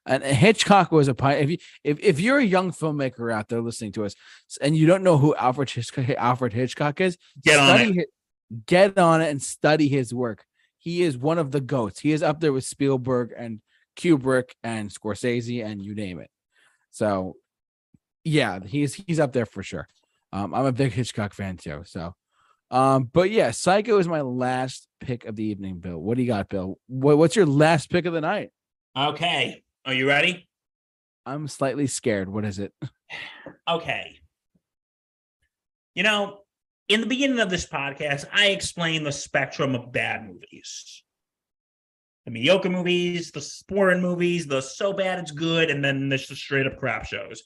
And 0.05 0.23
Hitchcock 0.23 0.91
was 0.91 1.07
a 1.07 1.13
pioneer. 1.13 1.43
If 1.43 1.49
you 1.51 1.57
if, 1.83 1.99
if 1.99 2.19
you're 2.19 2.39
a 2.39 2.43
young 2.43 2.71
filmmaker 2.71 3.31
out 3.33 3.49
there 3.49 3.61
listening 3.61 3.91
to 3.93 4.05
us 4.05 4.15
and 4.59 4.75
you 4.75 4.87
don't 4.87 5.03
know 5.03 5.17
who 5.17 5.35
Alfred 5.35 5.69
Hitchcock, 5.69 6.09
Alfred 6.17 6.53
Hitchcock 6.53 6.99
is, 7.01 7.17
Get 7.43 7.59
on 7.59 7.67
study 7.77 7.89
it. 7.91 7.95
hi- 7.97 8.57
get 8.65 8.97
on 8.97 9.21
it 9.21 9.29
and 9.29 9.41
study 9.41 9.87
his 9.87 10.13
work. 10.13 10.43
He 10.79 11.03
is 11.03 11.17
one 11.17 11.37
of 11.37 11.51
the 11.51 11.61
goats. 11.61 11.99
He 11.99 12.11
is 12.11 12.23
up 12.23 12.39
there 12.39 12.51
with 12.51 12.63
Spielberg 12.65 13.31
and 13.37 13.61
Kubrick 13.95 14.51
and 14.63 14.89
Scorsese 14.89 15.63
and 15.63 15.81
you 15.85 15.93
name 15.93 16.19
it. 16.19 16.29
So, 16.89 17.35
yeah, 18.23 18.59
he's 18.65 18.95
he's 18.95 19.19
up 19.19 19.33
there 19.33 19.45
for 19.45 19.61
sure. 19.63 19.87
Um, 20.33 20.53
I'm 20.53 20.65
a 20.65 20.71
big 20.71 20.93
Hitchcock 20.93 21.33
fan 21.33 21.57
too. 21.57 21.83
So, 21.85 22.15
um, 22.71 23.03
but 23.03 23.29
yeah, 23.29 23.51
Psycho 23.51 23.99
is 23.99 24.07
my 24.07 24.21
last 24.21 24.87
pick 24.99 25.25
of 25.25 25.35
the 25.35 25.43
evening. 25.43 25.77
Bill, 25.79 25.97
what 25.99 26.17
do 26.17 26.23
you 26.23 26.27
got, 26.27 26.49
Bill? 26.49 26.79
What, 26.87 27.17
what's 27.17 27.35
your 27.35 27.45
last 27.45 27.89
pick 27.89 28.05
of 28.05 28.13
the 28.13 28.21
night? 28.21 28.49
Okay, 28.97 29.63
are 29.85 29.93
you 29.93 30.07
ready? 30.07 30.47
I'm 31.25 31.47
slightly 31.47 31.87
scared. 31.87 32.29
What 32.29 32.45
is 32.45 32.59
it? 32.59 32.73
Okay. 33.67 34.19
You 35.93 36.03
know, 36.03 36.39
in 36.87 37.01
the 37.01 37.07
beginning 37.07 37.39
of 37.39 37.49
this 37.49 37.65
podcast, 37.65 38.25
I 38.33 38.47
explained 38.47 39.05
the 39.05 39.11
spectrum 39.11 39.75
of 39.75 39.91
bad 39.91 40.25
movies. 40.25 41.03
The 42.25 42.31
mediocre 42.31 42.69
movies, 42.69 43.31
the 43.31 43.41
sporting 43.41 44.01
movies, 44.01 44.47
the 44.47 44.61
so 44.61 44.93
bad 44.93 45.19
it's 45.19 45.31
good, 45.31 45.69
and 45.69 45.83
then 45.83 46.07
there's 46.07 46.27
the 46.27 46.35
straight 46.35 46.67
up 46.67 46.77
crap 46.77 47.05
shows. 47.05 47.43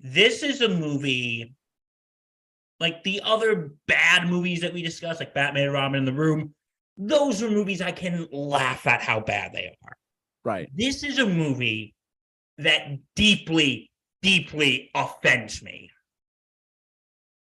This 0.00 0.42
is 0.42 0.60
a 0.60 0.68
movie 0.68 1.54
like 2.80 3.04
the 3.04 3.20
other 3.24 3.72
bad 3.86 4.28
movies 4.28 4.60
that 4.62 4.74
we 4.74 4.82
discussed, 4.82 5.20
like 5.20 5.34
Batman 5.34 5.64
and 5.64 5.72
Robin 5.72 5.98
in 5.98 6.04
the 6.04 6.12
Room. 6.12 6.54
Those 6.96 7.42
are 7.42 7.50
movies 7.50 7.80
I 7.80 7.92
can 7.92 8.26
laugh 8.32 8.86
at 8.86 9.00
how 9.02 9.20
bad 9.20 9.52
they 9.52 9.76
are 9.84 9.96
Right. 10.44 10.68
this 10.74 11.02
is 11.02 11.18
a 11.18 11.26
movie 11.26 11.94
that 12.58 12.98
deeply, 13.16 13.90
deeply 14.20 14.90
offends 14.94 15.62
me 15.62 15.90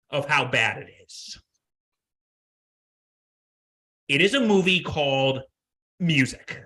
of 0.09 0.27
how 0.27 0.47
bad 0.47 0.79
it 0.79 0.89
is. 1.05 1.39
It 4.09 4.23
is 4.23 4.33
a 4.33 4.41
movie 4.41 4.81
called 4.81 5.43
Music. 6.01 6.63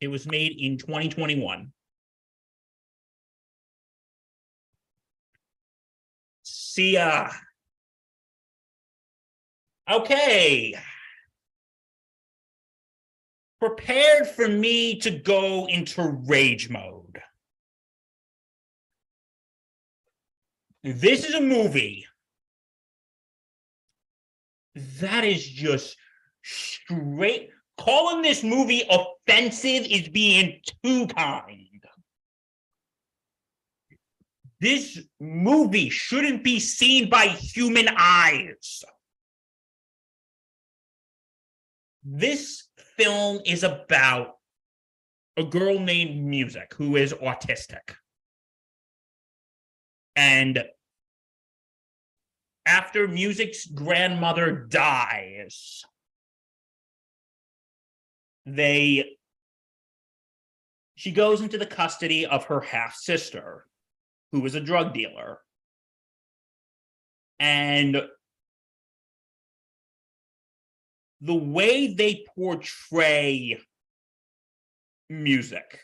It 0.00 0.08
was 0.08 0.26
made 0.26 0.60
in 0.60 0.76
2021. 0.76 1.72
See 6.42 6.92
ya. 6.92 7.30
Okay 9.90 10.74
prepared 13.68 14.28
for 14.28 14.48
me 14.48 14.96
to 15.00 15.10
go 15.10 15.66
into 15.66 16.02
rage 16.26 16.70
mode. 16.70 17.20
This 20.84 21.24
is 21.24 21.34
a 21.34 21.40
movie 21.40 22.06
that 25.00 25.24
is 25.24 25.44
just 25.48 25.96
straight. 26.42 27.50
Calling 27.78 28.22
this 28.22 28.42
movie 28.42 28.88
offensive 28.88 29.84
is 29.90 30.08
being 30.08 30.60
too 30.82 31.08
kind. 31.08 31.82
This 34.60 34.98
movie 35.20 35.90
shouldn't 35.90 36.42
be 36.42 36.58
seen 36.60 37.10
by 37.10 37.26
human 37.26 37.88
eyes. 37.98 38.84
This 42.04 42.65
film 42.96 43.40
is 43.44 43.62
about 43.62 44.36
a 45.36 45.44
girl 45.44 45.78
named 45.78 46.24
Music 46.24 46.72
who 46.74 46.96
is 46.96 47.12
autistic. 47.12 47.96
And 50.14 50.64
after 52.64 53.06
Music's 53.06 53.66
grandmother 53.66 54.50
dies, 54.52 55.84
they 58.46 59.16
she 60.94 61.12
goes 61.12 61.42
into 61.42 61.58
the 61.58 61.66
custody 61.66 62.24
of 62.24 62.44
her 62.44 62.60
half 62.60 62.96
sister, 62.96 63.66
who 64.32 64.44
is 64.46 64.54
a 64.54 64.60
drug 64.60 64.94
dealer. 64.94 65.40
And 67.38 68.02
the 71.26 71.34
way 71.34 71.92
they 71.92 72.24
portray 72.34 73.58
music 75.08 75.80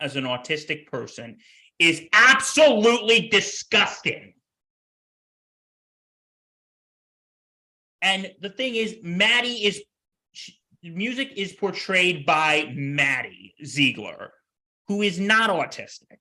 as 0.00 0.16
an 0.16 0.24
autistic 0.24 0.86
person 0.86 1.38
is 1.78 2.02
absolutely 2.12 3.28
disgusting. 3.28 4.34
And 8.00 8.32
the 8.40 8.50
thing 8.50 8.74
is, 8.74 8.96
Maddie 9.02 9.64
is 9.64 9.82
sh- 10.32 10.50
music 10.82 11.32
is 11.36 11.52
portrayed 11.52 12.26
by 12.26 12.72
Maddie 12.74 13.54
Ziegler, 13.64 14.32
who 14.88 15.02
is 15.02 15.20
not 15.20 15.50
autistic. 15.50 16.18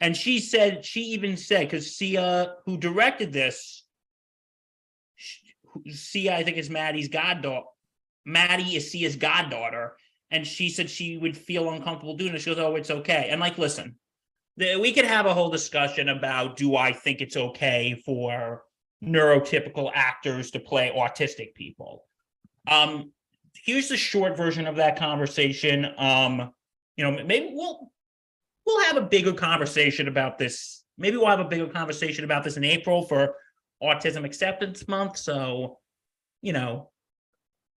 And 0.00 0.14
she 0.14 0.40
said, 0.40 0.84
she 0.84 1.00
even 1.00 1.38
said, 1.38 1.68
because 1.68 1.96
Sia, 1.96 2.56
who 2.66 2.76
directed 2.76 3.32
this, 3.32 3.85
Sia, 5.90 6.34
I 6.36 6.42
think 6.42 6.56
is 6.56 6.70
Maddie's 6.70 7.08
goddaughter. 7.08 7.66
Maddie 8.24 8.76
is 8.76 8.90
Sia's 8.90 9.16
goddaughter. 9.16 9.96
And 10.30 10.46
she 10.46 10.68
said 10.68 10.90
she 10.90 11.16
would 11.16 11.36
feel 11.36 11.70
uncomfortable 11.70 12.16
doing 12.16 12.34
it. 12.34 12.40
She 12.40 12.50
goes, 12.50 12.58
Oh, 12.58 12.74
it's 12.74 12.90
okay. 12.90 13.28
And 13.30 13.40
like, 13.40 13.58
listen, 13.58 13.96
the, 14.56 14.76
we 14.76 14.92
could 14.92 15.04
have 15.04 15.26
a 15.26 15.34
whole 15.34 15.50
discussion 15.50 16.08
about 16.08 16.56
do 16.56 16.76
I 16.76 16.92
think 16.92 17.20
it's 17.20 17.36
okay 17.36 18.02
for 18.04 18.64
neurotypical 19.04 19.90
actors 19.94 20.50
to 20.50 20.60
play 20.60 20.92
autistic 20.96 21.54
people? 21.54 22.04
Um, 22.66 23.12
here's 23.64 23.88
the 23.88 23.96
short 23.96 24.36
version 24.36 24.66
of 24.66 24.76
that 24.76 24.98
conversation. 24.98 25.86
Um, 25.96 26.52
you 26.96 27.04
know, 27.04 27.24
maybe 27.24 27.50
we'll 27.52 27.92
we'll 28.66 28.84
have 28.84 28.96
a 28.96 29.02
bigger 29.02 29.32
conversation 29.32 30.08
about 30.08 30.38
this. 30.38 30.82
Maybe 30.98 31.16
we'll 31.16 31.26
have 31.26 31.40
a 31.40 31.44
bigger 31.44 31.68
conversation 31.68 32.24
about 32.24 32.42
this 32.42 32.56
in 32.56 32.64
April 32.64 33.02
for 33.02 33.36
Autism 33.86 34.24
Acceptance 34.24 34.86
Month. 34.88 35.16
So, 35.16 35.78
you 36.42 36.52
know, 36.52 36.90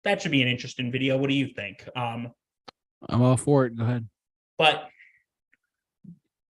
that 0.04 0.22
should 0.22 0.30
be 0.30 0.42
an 0.42 0.48
interesting 0.48 0.90
video. 0.92 1.16
What 1.16 1.30
do 1.30 1.36
you 1.36 1.48
think? 1.48 1.88
Um, 1.96 2.32
I'm 3.08 3.22
all 3.22 3.36
for 3.36 3.66
it. 3.66 3.76
Go 3.76 3.84
ahead. 3.84 4.08
but 4.56 4.88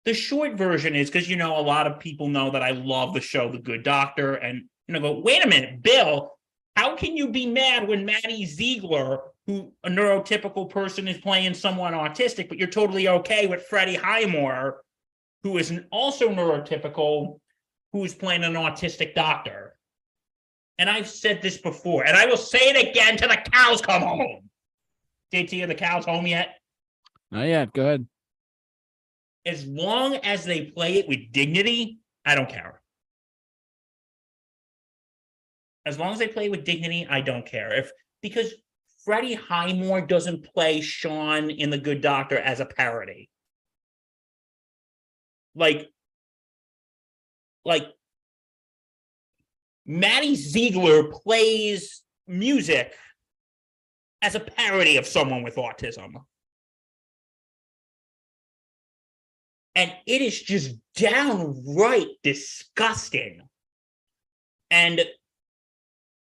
the 0.04 0.14
short 0.14 0.54
version 0.54 0.96
is 0.96 1.10
because 1.10 1.30
you 1.30 1.36
know 1.36 1.56
a 1.58 1.62
lot 1.62 1.86
of 1.86 2.00
people 2.00 2.28
know 2.28 2.50
that 2.50 2.62
I 2.62 2.72
love 2.72 3.14
the 3.14 3.20
show 3.20 3.50
The 3.50 3.58
Good 3.58 3.84
Doctor, 3.84 4.34
and 4.34 4.64
you 4.88 4.94
know, 4.94 5.00
go 5.00 5.20
wait 5.20 5.44
a 5.44 5.48
minute, 5.48 5.82
Bill, 5.82 6.32
how 6.76 6.96
can 6.96 7.16
you 7.16 7.28
be 7.28 7.46
mad 7.46 7.86
when 7.86 8.04
Maddie 8.04 8.46
Ziegler, 8.46 9.20
who 9.46 9.72
a 9.84 9.88
neurotypical 9.88 10.68
person, 10.68 11.06
is 11.06 11.18
playing 11.18 11.54
someone 11.54 11.92
autistic, 11.92 12.48
but 12.48 12.58
you're 12.58 12.68
totally 12.68 13.08
okay 13.08 13.46
with 13.46 13.66
Freddie 13.66 13.94
Highmore, 13.94 14.82
who 15.42 15.58
is 15.58 15.72
also 15.90 16.28
neurotypical, 16.30 17.38
who's 17.92 18.14
playing 18.14 18.44
an 18.44 18.54
autistic 18.54 19.14
doctor? 19.14 19.76
And 20.78 20.88
I've 20.90 21.08
said 21.08 21.42
this 21.42 21.58
before, 21.58 22.04
and 22.04 22.16
I 22.16 22.26
will 22.26 22.36
say 22.36 22.70
it 22.70 22.88
again 22.90 23.16
till 23.16 23.28
the 23.28 23.36
cows 23.52 23.80
come 23.80 24.02
home. 24.02 24.48
JT, 25.32 25.62
are 25.62 25.66
the 25.66 25.74
cows 25.74 26.04
home 26.04 26.26
yet? 26.26 26.56
Not 27.30 27.46
yet. 27.46 27.72
Go 27.72 27.82
ahead. 27.82 28.06
as 29.44 29.66
long 29.66 30.16
as 30.16 30.44
they 30.44 30.66
play 30.66 30.98
it 30.98 31.08
with 31.08 31.32
dignity, 31.32 31.98
I 32.24 32.34
don't 32.34 32.48
care. 32.48 32.80
As 35.84 35.98
long 35.98 36.12
as 36.12 36.18
they 36.18 36.28
play 36.28 36.48
with 36.48 36.64
dignity, 36.64 37.06
I 37.08 37.20
don't 37.22 37.44
care. 37.44 37.72
If 37.74 37.90
because 38.20 38.54
Freddie 39.04 39.34
Highmore 39.34 40.00
doesn't 40.00 40.44
play 40.54 40.80
Sean 40.80 41.50
in 41.50 41.70
The 41.70 41.78
Good 41.78 42.00
Doctor 42.00 42.38
as 42.38 42.60
a 42.60 42.66
parody. 42.66 43.28
Like, 45.56 45.90
like 47.64 47.86
Maddie 49.86 50.36
Ziegler 50.36 51.04
plays 51.04 52.02
music 52.26 52.94
as 54.20 54.34
a 54.34 54.40
parody 54.40 54.96
of 54.96 55.06
someone 55.06 55.42
with 55.42 55.56
autism. 55.56 56.22
and 59.74 59.92
it 60.06 60.20
is 60.20 60.40
just 60.42 60.74
downright 60.94 62.08
disgusting. 62.22 63.40
And 64.70 65.02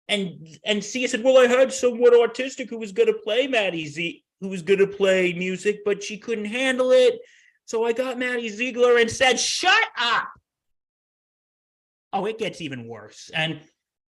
and 0.08 0.48
and 0.64 0.84
Sia 0.84 1.08
said, 1.08 1.24
"Well, 1.24 1.38
I 1.38 1.48
had 1.48 1.74
someone 1.74 2.14
autistic 2.14 2.70
who 2.70 2.78
was 2.78 2.92
to 3.08 3.20
play 3.24 3.48
Maddie 3.48 3.88
Z, 3.88 4.24
who 4.40 4.50
was 4.50 4.62
to 4.80 4.88
play 4.88 5.34
music, 5.34 5.80
but 5.84 6.04
she 6.04 6.18
couldn't 6.18 6.46
handle 6.46 6.92
it. 6.92 7.20
So 7.66 7.86
I 7.86 7.94
got 7.94 8.20
Maddie 8.20 8.50
Ziegler 8.50 8.98
and 8.98 9.10
said, 9.10 9.40
"Shut 9.40 9.84
up." 9.98 10.30
Oh, 12.16 12.26
it 12.26 12.38
gets 12.38 12.62
even 12.62 12.88
worse. 12.88 13.30
And 13.36 13.60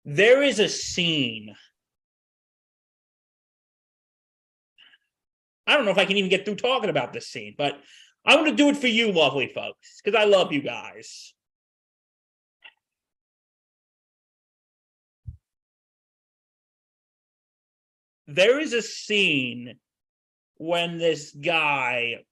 there 0.05 0.41
is 0.41 0.59
a 0.59 0.69
scene. 0.69 1.53
I 5.67 5.75
don't 5.75 5.83
know 5.83 5.91
if 5.91 5.97
I 5.97 6.05
can 6.05 6.15
even 6.15 6.29
get 6.29 6.45
through 6.45 6.55
talking 6.55 6.89
about 6.89 7.11
this 7.11 7.27
scene, 7.27 7.55
but 7.57 7.77
I'm 8.25 8.39
going 8.39 8.51
to 8.51 8.55
do 8.55 8.69
it 8.69 8.77
for 8.77 8.87
you, 8.87 9.11
lovely 9.11 9.47
folks, 9.47 9.99
because 10.01 10.17
I 10.17 10.23
love 10.23 10.53
you 10.53 10.61
guys. 10.61 11.33
There 18.25 18.57
is 18.57 18.71
a 18.71 18.81
scene 18.81 19.79
when 20.55 20.97
this 20.97 21.31
guy, 21.31 22.23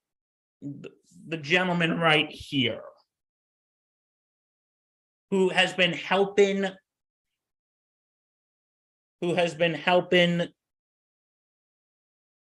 the 0.61 1.37
gentleman 1.37 1.99
right 1.99 2.29
here, 2.29 2.81
who 5.31 5.49
has 5.49 5.73
been 5.73 5.93
helping, 5.93 6.65
who 9.21 9.33
has 9.33 9.53
been 9.53 9.73
helping 9.73 10.47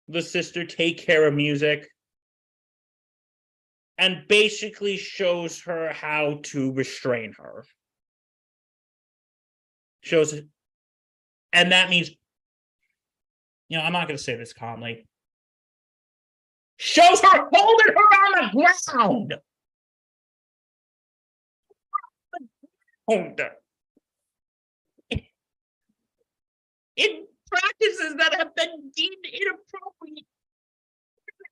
the 0.08 0.22
sister 0.22 0.64
take 0.64 0.98
care 0.98 1.26
of 1.26 1.34
music 1.34 1.88
and 3.98 4.24
basically 4.28 4.96
shows 4.96 5.60
her 5.62 5.92
how 5.92 6.40
to 6.42 6.72
restrain 6.72 7.32
her. 7.38 7.64
Shows. 10.02 10.34
And 11.52 11.72
that 11.72 11.88
means, 11.88 12.10
you 13.68 13.78
know, 13.78 13.84
I'm 13.84 13.92
not 13.92 14.06
going 14.06 14.18
to 14.18 14.22
say 14.22 14.36
this 14.36 14.52
calmly. 14.52 15.06
Shows 16.76 17.20
her 17.20 17.48
holding 17.52 17.94
her 17.94 17.94
on 17.94 18.50
the 18.52 18.74
ground. 18.92 19.34
In 26.96 27.26
practices 27.50 28.16
that 28.18 28.34
have 28.38 28.54
been 28.56 28.90
deemed 28.94 29.24
inappropriate 29.24 30.26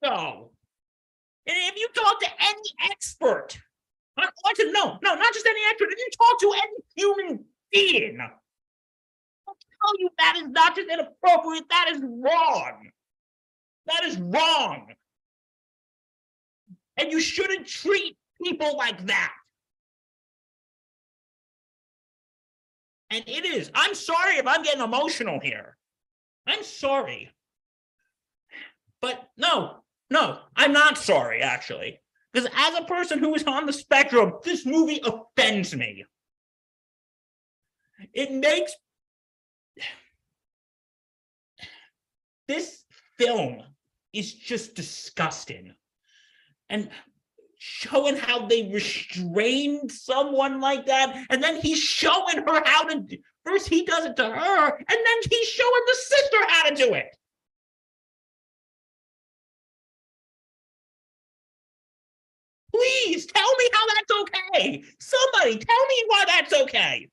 years. 0.02 0.51
And 1.47 1.56
if 1.56 1.76
you 1.76 1.89
talk 1.94 2.20
to 2.20 2.26
any 2.40 2.90
expert 2.90 3.59
on 4.16 4.55
to 4.56 4.72
no, 4.72 4.98
no, 5.02 5.14
not 5.14 5.35
just 5.35 5.47
any 5.47 5.60
expert, 5.70 5.89
if 5.93 5.98
you 5.98 6.09
talk 6.18 6.40
to 6.40 6.52
any 6.52 6.76
human 6.97 7.44
being, 7.72 8.16
they'll 8.16 8.28
tell 9.47 9.98
you 9.98 10.09
that 10.18 10.36
is 10.36 10.48
not 10.48 10.74
just 10.76 10.90
inappropriate, 10.90 11.64
that 11.68 11.90
is 11.93 12.01
wrong. 12.02 12.90
That 13.86 14.05
is 14.05 14.16
wrong. 14.16 14.94
And 16.97 17.12
you 17.12 17.20
shouldn't 17.20 17.66
treat 17.66 18.16
people 18.43 18.76
like 18.76 19.05
that. 19.06 19.32
And 23.14 23.22
it 23.28 23.44
is. 23.44 23.70
I'm 23.76 23.94
sorry 23.94 24.38
if 24.38 24.46
I'm 24.46 24.64
getting 24.64 24.82
emotional 24.82 25.38
here. 25.38 25.76
I'm 26.48 26.64
sorry. 26.64 27.30
But 29.00 29.28
no, 29.36 29.84
no, 30.10 30.40
I'm 30.56 30.72
not 30.72 30.98
sorry, 30.98 31.40
actually. 31.40 32.00
Because 32.32 32.50
as 32.56 32.74
a 32.74 32.86
person 32.86 33.20
who 33.20 33.32
is 33.36 33.44
on 33.44 33.66
the 33.66 33.72
spectrum, 33.72 34.32
this 34.42 34.66
movie 34.66 35.00
offends 35.04 35.76
me. 35.76 36.04
It 38.12 38.32
makes 38.32 38.72
this 42.48 42.82
film 43.16 43.62
is 44.12 44.34
just 44.34 44.74
disgusting. 44.74 45.72
And 46.68 46.90
showing 47.66 48.14
how 48.14 48.46
they 48.46 48.68
restrained 48.70 49.90
someone 49.90 50.60
like 50.60 50.84
that, 50.84 51.26
and 51.30 51.42
then 51.42 51.58
he's 51.62 51.78
showing 51.78 52.36
her 52.46 52.62
how 52.66 52.84
to 52.84 53.00
do- 53.00 53.16
first 53.42 53.68
he 53.68 53.86
does 53.86 54.04
it 54.04 54.16
to 54.16 54.24
her, 54.24 54.76
and 54.76 54.86
then 54.88 55.18
he's 55.30 55.48
showing 55.48 55.82
the 55.86 55.94
sister 55.94 56.36
how 56.48 56.68
to 56.68 56.74
do 56.74 56.92
it. 56.92 57.06
Please 62.70 63.24
tell 63.24 63.56
me 63.56 63.68
how 63.72 63.86
that's 63.86 64.20
okay. 64.20 64.84
Somebody 65.00 65.56
tell 65.56 65.86
me 65.86 66.04
why 66.08 66.24
that's 66.26 66.52
okay. 66.52 67.08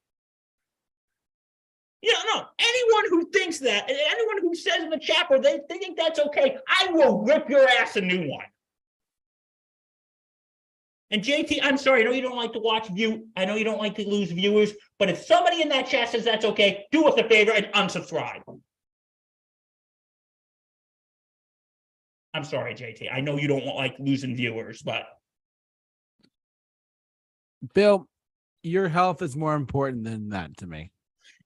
You 2.02 2.12
know, 2.12 2.20
no, 2.34 2.46
anyone 2.60 3.04
who 3.10 3.30
thinks 3.30 3.60
that, 3.60 3.90
anyone 3.90 4.42
who 4.42 4.54
says 4.54 4.84
in 4.84 4.90
the 4.90 5.00
chapter 5.00 5.40
they, 5.40 5.62
they 5.70 5.78
think 5.78 5.98
that's 5.98 6.20
okay, 6.20 6.58
I 6.68 6.88
will 6.92 7.20
rip 7.20 7.48
your 7.48 7.66
ass 7.80 7.96
a 7.96 8.02
new 8.02 8.28
one. 8.30 8.46
And 11.12 11.22
JT, 11.22 11.60
I'm 11.62 11.78
sorry, 11.78 12.02
I 12.02 12.06
know 12.06 12.12
you 12.12 12.22
don't 12.22 12.38
like 12.38 12.54
to 12.54 12.60
watch 12.60 12.88
view, 12.88 13.28
I 13.36 13.44
know 13.44 13.56
you 13.56 13.66
don't 13.66 13.80
like 13.80 13.96
to 13.96 14.08
lose 14.08 14.32
viewers, 14.32 14.72
but 14.98 15.10
if 15.10 15.24
somebody 15.24 15.62
in 15.62 15.68
that 15.70 15.88
chat 15.88 16.10
says 16.10 16.24
that's 16.24 16.46
okay, 16.46 16.86
do 16.92 17.06
us 17.06 17.20
a 17.20 17.28
favor 17.28 17.52
and 17.52 17.66
unsubscribe. 17.74 18.42
I'm 22.34 22.46
sorry, 22.46 22.74
JT. 22.76 23.10
I 23.12 23.20
know 23.20 23.38
you 23.38 23.50
don't 23.50 23.66
like 23.66 23.96
losing 24.00 24.38
viewers, 24.38 24.82
but 24.82 25.04
Bill, 27.74 28.08
your 28.64 28.88
health 28.88 29.22
is 29.22 29.36
more 29.36 29.56
important 29.56 30.06
than 30.06 30.30
that 30.30 30.56
to 30.58 30.68
me. 30.68 30.92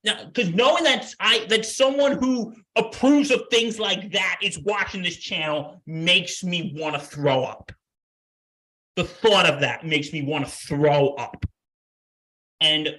Now, 0.04 0.26
because 0.26 0.54
knowing 0.54 0.84
that 0.84 1.12
I 1.20 1.46
that 1.50 1.66
someone 1.66 2.20
who 2.20 2.54
approves 2.76 3.32
of 3.32 3.42
things 3.50 3.80
like 3.80 4.12
that 4.12 4.38
is 4.44 4.60
watching 4.60 5.02
this 5.02 5.18
channel 5.18 5.82
makes 5.88 6.44
me 6.44 6.76
want 6.78 6.94
to 6.94 7.02
throw 7.02 7.44
up. 7.44 7.72
The 8.96 9.04
thought 9.04 9.46
of 9.46 9.62
that 9.62 9.86
makes 9.86 10.14
me 10.14 10.22
want 10.22 10.46
to 10.46 10.52
throw 10.52 11.10
up. 11.16 11.46
And 12.62 12.96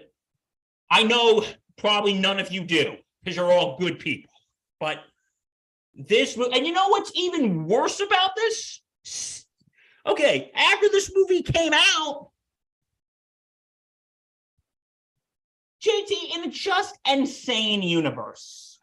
I 0.90 1.02
know 1.02 1.44
probably 1.78 2.14
none 2.14 2.38
of 2.38 2.52
you 2.52 2.64
do 2.64 2.96
because 3.22 3.36
you're 3.36 3.50
all 3.50 3.78
good 3.78 3.98
people. 3.98 4.30
But 4.78 4.98
this 5.94 6.36
and 6.36 6.66
you 6.66 6.72
know 6.72 6.88
what's 6.88 7.12
even 7.14 7.66
worse 7.66 8.00
about 8.00 8.30
this? 8.36 8.80
Okay, 10.06 10.52
after 10.54 10.88
this 10.90 11.10
movie 11.14 11.42
came 11.42 11.72
out, 11.74 12.30
JT, 15.82 16.36
in 16.36 16.44
a 16.44 16.50
just 16.50 16.98
insane 17.10 17.82
universe, 17.82 18.80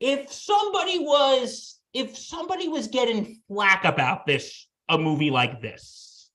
if 0.00 0.32
somebody 0.32 0.98
was 0.98 1.78
if 1.92 2.16
somebody 2.16 2.68
was 2.68 2.88
getting 2.88 3.40
flack 3.48 3.84
about 3.84 4.26
this, 4.26 4.66
a 4.90 4.98
movie 4.98 5.30
like 5.30 5.62
this, 5.62 6.30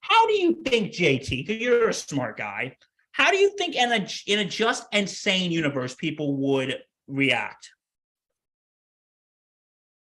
how 0.00 0.26
do 0.26 0.34
you 0.34 0.62
think, 0.64 0.92
JT? 0.92 1.46
Because 1.46 1.60
you're 1.60 1.88
a 1.88 1.94
smart 1.94 2.36
guy, 2.36 2.76
how 3.12 3.30
do 3.30 3.36
you 3.36 3.50
think 3.56 3.74
in 3.74 3.92
a 3.92 4.06
in 4.26 4.38
a 4.38 4.44
just 4.44 4.86
and 4.92 5.08
sane 5.08 5.50
universe 5.50 5.94
people 5.94 6.36
would 6.36 6.78
react? 7.08 7.70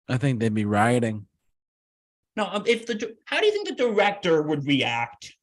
I 0.08 0.18
think 0.18 0.40
they'd 0.40 0.54
be 0.54 0.66
rioting. 0.66 1.28
No, 2.36 2.50
um, 2.52 2.64
if 2.66 2.86
the 2.86 3.16
how 3.26 3.40
do 3.40 3.46
you 3.46 3.52
think 3.52 3.68
the 3.68 3.76
director 3.76 4.42
would 4.42 4.66
react 4.66 5.36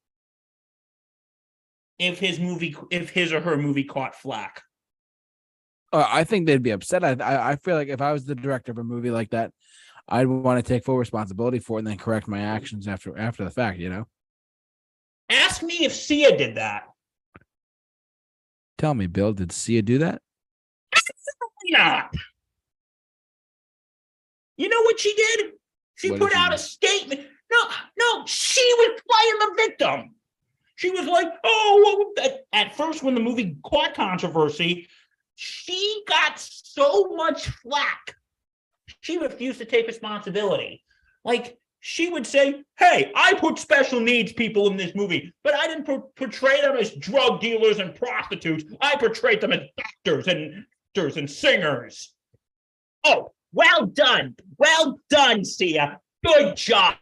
if 1.98 2.18
his 2.18 2.38
movie, 2.38 2.76
if 2.90 3.10
his 3.10 3.32
or 3.32 3.40
her 3.40 3.56
movie 3.56 3.84
caught 3.84 4.14
flack? 4.14 4.62
Uh, 5.92 6.06
I 6.08 6.24
think 6.24 6.46
they'd 6.46 6.62
be 6.62 6.70
upset. 6.70 7.04
I, 7.04 7.12
I 7.12 7.50
I 7.50 7.56
feel 7.56 7.76
like 7.76 7.88
if 7.88 8.00
I 8.00 8.12
was 8.12 8.24
the 8.24 8.34
director 8.34 8.72
of 8.72 8.78
a 8.78 8.84
movie 8.84 9.10
like 9.10 9.30
that, 9.30 9.52
I'd 10.08 10.26
want 10.26 10.64
to 10.64 10.68
take 10.68 10.84
full 10.84 10.98
responsibility 10.98 11.58
for 11.58 11.78
it 11.78 11.80
and 11.80 11.86
then 11.88 11.98
correct 11.98 12.28
my 12.28 12.40
actions 12.40 12.86
after 12.86 13.16
after 13.18 13.44
the 13.44 13.50
fact. 13.50 13.78
You 13.78 13.90
know, 13.90 14.06
Ask 15.28 15.62
me 15.62 15.84
if 15.84 15.92
Sia 15.92 16.36
did 16.36 16.56
that. 16.56 16.84
tell 18.78 18.94
me, 18.94 19.06
Bill, 19.06 19.32
did 19.32 19.50
Sia 19.52 19.82
do 19.82 19.98
that? 19.98 20.22
Absolutely 20.94 21.72
not. 21.72 22.14
You 24.56 24.68
know 24.68 24.82
what 24.82 25.00
she 25.00 25.14
did? 25.14 25.52
She 25.96 26.10
What 26.10 26.20
put 26.20 26.34
out 26.34 26.54
a 26.54 26.58
statement. 26.58 27.22
No, 27.50 27.58
no, 27.98 28.26
she 28.26 28.62
was 28.78 29.00
playing 29.08 29.38
the 29.40 29.62
victim. 29.62 30.14
She 30.76 30.90
was 30.90 31.06
like, 31.06 31.32
oh, 31.42 32.12
well, 32.16 32.26
at, 32.26 32.44
at 32.52 32.76
first, 32.76 33.02
when 33.02 33.14
the 33.14 33.20
movie 33.20 33.56
caught 33.64 33.94
controversy, 33.94 34.88
she 35.36 36.04
got 36.06 36.38
so 36.38 37.14
much 37.14 37.48
flack. 37.48 38.14
She 39.06 39.18
refused 39.18 39.60
to 39.60 39.64
take 39.64 39.86
responsibility. 39.86 40.82
Like, 41.24 41.58
she 41.78 42.08
would 42.08 42.26
say, 42.26 42.64
hey, 42.76 43.12
I 43.14 43.34
put 43.34 43.56
special 43.56 44.00
needs 44.00 44.32
people 44.32 44.68
in 44.68 44.76
this 44.76 44.96
movie, 44.96 45.32
but 45.44 45.54
I 45.54 45.68
didn't 45.68 45.84
por- 45.84 46.08
portray 46.16 46.60
them 46.60 46.76
as 46.76 46.90
drug 46.90 47.40
dealers 47.40 47.78
and 47.78 47.94
prostitutes. 47.94 48.64
I 48.80 48.96
portrayed 48.96 49.40
them 49.40 49.52
as 49.52 49.60
doctors 49.76 50.26
and 50.26 50.64
actors 50.96 51.18
and 51.18 51.30
singers. 51.30 52.14
Oh, 53.04 53.30
well 53.52 53.86
done. 53.86 54.34
Well 54.58 54.98
done, 55.08 55.44
Sia. 55.44 56.00
Good 56.26 56.56
job. 56.56 56.96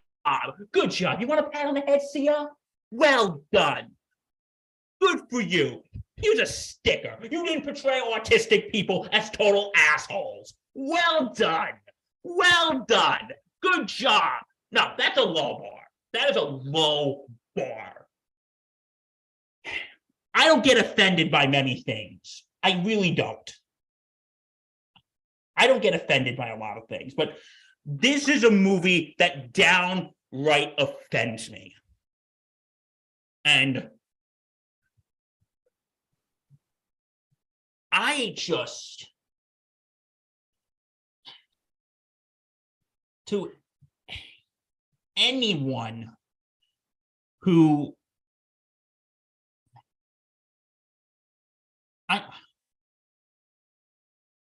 Good 0.72 0.90
job. 0.90 1.22
You 1.22 1.26
want 1.26 1.40
a 1.40 1.48
pat 1.48 1.64
on 1.64 1.72
the 1.72 1.80
head, 1.80 2.02
Sia? 2.02 2.48
Well 2.90 3.40
done. 3.50 3.92
Good 5.00 5.20
for 5.30 5.40
you. 5.40 5.82
Use 6.22 6.38
a 6.38 6.44
sticker. 6.44 7.16
You 7.22 7.46
didn't 7.46 7.64
portray 7.64 8.02
autistic 8.14 8.70
people 8.70 9.08
as 9.10 9.30
total 9.30 9.72
assholes. 9.74 10.52
Well 10.74 11.32
done. 11.34 11.70
Well 12.24 12.84
done. 12.88 13.28
Good 13.62 13.86
job. 13.86 14.42
No, 14.72 14.92
that's 14.98 15.18
a 15.18 15.22
low 15.22 15.58
bar. 15.58 15.80
That 16.14 16.30
is 16.30 16.36
a 16.36 16.42
low 16.42 17.26
bar. 17.54 18.06
I 20.34 20.46
don't 20.46 20.64
get 20.64 20.78
offended 20.78 21.30
by 21.30 21.46
many 21.46 21.82
things. 21.82 22.42
I 22.62 22.82
really 22.84 23.12
don't. 23.12 23.54
I 25.56 25.68
don't 25.68 25.82
get 25.82 25.94
offended 25.94 26.36
by 26.36 26.48
a 26.48 26.58
lot 26.58 26.76
of 26.76 26.88
things, 26.88 27.14
but 27.14 27.36
this 27.86 28.28
is 28.28 28.42
a 28.42 28.50
movie 28.50 29.14
that 29.18 29.52
downright 29.52 30.74
offends 30.78 31.50
me. 31.50 31.74
And 33.44 33.90
I 37.92 38.32
just 38.36 39.06
to 43.26 43.52
anyone 45.16 46.10
who 47.42 47.94
I 52.08 52.22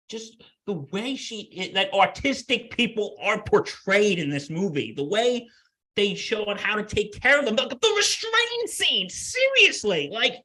just 0.08 0.42
the 0.66 0.72
way 0.72 1.16
she 1.16 1.72
that 1.74 1.92
autistic 1.92 2.70
people 2.70 3.16
are 3.22 3.42
portrayed 3.42 4.18
in 4.18 4.30
this 4.30 4.50
movie, 4.50 4.92
the 4.92 5.04
way 5.04 5.48
they 5.96 6.14
show 6.14 6.44
on 6.44 6.56
how 6.56 6.76
to 6.76 6.84
take 6.84 7.20
care 7.20 7.38
of 7.38 7.44
them, 7.44 7.56
the, 7.56 7.66
the 7.66 7.94
restraint 7.96 8.68
scene, 8.68 9.08
seriously, 9.08 10.08
like 10.12 10.36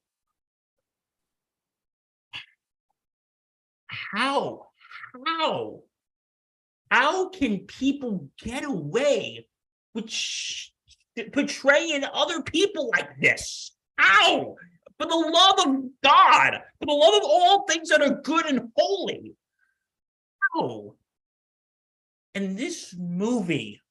how, 3.88 4.68
how, 5.26 5.80
how 6.92 7.30
can 7.30 7.60
people 7.60 8.30
get 8.38 8.64
away 8.64 9.48
with 9.94 10.10
sh- 10.10 10.70
portraying 11.34 12.04
other 12.04 12.42
people 12.44 12.90
like 12.96 13.20
this? 13.20 13.72
How? 13.98 14.56
For 14.98 15.08
the 15.08 15.16
love 15.16 15.68
of 15.68 15.84
God, 16.04 16.62
for 16.80 16.86
the 16.86 16.94
love 16.94 17.16
of 17.16 17.24
all 17.24 17.66
things 17.66 17.90
that 17.90 18.02
are 18.02 18.22
good 18.22 18.46
and 18.46 18.70
holy. 18.78 19.36
How? 20.54 20.96
And 22.34 22.58
this 22.58 22.94
movie, 22.98 23.82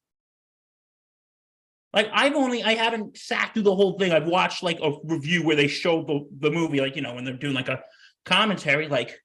like 1.93 2.09
I've 2.11 2.35
only 2.35 2.63
I 2.63 2.73
haven't 2.73 3.17
sat 3.17 3.53
through 3.53 3.63
the 3.63 3.75
whole 3.75 3.97
thing. 3.99 4.11
I've 4.11 4.27
watched 4.27 4.63
like 4.63 4.79
a 4.81 4.93
review 5.03 5.43
where 5.43 5.55
they 5.55 5.67
show 5.67 6.03
the, 6.03 6.27
the 6.39 6.51
movie, 6.51 6.79
like 6.79 6.95
you 6.95 7.01
know, 7.01 7.15
when 7.15 7.23
they're 7.23 7.33
doing 7.33 7.53
like 7.53 7.69
a 7.69 7.81
commentary, 8.25 8.87
like 8.87 9.19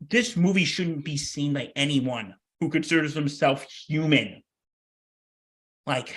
this 0.00 0.36
movie 0.36 0.64
shouldn't 0.64 1.04
be 1.04 1.16
seen 1.16 1.52
by 1.52 1.72
anyone 1.74 2.34
who 2.60 2.68
considers 2.68 3.14
himself 3.14 3.64
human. 3.64 4.42
Like 5.86 6.14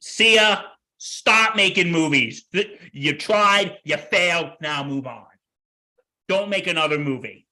Sia, 0.00 0.64
stop 0.98 1.56
making 1.56 1.92
movies. 1.92 2.46
You 2.92 3.16
tried, 3.16 3.78
you 3.84 3.96
failed, 3.96 4.52
now 4.60 4.82
move 4.82 5.06
on. 5.06 5.26
Don't 6.28 6.48
make 6.48 6.66
another 6.66 6.98
movie. 6.98 7.46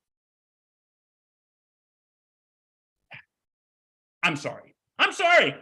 I'm 4.22 4.36
sorry. 4.36 4.74
I'm 4.98 5.12
sorry. 5.12 5.54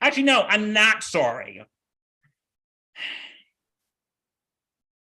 Actually, 0.00 0.24
no, 0.24 0.42
I'm 0.42 0.72
not 0.72 1.02
sorry. 1.02 1.64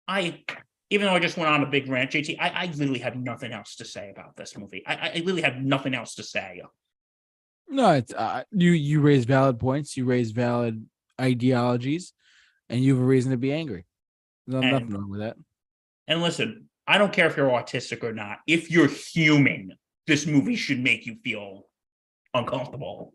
I, 0.07 0.43
even 0.89 1.07
though 1.07 1.13
I 1.13 1.19
just 1.19 1.37
went 1.37 1.49
on 1.49 1.63
a 1.63 1.65
big 1.65 1.87
rant, 1.89 2.11
JT, 2.11 2.37
I, 2.39 2.49
I 2.49 2.65
literally 2.67 2.99
have 2.99 3.15
nothing 3.15 3.51
else 3.51 3.75
to 3.77 3.85
say 3.85 4.09
about 4.09 4.35
this 4.35 4.57
movie. 4.57 4.83
I, 4.85 4.95
I 4.95 5.13
literally 5.17 5.41
have 5.43 5.57
nothing 5.57 5.93
else 5.95 6.15
to 6.15 6.23
say. 6.23 6.61
No, 7.69 7.91
it's 7.91 8.13
uh, 8.13 8.43
you. 8.51 8.71
You 8.71 8.99
raise 9.01 9.25
valid 9.25 9.59
points. 9.59 9.95
You 9.95 10.05
raise 10.05 10.31
valid 10.31 10.85
ideologies, 11.19 12.13
and 12.69 12.83
you 12.83 12.93
have 12.95 13.03
a 13.03 13.05
reason 13.05 13.31
to 13.31 13.37
be 13.37 13.53
angry. 13.53 13.85
There's 14.47 14.63
And- 14.63 14.71
nothing 14.71 14.89
wrong 14.89 15.09
with 15.09 15.21
that. 15.21 15.37
And 16.07 16.21
listen, 16.21 16.69
I 16.85 16.97
don't 16.97 17.13
care 17.13 17.27
if 17.27 17.37
you're 17.37 17.49
autistic 17.49 18.03
or 18.03 18.11
not. 18.13 18.39
If 18.45 18.69
you're 18.69 18.89
human, 18.89 19.73
this 20.05 20.27
movie 20.27 20.57
should 20.57 20.79
make 20.79 21.05
you 21.05 21.15
feel 21.23 21.67
uncomfortable. 22.33 23.13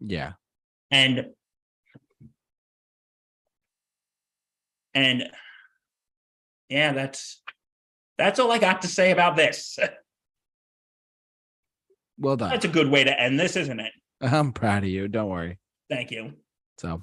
Yeah. 0.00 0.34
And 0.92 1.26
and 4.94 5.28
yeah, 6.68 6.92
that's 6.92 7.40
that's 8.16 8.38
all 8.38 8.50
I 8.50 8.58
got 8.58 8.82
to 8.82 8.88
say 8.88 9.10
about 9.10 9.36
this. 9.36 9.78
Well 12.20 12.36
done. 12.36 12.50
That's 12.50 12.64
a 12.64 12.68
good 12.68 12.88
way 12.88 13.04
to 13.04 13.20
end 13.20 13.38
this, 13.38 13.56
isn't 13.56 13.78
it? 13.78 13.92
I'm 14.20 14.52
proud 14.52 14.82
of 14.82 14.88
you. 14.88 15.06
Don't 15.06 15.28
worry. 15.28 15.58
Thank 15.88 16.10
you. 16.10 16.32
So, 16.78 17.02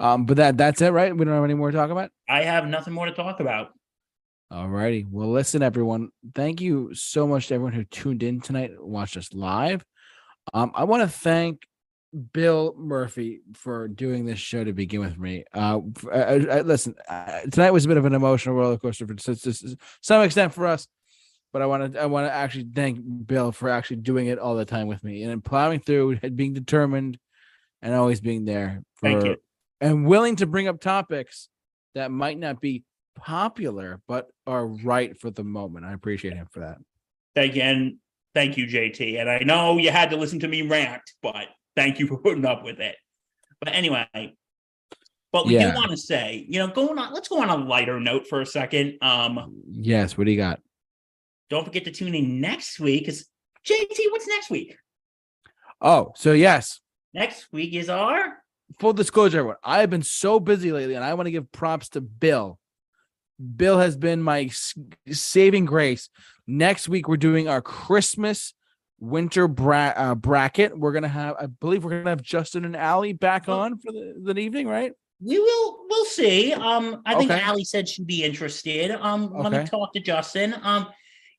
um, 0.00 0.24
but 0.24 0.38
that 0.38 0.56
that's 0.56 0.80
it, 0.80 0.88
right? 0.88 1.14
We 1.14 1.24
don't 1.24 1.34
have 1.34 1.44
any 1.44 1.54
more 1.54 1.70
to 1.70 1.76
talk 1.76 1.90
about. 1.90 2.10
I 2.28 2.44
have 2.44 2.66
nothing 2.66 2.94
more 2.94 3.06
to 3.06 3.12
talk 3.12 3.40
about. 3.40 3.72
All 4.50 4.68
righty. 4.68 5.04
Well, 5.08 5.30
listen, 5.30 5.62
everyone. 5.62 6.08
Thank 6.34 6.62
you 6.62 6.94
so 6.94 7.26
much 7.26 7.48
to 7.48 7.54
everyone 7.54 7.74
who 7.74 7.84
tuned 7.84 8.22
in 8.22 8.40
tonight, 8.40 8.70
watched 8.78 9.18
us 9.18 9.34
live. 9.34 9.84
Um, 10.54 10.72
I 10.74 10.84
want 10.84 11.02
to 11.02 11.08
thank 11.08 11.60
Bill 12.32 12.74
Murphy 12.76 13.40
for 13.54 13.86
doing 13.88 14.24
this 14.24 14.38
show 14.38 14.64
to 14.64 14.72
begin 14.72 15.00
with 15.00 15.18
me. 15.18 15.44
Uh, 15.52 15.80
f- 15.96 16.06
uh, 16.06 16.08
uh, 16.58 16.62
listen, 16.64 16.94
uh, 17.08 17.40
tonight 17.52 17.70
was 17.70 17.84
a 17.84 17.88
bit 17.88 17.96
of 17.96 18.04
an 18.06 18.14
emotional 18.14 18.54
roller 18.54 18.78
coaster 18.78 19.06
for 19.06 19.14
to, 19.14 19.36
to- 19.36 19.76
some 20.00 20.22
extent 20.22 20.54
for 20.54 20.66
us, 20.66 20.88
but 21.52 21.60
I 21.60 21.66
want 21.66 21.92
to 21.92 22.00
I 22.00 22.06
want 22.06 22.26
to 22.26 22.32
actually 22.32 22.66
thank 22.74 23.00
Bill 23.26 23.52
for 23.52 23.68
actually 23.68 23.96
doing 23.96 24.26
it 24.26 24.38
all 24.38 24.56
the 24.56 24.64
time 24.64 24.86
with 24.86 25.04
me 25.04 25.22
and 25.22 25.44
plowing 25.44 25.80
through, 25.80 26.18
and 26.22 26.34
being 26.36 26.54
determined, 26.54 27.18
and 27.82 27.94
always 27.94 28.20
being 28.20 28.44
there 28.46 28.82
for 28.94 29.10
Thank 29.10 29.24
you. 29.24 29.36
and 29.80 30.06
willing 30.06 30.36
to 30.36 30.46
bring 30.46 30.66
up 30.66 30.80
topics 30.80 31.48
that 31.94 32.10
might 32.10 32.38
not 32.38 32.60
be 32.60 32.84
popular 33.16 34.00
but 34.06 34.28
are 34.46 34.66
right 34.66 35.18
for 35.20 35.30
the 35.30 35.44
moment. 35.44 35.84
I 35.84 35.92
appreciate 35.92 36.34
him 36.34 36.46
for 36.50 36.60
that. 36.60 36.78
Thank 37.34 37.56
you. 37.56 37.62
And 37.62 37.96
thank 38.34 38.56
you, 38.56 38.66
JT. 38.66 39.20
And 39.20 39.28
I 39.28 39.40
know 39.40 39.76
you 39.76 39.90
had 39.90 40.10
to 40.10 40.16
listen 40.16 40.38
to 40.40 40.48
me 40.48 40.62
rant, 40.62 41.02
but 41.22 41.48
thank 41.78 42.00
you 42.00 42.08
for 42.08 42.18
putting 42.18 42.44
up 42.44 42.64
with 42.64 42.80
it. 42.80 42.96
But 43.60 43.72
anyway, 43.72 44.06
but 45.32 45.46
we 45.46 45.54
Yeah. 45.54 45.70
do 45.70 45.76
want 45.76 45.92
to 45.92 45.96
say, 45.96 46.44
you 46.48 46.58
know, 46.58 46.66
going 46.66 46.98
on, 46.98 47.12
let's 47.12 47.28
go 47.28 47.40
on 47.40 47.48
a 47.50 47.56
lighter 47.56 48.00
note 48.00 48.26
for 48.26 48.40
a 48.40 48.46
second. 48.46 48.98
Um, 49.00 49.62
Yes, 49.70 50.18
what 50.18 50.24
do 50.24 50.32
you 50.32 50.36
got? 50.36 50.60
don't 51.50 51.64
forget 51.64 51.84
to 51.84 51.90
tune 51.90 52.14
in 52.14 52.40
next 52.42 52.78
week. 52.80 53.02
Because 53.04 53.26
JT, 53.64 54.10
what's 54.10 54.26
next 54.26 54.50
week? 54.50 54.76
Oh, 55.80 56.12
so 56.16 56.32
yes, 56.32 56.80
Next 57.14 57.50
week 57.52 57.72
is 57.72 57.88
our 57.88 58.42
full 58.78 58.92
disclosure, 58.92 59.38
everyone. 59.38 59.56
I 59.64 59.80
have 59.80 59.88
been 59.88 60.02
so 60.02 60.38
busy 60.40 60.72
lately, 60.72 60.94
and 60.94 61.02
I 61.04 61.14
want 61.14 61.26
to 61.26 61.30
give 61.30 61.50
props 61.52 61.88
to 61.90 62.00
Bill. 62.02 62.58
Bill 63.56 63.78
has 63.78 63.96
been 63.96 64.20
my 64.22 64.50
saving 65.10 65.64
grace. 65.64 66.10
Next 66.46 66.86
week, 66.88 67.08
we're 67.08 67.16
doing 67.16 67.48
our 67.48 67.62
Christmas 67.62 68.52
winter 69.00 69.48
bra- 69.48 69.92
uh, 69.96 70.14
bracket. 70.14 70.78
We're 70.78 70.92
gonna 70.92 71.08
have, 71.08 71.36
I 71.38 71.46
believe, 71.46 71.84
we're 71.84 71.90
gonna 71.90 72.10
have 72.10 72.22
Justin 72.22 72.64
and 72.64 72.76
Allie 72.76 73.12
back 73.12 73.48
on 73.48 73.78
for 73.78 73.92
the, 73.92 74.14
the 74.34 74.40
evening, 74.40 74.66
right? 74.68 74.92
We 75.20 75.38
will. 75.38 75.78
We'll 75.88 76.04
see. 76.04 76.52
Um, 76.52 77.02
I 77.04 77.16
think 77.16 77.30
Okay. 77.30 77.42
Ali 77.42 77.64
said 77.64 77.88
she'd 77.88 78.06
be 78.06 78.22
interested. 78.22 78.92
Um, 78.92 79.32
let 79.34 79.52
me 79.52 79.64
talk 79.64 79.92
to 79.94 80.00
Justin. 80.00 80.54
Um, 80.62 80.86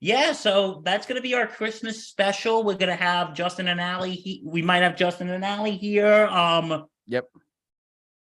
yeah. 0.01 0.33
So 0.33 0.81
that's 0.83 1.05
gonna 1.07 1.21
be 1.21 1.33
our 1.33 1.47
Christmas 1.47 2.07
special. 2.07 2.63
We're 2.63 2.75
gonna 2.75 2.95
have 2.95 3.33
Justin 3.33 3.67
and 3.69 3.79
Ali. 3.79 4.11
He, 4.15 4.41
we 4.45 4.61
might 4.61 4.83
have 4.83 4.95
Justin 4.97 5.29
and 5.29 5.45
Ali 5.45 5.77
here. 5.77 6.25
Um. 6.27 6.85
Yep. 7.07 7.29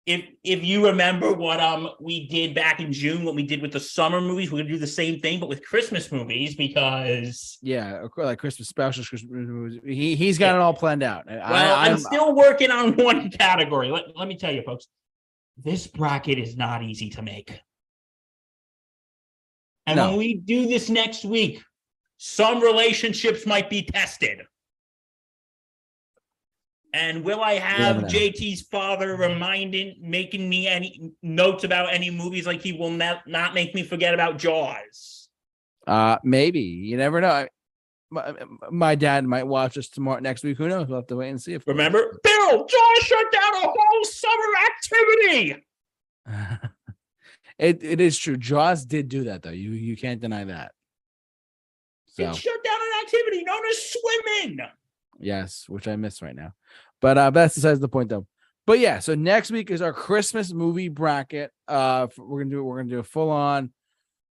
If 0.07 0.23
if 0.45 0.63
you 0.63 0.85
remember 0.87 1.33
what 1.33 1.59
um 1.59 1.89
we 1.99 2.27
did 2.27 2.55
back 2.55 2.79
in 2.79 2.93
June, 2.93 3.25
what 3.25 3.35
we 3.35 3.43
did 3.43 3.61
with 3.61 3.73
the 3.73 3.79
summer 3.79 4.21
movies, 4.21 4.49
we're 4.51 4.59
gonna 4.59 4.69
do 4.69 4.77
the 4.79 4.87
same 4.87 5.19
thing, 5.19 5.37
but 5.37 5.49
with 5.49 5.61
Christmas 5.65 6.09
movies 6.13 6.55
because 6.55 7.57
Yeah, 7.61 8.07
like 8.15 8.39
Christmas 8.39 8.69
specials. 8.69 9.09
Christmas 9.09 9.29
movies. 9.33 9.81
He 9.85 10.15
he's 10.15 10.37
got 10.37 10.55
it 10.55 10.61
all 10.61 10.73
planned 10.73 11.03
out. 11.03 11.25
Well, 11.27 11.41
I, 11.43 11.87
I'm 11.87 11.89
I'm- 11.91 11.97
still 11.99 12.33
working 12.33 12.71
on 12.71 12.93
one 13.03 13.29
category. 13.31 13.89
Let, 13.91 14.15
let 14.15 14.29
me 14.29 14.37
tell 14.37 14.53
you, 14.53 14.61
folks, 14.63 14.87
this 15.57 15.87
bracket 15.87 16.39
is 16.39 16.55
not 16.55 16.83
easy 16.83 17.09
to 17.11 17.21
make. 17.21 17.59
And 19.87 19.97
No. 19.97 20.09
when 20.11 20.17
we 20.19 20.35
do 20.35 20.67
this 20.67 20.89
next 20.89 21.25
week, 21.25 21.61
some 22.17 22.61
relationships 22.61 23.45
might 23.45 23.69
be 23.69 23.81
tested. 23.83 24.39
And 26.97 27.23
will 27.23 27.41
I 27.41 27.53
have. 27.53 28.03
JT's 28.05 28.63
father 28.63 29.15
reminding, 29.15 29.97
making 30.01 30.49
me 30.49 30.67
any 30.67 31.11
notes 31.21 31.63
about 31.63 31.93
any 31.93 32.09
movies 32.09 32.47
like 32.47 32.61
he 32.61 32.73
will 32.73 32.89
not, 32.89 33.27
not 33.27 33.53
make 33.53 33.75
me 33.75 33.83
forget 33.83 34.15
about 34.15 34.39
Jaws? 34.39 35.29
Uh, 35.85 36.17
maybe 36.23 36.59
you 36.61 36.97
never 36.97 37.21
know. 37.21 37.29
I, 37.29 37.49
my, 38.09 38.33
my 38.71 38.95
dad 38.95 39.25
might 39.25 39.45
watch 39.45 39.77
us 39.77 39.89
tomorrow 39.89 40.19
next 40.19 40.43
week. 40.43 40.57
Who 40.57 40.67
knows? 40.67 40.87
We'll 40.87 40.97
have 40.97 41.07
to 41.07 41.17
wait 41.17 41.29
and 41.29 41.41
see. 41.41 41.53
If 41.53 41.67
Remember, 41.67 42.17
Bill, 42.23 42.65
Jaws 42.65 42.99
shut 43.03 43.31
down 43.31 43.53
a 43.55 43.67
whole 43.67 44.03
summer 44.03 44.53
activity. 44.65 45.63
it 47.59 47.83
it 47.83 48.01
is 48.01 48.17
true. 48.17 48.37
Jaws 48.37 48.85
did 48.85 49.07
do 49.07 49.25
that 49.25 49.43
though. 49.43 49.51
You 49.51 49.71
you 49.71 49.95
can't 49.95 50.19
deny 50.19 50.45
that. 50.45 50.71
So 52.07 52.29
It 52.29 52.35
shut 52.35 52.63
down 52.63 52.75
an 52.75 53.05
activity 53.05 53.43
known 53.43 53.61
as 53.69 53.77
swimming. 53.77 54.59
yes, 55.19 55.65
which 55.67 55.87
I 55.87 55.95
miss 55.95 56.21
right 56.21 56.35
now. 56.35 56.53
But 57.01 57.17
uh, 57.17 57.29
that's 57.29 57.55
besides 57.55 57.79
the 57.79 57.89
point 57.89 58.09
though. 58.09 58.27
But 58.65 58.79
yeah, 58.79 58.99
so 58.99 59.15
next 59.15 59.49
week 59.51 59.71
is 59.71 59.81
our 59.81 59.93
Christmas 59.93 60.51
movie 60.51 60.89
bracket. 60.89 61.51
Uh, 61.67 62.07
we're 62.17 62.39
gonna 62.43 62.49
do 62.55 62.63
we're 62.63 62.77
gonna 62.77 62.89
do 62.89 62.99
a 62.99 63.03
full 63.03 63.29
on. 63.29 63.71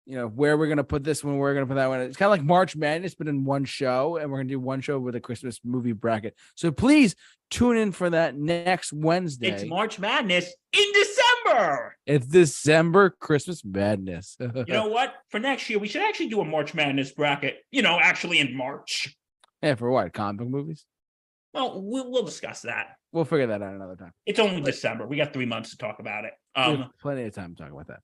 You 0.05 0.17
know 0.17 0.27
where 0.27 0.57
we're 0.57 0.67
gonna 0.69 0.83
put 0.83 1.05
this 1.05 1.23
one, 1.23 1.35
where 1.35 1.51
we're 1.51 1.55
gonna 1.55 1.67
put 1.67 1.75
that 1.77 1.87
one. 1.89 2.01
It's 2.01 2.17
kind 2.17 2.27
of 2.27 2.31
like 2.31 2.43
March 2.43 2.75
Madness, 2.75 3.15
but 3.15 3.29
in 3.29 3.45
one 3.45 3.65
show, 3.65 4.17
and 4.17 4.31
we're 4.31 4.39
gonna 4.39 4.49
do 4.49 4.59
one 4.59 4.81
show 4.81 4.99
with 4.99 5.15
a 5.15 5.21
Christmas 5.21 5.61
movie 5.65 5.93
bracket. 5.93 6.35
So 6.57 6.73
please 6.73 7.15
tune 7.51 7.77
in 7.77 7.93
for 7.93 8.11
that 8.11 8.35
next 8.37 8.93
Wednesday. 8.93 9.51
It's 9.51 9.65
March 9.65 9.99
Madness 9.99 10.53
in 10.73 10.87
December. 10.93 11.97
It's 12.07 12.27
December 12.27 13.11
Christmas 13.11 13.65
madness. 13.65 14.37
You 14.41 14.65
know 14.69 14.89
what? 14.89 15.15
For 15.29 15.39
next 15.39 15.69
year, 15.69 15.79
we 15.79 15.87
should 15.89 16.03
actually 16.03 16.29
do 16.29 16.41
a 16.41 16.45
March 16.45 16.75
Madness 16.75 17.13
bracket. 17.13 17.59
You 17.71 17.83
know, 17.83 17.99
actually 18.01 18.39
in 18.41 18.57
March. 18.57 19.15
yeah, 19.63 19.75
for 19.75 19.91
what? 19.91 20.13
Comic 20.13 20.49
movies? 20.49 20.85
Well, 21.55 21.83
we'll, 21.83 22.11
we'll 22.11 22.25
discuss 22.25 22.63
that. 22.63 22.97
We'll 23.13 23.25
figure 23.25 23.49
that 23.49 23.63
out 23.63 23.75
another 23.75 23.97
time. 23.97 24.13
It's 24.25 24.39
only 24.39 24.63
December. 24.63 25.07
We 25.07 25.17
got 25.17 25.33
three 25.33 25.47
months 25.47 25.71
to 25.71 25.77
talk 25.77 25.99
about 25.99 26.25
it. 26.25 26.33
Um, 26.55 26.91
plenty 27.01 27.25
of 27.25 27.35
time 27.35 27.55
to 27.55 27.63
talk 27.63 27.73
about 27.73 27.89
that. 27.89 28.01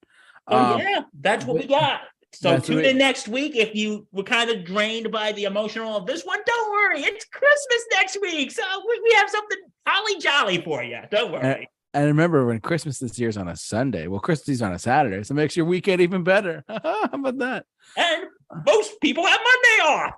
so 0.51 0.57
Um, 0.57 0.81
yeah, 0.81 1.01
that's 1.19 1.45
what 1.47 1.57
we 1.57 1.67
got. 1.67 2.01
So 2.35 2.59
tune 2.59 2.85
in 2.85 2.99
next 2.99 3.27
week 3.27 3.57
if 3.57 3.75
you 3.75 4.07
were 4.13 4.23
kind 4.23 4.51
of 4.51 4.65
drained 4.65 5.11
by 5.11 5.33
the 5.33 5.45
emotional 5.45 5.97
of 5.97 6.05
this 6.07 6.25
one. 6.25 6.39
Don't 6.45 6.71
worry, 6.71 7.01
it's 7.01 7.25
Christmas 7.25 7.85
next 7.93 8.19
week, 8.21 8.53
so 8.53 8.63
we, 8.87 9.01
we 9.03 9.13
have 9.15 9.31
something 9.31 9.59
holly 9.87 10.21
jolly 10.21 10.61
for 10.63 10.83
you. 10.83 11.01
Don't 11.11 11.33
worry. 11.33 11.69
And 11.95 12.07
remember, 12.07 12.45
when 12.45 12.61
Christmas 12.61 12.99
this 12.99 13.19
year 13.19 13.31
is 13.31 13.39
on 13.39 13.49
a 13.49 13.57
Sunday, 13.57 14.09
well, 14.09 14.21
Christmas 14.21 14.57
is 14.57 14.63
on 14.63 14.75
a 14.75 14.79
Saturday, 14.79 15.23
so 15.25 15.33
it 15.33 15.37
makes 15.37 15.57
your 15.57 15.65
weekend 15.65 16.03
even 16.03 16.23
better. 16.23 16.63
How 16.69 17.09
about 17.11 17.39
that? 17.39 17.65
And 17.97 18.25
most 18.67 19.01
people 19.01 19.25
have 19.27 19.41
Monday 19.41 19.91
off. 19.91 20.13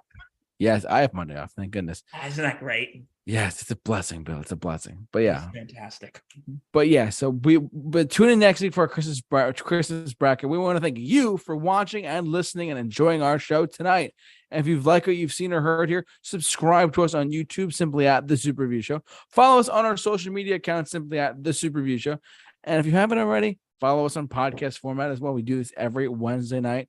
Yes, 0.59 0.85
I 0.85 1.02
have 1.02 1.15
Monday 1.15 1.39
off. 1.39 1.52
Thank 1.52 1.70
goodness. 1.70 2.02
Isn't 2.27 2.43
that 2.44 2.59
great? 2.59 3.05
Yes, 3.26 3.60
it's 3.60 3.70
a 3.70 3.76
blessing, 3.76 4.24
Bill. 4.24 4.40
It's 4.40 4.51
a 4.51 4.56
blessing. 4.56 5.06
But 5.12 5.20
yeah, 5.20 5.48
It's 5.52 5.72
fantastic. 5.74 6.20
but 6.72 6.88
yeah. 6.88 7.10
So 7.10 7.30
we, 7.30 7.59
but 7.59 8.10
tune 8.10 8.30
in 8.30 8.38
next 8.38 8.60
week 8.60 8.72
for 8.74 8.80
our 8.80 8.88
Christmas 8.88 9.22
Christmas 9.60 10.14
bracket. 10.14 10.48
We 10.48 10.59
want 10.59 10.76
to 10.76 10.80
thank 10.80 10.98
you 10.98 11.36
for 11.36 11.55
watching 11.55 12.06
and 12.06 12.26
listening 12.26 12.70
and 12.70 12.78
enjoying 12.78 13.22
our 13.22 13.38
show 13.38 13.66
tonight. 13.66 14.14
And 14.51 14.59
if 14.59 14.66
you've 14.66 14.86
liked 14.86 15.06
what 15.06 15.16
you've 15.16 15.32
seen 15.32 15.52
or 15.52 15.60
heard 15.60 15.88
here, 15.88 16.06
subscribe 16.22 16.92
to 16.94 17.05
us 17.05 17.14
on 17.14 17.30
YouTube 17.30 17.72
simply 17.72 18.09
at 18.09 18.26
the 18.26 18.36
Super 18.36 18.62
Review 18.62 18.82
Show. 18.82 19.02
Follow 19.30 19.60
us 19.60 19.68
on 19.68 19.84
our 19.84 19.97
social 19.97 20.32
media 20.32 20.56
accounts 20.56 20.90
simply 20.90 21.18
at 21.20 21.42
the 21.44 21.52
Super 21.52 21.78
Review 21.78 21.98
Show. 21.98 22.18
And 22.64 22.80
if 22.80 22.86
you 22.86 22.92
haven't 22.92 23.18
already, 23.18 23.59
follow 23.80 24.06
us 24.06 24.16
on 24.16 24.28
podcast 24.28 24.78
format 24.78 25.10
as 25.10 25.20
well. 25.20 25.34
We 25.34 25.42
do 25.42 25.59
this 25.59 25.72
every 25.76 26.09
Wednesday 26.09 26.60
night, 26.60 26.88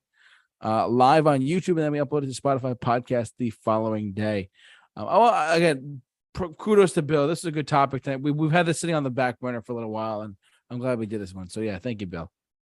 uh, 0.64 0.88
live 0.88 1.26
on 1.28 1.40
YouTube, 1.40 1.68
and 1.76 1.78
then 1.78 1.92
we 1.92 1.98
upload 1.98 2.24
it 2.24 2.34
to 2.34 2.40
Spotify 2.42 2.74
podcast 2.74 3.32
the 3.38 3.50
following 3.50 4.12
day. 4.12 4.50
Um, 4.96 5.06
oh, 5.08 5.52
again, 5.52 6.02
kudos 6.34 6.92
to 6.92 7.02
Bill. 7.02 7.28
This 7.28 7.40
is 7.40 7.44
a 7.44 7.52
good 7.52 7.68
topic. 7.68 8.02
Tonight. 8.02 8.22
We, 8.22 8.30
we've 8.30 8.52
had 8.52 8.66
this 8.66 8.80
sitting 8.80 8.96
on 8.96 9.02
the 9.02 9.10
back 9.10 9.38
burner 9.40 9.62
for 9.62 9.72
a 9.72 9.74
little 9.74 9.90
while, 9.90 10.22
and 10.22 10.36
I'm 10.70 10.78
glad 10.78 10.98
we 10.98 11.06
did 11.06 11.20
this 11.20 11.34
one. 11.34 11.48
So 11.48 11.60
yeah, 11.60 11.78
thank 11.78 12.00
you, 12.00 12.06
Bill. 12.06 12.30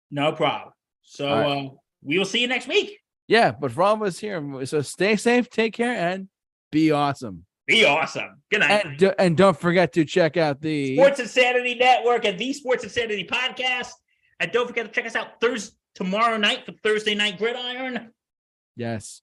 No 0.09 0.31
problem. 0.31 0.73
So 1.03 1.27
right. 1.27 1.65
uh, 1.65 1.69
we 2.03 2.17
will 2.17 2.25
see 2.25 2.39
you 2.39 2.47
next 2.47 2.67
week. 2.67 2.97
Yeah, 3.27 3.51
but 3.51 3.71
for 3.71 3.83
all 3.83 3.95
of 3.95 4.01
us 4.01 4.19
here, 4.19 4.65
so 4.65 4.81
stay 4.81 5.15
safe, 5.15 5.49
take 5.49 5.73
care, 5.73 5.93
and 5.93 6.27
be 6.71 6.91
awesome. 6.91 7.45
Be 7.67 7.85
awesome. 7.85 8.41
Good 8.51 8.61
night. 8.61 8.85
And, 8.85 8.97
do- 8.97 9.13
and 9.17 9.37
don't 9.37 9.57
forget 9.57 9.93
to 9.93 10.03
check 10.03 10.35
out 10.35 10.59
the 10.59 10.97
Sports 10.97 11.19
Insanity 11.19 11.75
Network 11.75 12.25
and 12.25 12.37
the 12.37 12.51
Sports 12.51 12.83
Insanity 12.83 13.25
Podcast. 13.25 13.91
And 14.39 14.51
don't 14.51 14.67
forget 14.67 14.85
to 14.85 14.91
check 14.91 15.05
us 15.05 15.15
out 15.15 15.39
Thursday 15.39 15.75
tomorrow 15.95 16.37
night 16.37 16.65
for 16.65 16.73
Thursday 16.83 17.15
Night 17.15 17.37
Gridiron. 17.37 18.11
yes. 18.75 19.21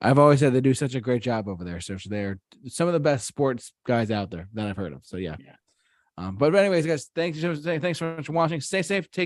I've 0.00 0.18
always 0.18 0.40
said 0.40 0.52
they 0.52 0.60
do 0.60 0.74
such 0.74 0.94
a 0.94 1.00
great 1.00 1.22
job 1.22 1.48
over 1.48 1.64
there. 1.64 1.80
So 1.80 1.96
they're 2.06 2.38
some 2.66 2.86
of 2.86 2.92
the 2.92 3.00
best 3.00 3.26
sports 3.26 3.72
guys 3.86 4.10
out 4.10 4.30
there 4.30 4.48
that 4.54 4.68
I've 4.68 4.76
heard 4.76 4.92
of. 4.92 5.00
So 5.04 5.16
yeah. 5.16 5.36
Yeah. 5.38 5.56
Um, 6.18 6.36
but 6.36 6.54
anyways, 6.54 6.86
guys, 6.86 7.10
thanks, 7.14 7.40
thanks 7.40 7.98
so 7.98 8.16
much 8.16 8.26
for 8.26 8.32
watching. 8.32 8.60
Stay 8.60 8.82
safe, 8.82 9.10
take 9.10 9.24